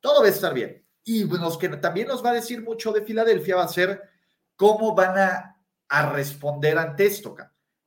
todo 0.01 0.21
va 0.21 0.27
a 0.27 0.31
estar 0.31 0.55
bien. 0.55 0.85
Y 1.05 1.25
los 1.25 1.57
que 1.59 1.69
también 1.71 2.09
nos 2.09 2.25
va 2.25 2.31
a 2.31 2.35
decir 2.35 2.63
mucho 2.63 2.93
de 2.93 3.03
Filadelfia 3.03 3.57
va 3.57 3.65
a 3.65 3.69
ser 3.69 4.03
cómo 4.57 4.95
van 4.95 5.19
a, 5.19 5.57
a 5.89 6.13
responder 6.13 6.77
ante 6.79 7.07
esto. 7.07 7.35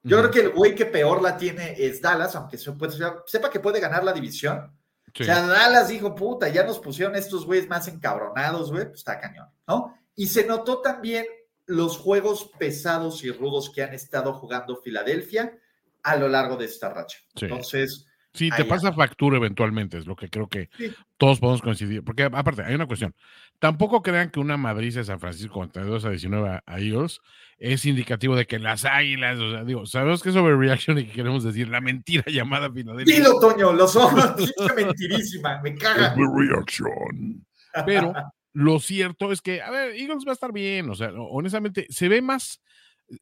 Yo 0.04 0.18
creo 0.18 0.32
que 0.32 0.40
el 0.42 0.50
güey 0.50 0.74
que 0.74 0.88
peor 0.88 1.22
la 1.22 1.38
tiene 1.38 1.76
es 1.78 2.02
Dallas, 2.02 2.36
aunque 2.36 2.58
se 2.58 2.72
puede- 2.72 2.94
sepa 3.28 3.50
que 3.52 3.60
puede 3.60 3.80
ganar 3.80 4.04
la 4.04 4.14
división. 4.14 4.76
Sí. 5.14 5.24
O 5.24 5.26
sea, 5.26 5.46
Dallas 5.46 5.90
dijo, 5.90 6.16
puta, 6.16 6.50
ya 6.50 6.64
nos 6.64 6.80
pusieron 6.80 7.16
estos 7.16 7.46
güeyes 7.46 7.68
más 7.68 7.88
encabronados, 7.88 8.72
güey, 8.72 8.86
pues 8.86 9.00
está 9.00 9.20
cañón, 9.20 9.50
¿no? 9.68 9.98
Y 10.16 10.28
se 10.28 10.46
notó 10.46 10.82
también 10.82 11.26
los 11.66 11.98
juegos 11.98 12.50
pesados 12.58 13.24
y 13.24 13.32
rudos 13.32 13.72
que 13.74 13.84
han 13.84 13.94
estado 13.94 14.34
jugando 14.34 14.76
Filadelfia 14.76 15.58
a 16.04 16.16
lo 16.16 16.28
largo 16.28 16.58
de 16.58 16.66
esta 16.66 16.90
racha. 16.90 17.20
Sí. 17.36 17.46
Entonces, 17.46 18.08
Sí, 18.34 18.50
te 18.56 18.64
pasa 18.64 18.94
factura 18.94 19.38
eventualmente, 19.38 19.98
es 19.98 20.06
lo 20.06 20.16
que 20.16 20.30
creo 20.30 20.48
que 20.48 20.70
Sí. 20.78 20.92
todos 21.18 21.40
podemos 21.40 21.62
coincidir. 21.62 22.04
Porque 22.04 22.24
aparte, 22.24 22.64
hay 22.64 22.76
una 22.76 22.88
cuestión. 22.88 23.14
Tampoco 23.60 24.02
crean 24.02 24.32
que 24.32 24.40
una 24.40 24.58
Madrid 24.58 24.94
de 24.96 25.04
San 25.04 25.20
Francisco 25.20 25.54
contra 25.54 25.84
2 25.84 26.06
a 26.06 26.10
19 26.10 26.62
a, 26.66 26.80
Eagles 26.80 27.20
es 27.58 27.86
indicativo 27.86 28.36
de 28.36 28.48
que 28.48 28.58
las 28.58 28.86
águilas, 28.86 29.38
o 29.40 29.52
sea, 29.52 29.64
digo, 29.64 29.86
sabemos 29.86 30.24
que 30.24 30.30
es 30.30 30.36
overreaction 30.36 30.98
y 30.98 31.06
que 31.06 31.12
queremos 31.12 31.44
decir 31.44 31.68
la 31.68 31.82
mentira 31.82 32.24
llamada 32.28 32.72
Filadelfia. 32.72 33.16
dilo, 33.16 33.40
Toño, 33.40 33.74
los 33.74 33.96
pinche 34.36 34.74
mentirísima, 34.76 35.62
me 35.62 35.76
caga. 35.76 36.16
Overreaction. 36.16 37.46
Pero 37.86 38.14
lo 38.54 38.80
cierto 38.80 39.32
es 39.32 39.42
que, 39.42 39.62
a 39.62 39.70
ver, 39.70 39.96
Eagles 39.96 40.24
va 40.26 40.32
a 40.32 40.34
estar 40.34 40.52
bien. 40.52 40.90
O 40.90 40.96
sea, 40.96 41.12
honestamente, 41.14 41.86
se 41.90 42.08
ve 42.08 42.22
más, 42.22 42.62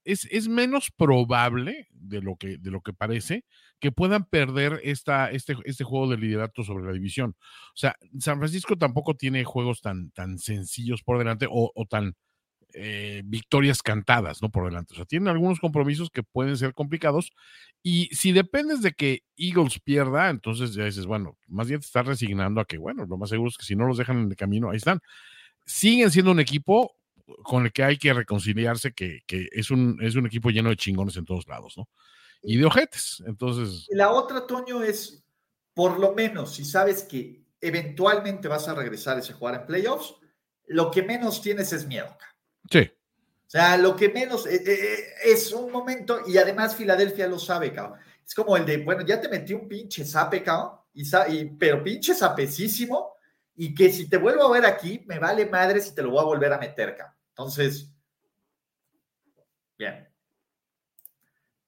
es, 0.04 0.28
es, 0.32 0.48
menos 0.48 0.92
probable 0.92 1.88
de 1.92 2.22
lo 2.22 2.36
que, 2.36 2.58
de 2.58 2.72
lo 2.72 2.82
que 2.82 2.94
parece 2.94 3.46
que 3.80 3.92
puedan 3.92 4.26
perder 4.26 4.82
esta, 4.84 5.32
este, 5.32 5.56
este 5.66 5.84
juego 5.84 6.10
de 6.10 6.18
liderato 6.18 6.64
sobre 6.64 6.86
la 6.86 6.94
división. 6.94 7.36
O 7.40 7.78
sea, 7.78 7.96
San 8.20 8.40
Francisco 8.40 8.78
tampoco 8.78 9.16
tiene 9.16 9.44
juegos 9.44 9.82
tan, 9.82 10.12
tan 10.12 10.38
sencillos 10.40 11.04
por 11.04 11.18
delante 11.18 11.48
o, 11.50 11.72
o 11.74 11.86
tan 11.86 12.16
eh, 12.74 13.24
victorias 13.26 13.82
cantadas, 13.82 14.44
¿no? 14.44 14.52
Por 14.52 14.66
delante. 14.66 14.94
O 14.94 14.98
sea, 14.98 15.06
tienen 15.06 15.28
algunos 15.28 15.60
compromisos 15.60 16.12
que 16.12 16.22
pueden 16.22 16.56
ser 16.56 16.76
complicados. 16.76 17.32
Y 17.82 18.10
si 18.12 18.32
dependes 18.32 18.84
de 18.84 18.92
que 18.92 19.24
Eagles 19.38 19.80
pierda, 19.80 20.30
entonces 20.30 20.76
ya 20.76 20.86
dices, 20.86 21.08
bueno, 21.08 21.36
más 21.48 21.68
bien 21.68 21.80
te 21.80 21.88
estás 21.88 22.06
resignando 22.06 22.62
a 22.62 22.66
que, 22.66 22.78
bueno, 22.78 23.08
lo 23.08 23.18
más 23.18 23.30
seguro 23.30 23.50
es 23.50 23.58
que 23.58 23.66
si 23.66 23.76
no 23.76 23.88
los 23.88 23.98
dejan 23.98 24.20
en 24.20 24.30
el 24.30 24.36
camino, 24.36 24.70
ahí 24.70 24.78
están. 24.78 25.00
Siguen 25.66 26.12
siendo 26.12 26.32
un 26.32 26.40
equipo 26.40 26.96
con 27.44 27.66
el 27.66 27.72
que 27.72 27.84
hay 27.84 27.98
que 27.98 28.14
reconciliarse, 28.14 28.94
que, 28.94 29.22
es, 29.28 29.72
un, 29.72 29.98
es 30.02 30.16
un 30.16 30.26
equipo 30.26 30.50
lleno 30.50 30.70
de 30.70 30.78
chingones 30.78 31.18
en 31.18 31.26
todos 31.26 31.48
lados, 31.48 31.76
¿no? 31.78 31.90
Y 32.42 32.58
de 32.58 32.66
ojetes. 32.66 33.22
Entonces. 33.26 33.88
La 33.90 34.12
otra, 34.12 34.48
Toño, 34.48 34.84
es 34.84 35.24
por 35.74 36.00
lo 36.00 36.14
menos 36.14 36.56
si 36.56 36.66
sabes 36.66 37.04
que 37.04 37.44
eventualmente 37.62 38.48
vas 38.48 38.68
a 38.68 38.74
regresar 38.74 39.18
a 39.18 39.20
ese 39.20 39.34
jugar 39.34 39.56
en 39.56 39.66
playoffs, 39.66 40.16
lo 40.68 40.92
que 40.92 41.04
menos 41.04 41.42
tienes 41.42 41.74
es 41.74 41.86
miedo. 41.88 42.16
Sí. 42.70 42.90
O 43.50 43.50
sea, 43.50 43.78
lo 43.78 43.96
que 43.96 44.10
menos 44.10 44.46
eh, 44.46 44.62
eh, 44.66 45.06
es 45.26 45.52
un 45.52 45.72
momento, 45.72 46.22
y 46.28 46.38
además 46.38 46.76
Filadelfia 46.76 47.28
lo 47.28 47.40
sabe, 47.40 47.74
cabrón. 47.74 48.00
Es 48.26 48.36
como 48.36 48.56
el 48.56 48.66
de, 48.66 48.78
bueno, 48.78 49.04
ya 49.04 49.20
te 49.20 49.28
metí 49.28 49.54
un 49.54 49.68
pinche 49.68 50.06
sape, 50.06 50.44
cabrón, 50.44 50.80
y, 50.94 51.46
pero 51.58 51.84
pinche 51.84 52.14
sapecísimo, 52.14 53.14
y 53.56 53.74
que 53.74 53.92
si 53.92 54.08
te 54.08 54.18
vuelvo 54.18 54.44
a 54.44 54.52
ver 54.52 54.66
aquí, 54.66 55.04
me 55.08 55.18
vale 55.18 55.48
madre 55.48 55.82
si 55.82 55.96
te 55.96 56.04
lo 56.04 56.12
voy 56.12 56.20
a 56.20 56.26
volver 56.26 56.54
a 56.54 56.60
meter, 56.60 56.96
cabrón. 56.96 57.16
Entonces, 57.40 57.90
bien. 59.78 60.10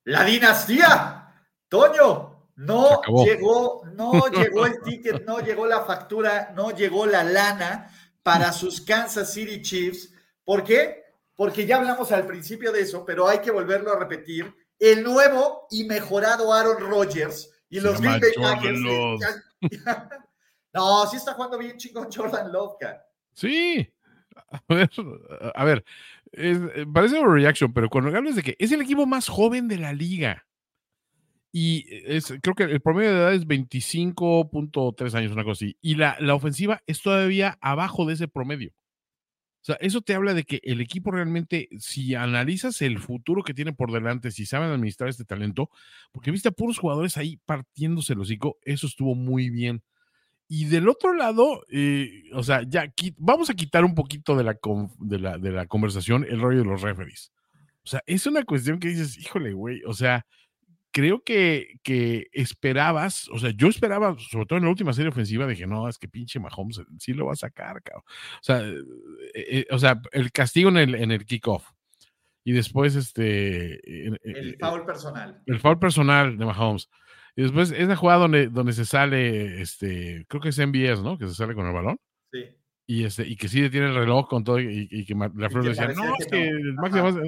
La 0.04 0.26
dinastía, 0.26 1.34
Toño, 1.70 2.50
no 2.58 3.02
llegó, 3.24 3.86
no 3.94 4.28
llegó 4.32 4.66
el 4.66 4.82
ticket, 4.82 5.24
no 5.26 5.40
llegó 5.40 5.66
la 5.66 5.86
factura, 5.86 6.52
no 6.54 6.72
llegó 6.72 7.06
la 7.06 7.24
lana 7.24 7.90
para 8.22 8.52
sus 8.52 8.82
Kansas 8.82 9.32
City 9.32 9.62
Chiefs 9.62 10.14
¿Por 10.44 10.66
qué? 10.66 11.06
Porque 11.38 11.66
ya 11.66 11.78
hablamos 11.78 12.12
al 12.12 12.28
principio 12.28 12.74
de 12.74 12.82
eso, 12.82 13.06
pero 13.06 13.30
hay 13.30 13.40
que 13.40 13.52
volverlo 13.52 13.94
a 13.94 14.00
repetir. 14.00 14.54
El 14.78 15.04
nuevo 15.04 15.68
y 15.72 15.86
mejorado 15.86 16.52
Aaron 16.52 16.82
Rodgers 16.82 17.50
y 17.70 17.80
los 17.80 18.02
Green 18.02 18.20
Bay 18.20 18.32
Packers. 18.36 18.80
no, 20.74 21.08
sí 21.08 21.16
está 21.16 21.34
jugando 21.34 21.58
bien 21.58 21.78
chingón 21.78 22.10
Jordan 22.12 22.52
Love. 22.52 22.76
Sí. 23.34 23.90
A 25.56 25.66
ver, 25.66 25.84
parece 26.94 27.20
una 27.20 27.34
reaction, 27.34 27.74
pero 27.74 27.90
cuando 27.90 28.16
hablas 28.16 28.36
de 28.36 28.44
que 28.44 28.56
es 28.60 28.72
el 28.72 28.82
equipo 28.82 29.06
más 29.06 29.28
joven 29.28 29.68
de 29.68 29.78
la 29.78 29.94
liga. 29.94 30.46
Y 31.54 31.86
es, 31.90 32.34
creo 32.42 32.56
que 32.56 32.64
el 32.64 32.80
promedio 32.80 33.12
de 33.12 33.18
edad 33.18 33.34
es 33.34 33.46
25.3 33.46 35.14
años, 35.16 35.34
una 35.34 35.44
cosa 35.44 35.66
así. 35.66 35.78
Y 35.82 35.96
la, 35.96 36.16
la 36.20 36.34
ofensiva 36.34 36.82
es 36.88 37.02
todavía 37.02 37.58
abajo 37.62 38.06
de 38.06 38.14
ese 38.14 38.30
promedio. 38.30 38.72
O 39.62 39.64
sea, 39.64 39.76
eso 39.76 40.02
te 40.02 40.16
habla 40.16 40.34
de 40.34 40.44
que 40.44 40.60
el 40.64 40.82
equipo 40.82 41.12
realmente, 41.12 41.70
si 41.78 42.16
analizas 42.16 42.82
el 42.82 42.98
futuro 42.98 43.44
que 43.44 43.54
tiene 43.54 43.74
por 43.74 43.92
delante, 43.92 44.32
si 44.32 44.48
saben 44.48 44.72
administrar 44.72 45.08
este 45.10 45.24
talento, 45.24 45.70
porque 46.12 46.32
viste 46.32 46.50
a 46.50 46.52
puros 46.52 46.80
jugadores 46.80 47.16
ahí 47.18 47.38
partiéndose 47.46 48.14
el 48.14 48.22
hocico, 48.22 48.58
eso 48.64 48.88
estuvo 48.88 49.14
muy 49.14 49.52
bien. 49.52 49.84
Y 50.54 50.66
del 50.66 50.90
otro 50.90 51.14
lado, 51.14 51.64
eh, 51.70 52.24
o 52.34 52.44
sea, 52.44 52.64
ya 52.64 52.94
vamos 53.16 53.50
a 53.50 53.54
quitar 53.54 53.86
un 53.86 53.96
poquito 53.96 54.36
de 54.36 54.44
la, 54.44 54.60
de, 55.00 55.18
la, 55.18 55.38
de 55.38 55.50
la 55.50 55.66
conversación 55.66 56.26
el 56.30 56.42
rollo 56.42 56.58
de 56.58 56.66
los 56.66 56.82
referees. 56.82 57.32
O 57.86 57.88
sea, 57.88 58.04
es 58.06 58.28
una 58.28 58.44
cuestión 58.44 58.78
que 58.78 58.90
dices, 58.90 59.18
híjole, 59.18 59.54
güey, 59.54 59.82
o 59.86 59.94
sea, 59.94 60.26
creo 60.92 61.24
que, 61.24 61.80
que, 61.84 62.28
esperabas, 62.34 63.30
o 63.30 63.40
sea, 63.40 63.52
yo 63.52 63.70
esperaba, 63.70 64.18
sobre 64.20 64.46
todo 64.46 64.58
en 64.58 64.66
la 64.66 64.72
última 64.72 64.92
serie 64.92 65.08
ofensiva, 65.08 65.48
dije, 65.48 65.66
no, 65.68 65.88
es 65.88 65.98
que 65.98 66.10
pinche 66.10 66.38
Mahomes 66.38 66.82
sí 67.00 67.14
lo 67.14 67.28
va 67.28 67.32
a 67.32 67.38
sacar, 67.38 67.82
cabrón. 67.82 68.04
O 68.06 68.44
sea, 68.44 68.60
eh, 68.60 68.84
eh, 69.34 69.68
o 69.72 69.80
sea 69.80 70.02
el 70.12 70.34
castigo 70.34 70.68
en 70.68 70.76
el, 70.76 70.96
en 70.96 71.12
el 71.12 71.26
kickoff. 71.26 71.64
Y 72.44 72.52
después, 72.52 72.96
este. 72.96 73.80
El 74.26 74.58
foul 74.60 74.84
personal. 74.84 75.42
El 75.46 75.60
foul 75.62 75.80
personal 75.80 76.38
de 76.38 76.46
Mahomes. 76.46 76.90
Y 77.36 77.44
después, 77.44 77.72
esa 77.72 77.96
jugada 77.96 78.20
donde, 78.20 78.48
donde 78.48 78.74
se 78.74 78.86
sale, 78.86 79.62
este, 79.62 80.26
creo 80.28 80.42
que 80.42 80.50
es 80.50 80.60
MBS, 80.60 81.02
¿no? 81.02 81.18
Que 81.18 81.28
se 81.28 81.36
sale 81.36 81.56
con 81.56 81.66
el 81.66 81.74
balón. 81.74 82.00
Sí. 82.32 82.46
Y, 82.88 83.06
este, 83.06 83.28
y 83.28 83.36
que 83.36 83.48
sí 83.48 83.62
detiene 83.62 83.88
el 83.88 83.96
reloj 83.96 84.28
con 84.28 84.44
todo, 84.44 84.60
y, 84.60 85.06
que 85.06 85.16
la 85.16 85.50
flor 85.50 85.64
decía, 85.64 85.88
no, 85.88 86.14
es 86.20 86.28
que, 86.28 86.48
el 86.48 86.76
O 86.78 87.26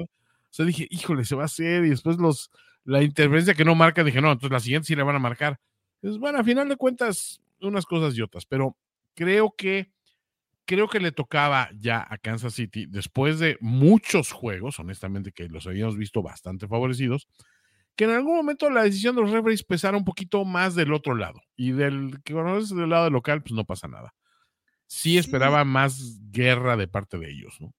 sea, 0.50 0.64
dije, 0.64 0.86
híjole, 0.90 1.24
se 1.24 1.34
va 1.34 1.42
a 1.42 1.46
hacer. 1.46 1.84
Y 1.84 1.90
después 1.90 2.18
los 2.18 2.50
la 2.84 3.02
interferencia 3.02 3.54
que 3.54 3.64
no 3.64 3.74
marca, 3.74 4.04
dije, 4.04 4.20
no, 4.20 4.30
entonces 4.30 4.52
la 4.52 4.60
siguiente 4.60 4.86
sí 4.86 4.94
le 4.94 5.02
van 5.02 5.16
a 5.16 5.20
marcar. 5.20 5.58
Pues 6.00 6.18
bueno, 6.18 6.38
a 6.38 6.44
final 6.44 6.68
de 6.68 6.76
cuentas, 6.76 7.40
unas 7.60 7.86
cosas 7.86 8.16
y 8.16 8.22
otras, 8.22 8.44
pero 8.44 8.76
creo 9.14 9.54
que 9.56 9.90
creo 10.66 10.88
que 10.88 11.00
le 11.00 11.12
tocaba 11.12 11.68
ya 11.76 12.06
a 12.08 12.16
Kansas 12.16 12.54
City, 12.54 12.86
después 12.86 13.38
de 13.38 13.58
muchos 13.60 14.32
juegos, 14.32 14.78
honestamente, 14.78 15.32
que 15.32 15.48
los 15.48 15.66
habíamos 15.66 15.96
visto 15.96 16.22
bastante 16.22 16.68
favorecidos, 16.68 17.28
que 17.96 18.04
en 18.04 18.10
algún 18.10 18.36
momento 18.36 18.70
la 18.70 18.82
decisión 18.82 19.14
de 19.14 19.22
los 19.22 19.30
referees 19.30 19.62
pesara 19.62 19.96
un 19.96 20.04
poquito 20.04 20.44
más 20.44 20.74
del 20.74 20.92
otro 20.92 21.14
lado. 21.14 21.40
Y 21.56 21.72
del 21.72 22.22
que 22.24 22.32
cuando 22.32 22.58
es 22.58 22.70
del 22.70 22.90
lado 22.90 23.10
local, 23.10 23.42
pues 23.42 23.52
no 23.52 23.64
pasa 23.64 23.88
nada. 23.88 24.14
Sí 24.86 25.18
esperaba 25.18 25.64
más 25.64 26.18
guerra 26.30 26.76
de 26.76 26.88
parte 26.88 27.18
de 27.18 27.30
ellos, 27.30 27.56
¿no? 27.60 27.72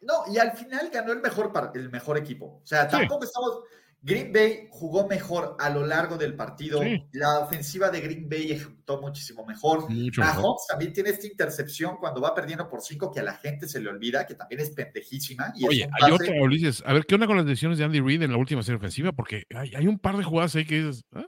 No, 0.00 0.32
y 0.32 0.38
al 0.38 0.52
final 0.52 0.90
ganó 0.90 1.12
el 1.12 1.20
mejor, 1.20 1.52
el 1.74 1.90
mejor 1.90 2.18
equipo. 2.18 2.60
O 2.62 2.66
sea, 2.66 2.86
tampoco 2.86 3.24
estamos 3.24 3.62
Green 4.00 4.32
Bay 4.32 4.68
jugó 4.70 5.08
mejor 5.08 5.56
a 5.58 5.70
lo 5.70 5.84
largo 5.84 6.16
del 6.16 6.34
partido. 6.34 6.80
La 7.12 7.40
ofensiva 7.40 7.90
de 7.90 8.00
Green 8.00 8.28
Bay 8.28 8.52
ejecutó 8.52 9.00
muchísimo 9.00 9.44
mejor. 9.44 9.88
Mahomes 10.16 10.66
también 10.68 10.92
tiene 10.92 11.10
esta 11.10 11.26
intercepción 11.26 11.96
cuando 11.98 12.20
va 12.20 12.34
perdiendo 12.34 12.68
por 12.68 12.80
cinco 12.80 13.10
que 13.10 13.20
a 13.20 13.24
la 13.24 13.34
gente 13.34 13.68
se 13.68 13.80
le 13.80 13.88
olvida, 13.88 14.24
que 14.24 14.34
también 14.34 14.60
es 14.60 14.70
pendejísima. 14.70 15.52
Oye, 15.66 15.88
hay 16.00 16.12
otra, 16.12 16.32
Ulises. 16.40 16.82
A 16.86 16.92
ver, 16.92 17.06
¿qué 17.06 17.16
onda 17.16 17.26
con 17.26 17.36
las 17.36 17.46
decisiones 17.46 17.78
de 17.78 17.84
Andy 17.84 18.00
Reid 18.00 18.22
en 18.22 18.30
la 18.30 18.38
última 18.38 18.62
serie 18.62 18.78
ofensiva? 18.78 19.12
Porque 19.12 19.44
hay, 19.54 19.86
un 19.86 19.98
par 19.98 20.16
de 20.16 20.24
jugadas 20.24 20.54
ahí 20.54 20.64
que 20.64 20.88
es. 20.88 21.04
¿eh? 21.16 21.26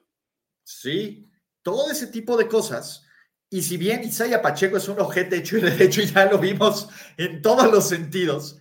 Sí, 0.65 1.29
todo 1.63 1.91
ese 1.91 2.07
tipo 2.07 2.37
de 2.37 2.47
cosas. 2.47 3.05
Y 3.51 3.63
si 3.63 3.77
bien 3.79 4.05
Isaiah 4.05 4.41
Pacheco 4.41 4.77
es 4.77 4.89
un 4.89 5.01
objeto 5.01 5.35
hecho 5.35 5.59
y 5.59 5.63
derecho, 5.63 6.03
ya 6.03 6.27
lo 6.27 6.39
vimos 6.39 6.89
en 7.17 7.43
todos 7.43 7.71
los 7.71 7.89
sentidos, 7.89 8.61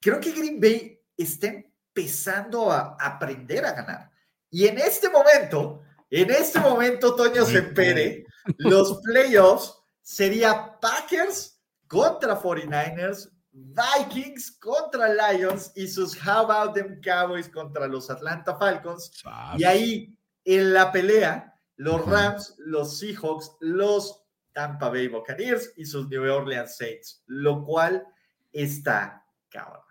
creo 0.00 0.20
que 0.20 0.32
Green 0.32 0.60
Bay 0.60 1.00
está 1.16 1.54
empezando 1.96 2.70
a 2.70 2.96
aprender 3.00 3.64
a 3.64 3.72
ganar. 3.72 4.10
Y 4.50 4.66
en 4.66 4.78
este 4.78 5.08
momento, 5.08 5.82
en 6.10 6.30
este 6.30 6.60
momento, 6.60 7.14
Toño 7.14 7.46
Sempere, 7.46 8.26
los 8.58 9.00
playoffs 9.00 9.74
sería 10.02 10.78
Packers 10.78 11.58
contra 11.88 12.38
49ers, 12.40 13.30
Vikings 13.50 14.58
contra 14.58 15.08
Lions 15.08 15.72
y 15.74 15.88
sus 15.88 16.14
How 16.14 16.50
About 16.50 16.74
Them 16.74 17.00
Cowboys 17.00 17.48
contra 17.48 17.88
los 17.88 18.10
Atlanta 18.10 18.56
Falcons. 18.56 19.10
Y 19.56 19.64
ahí, 19.64 20.18
en 20.44 20.74
la 20.74 20.92
pelea, 20.92 21.54
los 21.76 22.04
Rams, 22.04 22.54
los 22.58 22.98
Seahawks, 22.98 23.52
los 23.60 24.22
Tampa 24.52 24.90
Bay 24.90 25.08
Buccaneers 25.08 25.72
y 25.76 25.86
sus 25.86 26.08
New 26.08 26.30
Orleans 26.30 26.76
Saints, 26.76 27.22
lo 27.26 27.64
cual 27.64 28.06
está 28.52 29.24
cabrón. 29.48 29.82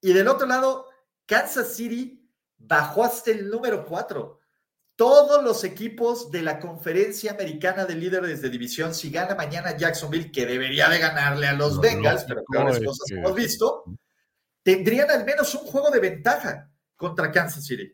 Y 0.00 0.12
del 0.12 0.28
otro 0.28 0.46
lado, 0.46 0.88
Kansas 1.28 1.74
City 1.76 2.26
bajó 2.56 3.04
hasta 3.04 3.30
el 3.30 3.50
número 3.50 3.84
4. 3.84 4.40
Todos 4.96 5.44
los 5.44 5.62
equipos 5.62 6.30
de 6.30 6.42
la 6.42 6.58
conferencia 6.58 7.32
americana 7.32 7.84
de 7.84 7.94
líderes 7.94 8.40
de 8.40 8.48
división, 8.48 8.94
si 8.94 9.10
gana 9.10 9.34
mañana 9.34 9.76
Jacksonville, 9.76 10.32
que 10.32 10.46
debería 10.46 10.88
de 10.88 10.98
ganarle 10.98 11.46
a 11.46 11.52
los 11.52 11.80
Bengals, 11.80 12.24
pero 12.26 12.42
peores 12.50 12.80
cosas 12.80 13.10
hemos 13.10 13.34
visto, 13.34 13.84
tendrían 14.62 15.10
al 15.10 15.24
menos 15.24 15.54
un 15.54 15.66
juego 15.66 15.90
de 15.90 16.00
ventaja 16.00 16.70
contra 16.96 17.30
Kansas 17.30 17.64
City. 17.64 17.92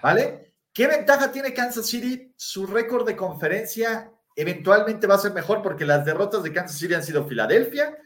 ¿Vale? 0.00 0.54
¿Qué 0.72 0.86
ventaja 0.86 1.30
tiene 1.30 1.52
Kansas 1.52 1.86
City? 1.86 2.32
Su 2.36 2.66
récord 2.66 3.04
de 3.04 3.16
conferencia 3.16 4.12
eventualmente 4.36 5.06
va 5.06 5.16
a 5.16 5.18
ser 5.18 5.32
mejor 5.32 5.60
porque 5.60 5.84
las 5.84 6.04
derrotas 6.04 6.42
de 6.44 6.52
Kansas 6.52 6.78
City 6.78 6.94
han 6.94 7.02
sido 7.02 7.26
Filadelfia, 7.26 7.98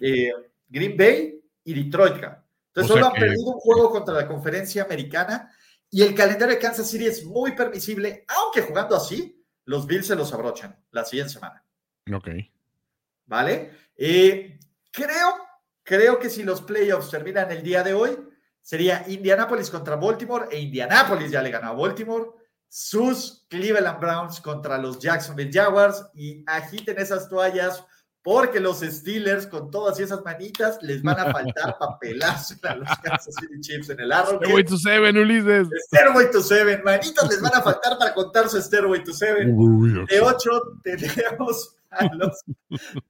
eh, 0.00 0.32
Green 0.68 0.96
Bay 0.96 1.40
y 1.64 1.84
Detroit. 1.84 2.22
Entonces 2.70 2.92
solo 2.92 3.06
han 3.06 3.12
perdido 3.12 3.50
un 3.50 3.60
juego 3.60 3.90
contra 3.90 4.14
la 4.14 4.28
conferencia 4.28 4.84
americana 4.84 5.52
y 5.90 6.02
el 6.02 6.14
calendario 6.14 6.54
de 6.54 6.60
Kansas 6.60 6.88
City 6.88 7.06
es 7.06 7.24
muy 7.24 7.52
permisible, 7.52 8.24
aunque 8.28 8.62
jugando 8.62 8.94
así, 8.94 9.44
los 9.64 9.86
Bills 9.86 10.06
se 10.06 10.14
los 10.14 10.32
abrochan 10.32 10.78
la 10.92 11.04
siguiente 11.04 11.32
semana. 11.32 11.64
Ok. 12.12 12.28
¿Vale? 13.26 13.72
Eh, 13.96 14.58
creo, 14.92 15.34
creo 15.82 16.18
que 16.20 16.30
si 16.30 16.44
los 16.44 16.62
playoffs 16.62 17.10
terminan 17.10 17.50
el 17.50 17.62
día 17.62 17.82
de 17.82 17.94
hoy, 17.94 18.16
sería 18.60 19.04
Indianapolis 19.08 19.68
contra 19.68 19.96
Baltimore 19.96 20.46
e 20.50 20.60
Indianapolis 20.60 21.30
ya 21.30 21.42
le 21.42 21.50
ganó 21.50 21.68
a 21.68 21.72
Baltimore. 21.72 22.30
Sus 22.68 23.46
Cleveland 23.48 23.98
Browns 23.98 24.40
contra 24.40 24.78
los 24.78 25.00
Jacksonville 25.00 25.50
Jaguars 25.52 26.06
y 26.14 26.44
agiten 26.46 26.98
esas 26.98 27.28
toallas 27.28 27.84
porque 28.22 28.60
los 28.60 28.80
Steelers 28.80 29.46
con 29.46 29.70
todas 29.70 29.98
esas 29.98 30.22
manitas 30.24 30.78
les 30.82 31.02
van 31.02 31.18
a 31.18 31.32
faltar 31.32 31.76
papelazo 31.78 32.54
a 32.64 32.74
los 32.74 32.88
Kansas 33.02 33.34
City 33.40 33.60
Chiefs 33.60 33.90
en 33.90 34.00
el 34.00 34.12
Arrowhead. 34.12 34.40
Stairway 34.40 34.64
to 34.64 34.76
Seven, 34.76 35.16
Ulises. 35.16 35.68
Stairway 35.86 36.30
to 36.30 36.42
Seven, 36.42 36.82
manitas 36.84 37.28
les 37.28 37.40
van 37.40 37.54
a 37.54 37.62
faltar 37.62 37.98
para 37.98 38.12
contar 38.12 38.48
su 38.48 38.60
Stairway 38.60 39.02
to 39.02 39.12
Seven. 39.12 40.06
De 40.06 40.20
ocho 40.20 40.50
tenemos 40.82 41.76
a 41.90 42.04
los 42.14 42.44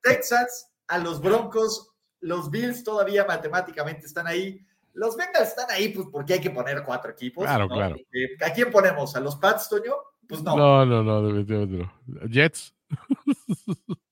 Texans, 0.03 0.69
a 0.87 0.99
los 0.99 1.20
Broncos, 1.20 1.91
los 2.20 2.51
Bills 2.51 2.85
todavía 2.85 3.24
matemáticamente 3.24 4.07
están 4.07 4.27
ahí. 4.27 4.65
Los 4.93 5.16
Bengals 5.16 5.49
están 5.49 5.70
ahí 5.70 5.89
pues 5.89 6.09
porque 6.11 6.35
hay 6.35 6.41
que 6.41 6.51
poner 6.51 6.82
cuatro 6.85 7.11
equipos. 7.11 7.45
Claro, 7.45 7.69
claro. 7.69 7.97
¿A 8.45 8.51
quién 8.53 8.70
ponemos? 8.70 9.15
¿A 9.16 9.20
los 9.20 9.37
Pats, 9.37 9.69
Toño? 9.69 9.95
Pues 10.28 10.43
no. 10.43 10.57
No, 10.57 10.87
no, 10.87 11.03
no, 11.03 11.23
definitivamente 11.23 11.91
no. 12.07 12.28
¿Jets? 12.28 12.74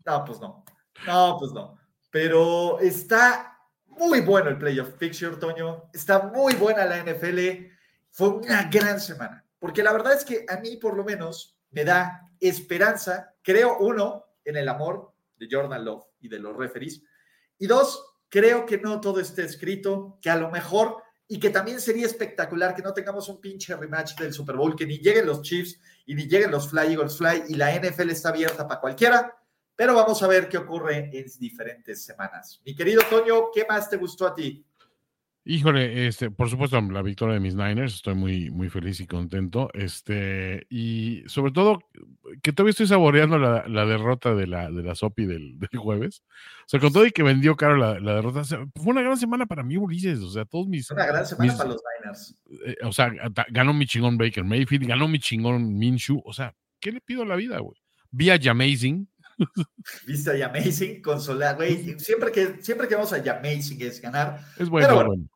No, 0.06 0.24
pues 0.24 0.40
no. 0.40 0.64
No, 1.06 1.36
pues 1.38 1.52
no. 1.52 1.78
Pero 2.10 2.78
está 2.80 3.58
muy 3.86 4.20
bueno 4.20 4.50
el 4.50 4.58
playoff 4.58 4.90
picture, 4.94 5.36
Toño. 5.36 5.90
Está 5.92 6.22
muy 6.22 6.54
buena 6.54 6.86
la 6.86 7.02
NFL. 7.02 7.66
Fue 8.10 8.28
una 8.28 8.64
gran 8.64 9.00
semana. 9.00 9.44
Porque 9.58 9.82
la 9.82 9.92
verdad 9.92 10.14
es 10.14 10.24
que 10.24 10.46
a 10.48 10.58
mí, 10.58 10.76
por 10.76 10.96
lo 10.96 11.04
menos, 11.04 11.58
me 11.70 11.84
da 11.84 12.30
esperanza. 12.40 13.34
Creo, 13.42 13.78
uno, 13.78 14.24
en 14.44 14.56
el 14.56 14.68
amor 14.68 15.12
de 15.36 15.48
Jordan 15.50 15.84
Love 15.84 16.04
y 16.20 16.28
de 16.28 16.38
los 16.38 16.56
referees. 16.56 17.02
Y 17.58 17.66
dos, 17.66 18.16
creo 18.28 18.66
que 18.66 18.78
no 18.78 19.00
todo 19.00 19.20
esté 19.20 19.44
escrito, 19.44 20.18
que 20.22 20.30
a 20.30 20.36
lo 20.36 20.50
mejor, 20.50 21.02
y 21.26 21.38
que 21.38 21.50
también 21.50 21.80
sería 21.80 22.06
espectacular 22.06 22.74
que 22.74 22.82
no 22.82 22.94
tengamos 22.94 23.28
un 23.28 23.40
pinche 23.40 23.76
rematch 23.76 24.16
del 24.16 24.32
Super 24.32 24.56
Bowl, 24.56 24.76
que 24.76 24.86
ni 24.86 24.98
lleguen 24.98 25.26
los 25.26 25.42
Chiefs 25.42 25.78
y 26.06 26.14
ni 26.14 26.26
lleguen 26.26 26.50
los 26.50 26.70
Fly 26.70 26.92
Eagles 26.92 27.18
Fly, 27.18 27.44
y 27.48 27.54
la 27.54 27.74
NFL 27.74 28.10
está 28.10 28.30
abierta 28.30 28.66
para 28.66 28.80
cualquiera. 28.80 29.37
Pero 29.78 29.94
vamos 29.94 30.20
a 30.24 30.26
ver 30.26 30.48
qué 30.48 30.58
ocurre 30.58 31.08
en 31.12 31.26
diferentes 31.38 32.04
semanas. 32.04 32.60
Mi 32.66 32.74
querido 32.74 33.00
Toño, 33.08 33.52
¿qué 33.54 33.64
más 33.68 33.88
te 33.88 33.96
gustó 33.96 34.26
a 34.26 34.34
ti? 34.34 34.66
Híjole, 35.44 36.08
este, 36.08 36.32
por 36.32 36.50
supuesto, 36.50 36.80
la 36.80 37.00
victoria 37.00 37.34
de 37.34 37.40
mis 37.40 37.54
Niners, 37.54 37.94
estoy 37.94 38.16
muy, 38.16 38.50
muy 38.50 38.70
feliz 38.70 38.98
y 38.98 39.06
contento. 39.06 39.70
Este, 39.74 40.66
y 40.68 41.22
sobre 41.28 41.52
todo, 41.52 41.78
que 42.42 42.52
todavía 42.52 42.72
estoy 42.72 42.88
saboreando 42.88 43.38
la, 43.38 43.86
derrota 43.86 44.34
de 44.34 44.48
la, 44.48 44.68
de 44.68 44.82
la 44.82 44.96
SOPI 44.96 45.26
del, 45.26 45.58
jueves. 45.76 46.24
O 46.66 46.68
sea, 46.68 46.80
con 46.80 46.92
todo 46.92 47.06
y 47.06 47.12
que 47.12 47.22
vendió 47.22 47.54
caro 47.54 47.76
la, 47.76 47.94
derrota, 48.14 48.42
fue 48.42 48.66
una 48.84 49.02
gran 49.02 49.16
semana 49.16 49.46
para 49.46 49.62
mí, 49.62 49.76
Ulises. 49.76 50.18
O 50.18 50.30
sea, 50.30 50.44
todos 50.44 50.66
mis. 50.66 50.90
Una 50.90 51.06
gran 51.06 51.24
semana 51.24 51.56
para 51.56 51.68
los 51.68 51.82
Niners. 52.02 52.36
Eh, 52.66 52.76
o 52.82 52.90
sea, 52.90 53.12
ganó 53.50 53.72
mi 53.72 53.86
chingón 53.86 54.18
Baker 54.18 54.42
Mayfield, 54.42 54.88
ganó 54.88 55.06
mi 55.06 55.20
chingón 55.20 55.78
Minshew. 55.78 56.20
O 56.24 56.32
sea, 56.32 56.52
¿qué 56.80 56.90
le 56.90 57.00
pido 57.00 57.22
a 57.22 57.26
la 57.26 57.36
vida, 57.36 57.60
güey? 57.60 57.80
Vía 58.10 58.40
Amazing. 58.50 59.08
Viste 60.06 60.42
a 60.42 60.46
Amazing, 60.46 61.02
consolar, 61.02 61.56
güey. 61.56 61.98
Siempre 61.98 62.32
que, 62.32 62.58
siempre 62.62 62.88
que 62.88 62.94
vamos 62.94 63.12
a 63.12 63.16
Amazing 63.16 63.82
es 63.82 64.00
ganar. 64.00 64.40
Es 64.58 64.68
bueno, 64.68 64.88
Pero 64.88 65.06
bueno. 65.06 65.28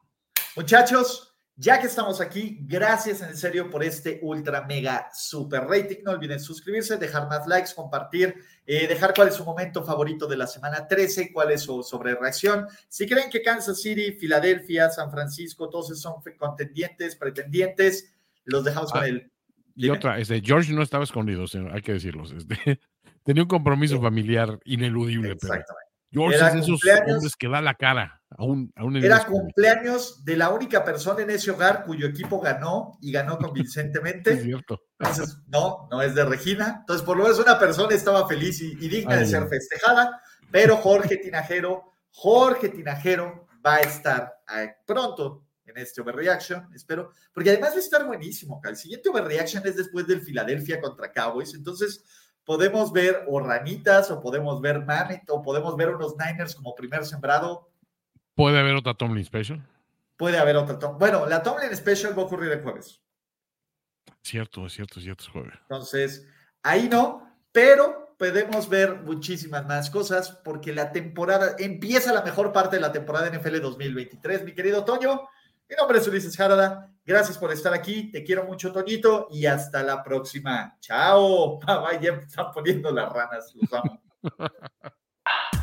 Muchachos, 0.57 1.33
ya 1.57 1.81
que 1.81 1.87
estamos 1.87 2.21
aquí, 2.21 2.59
gracias 2.63 3.23
en 3.23 3.37
serio 3.37 3.71
por 3.71 3.85
este 3.85 4.19
ultra 4.23 4.67
mega 4.67 5.09
super 5.15 5.63
rating. 5.65 6.03
No 6.05 6.13
olviden 6.13 6.41
suscribirse, 6.41 6.97
dejar 6.97 7.29
más 7.29 7.47
likes, 7.47 7.71
compartir, 7.75 8.35
eh, 8.67 8.87
dejar 8.87 9.15
cuál 9.15 9.29
es 9.29 9.35
su 9.35 9.45
momento 9.45 9.85
favorito 9.85 10.27
de 10.27 10.37
la 10.37 10.47
semana 10.47 10.87
13, 10.89 11.33
cuál 11.33 11.53
es 11.53 11.63
su 11.63 11.83
sobre 11.83 12.15
reacción. 12.15 12.67
Si 12.89 13.07
creen 13.07 13.31
que 13.31 13.43
Kansas 13.43 13.81
City, 13.81 14.13
Filadelfia, 14.13 14.91
San 14.91 15.11
Francisco, 15.11 15.69
todos 15.69 15.99
son 16.01 16.15
contendientes, 16.39 17.17
pretendientes, 17.17 18.13
los 18.45 18.65
dejamos 18.65 18.91
con 18.91 19.05
él. 19.05 19.27
Ah, 19.27 19.53
y 19.75 19.89
otra, 19.89 20.19
este, 20.19 20.41
George 20.43 20.73
no 20.73 20.83
estaba 20.83 21.05
escondido, 21.05 21.45
hay 21.73 21.83
que 21.83 21.93
decirlo. 21.93 22.25
Este, 22.25 22.81
tenía 23.25 23.43
un 23.43 23.49
compromiso 23.49 24.01
familiar 24.01 24.59
ineludible. 24.65 25.33
Exactamente. 25.33 25.93
George 26.13 26.37
es 26.37 26.55
esos 26.55 26.81
hombres 27.09 27.37
que 27.37 27.49
da 27.49 27.63
la 27.63 27.75
cara. 27.75 28.23
Era 29.03 29.25
cumpleaños 29.25 30.25
de 30.25 30.37
la 30.37 30.51
única 30.51 30.85
persona 30.85 31.23
en 31.23 31.31
ese 31.31 31.51
hogar 31.51 31.85
cuyo 31.85 32.07
equipo 32.07 32.39
ganó 32.39 32.99
y 33.01 33.11
ganó 33.13 33.39
convincentemente. 33.39 34.33
Es 34.33 34.43
cierto. 34.43 34.81
Entonces, 34.99 35.39
no, 35.47 35.89
no 35.91 36.03
es 36.03 36.15
de 36.15 36.25
Regina. 36.25 36.79
Entonces, 36.81 37.05
por 37.05 37.17
lo 37.17 37.25
menos 37.25 37.39
una 37.39 37.59
persona 37.59 37.95
estaba 37.95 38.29
feliz 38.29 38.61
y, 38.61 38.75
digna 38.75 39.17
de 39.17 39.27
ser 39.27 39.49
festejada, 39.49 40.21
pero 40.51 40.77
Jorge 40.77 41.17
Tinajero, 41.17 41.95
Jorge 42.11 42.69
Tinajero 42.69 43.47
va 43.65 43.77
a 43.77 43.81
estar 43.81 44.35
eh, 44.55 44.75
pronto 44.87 45.47
en 45.65 45.79
este 45.79 46.01
overreaction, 46.01 46.69
espero, 46.75 47.13
porque 47.33 47.51
además 47.51 47.71
va 47.73 47.77
a 47.77 47.81
estar 47.81 48.07
buenísimo. 48.07 48.61
El 48.65 48.77
siguiente 48.77 49.09
overreaction 49.09 49.67
es 49.67 49.77
después 49.77 50.07
del 50.07 50.21
Filadelfia 50.21 50.81
contra 50.81 51.13
Cowboys, 51.13 51.55
entonces 51.55 52.05
podemos 52.45 52.93
ver 52.93 53.25
o 53.29 53.39
o 53.39 54.21
podemos 54.21 54.61
ver 54.61 54.85
Mammoth, 54.85 55.31
o 55.31 55.43
podemos 55.43 55.77
ver 55.77 55.91
unos 55.91 56.17
Niners 56.17 56.55
como 56.55 56.75
primer 56.75 57.05
sembrado 57.05 57.73
¿Puede 58.35 58.59
haber 58.59 58.75
otra 58.75 58.95
Tomlin 58.95 59.25
Special? 59.25 59.63
Puede 60.17 60.39
haber 60.39 60.57
otra 60.57 60.79
Tomlin. 60.79 60.99
Bueno, 60.99 61.27
la 61.27 61.43
Tomlin 61.43 61.75
Special 61.77 62.17
va 62.17 62.23
a 62.23 62.27
ocurrir 62.27 62.53
el 62.53 62.63
jueves. 62.63 63.01
Cierto, 64.23 64.67
es 64.67 64.73
cierto, 64.73 64.99
es 64.99 65.05
cierto, 65.05 65.25
es 65.25 65.31
jueves. 65.31 65.55
Entonces, 65.63 66.27
ahí 66.63 66.89
no, 66.89 67.29
pero 67.51 68.15
podemos 68.19 68.69
ver 68.69 69.03
muchísimas 69.03 69.67
más 69.67 69.91
cosas 69.91 70.31
porque 70.45 70.73
la 70.73 70.93
temporada, 70.93 71.57
empieza 71.59 72.13
la 72.13 72.23
mejor 72.23 72.53
parte 72.53 72.77
de 72.77 72.83
la 72.83 72.93
temporada 72.93 73.31
NFL 73.31 73.61
2023, 73.61 74.45
mi 74.45 74.55
querido 74.55 74.85
Toño. 74.85 75.29
Mi 75.69 75.77
nombre 75.77 75.99
es 75.99 76.07
Ulises 76.07 76.37
Jarada. 76.37 76.92
Gracias 77.05 77.37
por 77.37 77.53
estar 77.53 77.75
aquí. 77.75 78.11
Te 78.11 78.23
quiero 78.23 78.45
mucho, 78.45 78.73
Toñito. 78.73 79.29
Y 79.31 79.47
hasta 79.47 79.83
la 79.83 80.03
próxima. 80.03 80.77
Chao. 80.81 81.59
Bye, 81.67 82.01
ya 82.01 82.13
están 82.13 82.53
poniendo 82.53 82.91
las 82.93 83.13
ranas. 83.13 83.53
Los 83.55 83.73
amo. 83.73 84.01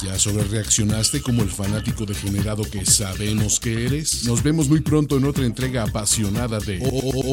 ¿Ya 0.02 0.18
sobre 0.18 0.46
reaccionaste 0.46 1.22
como 1.22 1.44
el 1.44 1.50
fanático 1.50 2.06
degenerado 2.06 2.64
que 2.64 2.86
sabemos 2.86 3.60
que 3.60 3.86
eres? 3.86 4.24
Nos 4.24 4.42
vemos 4.42 4.70
muy 4.70 4.80
pronto 4.80 5.18
en 5.18 5.26
otra 5.26 5.46
entrega 5.46 5.84
apasionada 5.84 6.60
de 6.60 6.80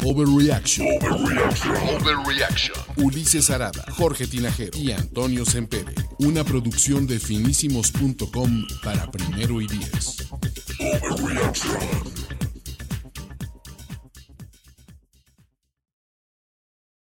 Overreaction. 0.03 0.85
Overreaction. 1.01 2.75
Ulises 2.97 3.49
Arada, 3.49 3.85
Jorge 3.91 4.27
Tinajero 4.27 4.77
y 4.77 4.91
Antonio 4.91 5.45
Sempere. 5.45 5.95
Una 6.19 6.43
producción 6.43 7.07
de 7.07 7.19
finísimos.com 7.19 8.67
para 8.83 9.09
primero 9.11 9.61
y 9.61 9.67
diez. 9.67 10.27
Overreaction. 11.09 12.16